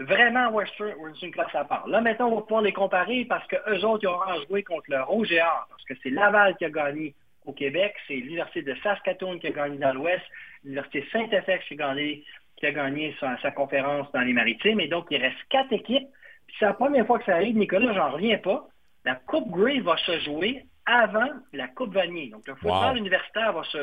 vraiment, 0.00 0.50
Western, 0.50 0.94
une 1.22 1.30
classe 1.30 1.54
à 1.54 1.64
part. 1.64 1.86
Là, 1.88 2.00
maintenant, 2.00 2.28
on 2.28 2.36
va 2.36 2.42
pouvoir 2.42 2.62
les 2.62 2.72
comparer 2.72 3.24
parce 3.24 3.46
qu'eux 3.48 3.80
autres, 3.84 4.04
ils 4.04 4.06
auront 4.06 4.46
joué 4.48 4.62
contre 4.62 4.84
le 4.88 5.02
Rouge 5.02 5.34
parce 5.68 5.84
que 5.84 5.94
c'est 6.02 6.10
Laval 6.10 6.56
qui 6.56 6.64
a 6.64 6.70
gagné 6.70 7.14
au 7.44 7.52
Québec, 7.52 7.94
c'est 8.06 8.14
l'Université 8.14 8.62
de 8.62 8.74
Saskatoon 8.82 9.38
qui 9.38 9.46
a 9.46 9.50
gagné 9.50 9.78
dans 9.78 9.92
l'Ouest, 9.92 10.22
l'Université 10.64 11.06
Saint-Effect 11.12 11.64
qui 11.66 11.74
a 11.74 11.76
gagné, 11.76 12.24
qui 12.56 12.66
a 12.66 12.72
gagné 12.72 13.16
sa, 13.18 13.40
sa 13.40 13.50
conférence 13.50 14.10
dans 14.12 14.20
les 14.20 14.34
Maritimes. 14.34 14.80
Et 14.80 14.88
donc, 14.88 15.06
il 15.10 15.20
reste 15.20 15.38
quatre 15.48 15.72
équipes. 15.72 16.08
Puis 16.46 16.56
c'est 16.58 16.66
la 16.66 16.74
première 16.74 17.06
fois 17.06 17.18
que 17.18 17.24
ça 17.24 17.34
arrive, 17.34 17.56
Nicolas, 17.56 17.92
j'en 17.94 18.10
reviens 18.10 18.38
pas. 18.38 18.68
La 19.04 19.14
Coupe 19.14 19.50
Grey 19.50 19.80
va 19.80 19.96
se 19.96 20.20
jouer 20.20 20.64
avant 20.90 21.28
la 21.52 21.68
Coupe 21.68 21.92
Vanier. 21.92 22.30
Donc, 22.30 22.46
le 22.48 22.54
football 22.54 22.92
Wow. 22.92 22.96
universitaire 22.96 23.52
va 23.52 23.62
se, 23.64 23.76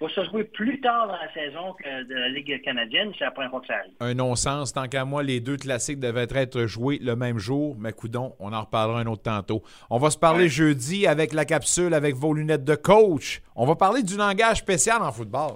va 0.00 0.08
se 0.08 0.24
jouer 0.24 0.44
plus 0.44 0.80
tard 0.80 1.06
dans 1.06 1.16
la 1.16 1.32
saison 1.32 1.72
que 1.74 2.02
de 2.04 2.14
la 2.14 2.28
Ligue 2.30 2.60
canadienne. 2.62 3.12
C'est 3.16 3.24
la 3.24 3.30
première 3.30 3.50
fois 3.50 3.60
que 3.60 3.68
ça 3.68 3.74
arrive. 3.76 3.94
Un 4.00 4.14
non-sens. 4.14 4.72
Tant 4.72 4.88
qu'à 4.88 5.04
moi, 5.04 5.22
les 5.22 5.38
deux 5.40 5.56
classiques 5.56 6.00
devaient 6.00 6.26
être 6.36 6.66
joués 6.66 6.98
le 7.00 7.14
même 7.14 7.38
jour. 7.38 7.76
Mais 7.78 7.92
coudon, 7.92 8.34
on 8.40 8.52
en 8.52 8.62
reparlera 8.62 9.00
un 9.00 9.06
autre 9.06 9.22
tantôt. 9.22 9.62
On 9.88 9.98
va 9.98 10.10
se 10.10 10.18
parler 10.18 10.48
jeudi 10.48 11.06
avec 11.06 11.32
la 11.32 11.44
capsule, 11.44 11.94
avec 11.94 12.16
vos 12.16 12.34
lunettes 12.34 12.64
de 12.64 12.74
coach. 12.74 13.40
On 13.54 13.64
va 13.64 13.76
parler 13.76 14.02
du 14.02 14.16
langage 14.16 14.56
spécial 14.58 15.00
en 15.00 15.12
football. 15.12 15.52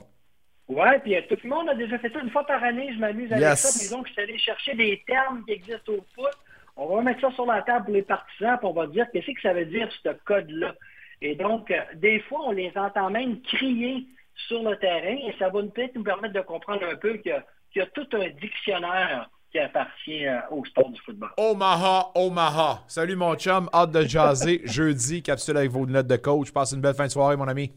Ouais, 0.69 0.99
puis 1.01 1.17
euh, 1.17 1.21
tout 1.29 1.37
le 1.43 1.51
monde 1.51 1.69
a 1.69 1.75
déjà 1.75 1.99
fait 1.99 2.11
ça 2.13 2.21
une 2.21 2.31
fois 2.31 2.47
par 2.47 2.63
année. 2.63 2.91
Je 2.95 2.99
m'amuse 3.01 3.31
avec 3.33 3.43
Yes. 3.45 3.61
ça. 3.61 3.79
Puis 3.79 3.91
donc, 3.95 4.07
je 4.07 4.13
suis 4.13 4.23
allé 4.23 4.39
chercher 4.39 4.75
des 4.75 5.03
termes 5.07 5.45
qui 5.45 5.53
existent 5.53 5.93
au 5.93 6.05
foot. 6.15 6.33
On 6.77 6.97
va 6.97 7.03
mettre 7.03 7.21
ça 7.21 7.31
sur 7.33 7.45
la 7.45 7.61
table 7.61 7.85
pour 7.87 7.95
les 7.95 8.03
partisans, 8.03 8.57
puis 8.57 8.67
on 8.67 8.73
va 8.73 8.87
dire 8.87 9.05
qu'est-ce 9.13 9.27
que 9.27 9.41
ça 9.43 9.53
veut 9.53 9.67
dire, 9.67 9.89
ce 10.03 10.09
code-là. 10.25 10.75
Et 11.23 11.37
donc, 11.37 11.71
euh, 11.71 11.77
des 11.95 12.19
fois, 12.21 12.41
on 12.49 12.51
les 12.51 12.73
entend 12.75 13.09
même 13.09 13.41
crier 13.43 14.07
sur 14.49 14.63
le 14.63 14.77
terrain, 14.77 15.17
et 15.29 15.33
ça 15.39 15.49
va 15.51 15.63
peut-être 15.63 15.95
nous 15.95 16.03
permettre 16.03 16.35
de 16.35 16.41
comprendre 16.41 16.83
un 16.85 16.97
peu 16.97 17.15
qu'il 17.15 17.31
y 17.31 17.35
a, 17.35 17.45
qu'il 17.73 17.81
y 17.81 17.85
a 17.85 17.87
tout 17.87 18.09
un 18.13 18.29
dictionnaire 18.41 19.31
qui 19.53 19.61
appartient 19.61 20.27
euh, 20.27 20.39
au 20.51 20.65
sport 20.65 20.91
du 20.91 21.01
football. 21.03 21.31
Omaha, 21.37 22.11
Omaha. 22.17 22.83
Salut 22.89 23.15
mon 23.15 23.37
chum, 23.37 23.69
hâte 23.73 23.93
de 23.93 24.03
jaser 24.03 24.63
jeudi. 24.65 25.23
Capsule 25.23 25.57
avec 25.57 25.71
vos 25.71 25.85
lunettes 25.85 26.09
de 26.09 26.17
coach. 26.17 26.51
Passe 26.51 26.73
une 26.73 26.81
belle 26.81 26.95
fin 26.95 27.07
de 27.07 27.11
soirée, 27.13 27.37
mon 27.37 27.47
ami. 27.47 27.71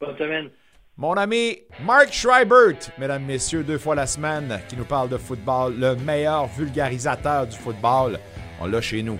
Bonne 0.00 0.16
semaine. 0.16 0.50
Mon 0.96 1.14
ami 1.14 1.58
Mark 1.84 2.12
Schreibert, 2.12 2.90
mesdames, 2.98 3.24
messieurs, 3.24 3.62
deux 3.62 3.78
fois 3.78 3.94
la 3.94 4.06
semaine, 4.06 4.60
qui 4.68 4.76
nous 4.76 4.84
parle 4.84 5.08
de 5.08 5.16
football, 5.16 5.74
le 5.78 5.94
meilleur 5.96 6.46
vulgarisateur 6.46 7.46
du 7.46 7.56
football. 7.56 8.18
On 8.60 8.66
l'a 8.66 8.80
chez 8.80 9.02
nous. 9.02 9.18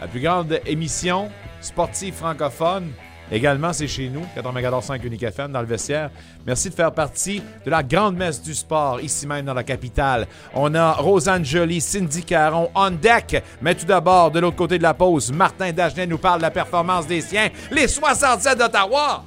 La 0.00 0.08
plus 0.08 0.20
grande 0.20 0.60
émission 0.66 1.30
sportive 1.66 2.14
francophone, 2.14 2.92
également, 3.30 3.72
c'est 3.72 3.88
chez 3.88 4.08
nous, 4.08 4.24
94.5 4.36 5.04
Unique 5.04 5.24
FM, 5.24 5.52
dans 5.52 5.60
le 5.60 5.66
vestiaire. 5.66 6.10
Merci 6.46 6.70
de 6.70 6.74
faire 6.74 6.92
partie 6.92 7.42
de 7.64 7.70
la 7.70 7.82
grande 7.82 8.16
messe 8.16 8.40
du 8.40 8.54
sport, 8.54 9.00
ici 9.00 9.26
même 9.26 9.44
dans 9.44 9.54
la 9.54 9.64
capitale. 9.64 10.26
On 10.54 10.74
a 10.74 10.92
Rosanne 10.92 11.44
Joly, 11.44 11.80
Cindy 11.80 12.24
Caron, 12.24 12.70
on 12.74 12.90
deck. 12.90 13.42
Mais 13.60 13.74
tout 13.74 13.86
d'abord, 13.86 14.30
de 14.30 14.38
l'autre 14.40 14.56
côté 14.56 14.78
de 14.78 14.82
la 14.82 14.94
pause, 14.94 15.32
Martin 15.32 15.72
Dagenet 15.72 16.06
nous 16.06 16.18
parle 16.18 16.38
de 16.38 16.42
la 16.42 16.50
performance 16.50 17.06
des 17.06 17.20
siens, 17.20 17.48
les 17.70 17.88
67 17.88 18.58
d'Ottawa. 18.58 19.24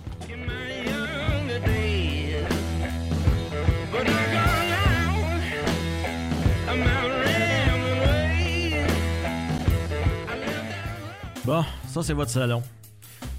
Bon, 11.46 11.66
ça 11.90 12.04
c'est 12.04 12.14
votre 12.14 12.32
salon. 12.32 12.62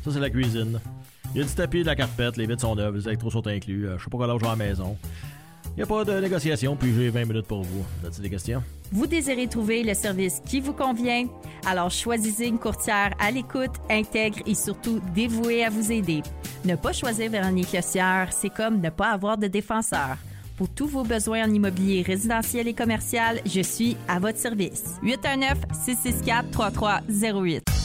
Ça 0.05 0.11
c'est 0.13 0.21
la 0.21 0.31
cuisine. 0.31 0.81
Il 1.35 1.41
y 1.41 1.45
a 1.45 1.47
du 1.47 1.53
tapis, 1.53 1.83
de 1.83 1.87
la 1.87 1.95
carpette, 1.95 2.37
les 2.37 2.47
vitres 2.47 2.63
sont 2.63 2.75
neuves, 2.75 2.97
les 2.97 3.07
électros 3.07 3.31
sont 3.31 3.47
inclus. 3.47 3.87
Euh, 3.87 3.97
je 3.99 4.05
sais 4.05 4.11
pas 4.11 4.19
je 4.19 4.25
vais 4.27 4.33
à 4.47 4.51
la 4.51 4.57
maison. 4.57 4.97
Il 5.77 5.77
n'y 5.77 5.85
a 5.85 5.87
pas 5.87 6.05
de 6.05 6.21
négociation, 6.21 6.75
puis 6.75 6.93
j'ai 6.93 7.11
20 7.11 7.27
minutes 7.27 7.47
pour 7.47 7.63
vous. 7.63 7.85
As-tu 8.05 8.21
des 8.21 8.29
questions? 8.29 8.61
Vous 8.91 9.07
désirez 9.07 9.47
trouver 9.47 9.85
le 9.85 9.95
service 9.95 10.43
qui 10.45 10.59
vous 10.61 10.73
convient? 10.73 11.29
Alors 11.65 11.93
choisissez 11.93 12.47
une 12.47 12.59
courtière 12.59 13.15
à 13.21 13.31
l'écoute, 13.31 13.71
intègre 13.89 14.41
et 14.47 14.57
surtout 14.57 15.01
dévouée 15.15 15.65
à 15.65 15.71
vous 15.71 15.93
aider. 15.93 16.25
Ne 16.65 16.75
pas 16.75 16.93
choisir 16.93 17.31
Véronique 17.31 17.73
Lossière, 17.73 18.33
c'est 18.33 18.51
comme 18.51 18.81
ne 18.81 18.91
pas 18.91 19.13
avoir 19.13 19.39
de 19.39 19.47
défenseur. 19.47 20.17
Pour 20.57 20.69
tous 20.69 20.89
vos 20.89 21.05
besoins 21.05 21.49
en 21.49 21.55
immobilier 21.55 22.03
résidentiel 22.03 22.67
et 22.67 22.75
commercial, 22.75 23.41
je 23.47 23.61
suis 23.61 23.97
à 24.09 24.19
votre 24.19 24.39
service. 24.39 24.97
819-664-3308. 25.05 27.80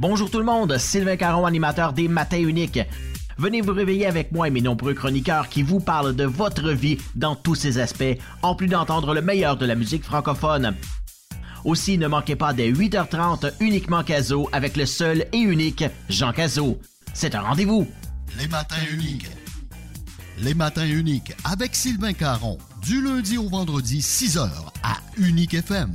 Bonjour 0.00 0.30
tout 0.30 0.38
le 0.38 0.46
monde, 0.46 0.78
Sylvain 0.78 1.18
Caron, 1.18 1.44
animateur 1.44 1.92
des 1.92 2.08
Matins 2.08 2.40
Uniques. 2.40 2.80
Venez 3.36 3.60
vous 3.60 3.74
réveiller 3.74 4.06
avec 4.06 4.32
moi 4.32 4.48
et 4.48 4.50
mes 4.50 4.62
nombreux 4.62 4.94
chroniqueurs 4.94 5.50
qui 5.50 5.62
vous 5.62 5.78
parlent 5.78 6.16
de 6.16 6.24
votre 6.24 6.70
vie 6.70 6.96
dans 7.16 7.36
tous 7.36 7.54
ses 7.54 7.76
aspects, 7.78 8.16
en 8.40 8.54
plus 8.54 8.66
d'entendre 8.66 9.12
le 9.12 9.20
meilleur 9.20 9.58
de 9.58 9.66
la 9.66 9.74
musique 9.74 10.04
francophone. 10.04 10.74
Aussi, 11.66 11.98
ne 11.98 12.08
manquez 12.08 12.34
pas 12.34 12.54
dès 12.54 12.72
8h30 12.72 13.52
uniquement 13.60 14.02
Caso 14.02 14.48
avec 14.52 14.78
le 14.78 14.86
seul 14.86 15.26
et 15.34 15.38
unique 15.38 15.84
Jean 16.08 16.32
Caso. 16.32 16.78
C'est 17.12 17.34
un 17.34 17.42
rendez-vous. 17.42 17.86
Les 18.38 18.48
matins 18.48 18.82
uniques. 18.90 19.28
Les 20.38 20.54
matins 20.54 20.86
uniques 20.86 21.34
avec 21.44 21.76
Sylvain 21.76 22.14
Caron, 22.14 22.56
du 22.80 23.02
lundi 23.02 23.36
au 23.36 23.50
vendredi 23.50 23.98
6h 23.98 24.48
à 24.82 24.96
Unique 25.18 25.52
FM. 25.52 25.92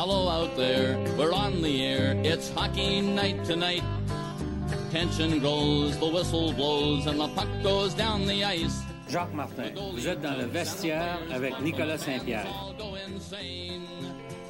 Hello 0.00 0.28
out 0.28 0.56
there, 0.56 0.96
we're 1.18 1.32
on 1.32 1.60
the 1.60 1.84
air. 1.84 2.14
It's 2.22 2.50
hockey 2.50 3.00
night 3.00 3.44
tonight. 3.44 3.82
Tension 4.92 5.40
grows, 5.40 5.98
the 5.98 6.06
whistle 6.06 6.52
blows, 6.52 7.08
and 7.08 7.18
the 7.18 7.26
puck 7.26 7.48
goes 7.64 7.94
down 7.94 8.24
the 8.24 8.44
ice. 8.44 8.80
Jacques 9.08 9.34
Martin, 9.34 9.72
vous 9.92 10.06
êtes 10.06 10.20
dans 10.22 10.38
le 10.38 10.44
vestiaire 10.46 11.18
avec 11.34 11.60
Nicolas 11.62 11.98
Saint-Pierre. 11.98 12.46
Go 12.78 12.94
insane. 12.94 13.88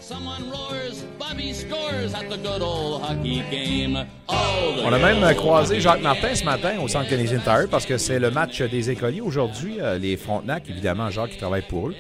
Someone 0.03 0.51
roars, 0.51 1.03
Bobby 1.19 1.55
scores 1.55 2.13
at 2.13 2.29
the 2.29 2.37
good 2.37 2.61
old 2.61 3.01
hockey 3.01 3.43
game. 3.51 4.07
Oh, 4.29 4.75
the 4.77 4.85
On 4.85 4.93
a 4.93 4.99
même 4.99 5.35
croisé 5.35 5.81
Jacques 5.81 6.03
Martin 6.03 6.35
ce 6.35 6.45
matin 6.45 6.79
au 6.79 6.89
Centre 6.89 7.09
Canadien 7.09 7.39
Tire 7.39 7.69
parce 7.71 7.87
que 7.87 7.97
c'est 7.97 8.19
le 8.19 8.31
match 8.31 8.61
des 8.61 8.91
écoliers 8.91 9.23
aujourd'hui. 9.23 9.81
euh, 9.81 9.99
les 9.99 10.19
Frontenac, 10.19 10.69
évidemment, 10.69 11.09
Jacques 11.09 11.31
qui 11.31 11.39
travaille 11.39 11.67
pour 11.67 11.89
eux. 11.89 11.95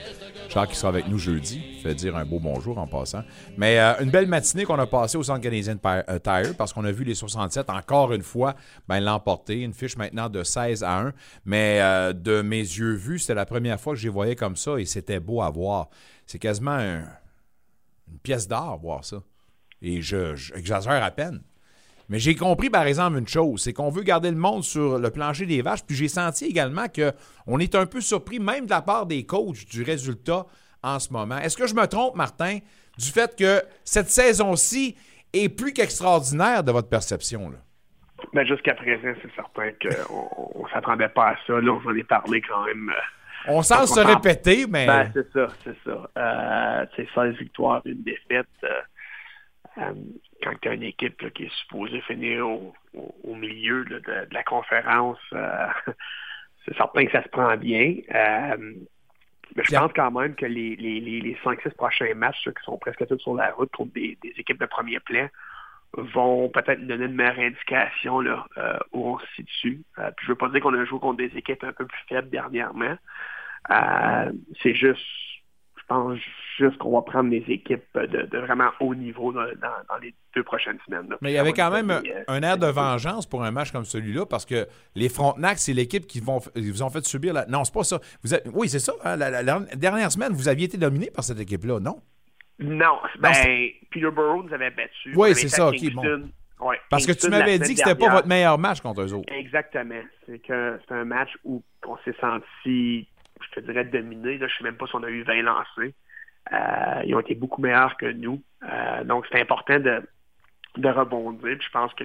Charles 0.48 0.68
qui 0.68 0.76
sera 0.76 0.88
avec 0.88 1.06
nous 1.08 1.18
jeudi. 1.18 1.60
Fait 1.82 1.94
dire 1.94 2.16
un 2.16 2.24
beau 2.24 2.38
bonjour 2.40 2.78
en 2.78 2.86
passant. 2.86 3.22
Mais 3.58 3.78
euh, 3.78 3.92
une 4.00 4.10
belle 4.10 4.26
matinée 4.26 4.64
qu'on 4.64 4.78
a 4.78 4.86
passée 4.86 5.18
au 5.18 5.22
Centre 5.22 5.40
canadien 5.42 5.76
euh, 5.84 6.18
Tire 6.18 6.56
parce 6.56 6.72
qu'on 6.72 6.84
a 6.84 6.90
vu 6.92 7.04
les 7.04 7.14
67 7.14 7.68
encore 7.68 8.12
une 8.14 8.22
fois 8.22 8.54
ben, 8.88 9.00
l'emporter. 9.00 9.60
Une 9.60 9.74
fiche 9.74 9.96
maintenant 9.98 10.28
de 10.30 10.42
16 10.42 10.82
à 10.84 11.00
1. 11.00 11.12
Mais 11.44 11.80
euh, 11.82 12.12
de 12.14 12.40
mes 12.40 12.60
yeux 12.60 12.94
vus, 12.94 13.18
c'était 13.18 13.34
la 13.34 13.46
première 13.46 13.78
fois 13.78 13.94
que 13.94 14.00
les 14.00 14.08
voyais 14.08 14.36
comme 14.36 14.56
ça 14.56 14.78
et 14.78 14.86
c'était 14.86 15.20
beau 15.20 15.42
à 15.42 15.50
voir. 15.50 15.88
C'est 16.26 16.38
quasiment 16.38 16.70
un- 16.72 17.04
une 18.10 18.18
pièce 18.22 18.48
d'art 18.48 18.78
voir 18.78 19.04
ça. 19.04 19.18
Et 19.82 20.00
je, 20.00 20.34
j'exagère 20.34 21.04
à 21.04 21.10
peine. 21.10 21.42
Mais 22.08 22.18
j'ai 22.18 22.34
compris, 22.34 22.70
par 22.70 22.84
exemple, 22.84 23.18
une 23.18 23.28
chose, 23.28 23.62
c'est 23.62 23.72
qu'on 23.74 23.90
veut 23.90 24.02
garder 24.02 24.30
le 24.30 24.36
monde 24.36 24.64
sur 24.64 24.98
le 24.98 25.10
plancher 25.10 25.44
des 25.44 25.60
vaches. 25.60 25.84
Puis 25.86 25.94
j'ai 25.96 26.08
senti 26.08 26.46
également 26.46 26.86
qu'on 26.88 27.58
est 27.58 27.74
un 27.74 27.84
peu 27.86 28.00
surpris, 28.00 28.38
même 28.38 28.64
de 28.64 28.70
la 28.70 28.80
part 28.80 29.04
des 29.06 29.26
coachs, 29.26 29.66
du 29.66 29.82
résultat 29.82 30.46
en 30.82 30.98
ce 30.98 31.12
moment. 31.12 31.36
Est-ce 31.38 31.56
que 31.56 31.66
je 31.66 31.74
me 31.74 31.86
trompe, 31.86 32.16
Martin, 32.16 32.58
du 32.96 33.06
fait 33.10 33.36
que 33.38 33.62
cette 33.84 34.08
saison-ci 34.08 34.96
est 35.34 35.50
plus 35.50 35.72
qu'extraordinaire 35.74 36.64
de 36.64 36.72
votre 36.72 36.88
perception? 36.88 37.50
Là? 37.50 37.58
Ben, 38.32 38.46
jusqu'à 38.46 38.74
présent, 38.74 39.12
c'est 39.22 39.34
certain 39.34 39.70
qu'on 39.82 40.64
ne 40.64 40.68
s'attendait 40.70 41.08
pas 41.10 41.30
à 41.32 41.36
ça. 41.46 41.60
Là, 41.60 41.72
on 41.72 41.88
en 41.88 41.94
est 41.94 42.04
parlé 42.04 42.40
quand 42.40 42.64
même. 42.64 42.88
euh, 42.90 43.52
On 43.52 43.62
sent 43.62 43.86
se 43.86 44.00
répéter, 44.00 44.66
mais. 44.68 44.86
Ben, 44.86 45.10
c'est 45.14 45.30
ça, 45.32 45.46
c'est 45.62 45.76
ça. 45.84 46.10
Euh, 46.16 46.86
c'est 46.96 47.06
16 47.14 47.34
victoires, 47.36 47.82
une 47.84 48.02
défaite. 48.02 48.46
euh, 48.64 48.68
euh, 49.78 49.94
quand 50.42 50.52
tu 50.62 50.68
as 50.68 50.74
une 50.74 50.82
équipe 50.82 51.20
là, 51.22 51.30
qui 51.30 51.44
est 51.44 51.54
supposée 51.62 52.00
finir 52.02 52.48
au, 52.48 52.74
au- 52.94 53.14
au 53.24 53.34
milieu 53.34 53.82
là, 53.84 53.98
de, 54.00 54.28
de 54.28 54.34
la 54.34 54.42
conférence, 54.44 55.18
euh, 55.32 55.66
c'est 56.64 56.76
certain 56.76 57.06
que 57.06 57.12
ça 57.12 57.22
se 57.22 57.28
prend 57.28 57.56
bien. 57.56 57.96
Euh, 58.14 58.74
mais 59.56 59.64
je 59.64 59.72
pense 59.72 59.92
quand 59.94 60.10
même 60.10 60.34
que 60.34 60.46
les, 60.46 60.76
les, 60.76 61.00
les, 61.00 61.20
les 61.20 61.34
5-6 61.44 61.74
prochains 61.74 62.14
matchs 62.14 62.44
là, 62.46 62.52
qui 62.52 62.64
sont 62.64 62.78
presque 62.78 63.06
tous 63.06 63.18
sur 63.18 63.34
la 63.34 63.50
route 63.52 63.70
contre 63.72 63.92
des, 63.94 64.18
des 64.22 64.34
équipes 64.38 64.60
de 64.60 64.66
premier 64.66 65.00
plan 65.00 65.28
vont 65.94 66.50
peut-être 66.50 66.80
nous 66.80 66.86
donner 66.88 67.06
une 67.06 67.14
meilleure 67.14 67.38
indication 67.38 68.20
là, 68.20 68.46
euh, 68.58 68.78
où 68.92 69.08
on 69.14 69.18
se 69.18 69.26
situe. 69.36 69.82
Euh, 69.98 70.10
puis 70.16 70.26
je 70.26 70.32
veux 70.32 70.36
pas 70.36 70.48
dire 70.50 70.60
qu'on 70.60 70.74
a 70.74 70.84
joué 70.84 71.00
contre 71.00 71.16
des 71.16 71.34
équipes 71.36 71.64
un 71.64 71.72
peu 71.72 71.86
plus 71.86 72.02
faibles 72.08 72.28
dernièrement. 72.28 72.96
Euh, 73.70 74.32
c'est 74.62 74.74
juste, 74.74 75.04
pense 75.88 76.18
juste 76.58 76.78
qu'on 76.78 76.92
va 76.92 77.02
prendre 77.02 77.30
des 77.30 77.44
équipes 77.48 77.82
de, 77.94 78.22
de 78.26 78.38
vraiment 78.38 78.70
haut 78.80 78.94
niveau 78.94 79.32
dans, 79.32 79.44
les 80.02 80.14
deux 80.34 80.42
prochaines 80.42 80.78
semaines. 80.86 81.08
là. 81.08 81.16
Mais 81.20 81.30
il 81.32 81.34
y 81.34 81.38
avait 81.38 81.52
quand 81.52 81.70
même 81.70 81.90
euh, 81.90 82.00
un 82.28 82.42
air 82.42 82.58
de 82.58 82.66
vengeance 82.66 83.26
pour 83.26 83.42
un 83.44 83.50
match 83.50 83.72
comme 83.72 83.84
celui-là 83.84 84.26
parce 84.26 84.44
que 84.46 84.66
les 84.94 85.08
Frontenac, 85.08 85.58
c'est 85.58 85.72
l'équipe 85.72 86.06
qui 86.06 86.20
vont, 86.20 86.40
ils 86.54 86.70
vous 86.70 86.82
ont 86.82 86.90
fait 86.90 87.04
subir 87.04 87.32
la. 87.34 87.46
Non, 87.46 87.64
c'est 87.64 87.74
pas 87.74 87.84
ça. 87.84 88.00
Vous 88.22 88.30
Oui, 88.52 88.68
c'est 88.68 88.78
ça. 88.78 88.92
hein, 89.04 89.16
la, 89.16 89.30
la- 89.30 89.42
la 89.42 89.60
dernière 89.76 90.12
semaine, 90.12 90.32
vous 90.32 90.48
aviez 90.48 90.66
été 90.66 90.76
dominé 90.78 91.10
par 91.10 91.24
cette 91.24 91.40
équipe-là, 91.40 91.80
non? 91.80 92.00
Non, 92.60 92.98
ben, 93.20 93.32
c'est- 93.32 93.74
Peterborough 93.90 94.46
nous 94.46 94.52
avait 94.54 94.70
battu. 94.70 95.12
Oui, 95.16 95.34
c'est 95.34 95.48
ça, 95.48 95.68
ok. 95.68 95.76
Ouais, 96.60 96.76
Parce 96.90 97.06
que 97.06 97.12
tu 97.12 97.28
m'avais 97.30 97.58
dit 97.60 97.74
que 97.74 97.78
c'était 97.80 97.94
pas 97.94 98.08
votre 98.10 98.26
meilleur 98.26 98.58
match 98.58 98.80
contre 98.80 99.02
eux 99.02 99.12
autres. 99.14 99.32
Exactement. 99.32 100.02
C'est 100.26 100.40
que 100.40 100.78
c'est 100.88 100.94
un 100.94 101.04
match 101.04 101.30
où 101.44 101.62
on 101.86 101.96
s'est 101.98 102.16
senti, 102.20 103.06
je 103.46 103.60
te 103.60 103.60
dirais, 103.60 103.84
dominé. 103.84 104.38
Là, 104.38 104.46
je 104.48 104.56
sais 104.56 104.64
même 104.64 104.76
pas 104.76 104.86
si 104.86 104.94
on 104.94 105.02
a 105.02 105.08
eu 105.10 105.22
20 105.22 105.42
lancés. 105.42 105.94
Euh, 106.52 107.02
ils 107.04 107.14
ont 107.14 107.20
été 107.20 107.34
beaucoup 107.34 107.60
meilleurs 107.60 107.96
que 107.96 108.06
nous. 108.06 108.42
Euh, 108.62 109.04
donc, 109.04 109.26
c'est 109.30 109.40
important 109.40 109.78
de, 109.78 110.02
de 110.76 110.88
rebondir. 110.88 111.56
Puis 111.58 111.66
je 111.66 111.70
pense 111.72 111.92
que 111.94 112.04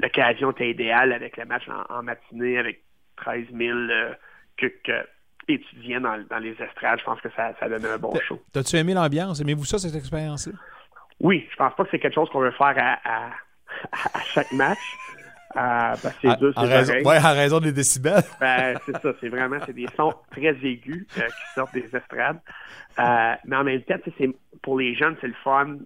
l'occasion 0.00 0.50
était 0.50 0.70
idéale 0.70 1.12
avec 1.12 1.36
le 1.36 1.44
match 1.44 1.64
en, 1.68 1.94
en 1.94 2.02
matinée, 2.02 2.58
avec 2.58 2.82
13 3.16 3.46
000 3.52 3.78
euh, 3.78 4.12
que, 4.56 4.66
que 4.66 5.06
étudiants 5.48 6.00
dans, 6.00 6.22
dans 6.28 6.38
les 6.38 6.52
estrades. 6.52 7.00
Je 7.00 7.04
pense 7.04 7.20
que 7.20 7.30
ça, 7.36 7.52
ça 7.58 7.68
donne 7.68 7.84
un 7.86 7.98
bon 7.98 8.14
show. 8.20 8.40
T'as-tu 8.52 8.76
aimé 8.76 8.94
l'ambiance? 8.94 9.40
Aimez-vous 9.40 9.64
ça, 9.64 9.78
cette 9.78 9.94
expérience-là? 9.96 10.52
Oui, 11.20 11.46
je 11.50 11.56
pense 11.56 11.74
pas 11.74 11.84
que 11.84 11.90
c'est 11.90 11.98
quelque 11.98 12.14
chose 12.14 12.28
qu'on 12.30 12.40
veut 12.40 12.52
faire 12.52 12.74
à, 12.76 12.98
à, 13.04 13.30
à 13.92 14.20
chaque 14.34 14.52
match. 14.52 14.78
Parce 15.54 16.14
que 16.16 16.20
c'est 16.22 16.28
À- 16.28 16.36
en 16.56 16.66
c'est 16.66 16.66
raison, 16.76 16.92
ouais, 17.08 17.18
en 17.18 17.32
raison 17.34 17.60
des 17.60 17.72
décibels. 17.72 18.22
Ben, 18.40 18.78
c'est 18.86 18.96
ça, 19.00 19.12
c'est 19.20 19.28
vraiment, 19.28 19.58
c'est 19.66 19.72
des 19.72 19.86
sons 19.96 20.12
très 20.30 20.48
aigus 20.64 21.06
euh, 21.18 21.26
qui 21.26 21.52
sortent 21.54 21.74
des 21.74 21.88
estrades. 21.94 22.40
Euh, 22.98 23.34
mais 23.44 23.56
en 23.56 23.64
même 23.64 23.82
temps, 23.82 23.96
c'est, 24.18 24.30
pour 24.62 24.78
les 24.78 24.94
jeunes, 24.94 25.16
c'est 25.20 25.26
le 25.28 25.34
fun. 25.44 25.76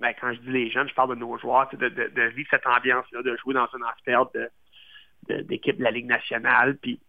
Ben, 0.00 0.12
quand 0.20 0.32
je 0.32 0.40
dis 0.40 0.50
les 0.50 0.70
jeunes, 0.70 0.88
je 0.88 0.94
parle 0.94 1.10
de 1.10 1.20
nos 1.20 1.36
joueurs, 1.38 1.68
de, 1.72 1.88
de, 1.88 2.10
de 2.14 2.22
vivre 2.34 2.48
cette 2.50 2.66
ambiance-là, 2.66 3.22
de 3.22 3.36
jouer 3.36 3.54
dans 3.54 3.68
une 3.76 3.84
amphithéâtre 3.84 4.30
de, 5.28 5.40
d'équipe 5.42 5.78
de 5.78 5.84
la 5.84 5.90
Ligue 5.90 6.06
nationale. 6.06 6.76
Puis, 6.76 7.00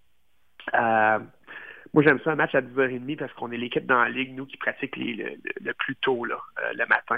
euh, 0.75 1.19
moi, 1.93 2.03
j'aime 2.03 2.19
ça 2.23 2.31
un 2.31 2.35
match 2.35 2.53
à 2.55 2.61
10h30 2.61 3.17
parce 3.17 3.33
qu'on 3.33 3.51
est 3.51 3.57
l'équipe 3.57 3.85
dans 3.85 4.01
la 4.03 4.09
Ligue, 4.09 4.35
nous, 4.35 4.45
qui 4.45 4.57
pratique 4.57 4.95
les- 4.97 5.13
le, 5.15 5.23
le- 5.29 5.39
le 5.61 5.73
plus 5.73 5.95
tôt, 5.97 6.25
là, 6.25 6.37
le 6.73 6.85
matin. 6.85 7.17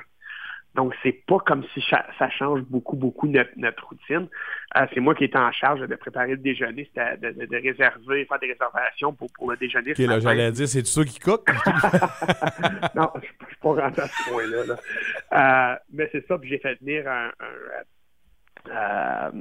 Donc, 0.80 0.96
c'est 1.04 1.26
pas 1.28 1.40
comme 1.40 1.66
si 1.74 1.82
ça 1.90 2.30
change 2.30 2.62
beaucoup, 2.62 2.96
beaucoup 2.96 3.28
notre, 3.28 3.50
notre 3.58 3.86
routine. 3.86 4.30
Euh, 4.78 4.86
c'est 4.94 5.02
moi 5.02 5.14
qui 5.14 5.26
étais 5.26 5.38
en 5.38 5.52
charge 5.52 5.82
de 5.82 5.96
préparer 5.96 6.32
le 6.32 6.38
déjeuner, 6.38 6.86
c'était 6.86 7.18
de, 7.18 7.32
de- 7.38 7.46
de 7.48 7.56
réserver, 7.58 8.24
faire 8.24 8.40
des 8.40 8.48
réservations 8.54 9.12
pour, 9.12 9.28
pour 9.34 9.52
le 9.52 9.58
déjeuner. 9.58 9.92
Ok, 9.92 9.98
ce 9.98 10.04
là, 10.04 10.20
j'allais 10.22 10.52
dire, 10.54 10.70
c'est 10.70 10.84
toi 10.84 11.04
qui 11.04 11.20
cook? 11.20 11.50
non, 12.96 13.10
je 13.16 13.20
ne 13.20 13.48
suis 13.48 13.58
pas 13.62 13.74
rentré 13.74 14.02
à 14.04 14.08
ce 14.08 14.30
point-là. 14.30 14.66
là. 14.68 15.74
Euh, 15.74 15.76
mais 15.92 16.08
c'est 16.14 16.26
ça, 16.28 16.38
puis 16.38 16.50
j'ai 16.50 16.60
fait 16.60 16.76
venir 16.80 17.06
un, 17.10 17.28
un, 17.42 18.72
euh, 18.72 19.32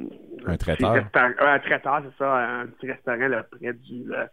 Un 0.46 0.56
traiteur. 0.56 0.96
un 1.14 1.58
traiteur, 1.60 2.02
c'est 2.04 2.18
ça, 2.18 2.34
un 2.34 2.66
petit 2.66 2.90
restaurant 2.90 3.28
là, 3.28 3.44
près 3.44 3.74
du, 3.74 4.12
euh, 4.12 4.26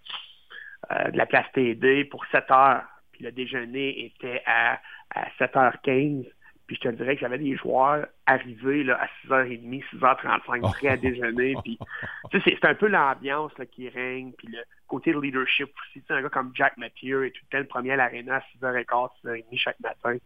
de 1.11 1.17
la 1.17 1.25
place 1.27 1.45
TD 1.53 2.05
pour 2.05 2.25
7 2.31 2.49
heures. 2.49 2.83
Puis 3.11 3.23
le 3.25 3.31
déjeuner 3.31 4.05
était 4.05 4.41
à, 4.47 4.79
à 5.15 5.27
7h15. 5.39 6.25
Puis 6.67 6.77
je 6.77 6.89
te 6.89 6.95
dirais 6.95 7.15
que 7.15 7.21
j'avais 7.21 7.37
des 7.37 7.55
joueurs 7.55 8.07
arrivés 8.25 8.83
là, 8.83 8.99
à 8.99 9.07
6h30, 9.27 9.83
6h35, 9.93 10.61
prêts 10.61 10.87
à 10.87 10.97
déjeuner. 10.97 11.55
Puis 11.63 11.77
tu 12.31 12.41
sais, 12.41 12.57
c'est 12.59 12.67
un 12.67 12.73
peu 12.73 12.87
l'ambiance 12.87 13.51
là, 13.57 13.65
qui 13.65 13.87
règne, 13.89 14.31
puis 14.33 14.47
le 14.47 14.59
côté 14.87 15.13
de 15.13 15.19
leadership 15.19 15.67
aussi. 15.67 16.01
Tu 16.01 16.07
sais, 16.07 16.13
un 16.13 16.21
gars 16.21 16.29
comme 16.29 16.51
Jack 16.55 16.77
Mathieu 16.77 17.25
est 17.25 17.31
tout 17.31 17.41
le 17.43 17.51
temps 17.51 17.59
le 17.59 17.67
premier 17.67 17.91
à 17.91 17.95
l'aréna 17.97 18.37
à 18.37 18.39
6h15, 18.57 19.09
6h30 19.23 19.57
chaque 19.57 19.79
matin. 19.79 20.17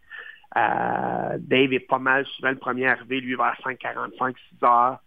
Euh, 0.57 1.37
Dave 1.39 1.73
est 1.73 1.79
pas 1.79 1.99
mal 1.99 2.25
souvent 2.25 2.49
le 2.49 2.57
premier 2.57 2.87
arrivé, 2.87 3.21
lui, 3.21 3.35
vers 3.35 3.55
5h45, 3.63 4.35
6h. 4.61 4.97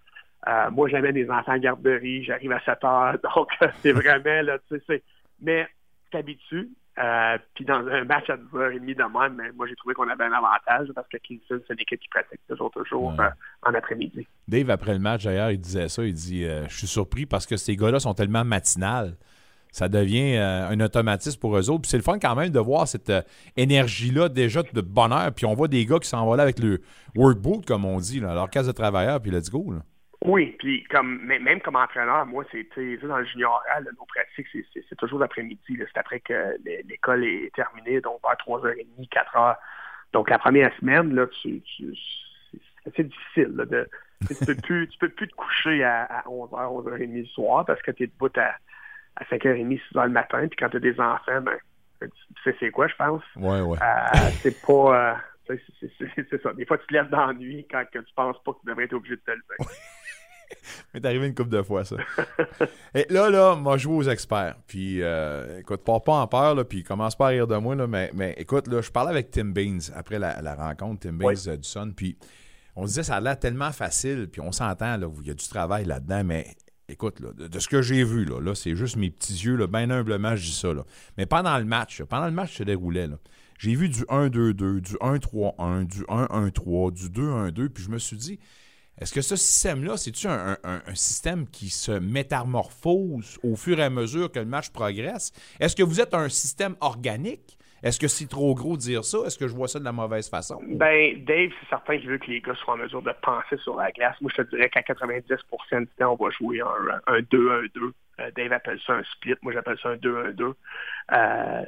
Euh, 0.49 0.71
moi, 0.71 0.89
j'amène 0.89 1.13
des 1.13 1.31
enfants 1.31 1.55
en 1.55 1.59
garderie, 1.59 2.25
j'arrive 2.25 2.53
à 2.53 2.59
7h. 2.59 3.21
Donc, 3.35 3.49
c'est 3.81 3.93
vraiment, 3.93 4.43
là, 4.43 4.59
tu 4.59 4.77
sais, 4.77 4.83
c'est... 4.87 5.03
Mais, 5.41 5.69
t'habitues. 6.11 6.69
Euh, 6.99 7.39
puis 7.55 7.65
dans 7.65 7.87
un 7.87 8.05
match 8.05 8.29
à 8.29 8.37
10h30 8.37 8.81
de 8.85 9.19
même, 9.19 9.35
mais 9.37 9.51
moi 9.53 9.67
j'ai 9.67 9.75
trouvé 9.77 9.95
qu'on 9.95 10.09
avait 10.09 10.25
un 10.25 10.33
avantage 10.33 10.89
parce 10.95 11.09
que 11.09 11.17
Kingston, 11.17 11.61
c'est 11.67 11.73
une 11.73 11.81
équipe 11.81 12.01
qui 12.01 12.09
pratique 12.09 12.41
toujours, 12.47 12.71
toujours 12.71 13.15
euh, 13.19 13.29
en 13.63 13.73
après-midi. 13.73 14.27
Dave, 14.47 14.69
après 14.69 14.93
le 14.93 14.99
match, 14.99 15.25
d'ailleurs, 15.25 15.51
il 15.51 15.59
disait 15.59 15.89
ça. 15.89 16.05
Il 16.05 16.13
dit 16.13 16.45
euh, 16.45 16.69
Je 16.69 16.77
suis 16.77 16.87
surpris 16.87 17.25
parce 17.25 17.47
que 17.47 17.57
ces 17.57 17.77
gars-là 17.77 17.99
sont 17.99 18.13
tellement 18.13 18.45
matinales. 18.45 19.17
Ça 19.71 19.89
devient 19.89 20.37
un 20.37 20.79
automatisme 20.81 21.41
pour 21.41 21.57
eux 21.57 21.71
autres. 21.71 21.81
Puis 21.81 21.91
c'est 21.91 21.97
le 21.97 22.03
fun 22.03 22.19
quand 22.19 22.35
même 22.35 22.51
de 22.51 22.59
voir 22.59 22.87
cette 22.87 23.11
énergie-là 23.57 24.29
déjà 24.29 24.63
de 24.63 24.81
bonheur. 24.83 25.33
Puis 25.33 25.47
on 25.47 25.55
voit 25.55 25.67
des 25.67 25.87
gars 25.87 25.99
qui 25.99 26.09
s'en 26.09 26.27
vont 26.27 26.35
là 26.35 26.43
avec 26.43 26.59
le 26.59 26.83
workbook, 27.17 27.65
comme 27.65 27.87
on 27.87 27.99
dit, 27.99 28.21
là, 28.21 28.35
leur 28.35 28.51
case 28.51 28.67
de 28.67 28.73
travailleurs, 28.73 29.23
puis 29.23 29.31
let's 29.31 29.49
go. 29.49 29.73
Là. 29.73 29.79
Oui, 30.25 30.55
puis 30.59 30.85
comme 30.85 31.21
même 31.25 31.61
comme 31.61 31.75
entraîneur, 31.77 32.25
moi, 32.27 32.45
c'est 32.53 32.67
dans 33.03 33.19
le 33.19 33.25
junioral, 33.25 33.85
là, 33.85 33.91
nos 33.99 34.07
pratiques, 34.07 34.47
c'est- 34.53 34.97
toujours 34.97 35.19
l'après-midi. 35.19 35.61
C'est 35.69 35.99
après 35.99 36.21
que 36.21 36.57
l'é- 36.65 36.85
l'école 36.89 37.25
est 37.25 37.53
terminée, 37.55 38.01
donc 38.01 38.21
vers 38.23 38.37
3h30, 38.37 39.09
4h. 39.11 39.57
Donc 40.13 40.31
la 40.31 40.39
première 40.39 40.73
semaine, 40.77 41.13
là, 41.15 41.27
tu, 41.27 41.61
tu- 41.63 41.95
c'est 42.53 42.91
assez 42.91 43.05
difficile. 43.05 43.53
Là, 43.57 43.65
de, 43.65 43.89
tu 44.29 44.35
peux 44.45 44.55
plus, 44.55 44.89
tu 44.89 44.99
peux 44.99 45.09
plus 45.09 45.27
te 45.27 45.35
coucher 45.35 45.83
à, 45.83 46.05
à 46.05 46.29
11h, 46.29 46.71
11h30 46.73 47.21
le 47.21 47.27
soir 47.27 47.65
parce 47.65 47.83
que 47.83 47.91
tu 47.91 48.05
es 48.05 48.07
debout 48.07 48.31
à, 48.37 48.55
à 49.17 49.25
5h30, 49.25 49.81
6h 49.91 50.05
le 50.05 50.11
matin. 50.11 50.47
Puis 50.47 50.57
quand 50.57 50.69
tu 50.69 50.77
as 50.77 50.81
des 50.81 51.01
enfants, 51.01 51.41
ben, 51.41 51.59
tu 52.01 52.09
sais 52.45 52.57
c'est 52.61 52.71
quoi, 52.71 52.87
je 52.87 52.95
pense? 52.95 53.23
Ouais, 53.37 53.61
ouais. 53.61 53.79
Euh, 53.83 54.31
c'est 54.43 54.61
pas. 54.61 55.17
euh, 55.49 55.57
c'est 56.29 56.43
ça. 56.43 56.53
Des 56.53 56.65
fois, 56.65 56.79
tu 56.79 56.87
te 56.87 56.93
lèves 56.93 57.09
dans 57.09 57.27
la 57.27 57.33
nuit 57.33 57.67
quand 57.71 57.85
que 57.93 57.99
tu 57.99 58.15
penses 58.15 58.41
pas 58.45 58.53
que 58.53 58.61
tu 58.61 58.67
devrais 58.67 58.85
être 58.85 58.93
obligé 58.93 59.17
de 59.17 59.21
te 59.23 59.31
lever. 59.33 59.59
C'est 60.95 61.05
arrivé 61.05 61.27
une 61.27 61.35
couple 61.35 61.51
de 61.51 61.63
fois, 61.63 61.85
ça. 61.85 61.97
Et 62.95 63.07
là, 63.11 63.31
là, 63.31 63.55
moi, 63.57 63.77
je 63.77 63.85
joue 63.85 63.97
aux 63.97 64.09
experts. 64.09 64.57
Puis, 64.67 65.03
euh, 65.03 65.61
écoute, 65.61 65.83
pars 65.85 66.03
pas 66.03 66.15
en 66.15 66.27
peur, 66.27 66.55
là, 66.55 66.65
puis 66.65 66.83
commence 66.83 67.17
pas 67.17 67.27
à 67.27 67.29
rire 67.31 67.47
de 67.47 67.57
moi, 67.57 67.75
là, 67.75 67.87
mais, 67.87 68.11
mais 68.15 68.35
écoute, 68.39 68.69
là, 68.69 68.81
je 68.81 68.91
parlais 68.91 69.11
avec 69.11 69.31
Tim 69.31 69.47
Baines 69.47 69.81
après 69.95 70.19
la, 70.19 70.41
la 70.43 70.55
rencontre, 70.55 71.01
Tim 71.01 71.15
Baines 71.15 71.37
euh, 71.47 71.57
du 71.57 71.69
Sun, 71.69 71.93
puis 71.95 72.17
on 72.77 72.83
se 72.83 72.89
disait, 72.89 73.03
ça 73.03 73.17
a 73.17 73.21
l'air 73.21 73.39
tellement 73.39 73.73
facile, 73.73 74.29
puis 74.31 74.41
on 74.41 74.53
s'entend, 74.53 74.97
là, 74.97 75.09
il 75.21 75.27
y 75.27 75.31
a 75.31 75.35
du 75.35 75.49
travail 75.49 75.85
là-dedans, 75.85 76.25
mais 76.25 76.47
écoute, 76.89 77.21
là, 77.21 77.33
de, 77.33 77.49
de 77.49 77.59
ce 77.59 77.69
que 77.69 77.83
j'ai 77.83 78.05
vu, 78.05 78.25
là, 78.25 78.41
là 78.41 78.55
c'est 78.55 78.77
juste 78.77 78.97
mes 78.97 79.11
petits 79.11 79.35
yeux, 79.35 79.57
là, 79.57 79.67
bien 79.67 79.91
humblement, 79.91 80.37
je 80.37 80.45
dis 80.45 80.55
ça, 80.55 80.73
là. 80.73 80.85
Mais 81.17 81.27
pendant 81.27 81.57
le 81.59 81.65
match, 81.65 82.01
là, 82.01 82.07
pendant 82.07 82.27
le 82.27 82.33
match 82.33 82.57
se 82.57 82.63
déroulait, 82.63 83.07
là, 83.07 83.17
j'ai 83.59 83.75
vu 83.75 83.89
du 83.89 84.03
1-2-2, 84.03 84.81
du 84.81 84.95
1-3-1, 84.97 85.85
du 85.85 86.03
1-1-3, 86.03 86.93
du 86.93 87.09
2-1-2, 87.09 87.69
puis 87.69 87.85
je 87.85 87.91
me 87.91 87.99
suis 87.99 88.17
dit, 88.17 88.41
est-ce 89.01 89.13
que 89.13 89.21
ce 89.23 89.37
système-là, 89.37 89.97
c'est-tu 89.97 90.27
un, 90.29 90.57
un- 90.65 90.95
système 90.95 91.49
qui 91.49 91.71
se 91.71 91.93
métamorphose 91.93 93.39
au 93.43 93.57
fur 93.57 93.79
et 93.79 93.83
à 93.83 93.91
mesure 93.91 94.31
que 94.31 94.39
le 94.39 94.45
match 94.45 94.71
progresse? 94.71 95.33
Est-ce 95.61 95.75
que 95.75 95.83
vous 95.83 96.01
êtes 96.01 96.15
un 96.15 96.29
système 96.29 96.77
organique? 96.81 97.59
Est-ce 97.83 97.99
que 97.99 98.07
c'est 98.07 98.29
trop 98.29 98.55
gros 98.55 98.77
de 98.77 98.83
dire 98.83 99.05
ça? 99.05 99.19
Est-ce 99.27 99.37
que 99.37 99.49
je 99.49 99.55
vois 99.55 99.67
ça 99.67 99.81
de 99.81 99.85
la 99.85 99.91
mauvaise 99.91 100.29
façon? 100.29 100.61
Ben, 100.69 101.25
Dave, 101.25 101.51
c'est 101.61 101.69
certain 101.69 101.99
qu'il 101.99 102.11
veut 102.11 102.19
que 102.19 102.31
les 102.31 102.41
gars 102.41 102.55
soient 102.55 102.75
en 102.75 102.77
mesure 102.77 103.03
de 103.03 103.13
penser 103.23 103.57
sur 103.65 103.75
la 103.77 103.91
glace. 103.91 104.15
Moi, 104.21 104.31
je 104.37 104.43
te 104.43 104.49
dirais 104.51 104.69
qu'à 104.69 104.83
90 104.83 105.27
du 105.27 105.87
temps, 105.99 106.17
on 106.19 106.25
va 106.25 106.31
jouer 106.31 106.61
un, 106.61 107.01
un 107.13 107.21
2-1-2. 107.21 107.93
Euh, 108.21 108.31
Dave 108.37 108.53
appelle 108.53 108.79
ça 108.87 108.93
un 108.93 109.03
split. 109.15 109.35
Moi, 109.43 109.53
j'appelle 109.53 109.79
ça 109.83 109.89
un 109.89 109.97
2-1-2. 109.97 110.53
Euh, 111.13 111.63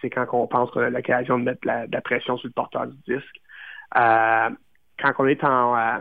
c'est 0.00 0.08
quand 0.08 0.26
on 0.32 0.46
pense 0.46 0.70
qu'on 0.70 0.80
a 0.80 0.88
l'occasion 0.88 1.38
de 1.38 1.44
mettre 1.44 1.66
la, 1.66 1.86
de 1.86 1.92
la 1.92 2.00
pression 2.00 2.38
sur 2.38 2.46
le 2.48 2.52
porteur 2.54 2.86
du 2.86 2.96
disque. 3.06 3.40
Euh, 3.96 4.48
quand 4.98 5.12
on 5.18 5.26
est 5.26 5.44
en, 5.44 6.00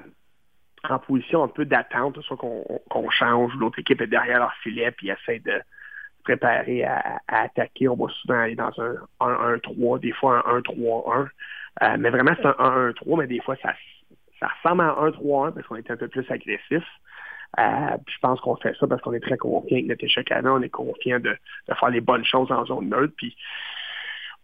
en 0.88 1.00
position 1.00 1.44
un 1.44 1.48
peu 1.48 1.66
d'attente, 1.66 2.22
soit 2.22 2.38
qu'on 2.38 2.64
qu'on 2.90 3.10
change, 3.10 3.54
l'autre 3.56 3.80
équipe 3.80 4.02
est 4.02 4.08
derrière 4.08 4.40
leur 4.40 4.54
filet 4.56 4.92
puis 4.92 5.10
essaie 5.10 5.40
de 5.40 5.52
se 5.52 6.24
préparer 6.24 6.84
à, 6.84 7.20
à 7.28 7.42
attaquer, 7.44 7.88
on 7.88 7.96
va 7.96 8.12
souvent 8.22 8.40
aller 8.40 8.56
dans 8.56 8.72
un 8.80 8.96
1-1-3, 9.20 10.00
des 10.00 10.12
fois 10.12 10.44
un 10.48 10.60
1-3-1. 10.60 11.28
Euh, 11.82 11.98
mais 11.98 12.10
vraiment, 12.10 12.32
c'est 12.36 12.48
un 12.48 12.92
1-1-3, 12.92 13.20
mais 13.20 13.28
des 13.28 13.42
fois, 13.42 13.56
ça, 13.62 13.74
ça 14.40 14.48
ressemble 14.48 14.82
à 14.82 14.96
un 15.00 15.10
1-3-1 15.10 15.54
parce 15.54 15.68
qu'on 15.68 15.76
est 15.76 15.92
un 15.92 15.98
peu 15.98 16.08
plus 16.08 16.30
agressif. 16.30 16.84
Euh, 17.58 17.98
je 18.08 18.18
pense 18.22 18.40
qu'on 18.42 18.56
fait 18.58 18.76
ça 18.80 18.86
parce 18.88 19.02
qu'on 19.02 19.14
est 19.14 19.20
très 19.20 19.38
confiant 19.38 19.76
avec 19.76 19.88
notre 19.88 20.04
échec 20.04 20.32
à 20.32 20.42
on 20.44 20.62
est 20.62 20.70
confiant 20.70 21.20
de, 21.20 21.36
de 21.68 21.74
faire 21.74 21.90
les 21.90 22.02
bonnes 22.02 22.26
choses 22.26 22.52
en 22.52 22.66
zone 22.66 22.90
neutre. 22.90 23.14
Puis 23.18 23.36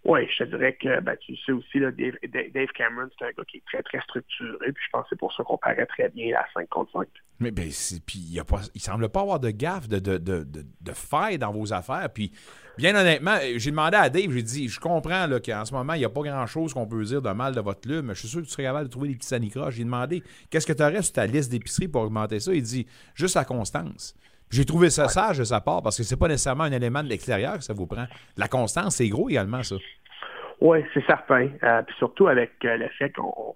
oui, 0.05 0.27
je 0.31 0.43
te 0.43 0.49
dirais 0.49 0.73
que 0.79 0.99
ben, 1.01 1.17
tu 1.17 1.35
sais 1.35 1.51
aussi, 1.51 1.79
Dave, 1.79 2.67
Cameron, 2.75 3.09
c'est 3.17 3.25
un 3.25 3.31
gars 3.31 3.43
qui 3.47 3.57
est 3.57 3.63
très, 3.65 3.81
très 3.81 3.99
structuré. 4.01 4.71
Puis 4.71 4.83
je 4.85 4.89
pense 4.91 5.03
que 5.03 5.09
c'est 5.09 5.19
pour 5.19 5.33
ça 5.33 5.43
qu'on 5.43 5.57
paraît 5.57 5.87
très 5.87 6.09
bien 6.09 6.37
à 6.37 6.45
5 6.53 6.69
contre 6.69 6.91
5. 6.91 7.07
Mais 7.39 7.49
ben, 7.49 7.69
puis 8.05 8.19
il 8.19 8.41
il 8.75 8.81
semble 8.81 9.09
pas 9.09 9.21
avoir 9.21 9.39
de 9.39 9.49
gaffe, 9.49 9.89
de, 9.89 9.97
de, 9.97 10.17
de, 10.19 10.91
faille 10.93 11.39
dans 11.39 11.51
vos 11.51 11.73
affaires. 11.73 12.07
Puis 12.13 12.31
bien 12.77 12.95
honnêtement, 12.95 13.37
j'ai 13.55 13.71
demandé 13.71 13.97
à 13.97 14.09
Dave, 14.11 14.31
j'ai 14.31 14.43
dit, 14.43 14.69
je 14.69 14.79
comprends 14.79 15.27
qu'en 15.43 15.65
ce 15.65 15.73
moment, 15.73 15.93
il 15.93 15.99
n'y 15.99 16.05
a 16.05 16.09
pas 16.09 16.21
grand-chose 16.21 16.75
qu'on 16.75 16.85
peut 16.85 17.03
dire 17.03 17.23
de 17.23 17.31
mal 17.31 17.55
de 17.55 17.61
votre 17.61 17.81
club, 17.81 18.05
mais 18.05 18.13
je 18.13 18.19
suis 18.19 18.29
sûr 18.29 18.41
que 18.41 18.45
tu 18.45 18.51
serais 18.51 18.63
capable 18.63 18.85
de 18.85 18.91
trouver 18.91 19.09
des 19.09 19.15
petits 19.15 19.33
anicroches. 19.33 19.73
J'ai 19.73 19.85
demandé, 19.85 20.21
qu'est-ce 20.51 20.67
que 20.67 20.73
tu 20.73 20.83
aurais 20.83 21.01
sur 21.01 21.13
ta 21.13 21.25
liste 21.25 21.51
d'épicerie 21.51 21.87
pour 21.87 22.03
augmenter 22.03 22.39
ça? 22.39 22.53
Il 22.53 22.61
dit, 22.61 22.85
juste 23.15 23.35
la 23.35 23.43
constance. 23.43 24.15
J'ai 24.51 24.65
trouvé 24.65 24.89
ça 24.89 25.07
sage 25.07 25.39
de 25.39 25.43
sa 25.43 25.59
part 25.61 25.81
parce 25.81 25.97
que 25.97 26.03
c'est 26.03 26.17
pas 26.19 26.27
nécessairement 26.27 26.63
un 26.65 26.71
élément 26.71 27.03
de 27.03 27.09
l'extérieur 27.09 27.53
que 27.55 27.63
ça 27.63 27.73
vous 27.73 27.87
prend. 27.87 28.05
La 28.37 28.47
constance, 28.47 28.95
c'est 28.95 29.09
gros 29.09 29.29
également, 29.29 29.63
ça. 29.63 29.75
Oui, 30.61 30.79
c'est 30.93 31.05
certain. 31.05 31.49
Euh, 31.63 31.81
puis 31.81 31.95
surtout 31.97 32.27
avec 32.27 32.53
euh, 32.63 32.77
le 32.77 32.87
fait 32.97 33.11
qu'on 33.11 33.55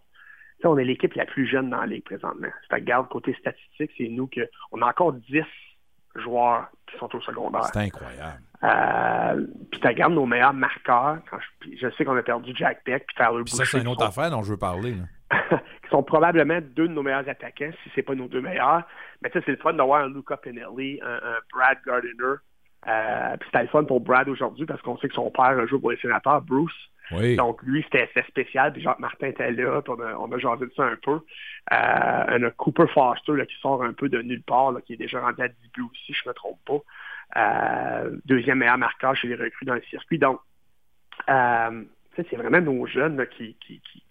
on 0.66 0.78
est 0.78 0.84
l'équipe 0.84 1.14
la 1.14 1.26
plus 1.26 1.48
jeune 1.48 1.70
dans 1.70 1.80
la 1.80 1.86
ligue 1.88 2.04
présentement. 2.04 2.50
Tu 2.70 2.76
regardes 2.76 3.08
côté 3.08 3.34
statistique, 3.40 3.92
c'est 3.98 4.10
nous 4.10 4.28
que 4.28 4.42
on 4.72 4.82
a 4.82 4.88
encore 4.88 5.14
10 5.14 5.42
joueurs 6.16 6.68
qui 6.92 6.98
sont 6.98 7.16
au 7.16 7.22
secondaire. 7.22 7.64
C'est 7.66 7.80
incroyable. 7.80 8.42
Euh, 8.64 9.48
puis 9.72 9.80
tu 9.80 9.88
regardes 9.88 10.14
nos 10.14 10.26
meilleurs 10.26 10.54
marqueurs. 10.54 11.20
Quand 11.30 11.38
je, 11.82 11.88
sais 11.98 12.04
qu'on 12.04 12.18
a 12.18 12.24
perdu 12.24 12.52
Jack 12.56 12.82
Beck 12.86 13.06
puis 13.08 13.16
Tyler 13.16 13.44
Puis 13.46 13.54
ça, 13.54 13.64
Boucher. 13.64 13.78
c'est 13.78 13.82
une 13.84 13.88
autre 13.88 14.02
sont- 14.02 14.08
affaire 14.10 14.32
dont 14.32 14.44
je 14.44 14.52
veux 14.52 14.58
parler. 14.58 14.96
là. 14.96 15.04
sont 15.90 16.04
probablement 16.04 16.60
deux 16.62 16.88
de 16.88 16.94
nos 16.94 17.04
meilleurs 17.04 17.28
attaquants, 17.28 17.72
si 17.84 17.92
c'est 17.96 18.04
pas 18.04 18.16
nos 18.16 18.28
deux 18.28 18.42
meilleurs. 18.42 18.84
Mais 19.22 19.30
tu 19.30 19.40
sais, 19.40 19.46
c'est 19.46 19.52
le 19.52 19.58
fun 19.58 19.74
d'avoir 19.74 20.04
un 20.04 20.10
Luca 20.10 20.38
Pinelli, 20.38 21.00
un, 21.02 21.16
un 21.16 21.38
Brad 21.54 21.78
Gardiner. 21.86 22.36
Euh, 22.88 23.38
puis 23.38 23.50
c'était 23.52 23.64
le 23.64 23.70
fun 23.70 23.84
pour 23.84 24.00
Brad 24.00 24.30
aujourd'hui 24.30 24.66
parce 24.66 24.82
qu'on 24.82 24.98
sait 24.98 25.10
que 25.10 25.14
son 25.14 25.32
père 25.32 25.68
joue 25.68 25.80
pour 25.80 25.92
les 25.92 25.98
sénateurs, 25.98 26.42
Bruce. 26.42 26.90
Oui. 27.12 27.36
Donc 27.36 27.62
lui, 27.64 27.84
c'était 27.84 28.10
spécial. 28.28 28.72
Puis 28.72 28.82
Jacques 28.82 29.00
Martin 29.00 29.28
était 29.28 29.52
là, 29.52 29.82
puis 29.82 29.94
on 29.98 30.02
a, 30.02 30.14
on 30.16 30.32
a 30.32 30.38
jasé 30.38 30.66
de 30.66 30.72
ça 30.76 30.84
un 30.84 30.96
peu. 30.96 31.20
Euh, 31.72 32.26
on 32.30 32.44
a 32.44 32.52
Cooper 32.52 32.88
Foster 32.94 33.34
là, 33.34 33.46
qui 33.46 33.56
sort 33.62 33.84
un 33.84 33.94
peu 33.94 34.10
de 34.10 34.22
nulle 34.22 34.44
part, 34.44 34.72
là, 34.72 34.82
qui 34.82 34.94
est 34.94 34.98
déjà 34.98 35.20
rendu 35.20 35.42
à 35.42 35.48
10 35.48 35.56
buts 35.74 35.82
aussi, 35.92 36.14
je 36.14 36.30
me 36.30 36.34
trompe 36.34 36.60
pas. 36.66 36.80
Euh, 37.38 38.18
deuxième 38.26 38.60
meilleur 38.60 38.78
marqueur 38.78 39.16
chez 39.16 39.28
les 39.28 39.36
recrues 39.36 39.66
dans 39.66 39.76
le 39.76 39.84
circuit. 39.90 40.20
Donc, 40.20 40.40
euh, 41.30 41.84
c'est 42.16 42.36
vraiment 42.36 42.62
nos 42.62 42.86
jeunes 42.86 43.18
là, 43.18 43.26
qui, 43.26 43.56
qui, 43.56 43.82
qui, 43.82 44.04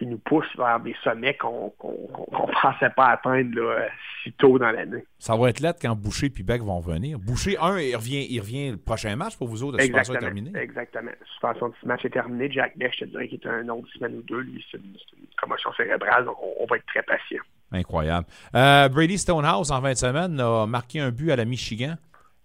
qui 0.00 0.06
nous 0.06 0.18
poussent 0.18 0.56
vers 0.56 0.80
des 0.80 0.96
sommets 1.04 1.36
qu'on 1.36 1.68
qu'on 1.78 2.48
pensait 2.62 2.88
pas 2.96 3.08
atteindre 3.08 3.60
là, 3.60 3.86
si 4.22 4.32
tôt 4.32 4.58
dans 4.58 4.70
l'année. 4.70 5.04
Ça 5.18 5.36
va 5.36 5.50
être 5.50 5.60
lettre 5.60 5.78
quand 5.82 5.94
Boucher 5.94 6.32
et 6.34 6.42
Beck 6.42 6.62
vont 6.62 6.80
venir. 6.80 7.18
Boucher, 7.18 7.58
un, 7.58 7.78
il 7.78 7.94
revient, 7.94 8.26
il 8.30 8.40
revient 8.40 8.70
le 8.70 8.76
prochain 8.78 9.14
match 9.14 9.36
pour 9.36 9.48
vous 9.48 9.62
autres. 9.62 9.76
La 9.76 9.84
suspension 9.84 10.14
est 10.14 10.18
terminée. 10.18 10.52
Exactement. 10.58 11.10
La 11.10 11.26
suspension 11.26 11.68
de 11.68 11.74
ce 11.82 11.86
match 11.86 12.02
est 12.06 12.10
terminée. 12.10 12.50
Jack 12.50 12.78
Beck, 12.78 12.94
je 12.94 13.04
te 13.04 13.10
dirais 13.10 13.28
qu'il 13.28 13.38
est 13.40 13.46
un 13.46 13.68
autre 13.68 13.88
semaine 13.92 14.16
ou 14.16 14.22
deux. 14.22 14.40
Lui, 14.40 14.64
c'est 14.70 14.78
une, 14.78 14.84
une 15.18 15.26
commotion 15.38 15.70
cérébrale, 15.74 16.24
donc 16.24 16.36
on, 16.42 16.64
on 16.64 16.66
va 16.66 16.76
être 16.76 16.86
très 16.86 17.02
patient. 17.02 17.42
Incroyable. 17.70 18.26
Euh, 18.54 18.88
Brady 18.88 19.18
Stonehouse, 19.18 19.70
en 19.70 19.82
fin 19.82 19.92
de 19.92 19.98
semaine, 19.98 20.40
a 20.40 20.64
marqué 20.66 21.00
un 21.00 21.10
but 21.10 21.30
à 21.30 21.36
la 21.36 21.44
Michigan. 21.44 21.96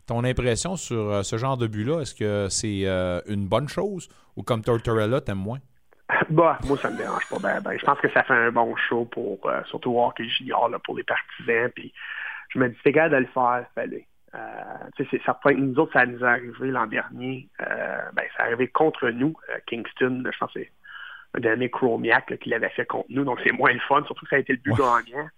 Ton 0.08 0.26
impression 0.26 0.76
sur 0.76 0.98
euh, 0.98 1.24
ce 1.24 1.38
genre 1.38 1.56
de 1.56 1.68
but-là, 1.68 2.02
est-ce 2.02 2.14
que 2.14 2.48
c'est 2.50 2.82
euh, 2.84 3.22
une 3.28 3.48
bonne 3.48 3.70
chose 3.70 4.10
ou 4.36 4.44
comme 4.44 4.62
Tortorella, 4.62 5.22
t'aimes 5.22 5.38
moins? 5.38 5.60
Bah, 6.30 6.60
moi, 6.66 6.78
ça 6.78 6.90
me 6.90 6.98
dérange 6.98 7.28
pas. 7.30 7.38
Ben, 7.40 7.62
ben, 7.62 7.78
je 7.80 7.86
pense 7.86 8.00
que 8.00 8.10
ça 8.12 8.24
fait 8.24 8.34
un 8.34 8.52
bon 8.52 8.76
show 8.76 9.06
pour, 9.06 9.40
euh, 9.46 9.64
surtout 9.66 9.92
au 9.92 10.06
hockey 10.06 10.28
junior, 10.30 10.70
là, 10.70 10.80
pour 10.80 10.96
les 10.96 11.04
partisans. 11.04 11.70
Puis, 11.74 11.94
je 12.50 12.60
me 12.60 12.70
dis, 12.70 12.78
c'est 12.84 12.92
de 12.92 13.16
le 13.16 13.26
faire, 13.28 13.66
fallait. 13.74 14.08
Euh, 14.36 15.04
c'est 15.12 15.24
certain. 15.24 15.54
Nous 15.54 15.80
autres, 15.80 15.94
ça 15.94 16.06
nous 16.06 16.20
est 16.20 16.28
arrivé 16.28 16.72
l'an 16.72 16.88
dernier. 16.88 17.48
Euh, 17.62 17.98
ben, 18.14 18.26
ça 18.38 18.44
est 18.44 18.48
arrivé 18.48 18.68
contre 18.68 19.10
nous. 19.10 19.36
Euh, 19.50 19.58
Kingston, 19.66 20.24
je 20.32 20.38
pense 20.38 20.54
que 20.54 20.60
c'est 20.60 20.72
un 21.36 21.40
dernier 21.40 21.70
Chromiak 21.70 22.30
là, 22.30 22.38
qui 22.38 22.50
l'avait 22.50 22.70
fait 22.70 22.86
contre 22.86 23.08
nous. 23.10 23.24
Donc, 23.24 23.40
c'est 23.44 23.52
moins 23.52 23.74
le 23.74 23.80
fun, 23.80 24.04
surtout 24.06 24.26
que 24.26 24.30
ça 24.30 24.36
a 24.36 24.40
été 24.40 24.54
le 24.54 24.60
but 24.60 24.76
gagnant. 24.76 25.30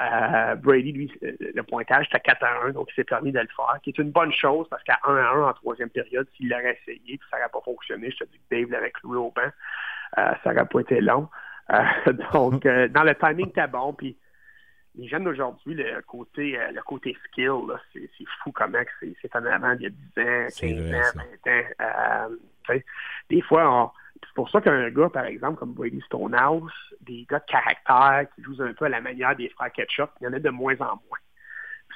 Euh, 0.00 0.54
Brady, 0.56 0.92
lui, 0.92 1.12
le 1.20 1.62
pointage, 1.62 2.06
c'était 2.06 2.20
4 2.20 2.44
à 2.44 2.66
1, 2.66 2.70
donc 2.70 2.88
il 2.90 2.94
s'est 2.94 3.04
permis 3.04 3.30
de 3.30 3.38
le 3.38 3.48
faire, 3.54 3.78
qui 3.82 3.90
est 3.90 3.98
une 3.98 4.10
bonne 4.10 4.32
chose 4.32 4.66
parce 4.70 4.82
qu'à 4.84 4.98
1 5.04 5.14
à 5.14 5.30
1 5.32 5.42
en 5.42 5.52
troisième 5.52 5.90
période, 5.90 6.26
s'il 6.34 6.48
l'aurait 6.48 6.78
essayé, 6.80 7.18
puis 7.18 7.28
ça 7.30 7.36
n'aurait 7.36 7.50
pas 7.50 7.60
fonctionné, 7.62 8.10
je 8.10 8.24
te 8.24 8.30
dis 8.30 8.38
que 8.38 8.56
Dave 8.56 8.70
l'avait 8.70 8.90
cloué 8.90 9.18
au 9.18 9.30
banc, 9.30 9.50
ça 10.16 10.38
n'aurait 10.52 10.66
pas 10.66 10.80
été 10.80 11.00
long. 11.00 11.28
Euh, 11.70 12.12
donc, 12.32 12.66
euh, 12.66 12.88
dans 12.88 13.04
le 13.04 13.14
timing, 13.14 13.46
c'était 13.46 13.68
bon, 13.68 13.92
puis 13.94 14.16
les 14.94 15.08
jeunes 15.08 15.24
d'aujourd'hui, 15.24 15.74
le 15.74 16.02
côté 16.02 16.58
euh, 16.58 16.70
le 16.72 16.82
côté 16.82 17.16
skill, 17.24 17.52
c'est 17.92 18.10
fou 18.42 18.52
comment 18.52 18.82
que 18.84 18.90
c'est 19.00 19.16
c'est 19.22 19.34
en 19.36 19.44
avant 19.46 19.74
d'il 19.74 19.84
y 19.84 19.86
a 19.86 19.90
10 19.90 20.20
ans, 20.20 20.50
15 20.50 20.54
C'est 20.54 20.72
vrai, 20.74 20.98
ans, 21.00 21.02
ça. 21.02 21.20
20 21.46 21.50
ans. 21.52 22.30
Euh, 22.70 22.78
des 23.30 23.40
fois, 23.42 23.70
on- 23.84 23.90
c'est 24.24 24.34
pour 24.34 24.50
ça 24.50 24.60
qu'un 24.60 24.90
gars, 24.90 25.08
par 25.08 25.24
exemple, 25.24 25.58
comme 25.58 25.72
Brady 25.74 26.00
Stonehouse, 26.02 26.72
des 27.00 27.26
gars 27.28 27.40
de 27.40 27.44
caractère 27.46 28.26
qui 28.34 28.42
jouent 28.42 28.62
un 28.62 28.72
peu 28.72 28.84
à 28.84 28.88
la 28.88 29.00
manière 29.00 29.34
des 29.34 29.48
frères 29.48 29.72
Ketchup, 29.72 30.10
il 30.20 30.24
y 30.24 30.26
en 30.28 30.32
a 30.32 30.38
de 30.38 30.50
moins 30.50 30.76
en 30.80 30.94
moins. 31.08 31.18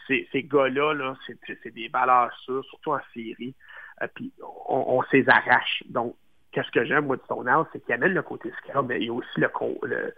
Ces, 0.06 0.28
ces 0.32 0.42
gars-là, 0.44 0.94
là, 0.94 1.16
c'est 1.62 1.70
des 1.74 1.88
valeurs 1.88 2.32
sûres, 2.44 2.64
surtout 2.64 2.92
en 2.92 3.00
série. 3.14 3.54
Euh, 4.02 4.06
puis 4.14 4.32
on, 4.68 4.98
on 4.98 5.02
s'les 5.04 5.28
arrache. 5.30 5.82
Donc, 5.88 6.16
qu'est-ce 6.56 6.70
que 6.70 6.86
j'aime, 6.86 7.04
moi, 7.04 7.16
de 7.16 7.22
Stonehouse, 7.24 7.66
c'est 7.70 7.84
qu'il 7.84 7.94
amène 7.94 8.14
le 8.14 8.22
côté 8.22 8.50
skill, 8.58 8.80
mais 8.88 8.96
il 8.98 9.04
y 9.04 9.08
a 9.10 9.12
aussi 9.12 9.28
le, 9.40 9.50
le, 9.82 10.14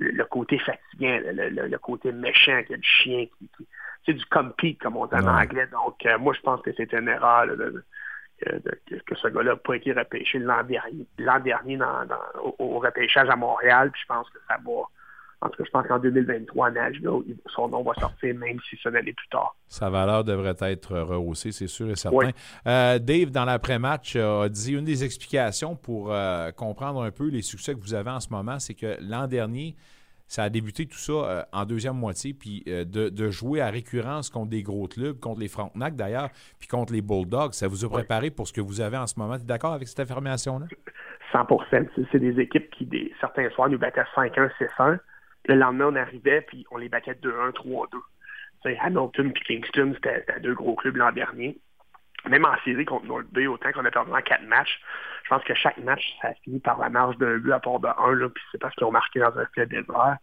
le, 0.00 0.24
côté 0.24 0.58
fatigant, 0.58 1.20
le, 1.32 1.48
le- 1.68 1.78
côté 1.78 2.10
méchant, 2.10 2.60
qu'il 2.62 2.72
y 2.72 2.74
a 2.74 2.78
du 2.78 2.82
chien 2.88 3.26
qui, 3.38 3.48
qui 3.56 3.68
c'est 4.04 4.14
du 4.14 4.24
compete, 4.26 4.80
comme 4.80 4.96
on 4.96 5.06
dit 5.06 5.14
en 5.14 5.18
anglais. 5.42 5.66
Donc, 5.68 6.04
euh, 6.04 6.18
moi, 6.18 6.34
je 6.34 6.40
pense 6.40 6.60
que 6.62 6.72
c'est 6.76 6.92
une 6.92 7.06
erreur 7.08 7.46
là, 7.46 7.54
de- 7.54 7.70
de- 7.70 7.84
que, 8.40 8.50
de- 8.56 8.78
que- 8.88 9.02
que 9.04 9.14
ce 9.14 9.28
gars-là 9.28 9.52
n'a 9.52 9.56
pas 9.56 9.74
été 9.76 9.92
repêché 9.92 10.40
l'an 10.40 10.64
dernier, 10.64 11.06
l'an 11.18 11.38
dernier 11.38 11.76
dans, 11.76 12.04
dans- 12.04 12.40
au, 12.42 12.56
au 12.58 12.78
repêchage 12.80 13.28
à 13.30 13.36
Montréal. 13.36 13.90
Puis 13.92 14.02
je 14.02 14.06
pense 14.08 14.28
que 14.30 14.38
ça 14.48 14.56
va. 14.64 14.82
En 15.42 15.48
tout 15.50 15.58
cas, 15.58 15.64
je 15.66 15.70
pense 15.70 15.86
qu'en 15.86 15.98
2023, 15.98 16.68
à 16.68 16.70
Nashville, 16.70 17.10
il- 17.26 17.36
son 17.54 17.68
nom 17.68 17.82
va 17.82 17.92
sortir, 17.94 18.34
même 18.36 18.58
si 18.68 18.76
ce 18.82 18.88
n'est 18.88 19.02
plus 19.02 19.28
tard. 19.30 19.54
Sa 19.68 19.90
valeur 19.90 20.24
devrait 20.24 20.54
être 20.62 20.98
rehaussée, 20.98 21.52
c'est 21.52 21.66
sûr 21.66 21.90
et 21.90 21.96
certain. 21.96 22.16
Oui. 22.16 22.24
Euh, 22.66 22.98
Dave, 22.98 23.30
dans 23.30 23.44
l'après-match, 23.44 24.16
euh, 24.16 24.42
a 24.44 24.48
dit 24.48 24.72
une 24.72 24.84
des 24.84 25.04
explications 25.04 25.76
pour 25.76 26.12
euh, 26.12 26.50
comprendre 26.52 27.02
un 27.02 27.10
peu 27.10 27.28
les 27.28 27.42
succès 27.42 27.74
que 27.74 27.80
vous 27.80 27.92
avez 27.94 28.10
en 28.10 28.20
ce 28.20 28.30
moment, 28.30 28.58
c'est 28.58 28.74
que 28.74 28.96
l'an 29.02 29.26
dernier, 29.26 29.76
ça 30.26 30.42
a 30.44 30.48
débuté 30.48 30.86
tout 30.86 30.96
ça 30.98 31.12
euh, 31.12 31.42
en 31.52 31.64
deuxième 31.66 31.94
moitié, 31.96 32.32
puis 32.32 32.64
euh, 32.66 32.84
de, 32.84 33.10
de 33.10 33.30
jouer 33.30 33.60
à 33.60 33.68
récurrence 33.70 34.30
contre 34.30 34.48
des 34.50 34.62
gros 34.62 34.88
clubs, 34.88 35.20
contre 35.20 35.38
les 35.40 35.48
Frontenac 35.48 35.94
d'ailleurs, 35.96 36.30
puis 36.58 36.66
contre 36.66 36.92
les 36.94 37.02
Bulldogs. 37.02 37.52
Ça 37.52 37.68
vous 37.68 37.84
a 37.84 37.88
préparé 37.90 38.30
pour 38.30 38.48
ce 38.48 38.52
que 38.54 38.60
vous 38.62 38.80
avez 38.80 38.96
en 38.96 39.06
ce 39.06 39.18
moment? 39.18 39.36
Tu 39.36 39.42
es 39.42 39.46
d'accord 39.46 39.74
avec 39.74 39.86
cette 39.86 40.00
affirmation-là? 40.00 40.66
100 41.32 41.46
C'est- 41.70 41.88
C'est 42.10 42.18
des 42.18 42.40
équipes 42.40 42.70
qui, 42.70 42.86
des, 42.86 43.12
certains 43.20 43.48
soirs, 43.50 43.68
nous 43.68 43.78
battaient 43.78 44.00
5-1, 44.14 44.48
6-1. 44.58 44.98
Le 45.46 45.54
lendemain, 45.54 45.86
on 45.86 45.96
arrivait, 45.96 46.40
puis 46.42 46.66
on 46.70 46.76
les 46.76 46.88
battait 46.88 47.12
2-1, 47.12 47.52
3-2. 47.52 47.88
Tu 47.90 47.98
sais, 48.62 48.78
Hamilton 48.80 49.32
puis 49.32 49.42
Kingston, 49.44 49.92
c'était 49.94 50.40
deux 50.40 50.54
gros 50.54 50.74
clubs 50.74 50.96
l'an 50.96 51.12
dernier. 51.12 51.58
Même 52.28 52.44
en 52.44 52.56
série 52.64 52.84
contre 52.84 53.06
North 53.06 53.26
Bay, 53.30 53.46
autant 53.46 53.70
qu'on 53.70 53.84
a 53.84 53.90
perdu 53.90 54.12
en 54.12 54.20
quatre 54.20 54.42
matchs, 54.42 54.80
je 55.22 55.28
pense 55.28 55.44
que 55.44 55.54
chaque 55.54 55.78
match, 55.78 56.02
ça 56.20 56.28
a 56.28 56.34
fini 56.34 56.58
par 56.58 56.78
la 56.78 56.88
marge 56.88 57.16
d'un 57.18 57.38
but 57.38 57.52
à 57.52 57.60
part 57.60 57.78
de 57.78 57.86
un, 57.86 58.28
puis 58.28 58.42
c'est 58.50 58.58
parce 58.58 58.74
qu'ils 58.74 58.86
ont 58.86 58.92
marqué 58.92 59.20
dans 59.20 59.36
un 59.38 59.46
filet 59.54 59.66
désert. 59.66 60.16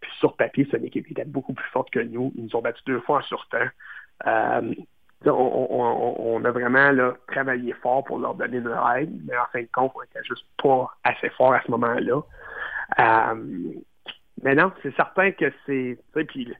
Puis 0.00 0.10
sur 0.18 0.36
papier, 0.36 0.68
c'est 0.70 0.76
une 0.76 0.84
équipe 0.84 1.06
qui 1.06 1.12
était 1.12 1.24
beaucoup 1.24 1.54
plus 1.54 1.68
forte 1.70 1.90
que 1.90 2.00
nous. 2.00 2.32
Ils 2.36 2.44
nous 2.44 2.56
ont 2.56 2.60
battus 2.60 2.84
deux 2.84 3.00
fois 3.00 3.18
en 3.18 3.22
surtemps. 3.22 3.68
Euh, 4.26 4.74
on, 5.24 6.44
a 6.44 6.50
vraiment 6.50 7.12
travaillé 7.28 7.72
fort 7.74 8.04
pour 8.04 8.18
leur 8.18 8.34
donner 8.34 8.58
une 8.58 8.74
aide, 8.96 9.20
mais 9.26 9.36
en 9.36 9.46
fin 9.52 9.62
de 9.62 9.68
compte, 9.72 9.92
on 9.94 10.02
était 10.02 10.22
juste 10.24 10.44
pas 10.62 10.94
assez 11.04 11.30
fort 11.30 11.54
à 11.54 11.62
ce 11.62 11.70
moment-là. 11.70 12.20
Euh, 12.98 13.72
mais 14.42 14.54
non, 14.54 14.72
c'est 14.82 14.94
certain 14.96 15.30
que 15.32 15.52
c'est. 15.66 15.98
tu 16.14 16.20
sais, 16.20 16.24
Puis 16.24 16.52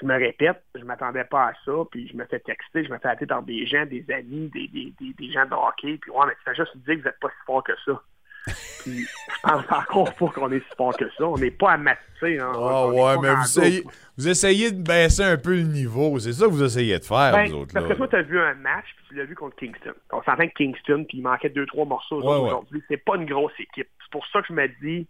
je 0.00 0.06
me 0.06 0.14
répète, 0.14 0.62
je 0.76 0.84
m'attendais 0.84 1.24
pas 1.24 1.48
à 1.48 1.52
ça, 1.64 1.72
puis 1.90 2.08
je 2.08 2.16
me 2.16 2.24
fais 2.26 2.38
texter, 2.38 2.84
je 2.84 2.90
me 2.90 2.98
fais 2.98 3.08
appeler 3.08 3.26
par 3.26 3.42
des 3.42 3.66
gens, 3.66 3.84
des 3.84 4.04
amis, 4.12 4.48
des, 4.54 4.68
des, 4.68 4.92
des, 5.00 5.12
des 5.12 5.32
gens 5.32 5.44
de 5.46 5.54
hockey, 5.54 5.98
puis 6.00 6.10
ouais, 6.12 6.26
mais 6.26 6.34
tu 6.34 6.42
fais 6.44 6.54
juste 6.54 6.76
dire 6.76 6.94
que 6.94 7.00
vous 7.00 7.06
n'êtes 7.06 7.20
pas 7.20 7.28
si 7.28 7.44
fort 7.46 7.64
que 7.64 7.72
ça. 7.84 8.00
puis 8.82 9.00
je 9.04 9.40
pense 9.42 9.64
encore 9.70 10.14
pas 10.14 10.28
qu'on 10.28 10.50
est 10.52 10.60
si 10.60 10.76
fort 10.76 10.96
que 10.96 11.04
ça. 11.18 11.24
On 11.26 11.36
n'est 11.36 11.50
pas 11.50 11.72
amassé. 11.72 12.38
Hein, 12.38 12.52
Ah 12.54 12.86
est 12.86 12.90
ouais, 12.98 13.18
mais 13.20 13.34
vous 13.34 13.42
essayez, 13.42 13.84
vous 14.16 14.28
essayez 14.28 14.70
de 14.72 14.80
baisser 14.82 15.22
un 15.24 15.36
peu 15.36 15.54
le 15.56 15.64
niveau. 15.64 16.18
C'est 16.18 16.32
ça 16.32 16.46
que 16.46 16.50
vous 16.52 16.62
essayez 16.62 16.98
de 16.98 17.04
faire, 17.04 17.32
Ben, 17.32 17.48
vous 17.50 17.56
autres. 17.56 17.74
parce 17.74 17.86
là. 17.86 17.92
que 17.92 17.98
toi, 17.98 18.08
tu 18.08 18.16
as 18.16 18.22
vu 18.22 18.38
un 18.40 18.54
match, 18.54 18.86
puis 18.96 19.06
tu 19.08 19.14
l'as 19.16 19.24
vu 19.24 19.34
contre 19.34 19.56
Kingston. 19.56 19.92
On 20.12 20.22
s'entend 20.22 20.46
que 20.48 20.54
Kingston, 20.54 21.04
puis 21.08 21.18
il 21.18 21.22
manquait 21.22 21.50
deux, 21.50 21.66
trois 21.66 21.84
morceaux 21.84 22.22
ouais. 22.22 22.46
aujourd'hui. 22.48 22.82
C'est 22.88 22.96
pas 23.04 23.16
une 23.16 23.26
grosse 23.26 23.52
équipe. 23.58 23.88
C'est 24.02 24.12
pour 24.12 24.24
ça 24.28 24.40
que 24.40 24.46
je 24.48 24.52
me 24.54 24.68
dis, 24.80 25.06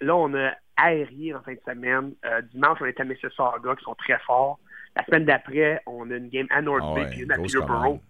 là, 0.00 0.16
on 0.16 0.34
a 0.34 0.52
aéré 0.76 1.34
en 1.34 1.42
fin 1.42 1.52
de 1.52 1.60
semaine. 1.66 2.12
Euh, 2.24 2.40
dimanche, 2.52 2.78
on 2.80 2.86
est 2.86 3.00
à 3.00 3.04
Mississauga, 3.04 3.76
qui 3.76 3.84
sont 3.84 3.94
très 3.94 4.18
forts. 4.20 4.58
La 4.96 5.04
semaine 5.04 5.24
d'après, 5.24 5.80
on 5.86 6.10
a 6.10 6.16
une 6.16 6.28
game 6.28 6.46
à 6.50 6.62
North 6.62 6.82
Ah 6.84 6.94
Bay, 6.94 7.06
puis 7.10 7.20
une 7.22 7.32
à 7.32 7.36
Peterborough. 7.36 8.00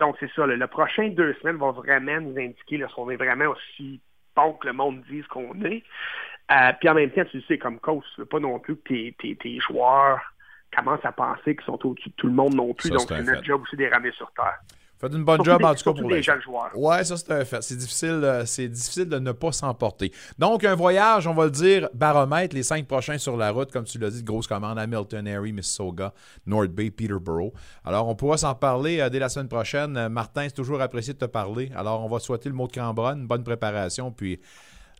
Donc, 0.00 0.16
c'est 0.18 0.30
ça. 0.34 0.46
là. 0.46 0.56
le 0.56 0.66
prochain 0.66 1.08
deux 1.08 1.34
semaines 1.34 1.56
va 1.56 1.70
vraiment 1.70 2.20
nous 2.20 2.36
indiquer 2.38 2.78
là, 2.78 2.88
si 2.88 2.94
on 2.96 3.10
est 3.10 3.16
vraiment 3.16 3.46
aussi 3.46 4.00
bon 4.34 4.52
que 4.54 4.66
le 4.66 4.72
monde 4.72 5.02
dise 5.08 5.26
qu'on 5.28 5.54
est. 5.62 5.82
Euh, 6.50 6.72
puis 6.80 6.88
en 6.88 6.94
même 6.94 7.10
temps, 7.10 7.24
tu 7.24 7.36
le 7.38 7.42
sais, 7.44 7.58
comme 7.58 7.78
coach, 7.78 8.04
tu 8.14 8.20
veux 8.22 8.26
pas 8.26 8.40
non 8.40 8.58
plus 8.58 8.76
que 8.76 8.88
tes, 8.88 9.14
tes, 9.18 9.36
tes 9.36 9.60
joueurs 9.60 10.20
commencent 10.76 11.04
à 11.04 11.12
penser 11.12 11.54
qu'ils 11.54 11.64
sont 11.64 11.86
au-dessus 11.86 12.08
de 12.10 12.14
tout 12.16 12.26
le 12.26 12.32
monde 12.32 12.54
non 12.54 12.74
plus. 12.74 12.88
Ça, 12.88 12.96
Donc, 12.96 13.06
c'est 13.08 13.22
notre 13.22 13.38
fait. 13.38 13.44
job 13.44 13.62
aussi 13.62 13.76
de 13.76 13.82
les 13.84 13.88
ramener 13.88 14.12
sur 14.12 14.30
terre. 14.32 14.58
Faites 15.04 15.12
une 15.12 15.24
bonne 15.24 15.44
job, 15.44 15.62
en 15.62 15.74
tout 15.74 15.84
cas, 15.84 16.00
pour 16.00 16.08
les 16.08 16.22
jeunes 16.22 16.40
joueurs. 16.40 16.70
Ouais, 16.74 17.04
ça, 17.04 17.18
c'est 17.18 17.30
un 17.30 17.44
fait. 17.44 17.62
C'est 17.62 17.76
difficile, 17.76 18.20
euh, 18.24 18.46
c'est 18.46 18.68
difficile 18.68 19.06
de 19.06 19.18
ne 19.18 19.32
pas 19.32 19.52
s'emporter. 19.52 20.10
Donc, 20.38 20.64
un 20.64 20.74
voyage, 20.74 21.26
on 21.26 21.34
va 21.34 21.44
le 21.44 21.50
dire, 21.50 21.90
baromètre, 21.92 22.56
les 22.56 22.62
cinq 22.62 22.86
prochains 22.86 23.18
sur 23.18 23.36
la 23.36 23.50
route, 23.50 23.70
comme 23.70 23.84
tu 23.84 23.98
l'as 23.98 24.08
dit, 24.08 24.22
de 24.22 24.26
grosse 24.26 24.46
commande, 24.46 24.78
Hamilton, 24.78 25.26
Erie, 25.26 25.52
Mississauga, 25.52 26.14
North 26.46 26.70
Bay, 26.70 26.90
Peterborough. 26.90 27.52
Alors, 27.84 28.08
on 28.08 28.14
pourra 28.14 28.38
s'en 28.38 28.54
parler 28.54 29.00
euh, 29.00 29.10
dès 29.10 29.18
la 29.18 29.28
semaine 29.28 29.48
prochaine. 29.48 29.94
Euh, 29.98 30.08
Martin, 30.08 30.44
c'est 30.44 30.54
toujours 30.54 30.80
apprécié 30.80 31.12
de 31.12 31.18
te 31.18 31.26
parler. 31.26 31.70
Alors, 31.76 32.02
on 32.02 32.08
va 32.08 32.18
te 32.18 32.24
souhaiter 32.24 32.48
le 32.48 32.54
mot 32.54 32.66
de 32.66 32.72
Cambronne, 32.72 33.26
bonne 33.26 33.44
préparation, 33.44 34.10
puis 34.10 34.40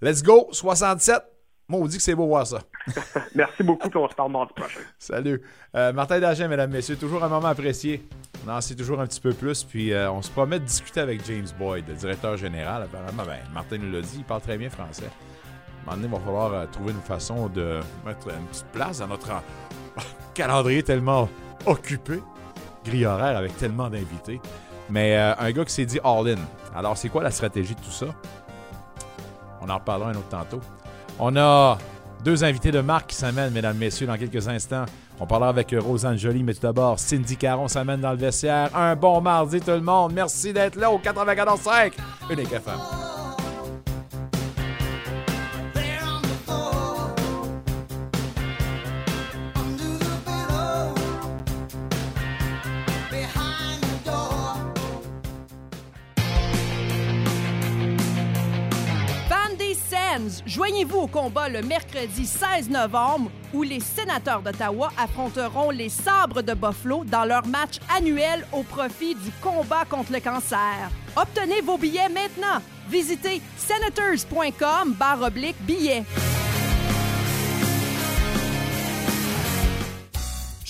let's 0.02 0.22
go, 0.22 0.48
67. 0.52 1.33
Maudit 1.68 1.96
que 1.96 2.02
c'est 2.02 2.14
beau 2.14 2.26
voir 2.26 2.46
ça. 2.46 2.58
Merci 3.34 3.62
beaucoup, 3.62 3.88
puis 3.88 3.98
on 3.98 4.08
se 4.08 4.14
parle 4.14 4.30
mardi 4.32 4.52
prochain. 4.54 4.80
Salut. 4.98 5.40
Euh, 5.74 5.92
Martin 5.94 6.20
Dagen, 6.20 6.48
mesdames, 6.48 6.70
messieurs, 6.70 6.96
toujours 6.96 7.24
un 7.24 7.28
moment 7.28 7.48
apprécié. 7.48 8.06
On 8.46 8.50
en 8.50 8.60
sait 8.60 8.74
toujours 8.74 9.00
un 9.00 9.06
petit 9.06 9.20
peu 9.20 9.32
plus, 9.32 9.64
puis 9.64 9.92
euh, 9.92 10.10
on 10.10 10.20
se 10.20 10.30
promet 10.30 10.58
de 10.60 10.64
discuter 10.66 11.00
avec 11.00 11.24
James 11.24 11.46
Boyd, 11.58 11.86
le 11.88 11.94
directeur 11.94 12.36
général. 12.36 12.82
Apparemment, 12.82 13.22
ben, 13.24 13.38
Martin 13.54 13.78
nous 13.78 13.90
l'a 13.90 14.02
dit, 14.02 14.16
il 14.18 14.24
parle 14.24 14.42
très 14.42 14.58
bien 14.58 14.68
français. 14.68 15.08
À 15.86 15.92
un 15.92 15.96
moment 15.96 16.02
donné, 16.02 16.14
il 16.14 16.18
va 16.18 16.24
falloir 16.24 16.52
euh, 16.52 16.66
trouver 16.70 16.92
une 16.92 17.00
façon 17.00 17.48
de 17.48 17.80
mettre 18.04 18.28
une 18.28 18.46
petite 18.48 18.66
place 18.66 18.98
dans 18.98 19.06
notre 19.08 19.30
en- 19.32 19.42
calendrier 20.34 20.82
tellement 20.82 21.30
occupé, 21.64 22.20
grille 22.84 23.06
horaire 23.06 23.38
avec 23.38 23.56
tellement 23.56 23.88
d'invités. 23.88 24.38
Mais 24.90 25.16
un 25.16 25.50
gars 25.52 25.64
qui 25.64 25.72
s'est 25.72 25.86
dit 25.86 25.98
all-in. 26.04 26.36
Alors, 26.76 26.98
c'est 26.98 27.08
quoi 27.08 27.22
la 27.22 27.30
stratégie 27.30 27.74
de 27.74 27.80
tout 27.80 27.90
ça? 27.90 28.06
On 29.62 29.70
en 29.70 29.76
reparlera 29.78 30.10
un 30.10 30.14
autre 30.14 30.28
tantôt. 30.28 30.60
On 31.18 31.36
a 31.36 31.78
deux 32.24 32.42
invités 32.42 32.70
de 32.70 32.80
marque 32.80 33.10
qui 33.10 33.16
s'amènent, 33.16 33.52
mesdames, 33.52 33.76
messieurs, 33.76 34.06
dans 34.06 34.16
quelques 34.16 34.48
instants. 34.48 34.84
On 35.20 35.26
parlera 35.26 35.50
avec 35.50 35.74
Rosanne 35.78 36.18
Jolie, 36.18 36.42
mais 36.42 36.54
tout 36.54 36.62
d'abord, 36.62 36.98
Cindy 36.98 37.36
Caron 37.36 37.68
s'amène 37.68 38.00
dans 38.00 38.10
le 38.10 38.16
vestiaire. 38.16 38.70
Un 38.74 38.96
bon 38.96 39.20
mardi, 39.20 39.60
tout 39.60 39.70
le 39.70 39.80
monde. 39.80 40.12
Merci 40.12 40.52
d'être 40.52 40.76
là 40.76 40.90
au 40.90 40.98
94.5 40.98 41.92
Unique 42.30 42.52
FM. 42.52 43.33
Joignez-vous 60.46 60.98
au 60.98 61.06
combat 61.06 61.48
le 61.48 61.62
mercredi 61.62 62.26
16 62.26 62.70
novembre 62.70 63.30
où 63.52 63.62
les 63.62 63.80
sénateurs 63.80 64.42
d'Ottawa 64.42 64.90
affronteront 64.96 65.70
les 65.70 65.88
Sabres 65.88 66.42
de 66.42 66.54
Buffalo 66.54 67.04
dans 67.04 67.24
leur 67.24 67.46
match 67.46 67.78
annuel 67.96 68.46
au 68.52 68.62
profit 68.62 69.14
du 69.14 69.30
combat 69.42 69.84
contre 69.84 70.12
le 70.12 70.20
cancer. 70.20 70.90
Obtenez 71.16 71.60
vos 71.60 71.78
billets 71.78 72.08
maintenant. 72.08 72.60
Visitez 72.88 73.40
senators.com 73.56 74.96
oblique 75.22 75.56
billets. 75.60 76.04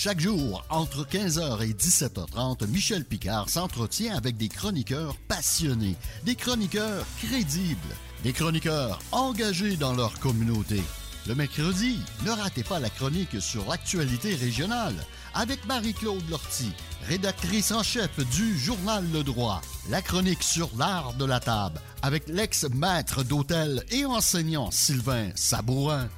Chaque 0.05 0.21
jour, 0.21 0.63
entre 0.69 1.07
15h 1.07 1.63
et 1.63 1.73
17h30, 1.73 2.67
Michel 2.69 3.07
Picard 3.07 3.49
s'entretient 3.49 4.15
avec 4.15 4.37
des 4.37 4.49
chroniqueurs 4.49 5.17
passionnés, 5.29 5.97
des 6.25 6.35
chroniqueurs 6.35 7.07
crédibles, 7.23 7.79
des 8.25 8.33
chroniqueurs 8.33 8.99
engagés 9.13 9.77
dans 9.77 9.93
leur 9.93 10.19
communauté. 10.19 10.83
Le 11.27 11.35
mercredi, 11.35 11.99
ne 12.25 12.31
ratez 12.31 12.65
pas 12.65 12.81
la 12.81 12.89
chronique 12.89 13.41
sur 13.41 13.69
l'actualité 13.69 14.35
régionale 14.35 14.95
avec 15.35 15.67
Marie-Claude 15.67 16.29
Lortie, 16.31 16.73
rédactrice 17.07 17.71
en 17.71 17.83
chef 17.83 18.11
du 18.31 18.59
journal 18.59 19.05
Le 19.13 19.23
Droit. 19.23 19.61
La 19.91 20.01
chronique 20.01 20.43
sur 20.43 20.71
l'art 20.79 21.13
de 21.15 21.27
la 21.27 21.39
table 21.39 21.79
avec 22.03 22.27
l'ex-maître 22.29 23.25
d'hôtel 23.25 23.85
et 23.91 24.07
enseignant 24.07 24.71
Sylvain 24.71 25.29
Sabourin. 25.35 26.09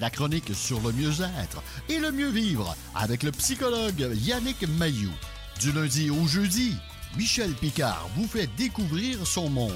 La 0.00 0.10
chronique 0.10 0.54
sur 0.54 0.80
le 0.80 0.92
mieux-être 0.92 1.62
et 1.88 1.98
le 1.98 2.12
mieux-vivre 2.12 2.76
avec 2.94 3.24
le 3.24 3.32
psychologue 3.32 4.08
Yannick 4.14 4.68
Mayou. 4.78 5.10
Du 5.60 5.72
lundi 5.72 6.10
au 6.10 6.26
jeudi, 6.28 6.76
Michel 7.16 7.52
Picard 7.54 8.08
vous 8.14 8.26
fait 8.26 8.48
découvrir 8.58 9.26
son 9.26 9.48
monde. 9.48 9.72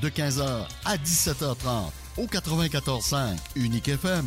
De 0.00 0.08
15h 0.08 0.66
à 0.84 0.96
17h30 0.96 1.90
au 2.16 2.26
94.5 2.26 3.36
Unique 3.56 3.88
FM. 3.88 4.24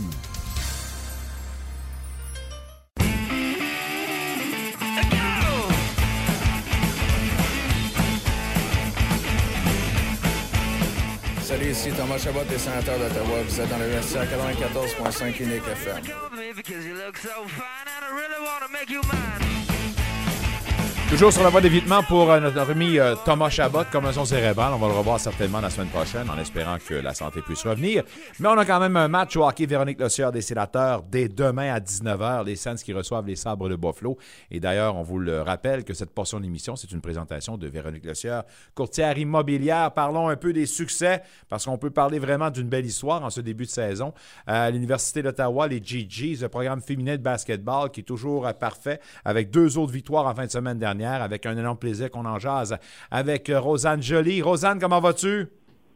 Salut, 11.41 11.71
ici 11.71 11.89
Thomas 11.95 12.17
Chabot 12.17 12.43
des 12.49 12.57
sénateurs 12.57 12.99
d'Ottawa. 12.99 13.41
Vous 13.47 13.61
êtes 13.61 13.69
dans 13.69 13.77
le 13.77 13.87
vestiaire 13.87 14.25
94.5 14.25 15.41
Unique 15.41 15.67
FM. 15.67 16.03
Toujours 21.09 21.31
sur 21.31 21.41
la 21.41 21.49
voie 21.49 21.61
d'évitement 21.61 22.03
pour 22.03 22.29
euh, 22.29 22.41
notre 22.41 22.69
ami 22.69 22.99
euh, 22.99 23.15
Thomas 23.23 23.49
Chabot, 23.49 23.85
commotion 23.89 24.25
cérébrale. 24.25 24.73
On 24.73 24.77
va 24.77 24.87
le 24.87 24.93
revoir 24.93 25.21
certainement 25.21 25.61
la 25.61 25.69
semaine 25.69 25.87
prochaine 25.87 26.29
en 26.29 26.37
espérant 26.37 26.75
que 26.85 26.95
la 26.95 27.13
santé 27.13 27.41
puisse 27.41 27.63
revenir. 27.63 28.03
Mais 28.41 28.49
on 28.49 28.57
a 28.57 28.65
quand 28.65 28.81
même 28.81 28.97
un 28.97 29.07
match 29.07 29.37
au 29.37 29.47
hockey 29.47 29.65
Véronique 29.65 30.01
Lossieur 30.01 30.33
des 30.33 30.41
sénateurs 30.41 31.03
dès 31.03 31.29
demain 31.29 31.73
à 31.73 31.79
19h. 31.79 32.45
Les 32.45 32.57
Sens 32.57 32.83
qui 32.83 32.91
reçoivent 32.91 33.25
les 33.25 33.37
sabres 33.37 33.69
de 33.69 33.77
Buffalo. 33.77 34.17
Et 34.51 34.59
d'ailleurs, 34.59 34.97
on 34.97 35.01
vous 35.01 35.17
le 35.17 35.41
rappelle 35.41 35.85
que 35.85 35.93
cette 35.93 36.09
portion 36.09 36.41
d'émission, 36.41 36.75
c'est 36.75 36.91
une 36.91 36.99
présentation 36.99 37.57
de 37.57 37.67
Véronique 37.67 38.05
Lossieur, 38.05 38.43
courtière 38.75 39.17
immobilière. 39.17 39.93
Parlons 39.93 40.27
un 40.27 40.35
peu 40.35 40.51
des 40.51 40.65
succès 40.65 41.21
parce 41.47 41.65
qu'on 41.65 41.77
peut 41.77 41.89
parler 41.89 42.19
vraiment 42.19 42.49
d'une 42.49 42.67
belle 42.67 42.85
histoire 42.85 43.23
en 43.23 43.29
ce 43.29 43.39
début 43.39 43.63
de 43.63 43.71
saison. 43.71 44.13
À 44.45 44.69
l'Université 44.69 45.23
d'Ottawa, 45.23 45.69
les 45.69 45.81
GGs, 45.81 46.41
le 46.41 46.49
programme 46.49 46.81
féminin 46.81 47.13
de 47.13 47.23
basketball 47.23 47.91
qui 47.91 48.01
est 48.01 48.03
toujours 48.03 48.45
euh, 48.45 48.51
parfait 48.51 48.99
avec 49.23 49.51
deux 49.51 49.77
autres 49.77 49.93
victoires 49.93 50.25
en 50.25 50.35
fin 50.35 50.45
de 50.45 50.51
semaine 50.51 50.77
dernière 50.77 50.96
avec 51.05 51.45
un 51.45 51.57
énorme 51.57 51.77
plaisir 51.77 52.09
qu'on 52.11 52.25
en 52.25 52.39
jase 52.39 52.77
avec 53.11 53.49
euh, 53.49 53.59
Rosanne 53.59 54.01
Jolie. 54.01 54.41
Rosanne, 54.41 54.79
comment 54.79 54.99
vas-tu? 54.99 55.47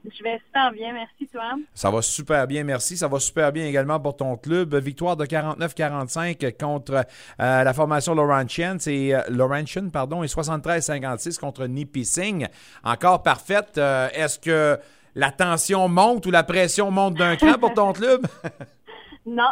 Je 0.04 0.24
vais 0.24 0.40
super 0.46 0.72
bien, 0.72 0.94
merci 0.94 1.28
toi. 1.28 1.52
Ça 1.76 1.92
va 1.92 2.02
super 2.02 2.48
bien, 2.48 2.64
merci. 2.64 2.98
Ça 2.98 3.08
va 3.08 3.20
super 3.20 3.52
bien 3.52 3.68
également 3.68 4.00
pour 4.00 4.16
ton 4.16 4.36
club. 4.36 4.74
Victoire 4.76 5.16
de 5.16 5.26
49-45 5.26 6.58
contre 6.58 6.94
euh, 7.40 7.64
la 7.64 7.74
formation 7.74 8.16
Laurentian, 8.16 8.78
c'est 8.80 9.14
euh, 9.14 9.22
Laurentian, 9.30 9.90
pardon, 9.90 10.24
et 10.24 10.28
73-56 10.28 11.40
contre 11.40 11.68
Nipissing. 11.68 12.48
Encore 12.84 13.22
parfaite. 13.22 13.78
Euh, 13.78 14.10
Est-ce 14.14 14.40
que 14.40 14.80
la 15.14 15.32
tension 15.32 15.88
monte 15.88 16.26
ou 16.26 16.32
la 16.32 16.44
pression 16.44 16.90
monte 16.90 17.16
d'un 17.16 17.36
cran 17.36 17.54
pour 17.60 17.74
ton 17.74 17.94
club? 17.94 18.26
Non, 19.24 19.52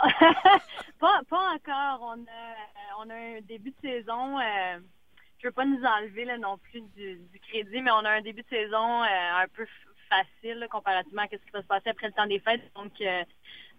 pas, 1.00 1.20
pas 1.30 1.54
encore. 1.54 2.00
On 2.02 2.14
a, 2.14 3.04
on 3.06 3.10
a 3.12 3.14
un 3.14 3.42
début 3.48 3.70
de 3.70 3.88
saison. 3.88 4.40
Je 5.42 5.48
veux 5.48 5.54
pas 5.54 5.66
nous 5.66 5.82
enlever 5.84 6.26
là, 6.26 6.38
non 6.38 6.58
plus 6.58 6.82
du, 6.96 7.20
crédit, 7.50 7.82
mais 7.82 7.92
on 7.92 8.06
a 8.06 8.12
un 8.12 8.22
début 8.22 8.42
de 8.42 8.50
saison 8.50 9.04
euh, 9.04 9.44
un 9.44 9.48
peu 9.56 9.66
facile 10.10 10.68
comparativement 10.72 11.22
à 11.22 11.26
ce 11.26 11.38
qui 11.38 11.52
va 11.54 11.62
se 11.62 11.68
passer 11.68 11.90
après 11.90 12.08
le 12.08 12.14
temps 12.14 12.28
des 12.28 12.40
fêtes. 12.40 12.62
Donc, 12.76 12.92
euh, 13.02 13.24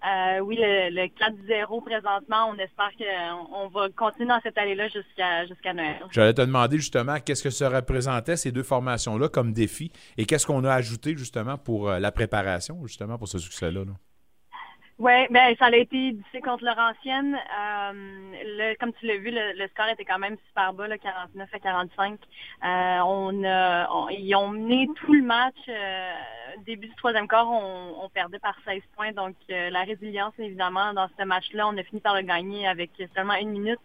euh, 0.06 0.40
oui, 0.40 0.56
le, 0.58 0.90
le 0.90 1.08
4-0 1.08 1.84
présentement, 1.84 2.48
on 2.48 2.54
espère 2.56 2.90
qu'on 2.96 3.54
on 3.54 3.68
va 3.68 3.88
continuer 3.90 4.28
dans 4.28 4.40
cette 4.40 4.56
allée-là 4.56 4.88
jusqu'à 4.88 5.46
jusqu'à 5.46 5.74
Noël. 5.74 6.00
J'allais 6.10 6.32
te 6.32 6.40
demander 6.40 6.78
justement 6.78 7.18
qu'est-ce 7.20 7.42
que 7.42 7.50
ça 7.50 7.68
représentait 7.68 8.36
ces 8.36 8.52
deux 8.52 8.62
formations-là 8.62 9.28
comme 9.28 9.52
défi 9.52 9.92
et 10.16 10.24
qu'est-ce 10.24 10.46
qu'on 10.46 10.64
a 10.64 10.72
ajouté 10.72 11.16
justement 11.16 11.58
pour 11.58 11.90
la 11.90 12.12
préparation, 12.12 12.80
justement 12.86 13.18
pour 13.18 13.28
ce 13.28 13.38
succès-là. 13.38 13.84
là? 13.84 13.92
Oui, 15.00 15.12
ben 15.30 15.56
ça 15.58 15.66
a 15.66 15.76
été 15.76 16.12
difficile 16.12 16.42
contre 16.42 16.62
Laurentienne. 16.62 17.34
Euh, 17.34 17.92
le, 18.44 18.74
comme 18.78 18.92
tu 18.92 19.06
l'as 19.06 19.16
vu, 19.16 19.30
le, 19.30 19.56
le 19.58 19.66
score 19.68 19.88
était 19.88 20.04
quand 20.04 20.18
même 20.18 20.36
super 20.48 20.74
bas, 20.74 20.88
là, 20.88 20.98
49 20.98 21.48
à 21.54 21.58
45. 21.58 22.20
Euh, 22.62 22.98
on, 23.06 23.42
a- 23.44 23.88
on- 23.90 24.10
ils 24.10 24.34
ont 24.36 24.48
mené 24.50 24.88
tout 24.96 25.14
le 25.14 25.22
match. 25.22 25.56
euh, 25.70 26.12
début 26.66 26.88
du 26.88 26.94
troisième 26.96 27.28
quart, 27.28 27.50
on, 27.50 27.94
on 28.04 28.10
perdait 28.10 28.38
par 28.40 28.54
16 28.66 28.82
points. 28.94 29.12
Donc 29.12 29.36
euh, 29.50 29.70
la 29.70 29.84
résilience, 29.84 30.34
évidemment, 30.38 30.92
dans 30.92 31.08
ce 31.18 31.24
match-là, 31.24 31.66
on 31.68 31.78
a 31.78 31.82
fini 31.82 32.02
par 32.02 32.14
le 32.14 32.20
gagner 32.22 32.68
avec 32.68 32.90
seulement 33.16 33.34
une 33.36 33.50
minute 33.52 33.80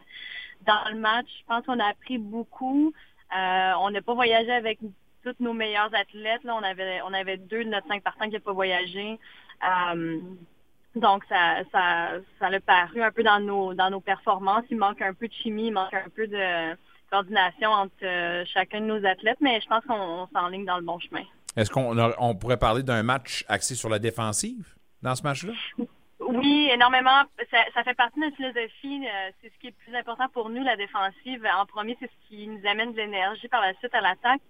dans 0.68 0.90
le 0.92 0.98
match. 1.00 1.28
Je 1.40 1.46
pense 1.48 1.66
qu'on 1.66 1.80
a 1.80 1.86
appris 1.88 2.18
beaucoup. 2.18 2.92
Euh, 3.34 3.72
on 3.80 3.90
n'a 3.90 4.02
pas 4.02 4.14
voyagé 4.16 4.52
avec 4.52 4.80
tous 5.24 5.36
nos 5.40 5.54
meilleurs 5.54 5.96
athlètes. 5.96 6.44
Là, 6.44 6.56
on 6.56 6.64
avait 6.64 7.02
on 7.04 7.14
avait 7.14 7.38
deux 7.38 7.64
de 7.64 7.70
notre 7.70 7.88
cinq 7.88 8.04
partants 8.04 8.26
qui 8.28 8.34
n'ont 8.36 8.42
pas 8.42 8.54
voyagé. 8.54 9.18
Euh, 9.64 10.20
donc, 10.96 11.24
ça, 11.30 11.58
ça, 11.72 12.10
ça 12.40 12.50
l'a 12.50 12.60
paru 12.60 13.02
un 13.02 13.12
peu 13.12 13.24
dans 13.24 13.40
nos, 13.40 13.74
dans 13.74 13.90
nos 13.90 14.00
performances. 14.00 14.64
Il 14.70 14.78
manque 14.78 15.02
un 15.02 15.14
peu 15.14 15.28
de 15.28 15.34
chimie, 15.34 15.68
il 15.68 15.72
manque 15.72 15.94
un 15.94 16.10
peu 16.16 16.28
de 16.28 16.76
coordination 17.10 17.70
entre 17.70 17.94
euh, 18.04 18.44
chacun 18.46 18.82
de 18.82 18.86
nos 18.86 19.06
athlètes, 19.06 19.38
mais 19.42 19.60
je 19.62 19.68
pense 19.68 19.84
qu'on 19.86 19.94
on 19.96 20.28
s'enligne 20.28 20.66
dans 20.66 20.78
le 20.78 20.84
bon 20.84 21.00
chemin. 21.00 21.24
Est-ce 21.56 21.70
qu'on 21.70 21.98
on 22.18 22.36
pourrait 22.36 22.58
parler 22.58 22.84
d'un 22.84 23.04
match 23.04 23.46
axé 23.48 23.76
sur 23.76 23.90
la 23.90 24.00
défensive 24.00 24.74
dans 25.02 25.16
ce 25.16 25.24
match-là? 25.24 25.54
Oui, 26.20 26.70
énormément. 26.74 27.24
Ça, 27.52 27.58
ça 27.74 27.84
fait 27.84 27.94
partie 27.94 28.20
de 28.20 28.26
notre 28.26 28.38
philosophie. 28.38 29.06
euh, 29.06 29.30
C'est 29.42 29.52
ce 29.54 29.60
qui 29.60 29.68
est 29.68 29.76
le 29.78 29.86
plus 29.86 29.96
important 29.96 30.28
pour 30.34 30.50
nous, 30.50 30.64
la 30.64 30.76
défensive. 30.76 31.46
En 31.58 31.66
premier, 31.66 31.96
c'est 32.00 32.08
ce 32.10 32.28
qui 32.30 32.48
nous 32.48 32.66
amène 32.68 32.94
de 32.94 32.98
l'énergie 32.98 33.48
par 33.48 33.62
la 33.62 33.74
suite 33.76 33.94
à 33.94 34.02
l'attaque. 34.02 34.42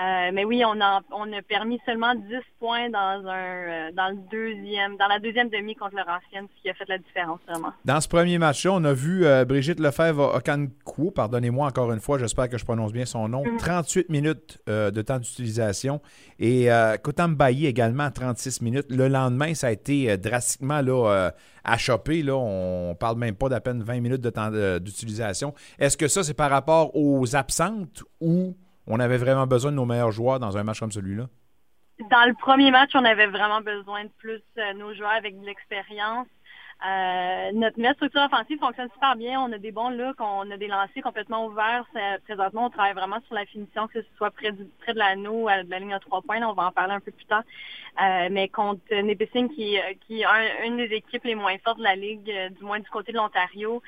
Euh, 0.00 0.30
mais 0.32 0.44
oui, 0.44 0.62
on 0.64 0.80
a, 0.80 1.02
on 1.10 1.30
a 1.32 1.42
permis 1.42 1.78
seulement 1.84 2.14
10 2.14 2.22
points 2.58 2.88
dans 2.88 3.28
un 3.28 3.62
euh, 3.72 3.92
dans 3.92 4.08
le 4.08 4.16
deuxième, 4.30 4.96
dans 4.96 5.06
la 5.06 5.18
deuxième 5.18 5.48
demi 5.50 5.74
contre 5.74 5.96
Laurentienne, 5.96 6.46
ce 6.56 6.62
qui 6.62 6.70
a 6.70 6.74
fait 6.74 6.88
la 6.88 6.98
différence 6.98 7.40
vraiment. 7.46 7.72
Dans 7.84 8.00
ce 8.00 8.08
premier 8.08 8.38
match-là, 8.38 8.72
on 8.72 8.84
a 8.84 8.94
vu 8.94 9.26
euh, 9.26 9.44
Brigitte 9.44 9.80
Lefebvre 9.80 10.34
Okankou, 10.34 11.10
pardonnez-moi 11.10 11.66
encore 11.66 11.92
une 11.92 12.00
fois, 12.00 12.18
j'espère 12.18 12.48
que 12.48 12.56
je 12.56 12.64
prononce 12.64 12.92
bien 12.92 13.04
son 13.04 13.28
nom, 13.28 13.44
38 13.58 14.08
minutes 14.08 14.58
euh, 14.68 14.90
de 14.90 15.02
temps 15.02 15.18
d'utilisation. 15.18 16.00
Et 16.38 16.68
Kotam 17.02 17.36
Bayi 17.36 17.66
également, 17.66 18.10
36 18.10 18.62
minutes. 18.62 18.86
Le 18.90 19.06
lendemain, 19.06 19.54
ça 19.54 19.68
a 19.68 19.70
été 19.70 20.16
drastiquement 20.16 20.80
là, 20.80 21.30
achoppé. 21.62 22.22
Là. 22.24 22.34
On 22.34 22.96
parle 22.98 23.16
même 23.16 23.36
pas 23.36 23.48
d'à 23.48 23.60
peine 23.60 23.80
20 23.80 24.00
minutes 24.00 24.20
de 24.20 24.30
temps 24.30 24.50
d'utilisation. 24.80 25.54
Est-ce 25.78 25.96
que 25.96 26.08
ça, 26.08 26.24
c'est 26.24 26.34
par 26.34 26.50
rapport 26.50 26.96
aux 26.96 27.36
absentes 27.36 28.02
ou 28.20 28.56
on 28.86 29.00
avait 29.00 29.18
vraiment 29.18 29.46
besoin 29.46 29.70
de 29.70 29.76
nos 29.76 29.84
meilleurs 29.84 30.12
joueurs 30.12 30.40
dans 30.40 30.56
un 30.56 30.62
match 30.62 30.80
comme 30.80 30.92
celui-là? 30.92 31.28
Dans 32.10 32.26
le 32.26 32.34
premier 32.34 32.70
match, 32.70 32.90
on 32.94 33.04
avait 33.04 33.26
vraiment 33.26 33.60
besoin 33.60 34.04
de 34.04 34.10
plus 34.18 34.42
euh, 34.58 34.72
nos 34.74 34.94
joueurs 34.94 35.10
avec 35.10 35.38
de 35.40 35.46
l'expérience. 35.46 36.26
Euh, 36.84 37.52
notre 37.52 37.78
notre 37.78 37.94
structure 37.96 38.22
offensive 38.22 38.58
fonctionne 38.58 38.88
super 38.92 39.14
bien. 39.14 39.40
On 39.40 39.52
a 39.52 39.58
des 39.58 39.70
bons 39.70 39.90
looks, 39.90 40.20
on 40.20 40.50
a 40.50 40.56
des 40.56 40.66
lancers 40.66 41.02
complètement 41.02 41.46
ouverts. 41.46 41.84
Présentement, 42.24 42.66
on 42.66 42.70
travaille 42.70 42.94
vraiment 42.94 43.20
sur 43.26 43.34
la 43.34 43.46
finition, 43.46 43.86
que 43.86 44.02
ce 44.02 44.08
soit 44.16 44.30
près, 44.32 44.50
du, 44.52 44.64
près 44.80 44.92
de 44.92 44.98
l'anneau, 44.98 45.48
à 45.48 45.62
de 45.62 45.70
la 45.70 45.78
ligne 45.78 45.94
à 45.94 46.00
trois 46.00 46.22
points. 46.22 46.42
On 46.42 46.54
va 46.54 46.66
en 46.66 46.72
parler 46.72 46.94
un 46.94 47.00
peu 47.00 47.12
plus 47.12 47.24
tard. 47.26 47.44
Euh, 48.02 48.28
mais 48.30 48.48
contre 48.48 48.80
Nipissing, 48.94 49.48
qui, 49.54 49.78
euh, 49.78 49.82
qui 50.06 50.22
est 50.22 50.24
un- 50.24 50.64
une 50.64 50.78
des 50.78 50.94
équipes 50.94 51.24
les 51.24 51.34
moins 51.34 51.56
fortes 51.58 51.78
de 51.78 51.82
la 51.84 51.94
Ligue, 51.94 52.30
euh, 52.30 52.48
du 52.48 52.64
moins 52.64 52.80
du 52.80 52.88
côté 52.88 53.12
de 53.12 53.18
l'Ontario, 53.18 53.82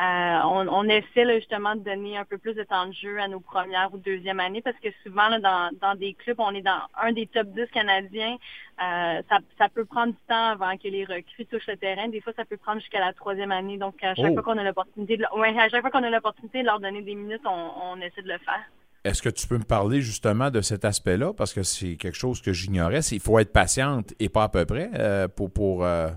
euh, 0.00 0.38
on, 0.44 0.88
essaie 0.88 1.24
là, 1.24 1.36
justement 1.36 1.74
de 1.76 1.80
donner 1.80 2.16
un 2.16 2.24
peu 2.24 2.38
plus 2.38 2.54
de 2.54 2.62
temps 2.64 2.86
de 2.86 2.92
jeu 2.94 3.20
à 3.20 3.28
nos 3.28 3.40
premières 3.40 3.92
ou 3.92 3.98
deuxième 3.98 4.40
années 4.40 4.62
parce 4.62 4.78
que 4.78 4.88
souvent, 5.04 5.28
là, 5.28 5.38
dans, 5.40 5.70
dans 5.80 5.94
des 5.94 6.14
clubs, 6.14 6.40
on 6.40 6.54
est 6.54 6.62
dans 6.62 6.80
un 7.00 7.12
des 7.12 7.26
top 7.26 7.48
10 7.48 7.66
canadiens. 7.72 8.36
Euh, 8.80 9.20
ça, 9.28 9.38
ça 9.58 9.68
peut 9.68 9.84
prendre 9.84 10.12
du 10.12 10.18
temps 10.26 10.52
avant 10.52 10.74
que 10.78 10.88
les 10.88 11.04
recrues 11.04 11.44
touchent 11.44 11.66
le 11.68 11.76
terrain. 11.76 12.08
Des 12.08 12.20
fois, 12.22 12.32
ça 12.34 12.44
peut 12.46 12.56
prendre 12.56 12.80
jusqu'à 12.80 13.00
la 13.00 13.12
troisième 13.12 13.52
année. 13.52 13.76
Donc, 13.76 14.02
à 14.02 14.14
chaque 14.14 14.30
Oh. 14.30 14.34
fois 14.34 14.42
qu'on 14.42 14.58
a 14.58 14.64
l'opportunité 14.64 15.18
de, 15.18 15.24
ouais, 15.36 15.58
à 15.58 15.68
chaque 15.68 15.82
fois 15.82 15.90
qu'on 15.90 16.02
a 16.02 16.08
l'opportunité 16.08 16.60
de 16.60 16.66
leur 16.66 16.80
donner 16.80 17.02
des 17.02 17.14
minutes, 17.14 17.42
on, 17.44 17.70
on 17.92 17.96
essaie 18.00 18.22
de 18.22 18.28
le 18.28 18.38
faire. 18.38 18.64
Est-ce 19.04 19.22
que 19.22 19.28
tu 19.28 19.46
peux 19.46 19.58
me 19.58 19.64
parler 19.64 20.00
justement 20.00 20.50
de 20.50 20.60
cet 20.60 20.84
aspect-là? 20.84 21.32
Parce 21.34 21.52
que 21.52 21.62
c'est 21.62 21.96
quelque 21.96 22.16
chose 22.16 22.40
que 22.40 22.52
j'ignorais. 22.52 23.00
Il 23.12 23.20
faut 23.20 23.38
être 23.38 23.52
patiente 23.52 24.14
et 24.18 24.28
pas 24.28 24.44
à 24.44 24.48
peu 24.48 24.64
près 24.66 24.90
euh, 24.94 25.26
pour, 25.28 25.50
pour, 25.50 25.84
euh, 25.84 26.10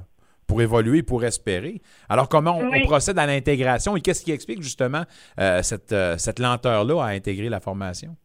pour 0.47 0.61
évoluer, 0.61 1.03
pour 1.03 1.23
espérer. 1.23 1.81
Alors, 2.09 2.27
comment 2.29 2.57
on, 2.57 2.81
procède 2.81 3.17
à 3.19 3.25
l'intégration 3.25 3.95
et 3.97 4.01
qu'est-ce 4.01 4.23
qui 4.23 4.31
explique 4.31 4.61
justement 4.61 5.03
euh, 5.39 5.61
cette, 5.63 5.95
cette 6.17 6.39
lenteur-là 6.39 7.01
à 7.03 7.07
intégrer 7.07 7.49
la 7.49 7.59
formation? 7.59 8.15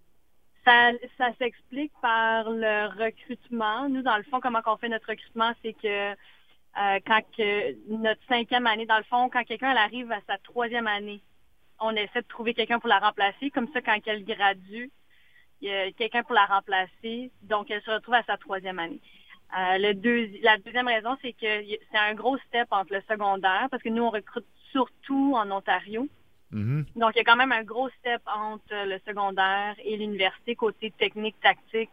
Ça, 0.69 0.91
ça 1.17 1.33
s'explique 1.39 1.93
par 2.03 2.51
le 2.51 2.89
recrutement. 3.03 3.89
Nous, 3.89 4.03
dans 4.03 4.19
le 4.19 4.23
fond, 4.25 4.39
comment 4.39 4.61
on 4.67 4.77
fait 4.77 4.91
notre 4.91 5.09
recrutement, 5.09 5.53
c'est 5.63 5.73
que 5.73 6.11
euh, 6.13 7.01
quand 7.07 7.23
que 7.35 7.75
notre 7.91 8.21
cinquième 8.29 8.67
année, 8.67 8.85
dans 8.85 8.99
le 8.99 9.05
fond, 9.05 9.31
quand 9.31 9.45
quelqu'un 9.45 9.75
arrive 9.75 10.13
à 10.13 10.21
sa 10.27 10.37
troisième 10.37 10.87
année, 10.87 11.23
on 11.81 11.93
essaie 11.93 12.21
de 12.21 12.27
trouver 12.29 12.53
quelqu'un 12.53 12.81
pour 12.81 12.91
la 12.91 12.99
remplacer. 12.99 13.49
Comme 13.51 13.69
ça, 13.73 13.81
quand 13.81 13.97
elle 14.05 14.27
gradue, 14.27 14.91
il 15.63 15.69
y 15.71 15.73
a 15.73 15.91
quelqu'un 15.93 16.23
pour 16.23 16.35
la 16.35 16.45
remplacer. 16.45 17.31
Donc, 17.45 17.71
elle 17.71 17.81
se 17.81 17.91
retrouve 17.91 18.15
à 18.17 18.23
sa 18.25 18.37
troisième 18.37 18.79
année. 18.79 19.01
Euh, 19.59 19.79
le 19.79 19.95
deux- 19.95 20.29
la 20.43 20.59
deuxième 20.59 20.89
raison, 20.89 21.17
c'est 21.23 21.33
que 21.33 21.65
c'est 21.91 21.99
un 21.99 22.13
gros 22.13 22.37
step 22.47 22.69
entre 22.73 22.93
le 22.93 23.01
secondaire, 23.09 23.69
parce 23.71 23.83
que 23.83 23.89
nous, 23.89 24.03
on 24.03 24.11
recrute 24.11 24.45
surtout 24.71 25.33
en 25.35 25.51
Ontario. 25.51 26.07
Donc, 26.51 27.13
il 27.15 27.19
y 27.19 27.21
a 27.21 27.25
quand 27.25 27.37
même 27.37 27.53
un 27.53 27.63
gros 27.63 27.91
step 28.01 28.23
entre 28.27 28.87
le 28.87 28.99
secondaire 29.07 29.75
et 29.85 29.97
l'université 29.97 30.57
côté 30.57 30.91
technique, 30.93 31.37
tactique. 31.41 31.91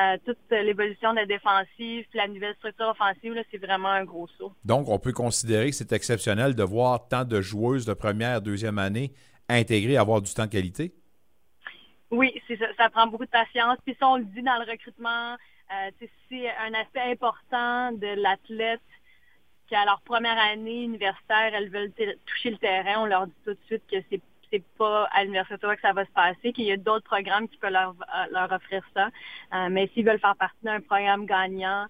Euh, 0.00 0.16
toute 0.24 0.38
l'évolution 0.50 1.12
de 1.12 1.16
la 1.16 1.26
défensive, 1.26 2.04
la 2.14 2.26
nouvelle 2.26 2.54
structure 2.56 2.88
offensive, 2.88 3.34
là, 3.34 3.42
c'est 3.50 3.58
vraiment 3.58 3.90
un 3.90 4.04
gros 4.04 4.26
saut. 4.38 4.52
Donc, 4.64 4.88
on 4.88 4.98
peut 4.98 5.12
considérer 5.12 5.70
que 5.70 5.76
c'est 5.76 5.92
exceptionnel 5.92 6.54
de 6.54 6.62
voir 6.64 7.06
tant 7.08 7.24
de 7.24 7.40
joueuses 7.40 7.84
de 7.86 7.94
première, 7.94 8.40
deuxième 8.42 8.78
année 8.78 9.12
intégrer, 9.48 9.96
avoir 9.96 10.22
du 10.22 10.32
temps 10.32 10.46
de 10.46 10.50
qualité? 10.50 10.94
Oui, 12.10 12.32
c'est 12.46 12.58
ça, 12.58 12.66
ça 12.76 12.90
prend 12.90 13.06
beaucoup 13.06 13.24
de 13.24 13.30
patience. 13.30 13.78
Puis 13.84 13.96
ça, 13.98 14.08
on 14.08 14.16
le 14.16 14.24
dit 14.24 14.42
dans 14.42 14.62
le 14.64 14.70
recrutement, 14.70 15.34
euh, 15.34 16.06
c'est 16.28 16.48
un 16.48 16.74
aspect 16.74 17.00
important 17.00 17.92
de 17.92 18.20
l'athlète 18.20 18.80
qu'à 19.72 19.84
leur 19.86 20.00
première 20.02 20.38
année 20.38 20.82
universitaire, 20.82 21.52
elles 21.54 21.70
veulent 21.70 21.92
toucher 22.26 22.50
le 22.50 22.58
terrain. 22.58 23.00
On 23.02 23.06
leur 23.06 23.26
dit 23.26 23.32
tout 23.44 23.52
de 23.54 23.58
suite 23.66 23.82
que 23.90 23.96
c'est 24.10 24.20
c'est 24.50 24.62
pas 24.76 25.08
à 25.12 25.22
l'Université 25.24 25.56
que 25.66 25.80
ça 25.80 25.94
va 25.94 26.04
se 26.04 26.10
passer, 26.10 26.52
qu'il 26.52 26.64
y 26.66 26.72
a 26.72 26.76
d'autres 26.76 27.06
programmes 27.06 27.48
qui 27.48 27.56
peuvent 27.56 27.72
leur, 27.72 27.92
euh, 28.14 28.24
leur 28.32 28.52
offrir 28.52 28.82
ça. 28.92 29.08
Euh, 29.54 29.68
mais 29.70 29.88
s'ils 29.94 30.04
veulent 30.04 30.20
faire 30.20 30.36
partie 30.36 30.62
d'un 30.62 30.78
programme 30.82 31.24
gagnant, 31.24 31.86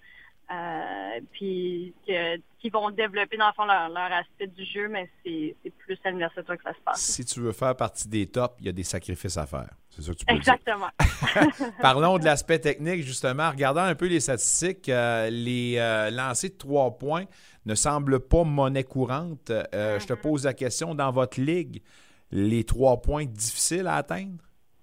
euh, 0.52 1.20
puis 1.32 1.92
que- 2.06 2.36
qu'ils 2.60 2.70
vont 2.70 2.90
développer 2.92 3.36
dans 3.36 3.48
le 3.48 3.52
fond 3.54 3.64
leur, 3.64 3.88
leur 3.88 4.12
aspect 4.12 4.46
du 4.46 4.64
jeu, 4.64 4.86
mais 4.86 5.10
c'est 5.24 5.56
plus 5.78 5.98
à 6.04 6.10
l'Université 6.10 6.56
que 6.56 6.62
ça 6.62 6.72
se 6.72 6.80
passe. 6.84 7.00
Si 7.00 7.24
tu 7.24 7.40
veux 7.40 7.50
faire 7.50 7.74
partie 7.74 8.06
des 8.06 8.28
tops, 8.28 8.54
il 8.60 8.66
y 8.66 8.68
a 8.68 8.72
des 8.72 8.84
sacrifices 8.84 9.36
à 9.38 9.46
faire. 9.46 9.70
C'est 9.90 10.02
ça 10.02 10.12
que 10.12 10.18
tu 10.18 10.24
peux 10.24 10.32
dire. 10.32 10.38
Exactement. 10.54 10.88
Parlons 11.82 12.18
de 12.18 12.24
l'aspect 12.24 12.60
technique, 12.60 13.02
justement. 13.02 13.50
Regardant 13.50 13.82
un 13.82 13.96
peu 13.96 14.06
les 14.06 14.20
statistiques, 14.20 14.88
euh, 14.88 15.28
les 15.30 15.78
lancers 16.12 16.50
de 16.50 16.56
trois 16.56 16.96
points 16.96 17.24
ne 17.66 17.74
semblent 17.74 18.20
pas 18.20 18.44
monnaie 18.44 18.84
courante. 18.84 19.50
Euh, 19.50 19.98
Je 20.00 20.06
te 20.06 20.12
pose 20.14 20.44
la 20.44 20.54
question, 20.54 20.94
dans 20.94 21.10
votre 21.10 21.40
ligue, 21.40 21.82
les 22.30 22.64
trois 22.64 23.00
points 23.00 23.24
difficiles 23.26 23.86
à 23.86 23.96
atteindre? 23.96 24.38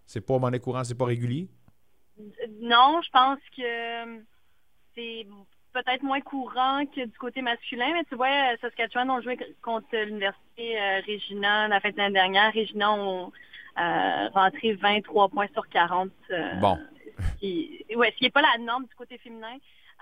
C'est 0.05 0.21
pas 0.21 0.37
monnaie 0.39 0.59
courante, 0.59 0.85
c'est 0.85 0.97
pas 0.97 1.05
régulier? 1.05 1.47
Non, 2.61 3.01
je 3.03 3.09
pense 3.11 3.39
que 3.55 3.61
euh, 3.61 4.19
c'est 4.95 5.25
peut-être 5.71 6.03
moins 6.03 6.19
courant 6.21 6.85
que 6.85 7.05
du 7.05 7.17
côté 7.17 7.41
masculin, 7.41 7.91
mais 7.93 8.03
tu 8.05 8.15
vois, 8.15 8.55
Saskatchewan 8.59 9.09
ont 9.09 9.21
joué 9.21 9.37
contre 9.61 9.87
l'Université 9.95 10.79
euh, 10.81 11.01
Regina 11.07 11.67
la 11.67 11.79
fin 11.79 11.91
de 11.91 11.97
l'année 11.97 12.13
dernière. 12.13 12.51
Regina 12.53 12.91
ont 12.91 13.31
euh, 13.77 14.27
rentré 14.33 14.73
23 14.73 15.29
points 15.29 15.47
sur 15.53 15.67
40. 15.69 16.09
euh, 16.31 16.55
Bon. 16.55 16.77
ce 17.17 17.39
qui, 17.39 17.85
ouais, 17.95 18.11
ce 18.11 18.17
qui 18.17 18.23
n'est 18.25 18.29
pas 18.31 18.41
la 18.41 18.57
norme 18.63 18.85
du 18.85 18.95
côté 18.95 19.17
féminin. 19.19 19.55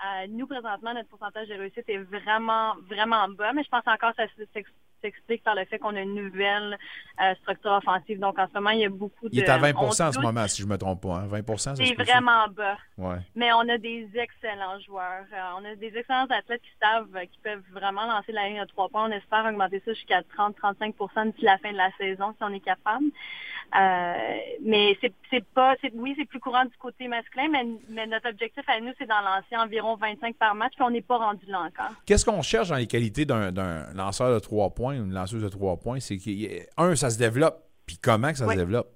Euh, 0.04 0.26
nous, 0.30 0.46
présentement, 0.46 0.94
notre 0.94 1.08
pourcentage 1.08 1.48
de 1.48 1.54
réussite 1.54 1.88
est 1.88 1.98
vraiment, 1.98 2.74
vraiment 2.88 3.28
bas, 3.28 3.52
mais 3.52 3.64
je 3.64 3.68
pense 3.68 3.82
encore 3.86 4.10
que 4.14 4.22
ça 4.24 4.28
s'ex- 4.54 4.70
s'explique 5.02 5.42
par 5.44 5.54
le 5.56 5.64
fait 5.64 5.78
qu'on 5.78 5.94
a 5.96 6.00
une 6.00 6.14
nouvelle 6.14 6.76
euh, 7.20 7.34
structure 7.36 7.72
offensive. 7.72 8.18
Donc, 8.20 8.38
en 8.38 8.46
ce 8.48 8.54
moment, 8.54 8.70
il 8.70 8.80
y 8.80 8.84
a 8.84 8.88
beaucoup 8.88 9.28
de... 9.28 9.34
Il 9.34 9.40
est 9.40 9.48
à 9.48 9.58
20 9.58 9.72
on 9.76 9.86
en 9.88 9.92
ce 9.92 10.20
moment, 10.20 10.46
si 10.48 10.62
je 10.62 10.66
me 10.68 10.76
trompe 10.78 11.02
pas. 11.02 11.16
hein. 11.18 11.26
20 11.26 11.58
ça 11.58 11.74
se 11.76 11.84
C'est 11.84 11.94
vraiment 11.94 12.46
bas. 12.48 12.76
Ouais. 12.96 13.16
Mais 13.34 13.52
on 13.52 13.68
a 13.68 13.78
des 13.78 14.08
excellents 14.14 14.78
joueurs. 14.80 15.24
Euh, 15.32 15.50
on 15.60 15.64
a 15.64 15.74
des 15.76 15.96
excellents 15.96 16.26
athlètes 16.30 16.62
qui 16.62 16.70
savent, 16.80 17.08
euh, 17.16 17.24
qui 17.26 17.38
peuvent 17.42 17.62
vraiment 17.72 18.06
lancer 18.06 18.32
la 18.32 18.48
ligne 18.48 18.60
à 18.60 18.66
trois 18.66 18.88
points. 18.88 19.08
On 19.08 19.12
espère 19.12 19.44
augmenter 19.46 19.80
ça 19.84 19.92
jusqu'à 19.94 20.22
30-35% 20.36 21.32
d'ici 21.32 21.44
la 21.44 21.58
fin 21.58 21.72
de 21.72 21.76
la 21.76 21.90
saison 21.98 22.32
si 22.36 22.42
on 22.42 22.52
est 22.52 22.60
capable. 22.60 23.06
Euh, 23.74 24.14
mais 24.62 24.96
c'est 25.00 25.12
c'est 25.30 25.44
pas, 25.44 25.74
oui, 25.94 26.14
c'est 26.18 26.24
plus 26.24 26.40
courant 26.40 26.64
du 26.64 26.74
côté 26.78 27.06
masculin, 27.06 27.48
mais, 27.52 27.66
mais 27.90 28.06
notre 28.06 28.30
objectif 28.30 28.64
à 28.66 28.80
nous, 28.80 28.92
c'est 28.98 29.06
d'en 29.06 29.20
lancer 29.20 29.56
environ 29.56 29.94
25 29.96 30.36
par 30.36 30.54
match, 30.54 30.72
puis 30.74 30.82
on 30.84 30.90
n'est 30.90 31.02
pas 31.02 31.18
rendu 31.18 31.44
là 31.46 31.60
encore. 31.60 31.92
Qu'est-ce 32.06 32.24
qu'on 32.24 32.40
cherche 32.40 32.70
dans 32.70 32.76
les 32.76 32.86
qualités 32.86 33.26
d'un 33.26 33.92
lanceur 33.94 34.32
de 34.32 34.38
trois 34.38 34.70
points 34.70 34.94
une 34.94 35.12
lanceuse 35.12 35.42
de 35.42 35.48
trois 35.50 35.76
points? 35.76 36.00
C'est 36.00 36.16
qu'un, 36.16 36.96
ça 36.96 37.10
se 37.10 37.18
développe. 37.18 37.62
Puis 37.86 37.98
comment 37.98 38.30
que 38.32 38.38
ça 38.38 38.46
Oui. 38.46 38.54
se 38.54 38.58
développe? 38.60 38.88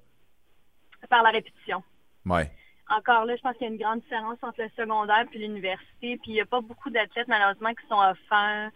Par 1.11 1.23
la 1.23 1.31
répétition. 1.31 1.82
Ouais. 2.24 2.51
Encore 2.88 3.24
là, 3.24 3.36
je 3.36 3.42
pense 3.42 3.56
qu'il 3.56 3.66
y 3.66 3.70
a 3.70 3.72
une 3.72 3.80
grande 3.80 4.00
différence 4.00 4.38
entre 4.42 4.62
le 4.62 4.70
secondaire 4.76 5.24
puis 5.30 5.38
l'université. 5.40 6.18
Puis 6.18 6.20
il 6.26 6.34
n'y 6.34 6.40
a 6.40 6.46
pas 6.46 6.60
beaucoup 6.60 6.90
d'athlètes, 6.90 7.28
malheureusement, 7.28 7.70
qui 7.74 7.86
sont 7.88 7.98
offerts 7.98 8.70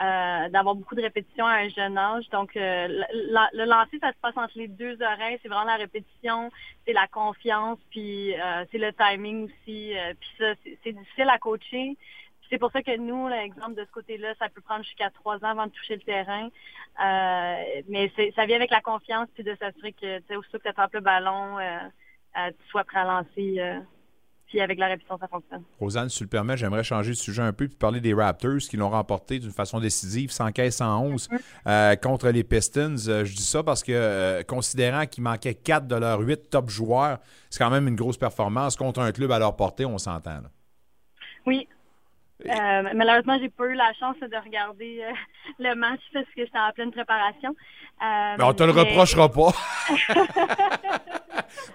euh, 0.00 0.48
d'avoir 0.48 0.74
beaucoup 0.74 0.94
de 0.94 1.02
répétitions 1.02 1.46
à 1.46 1.56
un 1.58 1.68
jeune 1.68 1.96
âge. 1.98 2.28
Donc, 2.30 2.56
euh, 2.56 2.88
le 2.88 3.64
lancer, 3.64 3.98
ça 4.00 4.12
se 4.12 4.18
passe 4.20 4.36
entre 4.36 4.56
les 4.58 4.68
deux 4.68 4.96
oreilles. 5.02 5.38
C'est 5.42 5.48
vraiment 5.48 5.64
la 5.64 5.76
répétition, 5.76 6.50
c'est 6.86 6.92
la 6.92 7.06
confiance, 7.06 7.78
puis 7.90 8.34
euh, 8.34 8.64
c'est 8.70 8.78
le 8.78 8.92
timing 8.92 9.44
aussi. 9.46 9.96
Euh, 9.96 10.14
puis 10.18 10.30
ça, 10.38 10.54
c'est- 10.82 10.92
difficile 10.92 11.28
à 11.28 11.38
coacher. 11.38 11.96
C'est 12.50 12.58
pour 12.58 12.70
ça 12.72 12.82
que 12.82 12.94
nous, 12.98 13.28
l'exemple 13.28 13.74
de 13.74 13.84
ce 13.84 13.90
côté-là, 13.92 14.34
ça 14.38 14.48
peut 14.50 14.60
prendre 14.60 14.84
jusqu'à 14.84 15.08
trois 15.10 15.36
ans 15.36 15.50
avant 15.50 15.66
de 15.66 15.72
toucher 15.72 15.94
le 15.96 16.02
terrain. 16.02 16.48
Euh, 17.02 17.82
mais 17.88 18.12
ça 18.36 18.44
vient 18.44 18.56
avec 18.56 18.70
la 18.70 18.82
confiance 18.82 19.28
puis 19.34 19.42
de 19.42 19.54
s'assurer 19.54 19.92
que, 19.92 20.18
tu 20.18 20.24
sais, 20.28 20.36
aussitôt 20.36 20.58
que 20.58 20.64
tu 20.64 20.68
attrapes 20.68 20.92
le 20.92 21.00
ballon, 21.00 21.58
euh, 21.58 21.78
tu 22.34 22.68
sois 22.70 22.84
prêt 22.84 23.00
à 23.00 23.04
lancer. 23.04 23.54
euh, 23.58 23.80
puis 24.46 24.60
avec 24.60 24.78
la 24.78 24.88
répétition, 24.88 25.16
ça 25.18 25.28
fonctionne. 25.28 25.62
Rosanne, 25.80 26.10
si 26.10 26.18
tu 26.18 26.24
le 26.24 26.28
permets, 26.28 26.58
j'aimerais 26.58 26.84
changer 26.84 27.12
de 27.12 27.16
sujet 27.16 27.40
un 27.40 27.54
peu 27.54 27.66
puis 27.68 27.76
parler 27.76 28.00
des 28.02 28.12
Raptors 28.12 28.58
qui 28.58 28.76
l'ont 28.76 28.90
remporté 28.90 29.38
d'une 29.38 29.50
façon 29.50 29.80
décisive, 29.80 30.28
115-111 30.28 31.28
euh, 31.66 31.96
contre 31.96 32.28
les 32.28 32.44
Pistons. 32.44 32.96
Euh, 33.08 33.24
je 33.24 33.34
dis 33.34 33.42
ça 33.44 33.62
parce 33.62 33.82
que, 33.82 34.42
considérant 34.42 35.06
qu'il 35.06 35.22
manquait 35.22 35.54
4 35.54 35.86
de 35.86 35.96
leurs 35.96 36.20
8 36.20 36.50
top 36.50 36.68
joueurs, 36.68 37.18
c'est 37.48 37.64
quand 37.64 37.70
même 37.70 37.88
une 37.88 37.96
grosse 37.96 38.18
performance 38.18 38.76
contre 38.76 39.00
un 39.00 39.10
club 39.12 39.32
à 39.32 39.38
leur 39.38 39.56
portée, 39.56 39.86
on 39.86 39.96
s'entend. 39.96 40.42
là. 40.42 40.50
Oui. 41.46 41.66
Euh, 42.44 42.82
malheureusement, 42.94 43.38
j'ai 43.40 43.48
pas 43.50 43.66
eu 43.66 43.74
la 43.74 43.92
chance 44.00 44.16
de 44.20 44.44
regarder 44.44 45.00
euh, 45.02 45.12
le 45.60 45.74
match 45.76 46.00
parce 46.12 46.26
que 46.26 46.44
j'étais 46.44 46.58
en 46.58 46.72
pleine 46.72 46.90
préparation. 46.90 47.50
Euh, 47.50 48.34
Mais 48.38 48.44
on 48.44 48.52
te 48.52 48.64
le 48.64 48.72
reprochera 48.72 49.28
pas. 49.30 49.52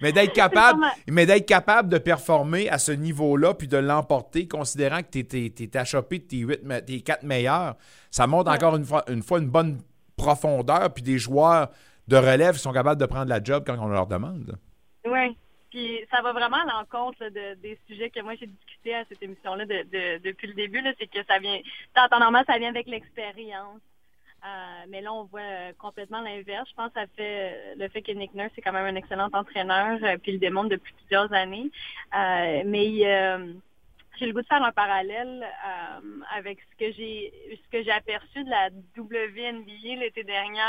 mais 0.02 0.12
d'être 0.12 0.34
capable, 0.34 0.84
C'est 0.84 1.06
pas 1.06 1.12
mais 1.12 1.26
d'être 1.26 1.46
capable 1.46 1.90
de 1.90 1.98
performer 1.98 2.70
à 2.70 2.78
ce 2.80 2.92
niveau-là 2.92 3.54
puis 3.54 3.68
de 3.68 3.78
l'emporter, 3.78 4.48
considérant 4.48 5.02
que 5.04 5.20
tu 5.22 5.64
es, 5.64 5.78
achoppé 5.78 6.20
de 6.20 6.24
tes, 6.26 6.38
huit 6.40 6.64
me- 6.64 6.80
tes 6.82 7.02
quatre 7.02 7.24
meilleurs, 7.24 7.76
ça 8.12 8.28
montre 8.28 8.52
encore 8.52 8.76
une 8.76 8.86
fois, 8.86 9.04
une 9.10 9.24
fois 9.24 9.40
une 9.40 9.48
bonne 9.50 9.80
profondeur 10.18 10.94
puis 10.94 11.04
des 11.04 11.18
joueurs 11.18 11.70
de 12.08 12.18
relève 12.18 12.56
qui 12.56 12.62
sont 12.62 12.72
capables 12.74 13.00
de 13.00 13.06
prendre 13.06 13.30
la 13.30 13.42
job 13.44 13.64
quand 13.66 13.78
on 13.80 13.88
leur 13.88 14.08
demande. 14.08 14.58
Oui. 15.06 15.38
Puis 15.70 16.00
ça 16.12 16.22
va 16.22 16.32
vraiment 16.34 16.58
à 16.58 16.66
l'encontre 16.66 17.26
de, 17.30 17.56
des 17.56 17.78
sujets 17.88 18.10
que 18.10 18.22
moi 18.22 18.36
j'ai 18.36 18.48
discuté 18.48 18.96
à 18.96 19.06
cette 19.06 19.22
émission-là 19.22 19.66
de, 19.66 19.84
de- 19.84 20.18
depuis 20.24 20.48
le 20.48 20.54
début. 20.54 20.82
C'est 21.00 21.08
que 21.08 21.24
ça 21.26 21.40
vient, 21.40 21.60
en 21.98 22.08
temps 22.08 22.20
normal, 22.20 22.46
ça 22.48 22.58
vient 22.58 22.70
avec 22.70 22.88
l'expérience. 22.88 23.82
Euh, 24.46 24.86
mais 24.90 25.02
là, 25.02 25.12
on 25.12 25.24
voit 25.24 25.42
euh, 25.42 25.74
complètement 25.80 26.22
l'inverse. 26.22 26.70
Je 26.70 26.76
pense 26.76 26.90
que 26.94 27.00
ça 27.00 27.08
fait 27.16 27.54
euh, 27.54 27.76
le 27.78 27.88
fait 27.90 28.04
que 28.04 28.12
Nick 28.12 28.34
Nurse 28.36 28.52
est 28.56 28.62
quand 28.62 28.72
même 28.72 28.86
un 28.86 28.96
excellent 28.96 29.30
entraîneur, 29.34 29.98
euh, 30.04 30.18
puis 30.18 30.32
il 30.32 30.34
le 30.36 30.40
démontre 30.40 30.70
depuis 30.70 30.94
plusieurs 30.94 31.34
années. 31.34 31.72
Euh, 32.16 32.62
mais 32.66 32.88
j'ai 34.20 34.26
le 34.28 34.34
goût 34.34 34.42
de 34.42 34.48
faire 34.48 34.64
un 34.64 34.72
parallèle 34.72 35.44
euh, 35.66 36.20
avec 36.36 36.60
ce 36.62 36.76
que 36.86 36.92
j'ai 36.94 37.32
ce 37.64 37.70
que 37.70 37.84
j'ai 37.84 37.92
aperçu 37.92 38.44
de 38.44 38.50
la 38.50 38.70
WNBA 38.98 39.96
l'été 40.00 40.24
dernier. 40.24 40.60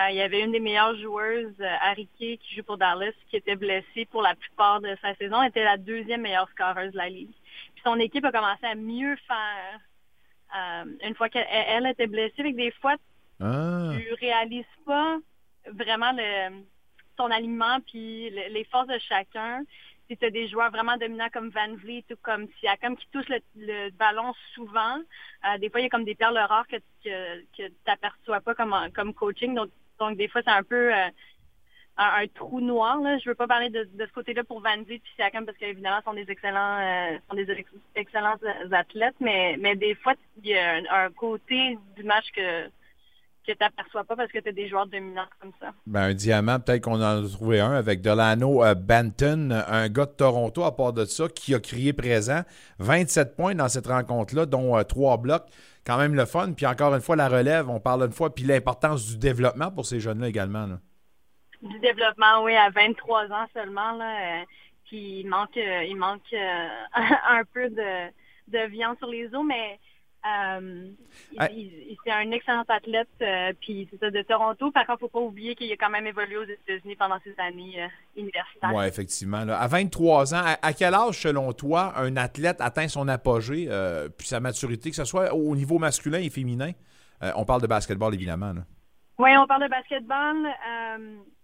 Euh, 0.00 0.10
il 0.10 0.16
y 0.16 0.20
avait 0.20 0.40
une 0.42 0.52
des 0.52 0.60
meilleures 0.60 0.96
joueuses, 0.96 1.54
euh, 1.60 1.76
Harry 1.80 2.08
Kay, 2.18 2.38
qui 2.38 2.54
joue 2.54 2.62
pour 2.62 2.78
Dallas, 2.78 3.12
qui 3.28 3.36
était 3.36 3.56
blessée 3.56 4.06
pour 4.10 4.22
la 4.22 4.34
plupart 4.34 4.80
de 4.80 4.96
sa 5.02 5.14
saison, 5.16 5.42
Elle 5.42 5.48
était 5.48 5.64
la 5.64 5.76
deuxième 5.76 6.22
meilleure 6.22 6.48
scoreuse 6.50 6.92
de 6.92 6.96
la 6.98 7.08
ligue. 7.08 7.30
Puis 7.74 7.82
son 7.84 7.98
équipe 7.98 8.24
a 8.24 8.32
commencé 8.32 8.64
à 8.66 8.74
mieux 8.74 9.16
faire 9.26 9.80
euh, 10.56 10.84
une 11.02 11.14
fois 11.14 11.28
qu'elle 11.28 11.46
elle 11.50 11.86
était 11.86 12.06
blessée. 12.06 12.34
Avec 12.40 12.56
des 12.56 12.70
fois, 12.72 12.96
Ah. 13.40 13.90
tu 13.98 14.12
réalises 14.14 14.64
pas 14.86 15.18
vraiment 15.72 16.12
le, 16.12 16.62
ton 17.16 17.30
alignement 17.30 17.80
puis 17.80 18.30
le- 18.30 18.52
les 18.52 18.64
forces 18.64 18.86
de 18.88 18.98
chacun. 18.98 19.62
Si 20.08 20.16
tu 20.16 20.24
as 20.24 20.30
des 20.30 20.48
joueurs 20.48 20.70
vraiment 20.70 20.96
dominants 20.96 21.30
comme 21.32 21.50
Van 21.50 21.74
Vliet 21.74 22.04
ou 22.12 22.16
comme 22.22 22.46
Siakam 22.60 22.96
qui 22.96 23.06
touchent 23.12 23.28
le, 23.28 23.40
le 23.56 23.90
ballon 23.90 24.32
souvent, 24.54 24.98
euh, 24.98 25.58
des 25.58 25.68
fois, 25.68 25.80
il 25.80 25.84
y 25.84 25.86
a 25.86 25.90
comme 25.90 26.04
des 26.04 26.14
perles 26.14 26.38
rares 26.38 26.66
que, 26.68 26.76
que, 27.04 27.42
tu 27.56 27.72
n'aperçois 27.86 28.40
pas 28.40 28.54
comme, 28.54 28.74
comme 28.94 29.14
coaching. 29.14 29.54
Donc, 29.54 29.70
donc, 29.98 30.16
des 30.16 30.28
fois, 30.28 30.42
c'est 30.44 30.50
un 30.50 30.62
peu 30.62 30.94
euh, 30.94 31.08
un, 31.96 32.22
un 32.22 32.26
trou 32.28 32.60
noir. 32.60 33.00
Là. 33.00 33.18
Je 33.18 33.28
veux 33.28 33.34
pas 33.34 33.46
parler 33.46 33.70
de, 33.70 33.84
de 33.84 34.06
ce 34.06 34.12
côté-là 34.12 34.44
pour 34.44 34.60
Van 34.60 34.82
Vliet 34.82 35.00
puis 35.00 35.12
Siakam 35.16 35.44
parce 35.44 35.58
qu'évidemment, 35.58 36.00
sont 36.04 36.14
des 36.14 36.30
excellents 36.30 36.78
euh, 36.80 37.18
sont 37.28 37.36
des 37.36 37.50
ex- 37.50 37.70
excellents 37.94 38.36
athlètes, 38.72 39.16
mais, 39.20 39.56
mais 39.58 39.74
des 39.74 39.94
fois, 39.96 40.14
il 40.38 40.50
y 40.50 40.54
a 40.56 40.76
un, 40.76 41.06
un 41.06 41.10
côté 41.10 41.78
du 41.96 42.04
match 42.04 42.30
que 42.32 42.70
que 43.46 43.52
tu 43.52 43.58
n'aperçois 43.60 44.04
pas 44.04 44.16
parce 44.16 44.30
que 44.30 44.38
tu 44.38 44.48
as 44.48 44.52
des 44.52 44.68
joueurs 44.68 44.86
dominants 44.86 45.26
comme 45.40 45.52
ça. 45.60 45.72
Ben, 45.86 46.02
un 46.02 46.14
diamant, 46.14 46.60
peut-être 46.60 46.82
qu'on 46.82 47.00
en 47.02 47.24
a 47.24 47.28
trouvé 47.28 47.60
un 47.60 47.72
avec 47.72 48.00
Delano 48.02 48.64
euh, 48.64 48.74
Banton, 48.74 49.50
un 49.50 49.88
gars 49.88 50.06
de 50.06 50.12
Toronto 50.12 50.64
à 50.64 50.76
part 50.76 50.92
de 50.92 51.04
ça, 51.04 51.28
qui 51.28 51.54
a 51.54 51.60
crié 51.60 51.92
présent. 51.92 52.42
27 52.78 53.36
points 53.36 53.54
dans 53.54 53.68
cette 53.68 53.86
rencontre-là, 53.86 54.46
dont 54.46 54.76
euh, 54.76 54.82
trois 54.82 55.16
blocs. 55.16 55.46
Quand 55.86 55.98
même 55.98 56.14
le 56.14 56.24
fun. 56.24 56.52
Puis 56.52 56.66
encore 56.66 56.94
une 56.94 57.00
fois, 57.00 57.14
la 57.14 57.28
relève, 57.28 57.70
on 57.70 57.78
parle 57.78 58.02
une 58.02 58.12
fois. 58.12 58.34
Puis 58.34 58.44
l'importance 58.44 59.06
du 59.06 59.18
développement 59.18 59.70
pour 59.70 59.86
ces 59.86 60.00
jeunes-là 60.00 60.28
également. 60.28 60.66
là. 60.66 60.78
Du 61.62 61.78
développement, 61.78 62.42
oui, 62.42 62.54
à 62.54 62.70
23 62.70 63.30
ans 63.32 63.46
seulement. 63.54 63.92
Là, 63.92 64.40
euh, 64.40 64.44
puis 64.84 65.20
il 65.20 65.26
manque, 65.28 65.56
euh, 65.56 65.84
il 65.84 65.96
manque 65.96 66.32
euh, 66.32 66.68
un 67.28 67.44
peu 67.52 67.68
de, 67.70 68.08
de 68.48 68.66
viande 68.68 68.98
sur 68.98 69.08
les 69.08 69.26
os, 69.34 69.44
mais 69.46 69.78
euh, 70.26 70.88
il- 71.32 71.36
Ah. 71.38 71.48
il- 71.50 71.58
il- 71.90 71.96
c'est 72.04 72.10
un 72.10 72.30
excellent 72.30 72.64
athlète. 72.68 73.08
euh, 73.22 73.52
puis 73.60 73.88
c'est 73.90 73.98
ça 74.00 74.10
de 74.10 74.22
Toronto. 74.22 74.70
Par 74.70 74.86
contre, 74.86 75.00
faut 75.00 75.08
pas 75.08 75.20
oublier 75.20 75.54
qu'il 75.54 75.70
a 75.72 75.76
quand 75.76 75.90
même 75.90 76.06
évolué 76.06 76.36
aux 76.36 76.44
États-Unis 76.44 76.96
pendant 76.96 77.18
ses 77.24 77.34
années 77.38 77.82
euh, 77.82 77.88
universitaires. 78.16 78.72
Oui, 78.74 78.84
effectivement. 78.86 79.44
là. 79.44 79.58
À 79.58 79.66
23 79.68 80.34
ans, 80.34 80.42
à, 80.44 80.58
à 80.66 80.72
quel 80.72 80.94
âge, 80.94 81.20
selon 81.20 81.52
toi, 81.52 81.92
un 81.96 82.16
athlète 82.16 82.60
atteint 82.60 82.88
son 82.88 83.08
apogée, 83.08 83.66
euh, 83.68 84.08
puis 84.08 84.26
sa 84.26 84.40
maturité, 84.40 84.90
que 84.90 84.96
ce 84.96 85.04
soit 85.04 85.32
au 85.34 85.54
niveau 85.54 85.78
masculin 85.78 86.18
et 86.18 86.30
féminin? 86.30 86.72
On 87.34 87.44
parle 87.46 87.62
de 87.62 87.66
basketball, 87.66 88.12
évidemment. 88.14 88.52
Oui, 89.18 89.30
on 89.38 89.46
parle 89.46 89.62
de 89.62 89.68
basketball. 89.68 90.36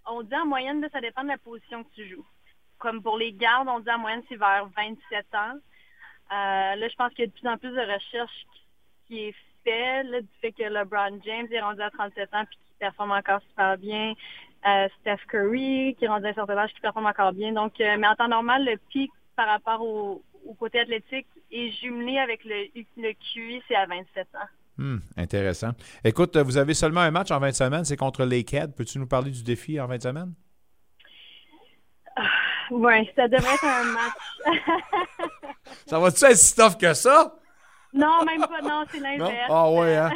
On 0.06 0.22
dit 0.22 0.34
en 0.34 0.46
moyenne, 0.46 0.80
là, 0.80 0.88
ça 0.92 1.00
dépend 1.00 1.22
de 1.22 1.28
la 1.28 1.38
position 1.38 1.82
que 1.84 1.88
tu 1.94 2.08
joues. 2.08 2.26
Comme 2.78 3.02
pour 3.02 3.16
les 3.16 3.32
gardes, 3.32 3.68
on 3.68 3.78
dit 3.80 3.90
en 3.90 3.98
moyenne, 3.98 4.22
c'est 4.28 4.36
vers 4.36 4.66
27 4.76 5.26
ans. 5.34 5.54
Là, 6.30 6.88
je 6.88 6.94
pense 6.96 7.10
qu'il 7.14 7.20
y 7.20 7.22
a 7.24 7.26
de 7.28 7.32
plus 7.32 7.48
en 7.48 7.56
plus 7.56 7.70
de 7.70 7.80
recherches 7.80 8.46
qui, 8.52 8.61
qui 9.12 9.28
est 9.28 9.34
fait, 9.62 10.02
là, 10.04 10.20
du 10.22 10.28
fait 10.40 10.52
que 10.52 10.62
LeBron 10.62 11.20
James 11.24 11.46
est 11.50 11.60
rendu 11.60 11.82
à 11.82 11.90
37 11.90 12.34
ans 12.34 12.44
puis 12.46 12.56
qui 12.56 12.74
performe 12.78 13.12
encore 13.12 13.40
super 13.50 13.76
bien. 13.76 14.14
Euh, 14.66 14.88
Steph 15.00 15.26
Curry, 15.28 15.94
qui 15.98 16.04
est 16.06 16.08
rendu 16.08 16.26
à 16.26 16.30
un 16.30 16.34
certain 16.34 16.56
âge, 16.56 16.72
qui 16.72 16.80
performe 16.80 17.06
encore 17.06 17.32
bien. 17.32 17.52
Donc, 17.52 17.78
euh, 17.80 17.96
mais 17.98 18.06
en 18.06 18.14
temps 18.14 18.28
normal, 18.28 18.64
le 18.64 18.78
pic 18.90 19.10
par 19.36 19.48
rapport 19.48 19.82
au, 19.82 20.22
au 20.46 20.54
côté 20.54 20.80
athlétique 20.80 21.26
est 21.50 21.70
jumelé 21.72 22.18
avec 22.18 22.44
le, 22.44 22.68
le 22.96 23.12
QI, 23.12 23.62
c'est 23.68 23.74
à 23.74 23.86
27 23.86 24.28
ans. 24.34 24.48
Hmm, 24.78 24.98
intéressant. 25.16 25.72
Écoute, 26.02 26.36
vous 26.38 26.56
avez 26.56 26.72
seulement 26.72 27.00
un 27.00 27.10
match 27.10 27.30
en 27.30 27.38
20 27.38 27.52
semaines, 27.52 27.84
c'est 27.84 27.96
contre 27.96 28.24
Lakehead. 28.24 28.74
Peux-tu 28.74 28.98
nous 28.98 29.06
parler 29.06 29.30
du 29.30 29.42
défi 29.42 29.78
en 29.78 29.86
20 29.86 30.02
semaines? 30.02 30.32
Oui, 32.70 33.10
ça 33.14 33.28
devrait 33.28 33.54
être 33.54 33.64
un 33.64 33.84
match. 33.84 34.56
Ça 35.86 35.98
va-tu 35.98 36.24
être 36.24 36.36
si 36.36 36.54
tough 36.54 36.78
que 36.78 36.94
ça? 36.94 37.34
Non, 37.92 38.24
même 38.24 38.40
pas, 38.46 38.60
non, 38.62 38.84
c'est 38.90 39.00
l'inverse. 39.00 39.48
Ah 39.50 39.70
ouais, 39.70 39.96
hein? 39.96 40.10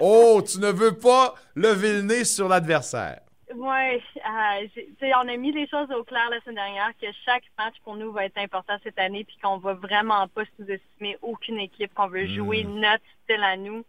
Oh, 0.00 0.42
tu 0.46 0.58
ne 0.60 0.70
veux 0.70 0.96
pas 0.96 1.34
lever 1.56 1.94
le 1.94 2.02
nez 2.02 2.24
sur 2.24 2.48
l'adversaire. 2.48 3.20
Oui, 3.54 4.02
on 4.26 5.28
a 5.28 5.36
mis 5.38 5.52
les 5.52 5.66
choses 5.68 5.90
au 5.90 6.04
clair 6.04 6.28
la 6.30 6.38
semaine 6.42 6.56
dernière 6.56 6.90
que 7.00 7.06
chaque 7.24 7.44
match 7.58 7.74
pour 7.82 7.96
nous 7.96 8.12
va 8.12 8.26
être 8.26 8.36
important 8.36 8.76
cette 8.84 8.98
année 8.98 9.24
puis 9.24 9.38
qu'on 9.42 9.56
va 9.56 9.72
vraiment 9.72 10.28
pas 10.28 10.42
sous-estimer 10.56 11.16
aucune 11.22 11.58
équipe, 11.58 11.94
qu'on 11.94 12.08
veut 12.08 12.26
jouer 12.26 12.64
Mm. 12.64 12.80
notre 12.80 13.04
style 13.24 13.42
à 13.42 13.56
nous. 13.56 13.84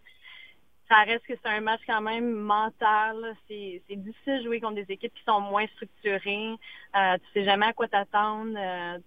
Ça 0.90 1.02
reste 1.04 1.26
que 1.28 1.34
c'est 1.44 1.50
un 1.50 1.60
match 1.62 1.82
quand 1.86 2.02
même 2.02 2.32
mental. 2.32 3.36
C'est 3.48 3.82
difficile 3.90 4.40
de 4.40 4.44
jouer 4.44 4.60
contre 4.62 4.76
des 4.76 4.92
équipes 4.92 5.14
qui 5.14 5.24
sont 5.24 5.42
moins 5.42 5.68
structurées. 5.76 6.56
Euh, 6.96 7.18
tu 7.18 7.24
sais 7.34 7.46
jamais 7.46 7.68
à 7.68 7.74
quoi 7.74 7.88
t'attendre. 7.88 8.54
Euh, 8.58 8.98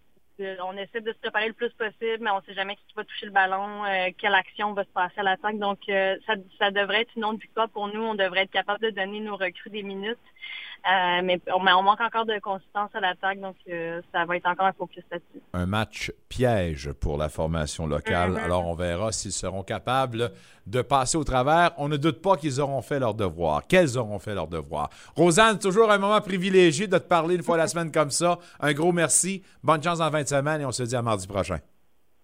on 0.63 0.77
essaie 0.77 1.01
de 1.01 1.13
se 1.13 1.19
préparer 1.19 1.49
le 1.49 1.53
plus 1.55 1.71
possible, 1.71 2.19
mais 2.21 2.31
on 2.31 2.41
sait 2.43 2.55
jamais 2.55 2.77
qui 2.77 2.83
va 2.95 3.05
toucher 3.05 3.27
le 3.27 3.33
ballon, 3.33 3.85
euh, 3.85 4.11
quelle 4.19 4.35
action 4.35 4.73
va 4.73 4.85
se 4.85 4.91
passer 4.91 5.19
à 5.19 5.23
l'attaque. 5.23 5.59
Donc, 5.59 5.79
euh, 5.89 6.17
ça, 6.27 6.35
ça 6.59 6.71
devrait 6.71 7.03
être 7.03 7.13
une 7.17 7.25
autre 7.25 7.41
victoire 7.41 7.69
pour 7.69 7.89
nous. 7.89 8.03
On 8.03 8.15
devrait 8.15 8.43
être 8.43 8.51
capable 8.51 8.81
de 8.81 8.91
donner 8.91 9.21
nos 9.21 9.37
recrues 9.37 9.71
des 9.71 9.83
minutes. 9.83 10.19
Euh, 10.85 11.21
mais, 11.23 11.41
on, 11.55 11.61
manque 11.61 12.01
encore 12.01 12.27
de 12.27 12.39
consistance 12.41 12.91
à 12.95 13.01
l'attaque, 13.01 13.41
donc 13.41 13.55
euh, 13.69 14.01
ça 14.11 14.25
va 14.25 14.37
être 14.37 14.47
encore 14.47 14.67
un 14.67 14.73
focus 14.73 15.05
là-dessus. 15.13 15.41
Un 15.53 15.67
match 15.67 16.13
piège 16.29 16.91
pour 16.93 17.17
la 17.19 17.29
formation 17.29 17.87
locale. 17.87 18.33
Mhm. 18.33 18.37
Alors, 18.39 18.67
on 18.67 18.75
verra 18.75 19.13
s'ils 19.13 19.33
seront 19.33 19.63
capables 19.63 20.33
de 20.67 20.83
passer 20.83 21.17
au 21.17 21.25
travers. 21.25 21.71
On 21.79 21.89
ne 21.89 21.97
doute 21.97 22.21
pas 22.21 22.37
qu'ils 22.37 22.61
auront 22.61 22.83
fait 22.83 22.99
leur 22.99 23.15
devoir. 23.15 23.67
Qu'elles 23.67 23.97
auront 23.97 24.19
fait 24.19 24.35
leur 24.35 24.49
devoir. 24.49 24.91
Rosanne, 25.15 25.59
toujours 25.59 25.91
un 25.91 25.99
moment 25.99 26.21
privilégié 26.21 26.89
de 26.89 26.99
te 26.99 27.05
parler 27.05 27.37
une 27.37 27.43
fois 27.45 27.57
la 27.57 27.67
semaine 27.69 27.93
comme 27.93 28.11
ça. 28.11 28.39
Un 28.59 28.73
gros 28.73 28.93
merci. 28.93 29.43
Bonne 29.63 29.83
chance 29.83 30.01
en 30.01 30.11
fin 30.11 30.23
de 30.23 30.29
semaine 30.29 30.63
et 30.63 30.65
on 30.65 30.73
se 30.73 30.83
dit 30.83 30.97
à 30.97 31.03
mardi 31.03 31.29
prochain. 31.29 31.59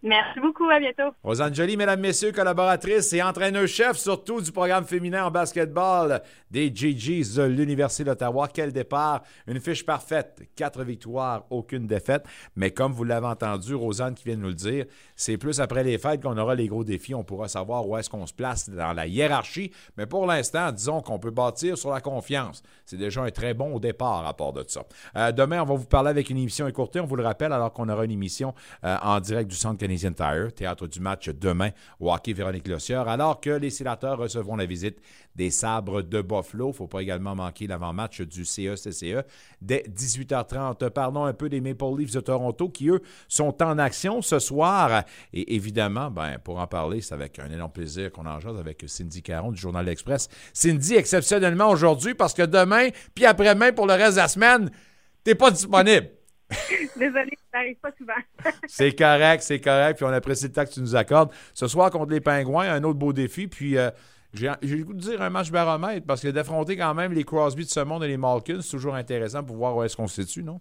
Merci 0.03 0.39
beaucoup, 0.39 0.71
à 0.71 0.79
bientôt. 0.79 1.13
Rosanne 1.25 1.53
Jolie, 1.53 1.77
mesdames, 1.77 1.99
messieurs, 1.99 2.31
collaboratrice 2.31 3.13
et 3.13 3.21
entraîneur-chef, 3.21 3.97
surtout 3.97 4.41
du 4.41 4.53
programme 4.53 4.85
féminin 4.85 5.25
en 5.25 5.31
basketball 5.33 6.23
des 6.53 6.73
GGs 6.73 7.35
de 7.37 7.43
l'Université 7.43 8.05
d'Ottawa. 8.05 8.49
Quel 8.53 8.73
départ! 8.73 9.25
Une 9.49 9.59
fiche 9.59 9.85
parfaite. 9.85 10.43
Quatre 10.55 10.85
victoires, 10.85 11.47
aucune 11.51 11.89
défaite. 11.89 12.25
Mais 12.55 12.71
comme 12.71 12.93
vous 12.93 13.03
l'avez 13.03 13.27
entendu, 13.27 13.75
Rosanne 13.75 14.15
qui 14.15 14.25
vient 14.25 14.37
de 14.37 14.43
nous 14.43 14.49
le 14.49 14.55
dire, 14.55 14.85
c'est 15.17 15.37
plus 15.37 15.61
après 15.61 15.83
les 15.83 15.99
fêtes 15.99 16.23
qu'on 16.23 16.39
aura 16.39 16.55
les 16.55 16.69
gros 16.69 16.85
défis. 16.85 17.17
On 17.17 17.25
pourra 17.25 17.49
savoir 17.49 17.87
où 17.89 17.97
est-ce 17.97 18.09
qu'on 18.09 18.27
se 18.27 18.35
place 18.35 18.71
dans 18.71 18.93
la 18.93 19.09
hiérarchie. 19.09 19.73
Mais 19.97 20.07
pour 20.07 20.27
l'instant, 20.27 20.71
disons 20.71 21.01
qu'on 21.01 21.19
peut 21.19 21.33
bâtir 21.33 21.77
sur 21.77 21.91
la 21.91 22.01
confiance. 22.01 22.63
C'est 22.87 22.99
déjà 22.99 23.23
un 23.23 23.31
très 23.31 23.53
bon 23.53 23.81
départ 23.81 24.25
à 24.27 24.35
part 24.35 24.53
de 24.53 24.65
ça. 24.69 24.85
Euh, 25.17 25.33
demain, 25.33 25.61
on 25.63 25.67
va 25.67 25.75
vous 25.75 25.87
parler 25.87 26.11
avec 26.11 26.31
une 26.31 26.39
émission 26.39 26.69
écourtée. 26.69 27.01
On 27.01 27.07
vous 27.07 27.17
le 27.17 27.25
rappelle, 27.25 27.53
alors 27.53 27.73
qu'on 27.73 27.89
aura 27.89 28.05
une 28.05 28.13
émission 28.13 28.55
euh, 28.85 28.97
en 29.03 29.19
direct 29.19 29.51
du 29.51 29.57
Centre 29.57 29.88
Tire, 29.97 30.53
théâtre 30.55 30.87
du 30.87 31.01
match 31.01 31.29
demain 31.31 31.71
au 32.01 32.13
hockey 32.13 32.33
Véronique 32.33 32.69
Lossieur, 32.69 33.09
alors 33.09 33.41
que 33.41 33.51
les 33.51 33.71
sénateurs 33.71 34.19
recevront 34.19 34.57
la 34.57 34.67
visite 34.67 34.99
des 35.35 35.51
sabres 35.51 36.03
de 36.03 36.21
Buffalo. 36.21 36.67
Il 36.67 36.69
ne 36.69 36.73
faut 36.73 36.87
pas 36.87 37.01
également 37.01 37.35
manquer 37.35 37.67
l'avant-match 37.67 38.23
du 38.23 38.43
E 38.43 38.77
CECCE 38.77 39.25
dès 39.63 39.85
18h30. 39.89 40.91
Parlons 40.91 41.25
un 41.25 41.33
peu 41.33 41.49
des 41.49 41.61
Maple 41.61 41.97
Leafs 41.97 42.13
de 42.13 42.21
Toronto 42.21 42.69
qui, 42.69 42.89
eux, 42.89 43.01
sont 43.29 43.63
en 43.63 43.79
action 43.79 44.21
ce 44.21 44.39
soir. 44.39 45.05
Et 45.33 45.55
évidemment, 45.55 46.11
ben, 46.11 46.39
pour 46.43 46.59
en 46.59 46.67
parler, 46.67 47.01
c'est 47.01 47.15
avec 47.15 47.39
un 47.39 47.51
énorme 47.51 47.73
plaisir 47.73 48.11
qu'on 48.13 48.27
en 48.27 48.41
jase 48.41 48.59
avec 48.59 48.85
Cindy 48.87 49.23
Caron 49.23 49.53
du 49.53 49.61
Journal 49.61 49.87
L'Express. 49.87 50.29
Cindy, 50.53 50.95
exceptionnellement 50.95 51.71
aujourd'hui, 51.71 52.15
parce 52.15 52.35
que 52.35 52.43
demain, 52.43 52.89
puis 53.15 53.25
après-demain, 53.25 53.73
pour 53.73 53.87
le 53.87 53.95
reste 53.95 54.13
de 54.13 54.23
la 54.23 54.29
semaine, 54.29 54.71
t'es 55.23 55.35
pas 55.35 55.51
disponible. 55.51 56.18
Désolée, 56.97 57.39
ça 57.53 57.59
n'arrive 57.59 57.77
pas 57.77 57.93
souvent. 57.97 58.15
C'est 58.67 58.97
correct, 58.97 59.43
c'est 59.43 59.61
correct. 59.61 59.97
Puis 59.97 60.05
on 60.05 60.13
apprécie 60.13 60.47
le 60.47 60.53
temps 60.53 60.65
que 60.65 60.71
tu 60.71 60.81
nous 60.81 60.97
accordes. 60.97 61.31
Ce 61.53 61.67
soir 61.67 61.91
contre 61.91 62.13
les 62.13 62.21
Pingouins, 62.21 62.71
un 62.71 62.83
autre 62.85 62.99
beau 62.99 63.13
défi. 63.13 63.49
Puis 63.49 63.77
euh, 63.77 63.91
j'ai 64.33 64.51
j'ai 64.63 64.77
le 64.77 64.85
goût 64.85 64.95
de 64.95 64.99
dire 64.99 65.21
un 65.21 65.31
match 65.31 65.51
baromètre 65.51 66.07
parce 66.07 66.23
que 66.23 66.29
d'affronter 66.29 66.77
quand 66.77 66.95
même 66.95 67.13
les 67.13 67.25
Crosby 67.25 67.65
de 67.65 67.71
ce 67.71 67.81
monde 67.81 68.05
et 68.05 68.09
les 68.09 68.17
Malkins, 68.17 68.61
c'est 68.63 68.71
toujours 68.71 68.95
intéressant 68.95 69.45
pour 69.45 69.57
voir 69.57 69.77
où 69.77 69.83
est-ce 69.83 69.97
qu'on 69.97 70.07
se 70.07 70.23
situe, 70.23 70.43
non? 70.43 70.61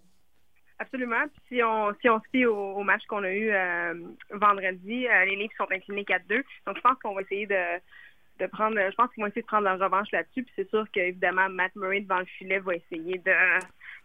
Absolument. 0.80 1.24
Puis 1.34 1.58
si 1.58 1.64
on 1.64 1.94
si 2.02 2.10
on 2.10 2.20
se 2.20 2.28
fie 2.32 2.46
au, 2.46 2.56
au 2.56 2.84
match 2.84 3.04
qu'on 3.08 3.24
a 3.24 3.32
eu 3.32 3.50
euh, 3.50 3.94
vendredi, 4.32 5.08
euh, 5.08 5.26
les 5.26 5.36
Leafs 5.38 5.56
sont 5.58 5.72
inclinés 5.72 6.04
4-2. 6.04 6.44
Donc 6.66 6.76
je 6.76 6.82
pense 6.82 6.98
qu'on 7.02 7.16
va 7.16 7.22
essayer 7.22 7.48
de 7.48 7.80
de 8.40 8.46
prendre 8.48 8.78
je 8.78 8.96
pense 8.96 9.12
qu'ils 9.14 9.24
vont 9.24 9.28
essayer 9.28 9.42
de 9.42 9.48
prendre 9.48 9.64
leur 9.64 9.80
revanche 9.80 10.12
là-dessus. 10.12 10.44
Puis 10.44 10.54
c'est 10.56 10.70
sûr 10.70 10.86
qu'évidemment 10.92 11.50
Matt 11.50 11.76
Murray 11.76 12.02
devant 12.02 12.20
le 12.20 12.26
filet 12.26 12.60
va 12.60 12.76
essayer 12.76 13.18
de 13.20 13.32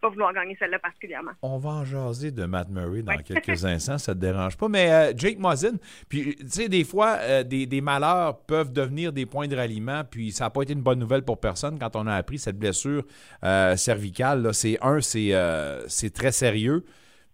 pas 0.03 0.11
vouloir 0.11 0.35
gagner 0.35 0.57
celle-là 0.59 0.79
particulièrement. 0.81 1.31
On 1.41 1.57
va 1.59 1.71
en 1.71 1.85
jaser 1.85 2.31
de 2.33 2.45
Matt 2.45 2.69
Murray 2.69 3.03
dans 3.03 3.17
quelques 3.17 3.65
instants, 3.65 3.97
ça 3.99 4.15
te 4.15 4.19
dérange 4.19 4.57
pas. 4.59 4.69
Mais 4.69 4.93
euh, 4.93 5.13
Jake 5.17 5.39
Muzzin, 5.39 5.77
puis 6.09 6.37
tu 6.37 6.49
sais, 6.49 6.69
des 6.69 6.85
fois, 6.85 7.17
euh, 7.21 7.43
des, 7.45 7.67
des 7.67 7.81
malheurs 7.81 8.41
peuvent 8.45 8.73
devenir 8.73 9.13
des 9.13 9.25
points 9.25 9.49
de 9.49 9.57
ralliement, 9.57 10.03
puis 10.05 10.33
ça 10.33 10.45
n'a 10.45 10.51
pas 10.51 10.63
été 10.63 10.73
une 10.75 10.83
bonne 10.83 10.99
nouvelle 10.99 11.23
pour 11.23 11.41
personne 11.41 11.79
quand 11.79 11.97
on 11.97 12.07
a 12.07 12.15
appris 12.15 12.39
cette 12.39 12.59
blessure 12.59 13.05
euh, 13.45 13.77
cervicale. 13.77 14.43
là. 14.43 14.53
C'est 14.53 14.77
un, 14.83 15.01
c'est 15.01 15.33
euh, 15.33 15.87
c'est 15.89 16.13
très 16.13 16.33
sérieux. 16.33 16.85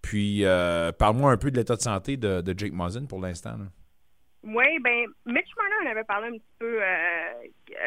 Puis 0.02 0.44
euh, 0.44 0.92
parle-moi 0.92 1.32
un 1.32 1.36
peu 1.36 1.50
de 1.50 1.56
l'état 1.56 1.74
de 1.74 1.80
santé 1.80 2.16
de, 2.16 2.40
de 2.40 2.54
Jake 2.56 2.72
Muzzin 2.72 3.06
pour 3.06 3.20
l'instant. 3.20 3.56
là. 3.58 3.64
Oui, 4.44 4.64
ben 4.84 5.06
Mitch 5.26 5.48
Marner 5.56 5.88
en 5.88 5.90
avait 5.90 6.04
parlé 6.04 6.28
un 6.28 6.32
petit 6.38 6.54
peu 6.60 6.80
euh, 6.80 6.86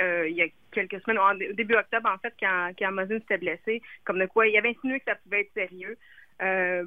euh, 0.01 0.27
il 0.29 0.35
y 0.35 0.41
a 0.41 0.47
quelques 0.71 1.01
semaines, 1.01 1.19
au 1.19 1.53
début 1.53 1.75
octobre 1.75 2.09
en 2.09 2.17
fait, 2.17 2.33
quand, 2.39 2.71
quand 2.77 2.91
Mosin 2.91 3.19
s'était 3.19 3.37
blessé, 3.37 3.81
comme 4.03 4.19
de 4.19 4.25
quoi 4.25 4.47
il 4.47 4.57
avait 4.57 4.69
insinué 4.69 4.99
que 4.99 5.05
ça 5.05 5.15
pouvait 5.15 5.41
être 5.41 5.53
sérieux. 5.53 5.97
Euh, 6.41 6.83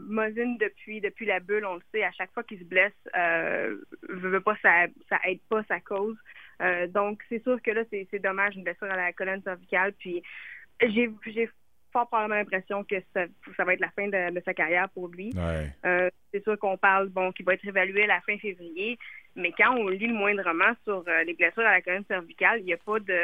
depuis 0.59 1.01
depuis 1.01 1.27
la 1.27 1.39
bulle, 1.39 1.65
on 1.65 1.75
le 1.75 1.83
sait, 1.93 2.03
à 2.03 2.11
chaque 2.13 2.33
fois 2.33 2.43
qu'il 2.43 2.59
se 2.59 2.65
blesse, 2.65 2.93
euh, 3.17 3.77
veut, 4.09 4.41
pas, 4.41 4.57
ça, 4.63 4.87
ça 5.09 5.21
aide 5.25 5.41
pas 5.49 5.63
sa 5.69 5.79
cause. 5.81 6.17
Euh, 6.61 6.87
donc 6.89 7.23
c'est 7.29 7.43
sûr 7.43 7.61
que 7.63 7.71
là, 7.71 7.83
c'est 7.91 8.19
dommage, 8.19 8.57
une 8.57 8.65
blessure 8.65 8.91
à 8.91 8.97
la 8.97 9.13
colonne 9.13 9.43
cervicale. 9.43 9.93
Puis 9.93 10.23
j'ai 10.81 11.49
fort 11.93 12.09
probablement 12.09 12.41
l'impression 12.41 12.83
que 12.83 12.97
ça, 13.15 13.27
ça 13.57 13.65
va 13.65 13.75
être 13.75 13.81
la 13.81 13.91
fin 13.91 14.09
de, 14.09 14.35
de 14.35 14.43
sa 14.45 14.53
carrière 14.53 14.89
pour 14.91 15.09
lui. 15.09 15.33
Euh, 15.85 16.11
c'est 16.33 16.43
sûr 16.43 16.59
qu'on 16.59 16.77
parle, 16.77 17.09
bon, 17.09 17.31
qu'il 17.31 17.47
va 17.47 17.55
être 17.55 17.67
évalué 17.67 18.03
à 18.05 18.09
la 18.09 18.21
fin 18.23 18.37
février, 18.39 18.99
mais 19.37 19.53
quand 19.53 19.75
on 19.77 19.89
lit 19.89 20.07
le 20.07 20.15
moindrement 20.15 20.73
sur 20.85 21.05
euh, 21.09 21.25
les 21.25 21.35
blessures 21.35 21.63
à 21.67 21.73
la 21.73 21.83
colonne 21.83 22.05
cervicale, 22.07 22.61
il 22.61 22.67
n'y 22.67 22.73
a 22.73 22.77
pas 22.79 22.99
de. 23.01 23.19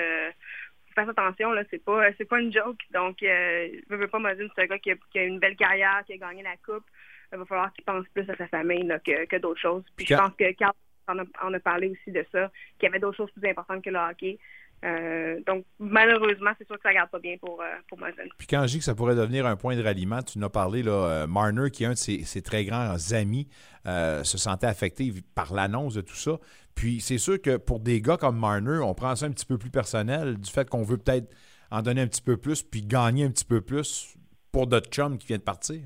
Faut 0.88 0.94
faire 0.94 1.08
attention, 1.08 1.52
là, 1.52 1.62
c'est 1.70 1.84
pas 1.84 2.12
c'est 2.18 2.24
pas 2.28 2.40
une 2.40 2.52
joke. 2.52 2.78
Donc, 2.92 3.22
euh, 3.22 3.68
je 3.88 3.94
veux 3.94 4.08
pas 4.08 4.18
me 4.18 4.34
dire 4.34 4.50
c'est 4.54 4.62
un 4.62 4.66
gars 4.66 4.78
qui 4.78 4.90
a, 4.90 4.94
qui 5.12 5.18
a 5.20 5.24
une 5.24 5.38
belle 5.38 5.56
carrière, 5.56 6.02
qui 6.06 6.14
a 6.14 6.16
gagné 6.16 6.42
la 6.42 6.56
coupe. 6.64 6.84
Il 7.32 7.38
va 7.38 7.44
falloir 7.44 7.72
qu'il 7.72 7.84
pense 7.84 8.04
plus 8.08 8.28
à 8.28 8.34
sa 8.36 8.48
famille 8.48 8.82
là, 8.82 8.98
que, 8.98 9.24
que 9.26 9.36
d'autres 9.36 9.60
choses. 9.60 9.84
Puis 9.96 10.06
je 10.06 10.14
Quand- 10.16 10.22
pense 10.28 10.36
que 10.36 10.50
Carl 10.52 10.72
en 11.06 11.18
a, 11.20 11.24
en 11.42 11.54
a 11.54 11.60
parlé 11.60 11.88
aussi 11.88 12.10
de 12.10 12.24
ça, 12.32 12.50
qu'il 12.78 12.86
y 12.86 12.90
avait 12.90 12.98
d'autres 12.98 13.16
choses 13.18 13.30
plus 13.30 13.48
importantes 13.48 13.84
que 13.84 13.90
le 13.90 13.98
hockey. 13.98 14.38
Euh, 14.82 15.40
donc, 15.46 15.64
malheureusement, 15.78 16.52
c'est 16.58 16.66
sûr 16.66 16.76
que 16.76 16.82
ça 16.82 16.94
garde 16.94 17.10
pas 17.10 17.18
bien 17.18 17.36
pour, 17.38 17.60
euh, 17.60 17.66
pour. 17.88 17.98
Puis 18.38 18.46
quand 18.46 18.62
je 18.62 18.72
dis 18.72 18.78
que 18.78 18.84
ça 18.84 18.94
pourrait 18.94 19.14
devenir 19.14 19.46
un 19.46 19.56
point 19.56 19.76
de 19.76 19.82
ralliement, 19.82 20.22
tu 20.22 20.38
nous 20.38 20.46
as 20.46 20.50
parlé, 20.50 20.82
là, 20.82 20.92
euh, 20.92 21.26
Marner, 21.26 21.70
qui 21.70 21.84
est 21.84 21.86
un 21.86 21.92
de 21.92 21.96
ses, 21.96 22.24
ses 22.24 22.40
très 22.40 22.64
grands 22.64 22.96
amis, 23.12 23.46
euh, 23.86 24.24
se 24.24 24.38
sentait 24.38 24.66
affecté 24.66 25.12
par 25.34 25.52
l'annonce 25.52 25.94
de 25.94 26.00
tout 26.00 26.14
ça. 26.14 26.38
Puis 26.74 27.00
c'est 27.00 27.18
sûr 27.18 27.40
que 27.42 27.58
pour 27.58 27.80
des 27.80 28.00
gars 28.00 28.16
comme 28.16 28.38
Marner, 28.38 28.78
on 28.82 28.94
prend 28.94 29.14
ça 29.16 29.26
un 29.26 29.32
petit 29.32 29.44
peu 29.44 29.58
plus 29.58 29.70
personnel, 29.70 30.38
du 30.38 30.50
fait 30.50 30.68
qu'on 30.68 30.82
veut 30.82 30.96
peut-être 30.96 31.28
en 31.70 31.82
donner 31.82 32.00
un 32.00 32.06
petit 32.06 32.22
peu 32.22 32.38
plus, 32.38 32.62
puis 32.62 32.82
gagner 32.82 33.24
un 33.24 33.30
petit 33.30 33.44
peu 33.44 33.60
plus 33.60 34.16
pour 34.50 34.66
notre 34.66 34.88
chum 34.88 35.18
qui 35.18 35.26
vient 35.26 35.38
de 35.38 35.42
partir. 35.42 35.82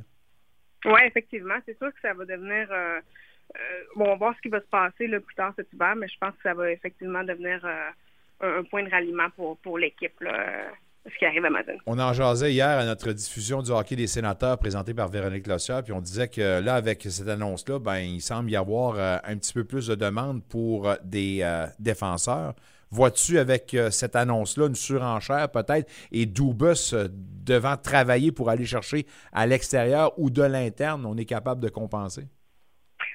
Oui, 0.85 1.01
effectivement. 1.05 1.55
C'est 1.67 1.77
sûr 1.79 1.89
que 1.89 2.01
ça 2.01 2.15
va 2.15 2.25
devenir. 2.25 2.69
bon, 3.97 4.05
on 4.05 4.11
va 4.11 4.17
voir 4.17 4.37
ce 4.37 4.41
qui 4.41 4.49
va 4.49 4.61
se 4.61 4.67
passer 4.67 5.09
là, 5.09 5.19
plus 5.19 5.35
tard 5.35 5.53
cet 5.57 5.73
hiver, 5.73 5.97
mais 5.97 6.07
je 6.09 6.17
pense 6.21 6.35
que 6.37 6.43
ça 6.43 6.55
va 6.55 6.71
effectivement 6.71 7.25
devenir 7.25 7.65
euh, 7.65 7.91
un, 8.45 8.59
un 8.59 8.65
point 8.65 8.83
de 8.85 8.91
ralliement 8.91 9.31
pour, 9.37 9.57
pour 9.59 9.79
l'équipe, 9.79 10.13
euh, 10.23 10.69
ce 11.07 11.19
qui 11.19 11.25
arrive 11.27 11.45
à 11.45 11.49
Amazon. 11.49 11.79
On 11.87 11.99
en 11.99 12.13
jasait 12.13 12.53
hier 12.53 12.67
à 12.67 12.85
notre 12.85 13.13
diffusion 13.13 13.63
du 13.63 13.71
hockey 13.71 13.97
des 13.97 14.07
sénateurs 14.07 14.59
présentée 14.59 14.95
par 14.95 15.09
Véronique 15.09 15.47
Lossière, 15.47 15.83
puis 15.83 15.93
on 15.93 16.01
disait 16.01 16.29
que 16.29 16.61
là, 16.61 16.75
avec 16.75 17.03
cette 17.03 17.29
annonce-là, 17.29 17.79
ben, 17.79 17.99
il 17.99 18.21
semble 18.21 18.51
y 18.51 18.57
avoir 18.57 18.95
euh, 18.97 19.17
un 19.25 19.37
petit 19.37 19.53
peu 19.53 19.65
plus 19.65 19.89
de 19.89 19.95
demandes 19.95 20.43
pour 20.45 20.89
euh, 20.89 20.95
des 21.05 21.41
euh, 21.43 21.67
défenseurs. 21.79 22.55
Vois-tu 22.91 23.39
avec 23.39 23.77
cette 23.91 24.15
annonce-là 24.15 24.69
une 24.69 24.77
surenchère 24.77 25.51
peut-être 25.51 25.91
et 26.13 26.27
Dubus 26.27 26.95
devant 27.45 27.77
travailler 27.77 28.31
pour 28.31 28.51
aller 28.51 28.67
chercher 28.67 29.05
à 29.33 29.49
l'extérieur 29.49 30.17
ou 30.17 30.31
de 30.31 30.43
l'interne, 30.43 31.05
on 31.05 31.17
est 31.17 31.25
capable 31.25 31.61
de 31.61 31.69
compenser? 31.69 32.29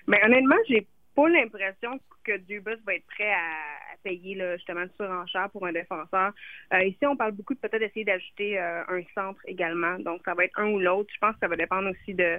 Mais 0.06 0.20
honnêtement, 0.26 0.58
j'ai 0.68 0.86
pas 1.16 1.30
l'impression 1.30 1.98
que 2.30 2.38
Dubus 2.38 2.78
va 2.86 2.96
être 2.96 3.06
prêt 3.08 3.32
à, 3.32 3.94
à 3.94 3.98
payer 4.04 4.36
là, 4.36 4.56
justement 4.58 4.82
une 4.82 4.92
surenchère 5.00 5.50
pour 5.52 5.66
un 5.66 5.72
défenseur. 5.74 6.32
Euh, 6.74 6.84
ici, 6.84 7.06
on 7.06 7.16
parle 7.18 7.32
beaucoup 7.34 7.54
de 7.56 7.60
peut-être 7.60 7.82
essayer 7.82 8.06
d'ajouter 8.06 8.60
euh, 8.60 8.84
un 8.88 9.02
centre 9.16 9.42
également. 9.46 9.98
Donc, 10.00 10.22
ça 10.26 10.34
va 10.34 10.46
être 10.46 10.58
un 10.60 10.68
ou 10.70 10.80
l'autre. 10.80 11.10
Je 11.14 11.20
pense 11.20 11.34
que 11.34 11.40
ça 11.42 11.48
va 11.48 11.56
dépendre 11.56 11.90
aussi 11.90 12.14
de 12.14 12.38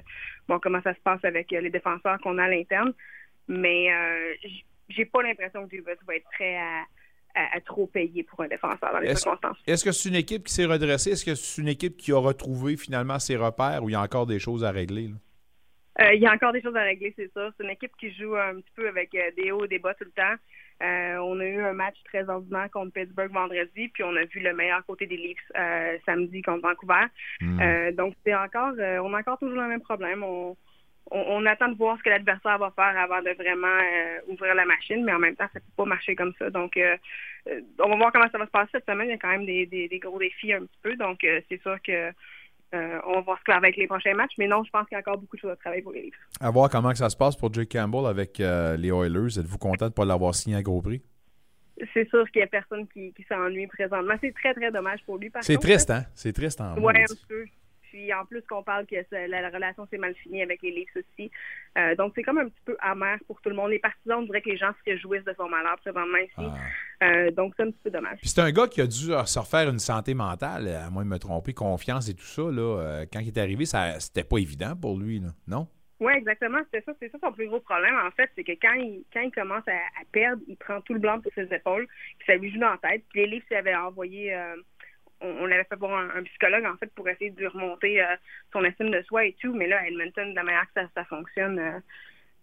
bon 0.49 0.59
comment 0.61 0.83
ça 0.83 0.95
se 0.95 1.01
passe 1.01 1.25
avec 1.25 1.53
euh, 1.53 1.61
les 1.61 1.71
défenseurs 1.71 2.19
qu'on 2.21 2.39
a 2.39 2.45
à 2.45 2.49
l'interne. 2.49 2.93
Mais 3.49 3.89
j'ai 4.89 5.05
pas 5.07 5.23
l'impression 5.23 5.65
que 5.67 5.71
Dubus 5.71 5.99
va 6.07 6.15
être 6.17 6.29
prêt 6.33 6.57
à, 6.57 6.83
à- 7.35 7.57
à 7.57 7.61
trop 7.61 7.87
payer 7.87 8.23
pour 8.25 8.41
un 8.43 8.49
défenseur 8.49 8.93
dans 8.93 8.99
les 9.01 9.09
Est-ce 9.09 9.23
circonstances. 9.23 9.59
est-ce 9.67 9.85
que 9.85 9.93
c'est 9.93 10.09
une 10.09 10.15
équipe 10.15 10.45
qui 10.47 10.55
s'est 10.55 10.67
redressée? 10.67 11.11
Est-ce 11.13 11.25
que 11.25 11.35
c'est 11.35 11.61
une 11.63 11.69
équipe 11.69 11.97
qui 11.97 12.13
a 12.13 12.19
retrouvé 12.19 12.77
finalement 12.77 13.19
ses 13.19 13.37
repères 13.37 13.83
ou 13.83 13.89
il 13.89 13.93
y 13.93 13.97
a 13.97 14.01
encore 14.03 14.27
des 14.27 14.39
choses 14.39 14.65
à 14.65 14.71
régler? 14.71 15.09
là? 15.09 15.15
Euh, 16.01 16.15
il 16.15 16.21
y 16.21 16.27
a 16.27 16.33
encore 16.33 16.53
des 16.53 16.63
choses 16.63 16.77
à 16.77 16.83
régler, 16.83 17.13
c'est 17.17 17.33
sûr. 17.33 17.53
C'est 17.57 17.65
une 17.65 17.71
équipe 17.71 17.97
qui 17.99 18.13
joue 18.15 18.37
un 18.37 18.55
petit 18.61 18.73
peu 18.77 18.89
avec 18.89 19.15
euh, 19.15 19.31
des 19.37 19.51
hauts 19.51 19.65
et 19.65 19.69
des 19.69 19.81
bas 19.81 19.95
tout 19.95 20.05
le 20.05 20.13
temps. 20.13 20.35
Euh, 20.83 21.17
on 21.19 21.39
a 21.41 21.45
eu 21.45 21.61
un 21.61 21.75
match 21.75 21.97
très 22.05 22.27
ordinaire 22.29 22.71
contre 22.71 22.93
Pittsburgh 22.93 23.33
vendredi, 23.33 23.89
puis 23.89 24.03
on 24.03 24.17
a 24.17 24.25
vu 24.25 24.41
le 24.41 24.55
meilleur 24.55 24.85
côté 24.87 25.07
des 25.07 25.17
Leafs 25.17 25.39
euh, 25.59 25.99
samedi 26.07 26.41
contre 26.41 26.63
Vancouver. 26.63 27.07
Hmm. 27.41 27.61
Euh, 27.61 27.93
donc 27.93 28.15
c'est 28.25 28.35
encore, 28.35 28.73
euh, 28.79 28.99
on 29.01 29.13
a 29.13 29.19
encore 29.19 29.39
toujours 29.39 29.61
le 29.61 29.69
même 29.69 29.83
problème. 29.83 30.23
On, 30.23 30.57
on, 31.11 31.21
on 31.21 31.45
attend 31.45 31.69
de 31.69 31.77
voir 31.77 31.99
ce 31.99 32.03
que 32.05 32.09
l'adversaire 32.09 32.57
va 32.57 32.71
faire 32.71 32.99
avant 32.99 33.21
de 33.21 33.31
vraiment 33.33 33.67
euh, 33.67 34.21
ouvrir 34.29 34.55
la 34.55 34.65
machine, 34.65 35.05
mais 35.05 35.13
en 35.13 35.19
même 35.19 35.37
temps, 35.37 35.49
ça 35.53 35.61
peut 35.61 35.67
pas 35.77 35.85
marcher 35.85 36.15
comme 36.15 36.33
ça. 36.39 36.49
Donc, 36.49 36.79
on 37.79 37.89
va 37.89 37.97
voir 37.97 38.13
comment 38.13 38.31
ça 38.31 38.39
va 38.39 38.47
se 38.47 38.51
passer 38.51 38.71
cette 38.73 38.87
semaine. 38.87 39.09
Il 39.09 39.11
y 39.11 39.15
a 39.15 39.19
quand 39.19 39.29
même 39.29 39.47
des, 39.47 39.67
des, 39.67 39.89
des 39.89 39.99
gros 39.99 40.19
défis 40.19 40.53
un 40.53 40.61
petit 40.61 40.79
peu, 40.83 40.97
donc 40.97 41.25
euh, 41.25 41.41
c'est 41.49 41.61
sûr 41.61 41.77
que 41.83 42.11
euh, 42.75 43.01
on 43.07 43.15
va 43.15 43.21
voir 43.21 43.39
ce 43.45 43.53
avec 43.53 43.77
les 43.77 43.87
prochains 43.87 44.15
matchs. 44.15 44.35
Mais 44.39 44.47
non, 44.47 44.63
je 44.65 44.71
pense 44.71 44.87
qu'il 44.87 44.95
y 44.95 44.97
a 44.97 45.01
encore 45.01 45.19
beaucoup 45.19 45.37
de 45.37 45.41
choses 45.41 45.51
à 45.51 45.57
travailler 45.57 45.83
pour 45.83 45.93
les 45.93 46.03
Leafs. 46.03 46.15
À 46.41 46.51
voir 46.51 46.71
comment 46.71 46.91
que 46.91 46.99
ça 46.99 47.11
se 47.11 47.17
passe 47.17 47.37
pour 47.37 47.53
Jake 47.53 47.71
Campbell 47.71 48.07
avec 48.07 48.41
euh, 48.41 48.77
les 48.77 48.89
Oilers. 48.89 49.39
Êtes-vous 49.39 49.59
content 49.59 49.87
de 49.87 49.91
ne 49.91 49.95
pas 49.95 50.05
l'avoir 50.05 50.35
signé 50.35 50.57
à 50.57 50.63
gros 50.63 50.81
prix? 50.81 51.03
c'est 51.95 52.09
sûr 52.09 52.31
qu'il 52.31 52.41
y 52.41 52.43
a 52.43 52.47
personne 52.47 52.87
qui, 52.89 53.13
qui 53.15 53.25
s'ennuie 53.29 53.67
présentement. 53.67 54.15
C'est 54.21 54.35
très, 54.35 54.55
très 54.55 54.71
dommage 54.71 55.01
pour 55.07 55.19
lui. 55.19 55.31
C'est 55.41 55.57
triste, 55.57 55.91
hein? 55.91 56.05
C'est 56.15 56.33
triste 56.33 56.61
en 56.61 56.77
Ouais, 56.79 57.03
un 57.03 57.15
peu. 57.29 57.45
Puis 57.91 58.13
en 58.15 58.25
plus 58.25 58.43
qu'on 58.43 58.63
parle 58.63 58.87
que 58.87 58.97
la, 59.11 59.27
la 59.29 59.51
relation 59.51 59.87
s'est 59.91 59.99
mal 59.99 60.15
finie 60.15 60.43
avec 60.43 60.63
les 60.63 60.87
aussi. 60.97 61.31
Euh, 61.77 61.95
donc 61.95 62.13
c'est 62.15 62.23
comme 62.23 62.39
un 62.39 62.49
petit 62.49 62.63
peu 62.65 62.77
amer 62.81 63.19
pour 63.27 63.41
tout 63.43 63.51
le 63.51 63.57
monde. 63.57 63.71
Les 63.71 63.79
partisans, 63.79 64.21
on 64.21 64.23
dirait 64.23 64.41
que 64.43 64.49
les 64.49 64.57
gens 64.57 64.73
se 64.73 64.91
réjouissent 64.91 65.25
de 65.25 65.35
son 65.37 65.49
malheur 65.49 65.77
présentement 65.79 66.19
ici. 66.19 66.51
Euh, 67.03 67.31
donc 67.33 67.55
c'est 67.57 67.65
un 67.65 67.71
petit 67.71 67.81
peu 67.85 67.91
dommage. 67.91 68.19
Puis 68.21 68.31
c'est 68.31 68.41
un 68.41 68.51
gars 68.51 68.67
qui 68.67 68.81
a 68.81 68.87
dû 68.87 69.13
euh, 69.13 69.25
se 69.25 69.39
refaire 69.39 69.69
une 69.69 69.79
santé 69.79 70.15
mentale, 70.15 70.69
à 70.69 70.91
moins 70.91 71.05
de 71.05 71.09
me 71.11 71.19
tromper, 71.19 71.53
confiance 71.53 72.09
et 72.09 72.15
tout 72.15 72.25
ça. 72.25 72.43
Là, 72.43 73.05
quand 73.13 73.21
il 73.21 73.29
est 73.29 73.39
arrivé, 73.39 73.67
ça 73.67 74.01
c'était 74.01 74.25
pas 74.25 74.39
évident 74.39 74.75
pour 74.77 74.99
lui, 74.99 75.21
là. 75.21 75.29
non? 75.47 75.69
Oui, 76.01 76.15
exactement. 76.15 76.61
C'est 76.73 76.83
ça, 76.85 76.93
c'est 76.99 77.13
ça 77.13 77.19
son 77.23 77.31
plus 77.31 77.47
gros 77.47 77.61
problème, 77.61 77.95
en 77.95 78.11
fait, 78.13 78.31
c'est 78.35 78.43
que 78.43 78.53
quand 78.53 78.73
il, 78.73 79.05
quand 79.13 79.21
il 79.21 79.31
commence 79.31 79.69
à, 79.69 79.73
à 79.73 80.05
perdre, 80.11 80.43
il 80.49 80.57
prend 80.57 80.81
tout 80.81 80.95
le 80.95 80.99
blanc 80.99 81.21
pour 81.21 81.31
ses 81.35 81.53
épaules, 81.55 81.87
puis 82.19 82.27
ça 82.27 82.37
lui 82.37 82.51
joue 82.51 82.59
dans 82.59 82.71
la 82.71 82.79
tête. 82.79 83.05
Puis 83.11 83.21
les 83.21 83.27
livres 83.27 83.45
s'il 83.49 83.59
avait 83.59 83.75
envoyé, 83.75 84.35
euh, 84.35 84.57
on, 85.21 85.45
avait 85.45 85.65
fait 85.65 85.77
voir 85.77 86.11
un, 86.15 86.23
psychologue, 86.23 86.65
en 86.65 86.77
fait, 86.77 86.91
pour 86.95 87.09
essayer 87.09 87.31
de 87.31 87.47
remonter 87.47 88.01
euh, 88.01 88.17
son 88.53 88.65
estime 88.65 88.91
de 88.91 89.03
soi 89.03 89.27
et 89.27 89.37
tout. 89.41 89.55
Mais 89.55 89.69
là, 89.69 89.81
à 89.81 89.87
Edmonton, 89.87 90.31
de 90.31 90.35
la 90.35 90.43
manière 90.43 90.67
que 90.75 90.81
ça, 90.81 90.89
ça 90.95 91.05
fonctionne, 91.05 91.59
euh, 91.59 91.79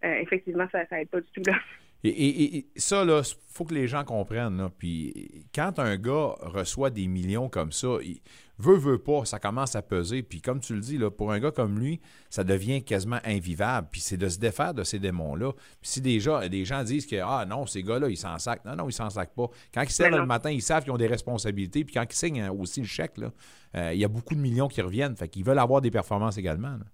euh, 0.04 0.14
effectivement, 0.20 0.68
ça, 0.70 0.86
ça 0.86 1.00
aide 1.00 1.08
pas 1.08 1.20
du 1.20 1.28
tout, 1.32 1.42
là. 1.46 1.58
Et, 2.04 2.58
et- 2.58 2.66
ça, 2.76 3.04
là, 3.04 3.22
faut 3.52 3.64
que 3.64 3.74
les 3.74 3.88
gens 3.88 4.04
comprennent. 4.04 4.68
Puis 4.78 5.46
quand 5.52 5.80
un 5.80 5.96
gars 5.96 6.34
reçoit 6.40 6.90
des 6.90 7.08
millions 7.08 7.48
comme 7.48 7.72
ça, 7.72 7.88
il 8.02 8.20
veut, 8.58 8.76
veut 8.76 8.98
pas, 8.98 9.24
ça 9.24 9.38
commence 9.38 9.76
à 9.76 9.82
peser. 9.82 10.22
Puis 10.22 10.40
comme 10.40 10.60
tu 10.60 10.74
le 10.74 10.80
dis, 10.80 10.98
là, 10.98 11.10
pour 11.10 11.32
un 11.32 11.40
gars 11.40 11.50
comme 11.50 11.78
lui, 11.78 12.00
ça 12.30 12.44
devient 12.44 12.82
quasiment 12.84 13.18
invivable. 13.24 13.88
Puis 13.90 14.00
c'est 14.00 14.16
de 14.16 14.28
se 14.28 14.38
défaire 14.38 14.74
de 14.74 14.84
ces 14.84 14.98
démons-là. 14.98 15.52
Puis 15.52 15.90
si 15.90 16.00
déjà 16.00 16.48
des 16.48 16.64
gens 16.64 16.82
disent 16.84 17.06
que 17.06 17.16
ah 17.22 17.44
non, 17.46 17.66
ces 17.66 17.82
gars-là, 17.82 18.08
ils 18.08 18.16
s'en 18.16 18.38
sacent. 18.38 18.64
Non, 18.64 18.76
non, 18.76 18.88
ils 18.88 18.92
s'en 18.92 19.10
sacent 19.10 19.34
pas. 19.34 19.48
Quand 19.72 19.82
ils 19.82 19.90
se 19.90 20.02
lèvent 20.02 20.12
Ben 20.12 20.20
le 20.20 20.26
matin, 20.26 20.50
ils 20.50 20.62
savent 20.62 20.82
qu'ils 20.82 20.92
ont 20.92 20.98
des 20.98 21.06
responsabilités. 21.06 21.84
Puis 21.84 21.94
quand 21.94 22.04
ils 22.04 22.16
signent 22.16 22.42
hein, 22.42 22.50
aussi 22.50 22.80
le 22.80 22.86
chèque, 22.86 23.18
là, 23.18 23.32
euh, 23.76 23.92
il 23.92 24.00
y 24.00 24.04
a 24.04 24.08
beaucoup 24.08 24.34
de 24.34 24.40
millions 24.40 24.68
qui 24.68 24.80
reviennent. 24.82 25.16
Fait 25.16 25.28
qu'ils 25.28 25.44
veulent 25.44 25.58
avoir 25.58 25.80
des 25.80 25.90
performances 25.90 26.38
également. 26.38 26.70
là. 26.70 26.84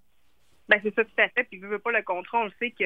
Ben, 0.67 0.79
c'est 0.81 0.93
ça, 0.95 1.03
tout 1.03 1.11
à 1.21 1.29
fait. 1.29 1.43
Puis, 1.43 1.59
veut, 1.59 1.67
veut 1.69 1.79
pas 1.79 1.91
le 1.91 2.01
contrat, 2.03 2.39
on 2.39 2.45
le 2.45 2.51
sait 2.59 2.71
que 2.71 2.83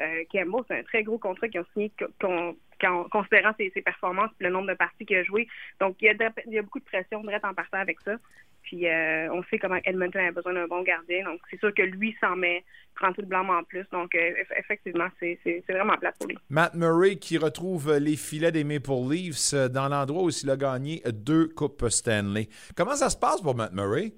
euh, 0.00 0.24
c'est 0.30 0.40
un 0.74 0.82
très 0.82 1.02
gros 1.04 1.18
contrat 1.18 1.48
qu'ils 1.48 1.60
ont 1.60 1.66
signé 1.72 1.92
con- 2.20 2.56
con- 2.80 3.06
considérant 3.10 3.52
ses, 3.58 3.70
ses 3.74 3.82
performances 3.82 4.30
et 4.40 4.44
le 4.44 4.50
nombre 4.50 4.68
de 4.68 4.74
parties 4.74 5.06
qu'il 5.06 5.16
a 5.16 5.24
joué. 5.24 5.46
Donc, 5.80 5.96
il 6.00 6.06
y 6.06 6.08
a, 6.08 6.14
de- 6.14 6.42
il 6.46 6.52
y 6.52 6.58
a 6.58 6.62
beaucoup 6.62 6.80
de 6.80 6.84
pression 6.84 7.22
direct 7.22 7.44
en 7.44 7.54
partant 7.54 7.78
avec 7.78 8.00
ça. 8.00 8.16
Puis, 8.62 8.88
euh, 8.88 9.32
on 9.32 9.44
sait 9.44 9.58
comment 9.60 9.78
Edmonton 9.84 10.26
a 10.26 10.32
besoin 10.32 10.52
d'un 10.52 10.66
bon 10.66 10.82
gardien. 10.82 11.24
Donc, 11.24 11.40
c'est 11.48 11.60
sûr 11.60 11.72
que 11.72 11.82
lui 11.82 12.16
s'en 12.20 12.34
met, 12.34 12.64
prend 12.96 13.12
tout 13.12 13.20
le 13.20 13.28
blanc 13.28 13.48
en 13.48 13.62
plus. 13.62 13.84
Donc, 13.92 14.12
euh, 14.16 14.18
eff- 14.18 14.58
effectivement, 14.58 15.06
c'est 15.20 15.38
vraiment 15.68 15.96
plat 15.96 16.10
pour 16.18 16.26
lui. 16.28 16.36
Matt 16.50 16.74
Murray 16.74 17.14
qui 17.14 17.38
retrouve 17.38 17.96
les 17.96 18.16
filets 18.16 18.50
des 18.50 18.64
Maple 18.64 19.08
Leafs 19.08 19.54
euh, 19.54 19.68
dans 19.68 19.88
l'endroit 19.88 20.24
où 20.24 20.30
il 20.30 20.50
a 20.50 20.56
gagné 20.56 21.00
deux 21.12 21.46
Coupes 21.46 21.88
Stanley. 21.88 22.48
Comment 22.76 22.96
ça 22.96 23.08
se 23.08 23.16
passe 23.16 23.40
pour 23.40 23.54
Matt 23.54 23.72
Murray? 23.72 24.12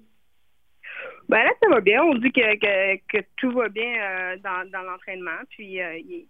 Ben 1.29 1.45
là, 1.45 1.51
ça 1.63 1.69
va 1.69 1.83
bien. 1.83 2.03
On 2.03 2.15
dit 2.15 2.33
que, 2.33 2.57
que, 2.57 2.97
que 3.07 3.23
tout 3.37 3.51
va 3.53 3.69
bien 3.69 4.01
euh, 4.01 4.37
dans, 4.39 4.67
dans 4.71 4.81
l'entraînement. 4.83 5.41
Puis 5.51 5.75
il, 5.75 6.27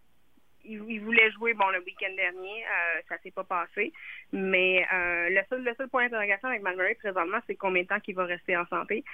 il, 0.65 0.83
il 0.89 1.01
voulait 1.01 1.31
jouer 1.33 1.55
bon 1.55 1.69
le 1.69 1.81
week-end 1.81 2.15
dernier. 2.17 2.65
Euh, 2.65 3.01
ça 3.09 3.17
s'est 3.23 3.31
pas 3.31 3.45
passé. 3.45 3.93
Mais 4.33 4.87
euh, 4.93 5.29
le 5.31 5.41
seul 5.49 5.65
le 5.65 5.75
seul 5.77 5.89
point 5.89 6.05
d'interrogation 6.05 6.49
avec 6.49 6.63
Malmurray 6.63 6.95
présentement, 6.95 7.39
c'est 7.47 7.57
combien 7.57 7.83
de 7.83 7.89
temps 7.89 8.01
qu'il 8.01 8.15
va 8.15 8.25
rester 8.25 8.57
en 8.57 8.67
santé. 8.67 9.05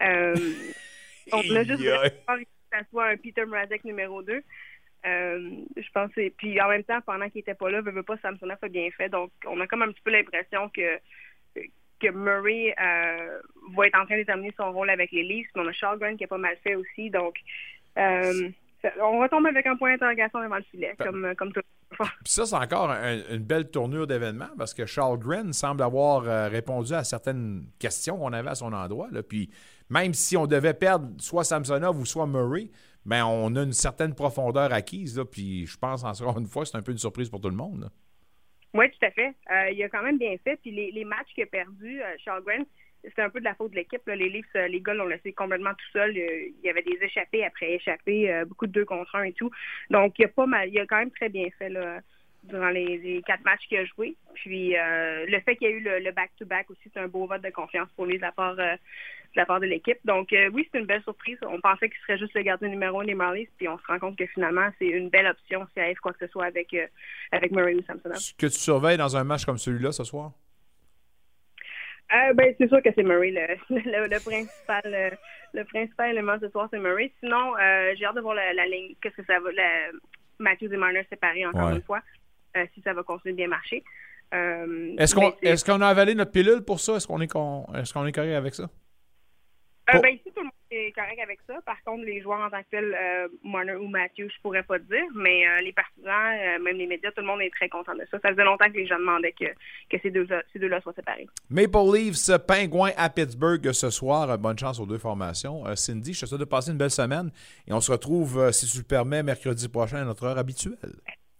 Euh, 0.00 0.34
on 1.32 1.38
a 1.38 1.62
juste 1.64 1.80
espoir 1.82 2.38
que 2.38 2.44
ça 2.70 2.78
soit 2.90 3.06
un 3.06 3.16
Peter 3.16 3.44
Mrazek 3.44 3.84
numéro 3.84 4.22
2. 4.22 4.42
Euh, 5.06 5.50
je 5.76 5.88
pense 5.92 6.10
que- 6.14 6.30
puis 6.30 6.60
en 6.60 6.68
même 6.68 6.84
temps 6.84 7.00
pendant 7.02 7.28
qu'il 7.28 7.40
était 7.42 7.54
pas 7.54 7.70
là, 7.70 7.82
veut, 7.82 7.92
veut 7.92 8.02
pas 8.02 8.16
Samsonov 8.18 8.56
a 8.62 8.68
bien 8.68 8.90
fait 8.90 9.10
donc 9.10 9.30
on 9.46 9.60
a 9.60 9.66
comme 9.66 9.82
un 9.82 9.92
petit 9.92 10.00
peu 10.00 10.10
l'impression 10.10 10.70
que 10.70 10.98
que 12.00 12.08
Murray 12.08 12.74
euh, 12.80 13.40
va 13.76 13.86
être 13.86 13.98
en 13.98 14.04
train 14.04 14.16
de 14.16 14.20
déterminer 14.20 14.52
son 14.56 14.72
rôle 14.72 14.90
avec 14.90 15.12
les 15.12 15.22
Leafs, 15.22 15.48
mais 15.54 15.62
on 15.62 15.68
a 15.68 15.72
Charles 15.72 16.16
qui 16.16 16.24
a 16.24 16.26
pas 16.26 16.38
mal 16.38 16.56
fait 16.62 16.74
aussi, 16.74 17.10
donc 17.10 17.36
euh, 17.98 18.48
on 19.00 19.18
retombe 19.20 19.46
avec 19.46 19.66
un 19.66 19.76
point 19.76 19.92
d'interrogation 19.92 20.42
devant 20.42 20.56
le 20.56 20.62
filet, 20.70 20.94
comme, 20.98 21.34
comme 21.36 21.52
tout. 21.52 21.60
Puis 21.98 22.06
ça, 22.24 22.44
c'est 22.46 22.56
encore 22.56 22.90
un- 22.90 23.20
une 23.30 23.44
belle 23.44 23.70
tournure 23.70 24.06
d'événement 24.06 24.48
parce 24.58 24.74
que 24.74 24.84
Charles 24.86 25.18
Gren 25.18 25.52
semble 25.52 25.82
avoir 25.82 26.24
euh, 26.28 26.48
répondu 26.48 26.92
à 26.92 27.04
certaines 27.04 27.66
questions 27.78 28.18
qu'on 28.18 28.32
avait 28.32 28.50
à 28.50 28.54
son 28.56 28.72
endroit. 28.72 29.08
là. 29.12 29.22
Puis 29.22 29.50
même 29.90 30.12
si 30.14 30.36
on 30.36 30.46
devait 30.46 30.74
perdre 30.74 31.08
soit 31.18 31.44
Samsonov 31.44 31.98
ou 32.00 32.04
soit 32.04 32.26
Murray, 32.26 32.70
ben 33.06 33.24
on 33.26 33.54
a 33.54 33.62
une 33.62 33.72
certaine 33.72 34.14
profondeur 34.14 34.72
acquise. 34.72 35.16
Là, 35.18 35.24
puis 35.24 35.66
je 35.66 35.76
pense 35.78 36.02
encore 36.04 36.38
une 36.38 36.46
fois, 36.46 36.64
c'est 36.66 36.76
un 36.76 36.82
peu 36.82 36.90
une 36.92 36.98
surprise 36.98 37.28
pour 37.30 37.40
tout 37.40 37.50
le 37.50 37.56
monde. 37.56 37.82
là. 37.82 37.88
Oui, 38.76 38.86
tout 38.90 39.06
à 39.06 39.10
fait. 39.12 39.32
Euh, 39.52 39.70
il 39.70 39.80
a 39.84 39.88
quand 39.88 40.02
même 40.02 40.18
bien 40.18 40.34
fait. 40.42 40.56
Puis 40.56 40.72
les, 40.72 40.90
les 40.90 41.04
matchs 41.04 41.28
qu'il 41.32 41.44
a 41.44 41.46
perdus, 41.46 42.02
euh, 42.02 42.06
Charles 42.24 42.42
Grant, 42.44 42.64
c'était 43.08 43.22
un 43.22 43.30
peu 43.30 43.40
de 43.40 43.44
la 43.44 43.54
faute 43.54 43.72
de 43.72 43.76
l'équipe. 43.76 44.02
Les 44.06 44.28
Leafs, 44.28 44.46
euh, 44.56 44.68
les 44.68 44.80
gars 44.80 44.94
l'ont 44.94 45.06
laissé 45.06 45.32
complètement 45.32 45.72
tout 45.72 45.90
seul. 45.92 46.10
Euh, 46.10 46.48
il 46.48 46.64
y 46.64 46.70
avait 46.70 46.82
des 46.82 46.98
échappés 47.02 47.44
après 47.44 47.72
échappés, 47.72 48.32
euh, 48.32 48.44
beaucoup 48.44 48.66
de 48.66 48.72
deux 48.72 48.84
contre 48.84 49.14
un 49.16 49.24
et 49.24 49.32
tout. 49.32 49.50
Donc, 49.90 50.18
il 50.18 50.24
a 50.24 50.28
pas 50.28 50.46
mal, 50.46 50.68
il 50.68 50.78
a 50.78 50.86
quand 50.86 50.98
même 50.98 51.10
très 51.10 51.28
bien 51.28 51.46
fait 51.58 51.68
là, 51.68 52.00
durant 52.44 52.70
les, 52.70 53.22
quatre 53.26 53.44
matchs 53.44 53.66
qu'il 53.68 53.78
a 53.78 53.84
joué. 53.84 54.16
Puis 54.34 54.74
le 54.74 55.40
fait 55.40 55.56
qu'il 55.56 55.68
y 55.68 55.72
a 55.72 55.74
eu 55.74 55.80
le 55.80 55.98
le 56.00 56.12
back-to-back 56.12 56.70
aussi, 56.70 56.90
c'est 56.92 57.00
un 57.00 57.08
beau 57.08 57.26
vote 57.26 57.42
de 57.42 57.50
confiance 57.50 57.88
pour 57.96 58.06
lui 58.06 58.16
de 58.16 58.22
la 58.22 58.32
part 58.32 58.56
de 58.56 59.66
l'équipe. 59.66 59.98
Donc 60.04 60.34
oui, 60.52 60.68
c'est 60.70 60.78
une 60.78 60.86
belle 60.86 61.02
surprise. 61.02 61.38
On 61.48 61.60
pensait 61.60 61.88
qu'il 61.88 61.98
serait 62.00 62.18
juste 62.18 62.34
le 62.34 62.42
gardien 62.42 62.68
numéro 62.68 63.00
un 63.00 63.04
des 63.04 63.14
Marlies, 63.14 63.48
puis 63.56 63.68
on 63.68 63.78
se 63.78 63.86
rend 63.86 63.98
compte 63.98 64.18
que 64.18 64.26
finalement, 64.26 64.68
c'est 64.78 64.88
une 64.88 65.08
belle 65.08 65.26
option 65.26 65.66
si 65.72 65.80
arrive 65.80 65.98
quoi 66.00 66.12
que 66.12 66.26
ce 66.26 66.30
soit 66.30 66.44
avec, 66.44 66.76
avec 67.32 67.52
Murray 67.52 67.76
ou 67.76 67.82
Samsonov. 67.82 68.18
Ce 68.18 68.34
que 68.34 68.46
tu 68.46 68.58
surveilles 68.58 68.98
dans 68.98 69.16
un 69.16 69.24
match 69.24 69.44
comme 69.46 69.58
celui-là 69.58 69.92
ce 69.92 70.04
soir? 70.04 70.32
Euh, 72.14 72.32
ben, 72.34 72.54
c'est 72.58 72.68
sûr 72.68 72.82
que 72.82 72.90
c'est 72.94 73.02
Murray, 73.02 73.30
le, 73.70 73.76
le, 73.76 74.06
le 74.08 74.20
principal 74.20 74.82
euh, 74.86 75.10
le 75.52 75.64
principal 75.64 76.10
élément 76.10 76.36
ce 76.40 76.48
soir, 76.48 76.68
c'est 76.72 76.78
Murray. 76.78 77.12
Sinon, 77.20 77.56
euh, 77.58 77.92
j'ai 77.96 78.04
hâte 78.04 78.14
de 78.16 78.20
voir 78.20 78.34
la, 78.34 78.52
la 78.52 78.66
ligne, 78.66 78.94
qu'est-ce 79.00 79.16
que 79.16 79.24
ça 79.24 79.38
va, 79.40 79.50
la, 79.52 79.90
Matthews 80.38 80.72
et 80.72 80.76
Marner 80.76 81.04
séparés 81.10 81.46
encore 81.46 81.68
Ouais. 81.68 81.76
une 81.76 81.82
fois, 81.82 82.00
euh, 82.56 82.66
si 82.74 82.80
ça 82.82 82.92
va 82.92 83.02
continuer 83.02 83.32
de 83.32 83.36
bien 83.38 83.48
marcher. 83.48 83.82
Euh, 84.32 84.94
Est-ce 84.98 85.14
qu'on 85.14 85.32
c'est- 85.40 85.46
est-ce 85.48 85.64
qu'on 85.64 85.80
a 85.80 85.86
avalé 85.88 86.14
notre 86.14 86.32
pilule 86.32 86.62
pour 86.64 86.80
ça? 86.80 86.96
Est-ce 86.96 87.06
qu'on 87.06 87.20
est, 87.20 87.28
con- 87.28 87.66
est-ce 87.74 87.92
qu'on 87.94 88.04
est 88.06 88.12
correct 88.12 88.32
avec 88.34 88.54
ça? 88.54 88.68
Ben, 89.92 90.00
ici, 90.08 90.24
tout 90.34 90.40
le 90.40 90.44
monde 90.44 90.52
correct 90.94 91.18
avec 91.22 91.38
ça. 91.46 91.54
Par 91.64 91.82
contre, 91.84 92.04
les 92.04 92.20
joueurs 92.20 92.40
en 92.40 92.50
tant 92.50 92.62
que 92.62 92.70
tels, 92.70 92.94
euh, 92.94 93.28
Marner 93.42 93.74
ou 93.74 93.88
Matthews, 93.88 94.28
je 94.28 94.40
pourrais 94.42 94.62
pas 94.62 94.78
dire, 94.78 95.04
mais 95.14 95.46
euh, 95.46 95.60
les 95.60 95.72
partisans, 95.72 96.08
euh, 96.08 96.58
même 96.62 96.76
les 96.76 96.86
médias, 96.86 97.10
tout 97.10 97.20
le 97.20 97.26
monde 97.26 97.40
est 97.42 97.50
très 97.50 97.68
content 97.68 97.94
de 97.94 98.04
ça. 98.10 98.18
Ça 98.20 98.30
faisait 98.30 98.44
longtemps 98.44 98.66
que 98.66 98.76
les 98.76 98.86
gens 98.86 98.98
demandaient 98.98 99.32
que, 99.32 99.46
que 99.90 100.00
ces 100.02 100.10
deux-là 100.10 100.42
ces 100.52 100.58
deux-là 100.58 100.80
soient 100.80 100.94
séparés. 100.94 101.26
Maple 101.50 101.94
Leafs, 101.94 102.30
Pingouins 102.46 102.92
à 102.96 103.10
Pittsburgh 103.10 103.72
ce 103.72 103.90
soir. 103.90 104.30
Euh, 104.30 104.36
Bonne 104.36 104.58
chance 104.58 104.78
aux 104.78 104.86
deux 104.86 104.98
formations. 104.98 105.64
Cindy, 105.74 106.12
je 106.12 106.20
te 106.20 106.26
souhaite 106.26 106.40
de 106.40 106.44
passer 106.44 106.70
une 106.70 106.76
belle 106.76 106.90
semaine 106.90 107.30
et 107.66 107.72
on 107.72 107.80
se 107.80 107.90
retrouve, 107.90 108.50
si 108.52 108.70
tu 108.70 108.78
le 108.78 108.84
permets, 108.84 109.22
mercredi 109.22 109.68
prochain 109.68 109.98
à 109.98 110.04
notre 110.04 110.24
heure 110.24 110.36
habituelle. 110.36 110.92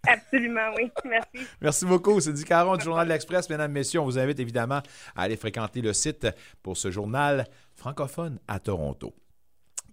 Absolument, 0.07 0.71
oui. 0.75 0.91
Merci. 1.05 1.47
Merci 1.61 1.85
beaucoup. 1.85 2.19
Cindy 2.19 2.43
Caron 2.43 2.77
du 2.77 2.83
Journal 2.83 3.07
de 3.07 3.11
l'Express. 3.11 3.49
Mesdames, 3.49 3.71
Messieurs, 3.71 3.99
on 3.99 4.05
vous 4.05 4.19
invite 4.19 4.39
évidemment 4.39 4.81
à 5.15 5.23
aller 5.23 5.37
fréquenter 5.37 5.81
le 5.81 5.93
site 5.93 6.27
pour 6.63 6.77
ce 6.77 6.91
journal 6.91 7.45
francophone 7.75 8.39
à 8.47 8.59
Toronto. 8.59 9.13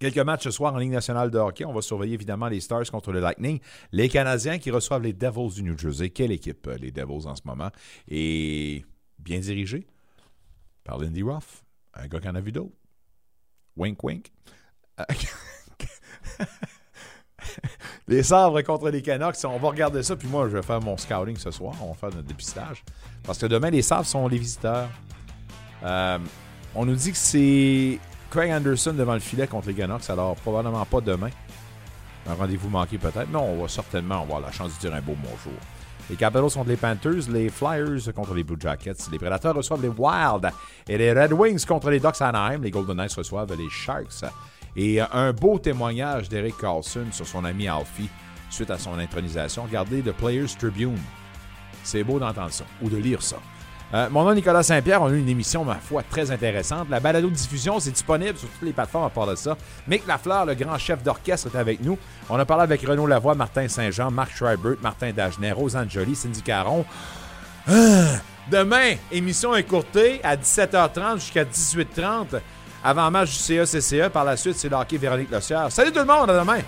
Quelques 0.03 0.19
matchs 0.19 0.43
ce 0.43 0.51
soir 0.51 0.75
en 0.75 0.79
Ligue 0.79 0.91
nationale 0.91 1.31
de 1.31 1.39
hockey. 1.39 1.65
On 1.65 1.73
va 1.73 1.81
surveiller 1.81 2.15
évidemment 2.15 2.49
les 2.49 2.59
Stars 2.59 2.91
contre 2.91 3.13
le 3.13 3.21
Lightning. 3.21 3.61
Les 3.93 4.09
Canadiens 4.09 4.59
qui 4.59 4.73
reçoivent 4.73 5.03
les 5.03 5.13
Devils 5.13 5.55
du 5.55 5.63
New 5.63 5.79
Jersey. 5.79 6.11
Quelle 6.11 6.33
équipe, 6.33 6.67
euh, 6.67 6.77
les 6.77 6.91
Devils 6.91 7.29
en 7.29 7.37
ce 7.37 7.43
moment? 7.45 7.71
Et 8.09 8.85
bien 9.21 9.39
dirigée 9.39 9.87
par 10.83 10.99
Lindy 10.99 11.23
Ruff, 11.23 11.63
un 11.95 12.09
gars 12.09 12.19
qui 12.19 12.29
en 12.29 12.35
a 12.35 12.41
vu 12.41 12.51
d'autres. 12.51 12.75
Wink, 13.77 14.03
wink. 14.03 14.33
Les 18.09 18.25
sabres 18.25 18.61
contre 18.63 18.91
les 18.91 19.03
Canucks, 19.03 19.37
on 19.45 19.59
va 19.59 19.69
regarder 19.69 20.03
ça. 20.03 20.17
Puis 20.17 20.27
moi, 20.27 20.49
je 20.49 20.57
vais 20.57 20.63
faire 20.63 20.81
mon 20.81 20.97
scouting 20.97 21.37
ce 21.37 21.53
soir. 21.53 21.77
On 21.81 21.93
va 21.93 21.95
faire 21.95 22.11
notre 22.11 22.27
dépistage. 22.27 22.83
Parce 23.23 23.39
que 23.39 23.47
demain, 23.47 23.71
les 23.71 23.83
sabres 23.83 24.07
sont 24.07 24.27
les 24.27 24.39
visiteurs. 24.39 24.91
Euh, 25.85 26.19
on 26.75 26.87
nous 26.87 26.97
dit 26.97 27.13
que 27.13 27.17
c'est 27.17 28.01
Craig 28.33 28.51
Anderson 28.51 28.95
devant 28.95 29.13
le 29.13 29.21
filet 29.21 29.47
contre 29.47 29.69
les 29.69 29.75
Canucks. 29.75 30.09
Alors, 30.09 30.35
probablement 30.37 30.87
pas 30.87 31.03
demain. 31.03 31.29
Un 32.27 32.33
rendez-vous 32.33 32.71
manqué 32.71 32.97
peut-être. 32.97 33.31
Non, 33.31 33.43
on 33.43 33.61
va 33.61 33.69
certainement 33.69 34.23
avoir 34.23 34.41
la 34.41 34.51
chance 34.51 34.75
de 34.75 34.81
dire 34.81 34.95
un 34.95 35.03
beau 35.03 35.15
bonjour. 35.23 35.59
Les 36.09 36.17
Capitals 36.17 36.51
contre 36.51 36.69
les 36.71 36.79
Panthers, 36.79 37.31
les 37.31 37.51
Flyers 37.51 38.11
contre 38.15 38.33
les 38.33 38.43
Blue 38.43 38.57
Jackets, 38.59 39.11
les 39.11 39.19
Predators 39.19 39.55
reçoivent 39.55 39.83
les 39.83 39.89
Wild 39.89 40.51
et 40.89 40.97
les 40.97 41.13
Red 41.13 41.35
Wings 41.35 41.63
contre 41.67 41.91
les 41.91 42.01
Ducks 42.01 42.23
Anaheim, 42.23 42.63
les 42.63 42.71
Golden 42.71 42.97
Knights 42.97 43.13
reçoivent 43.13 43.55
les 43.55 43.69
Sharks. 43.69 44.25
Et 44.77 44.99
un 44.99 45.35
beau 45.35 45.59
témoignage 45.59 46.31
d'Eric 46.31 46.57
Carlson 46.57 47.05
sur 47.13 47.27
son 47.27 47.45
ami 47.45 47.69
Alfie 47.69 48.09
suite 48.49 48.71
à 48.71 48.79
son 48.79 48.99
intronisation. 48.99 49.65
Regardez 49.65 50.01
le 50.01 50.15
Players 50.15 50.57
Tribune. 50.59 50.99
C'est 51.85 52.03
beau 52.03 52.19
d'entendre 52.19 52.53
ça 52.53 52.65
ou 52.81 52.89
de 52.89 52.97
lire 52.97 53.21
ça. 53.21 53.37
Euh, 53.95 54.09
mon 54.11 54.25
nom 54.25 54.35
Nicolas 54.35 54.63
Saint-Pierre. 54.63 55.03
On 55.03 55.07
a 55.07 55.11
eu 55.11 55.19
une 55.19 55.29
émission, 55.29 55.65
ma 55.65 55.75
foi, 55.75 56.03
très 56.03 56.31
intéressante. 56.31 56.89
La 56.89 57.01
balado 57.01 57.29
de 57.29 57.35
diffusion, 57.35 57.79
c'est 57.79 57.91
disponible 57.91 58.39
sur 58.39 58.49
toutes 58.49 58.63
les 58.63 58.73
plateformes 58.73 59.05
à 59.05 59.11
part 59.11 59.27
de 59.27 59.35
ça. 59.35 59.57
Mick 59.87 60.07
Lafleur, 60.07 60.47
le 60.47 60.55
grand 60.55 60.79
chef 60.79 61.03
d'orchestre, 61.03 61.49
est 61.55 61.59
avec 61.59 61.83
nous. 61.83 61.99
On 62.31 62.39
a 62.39 62.45
parlé 62.45 62.63
avec 62.63 62.81
Renaud 62.87 63.07
Lavoie, 63.07 63.35
Martin 63.35 63.69
Saint-Jean, 63.69 64.11
Marc 64.11 64.35
Schreibert, 64.35 64.77
Martin 64.83 65.13
Dagenet, 65.13 65.53
Rosanne 65.53 65.91
Joly, 65.91 66.15
Cindy 66.15 66.43
Caron. 66.43 66.85
Ah! 67.69 67.73
Demain, 68.51 68.95
émission 69.13 69.55
écourtée 69.55 70.21
à 70.25 70.37
17h30 70.37 71.17
jusqu'à 71.17 71.45
18h30. 71.45 72.41
Avant 72.83 73.11
match 73.11 73.31
du 73.31 73.37
CA-CCE. 73.37 74.09
Par 74.13 74.25
la 74.25 74.37
suite, 74.37 74.57
c'est 74.57 74.69
le 74.69 74.75
hockey 74.75 74.97
Véronique 74.97 75.31
Lossière. 75.31 75.71
Salut 75.71 75.93
tout 75.93 76.01
le 76.01 76.07
monde, 76.07 76.31
à 76.31 76.41
demain! 76.41 76.61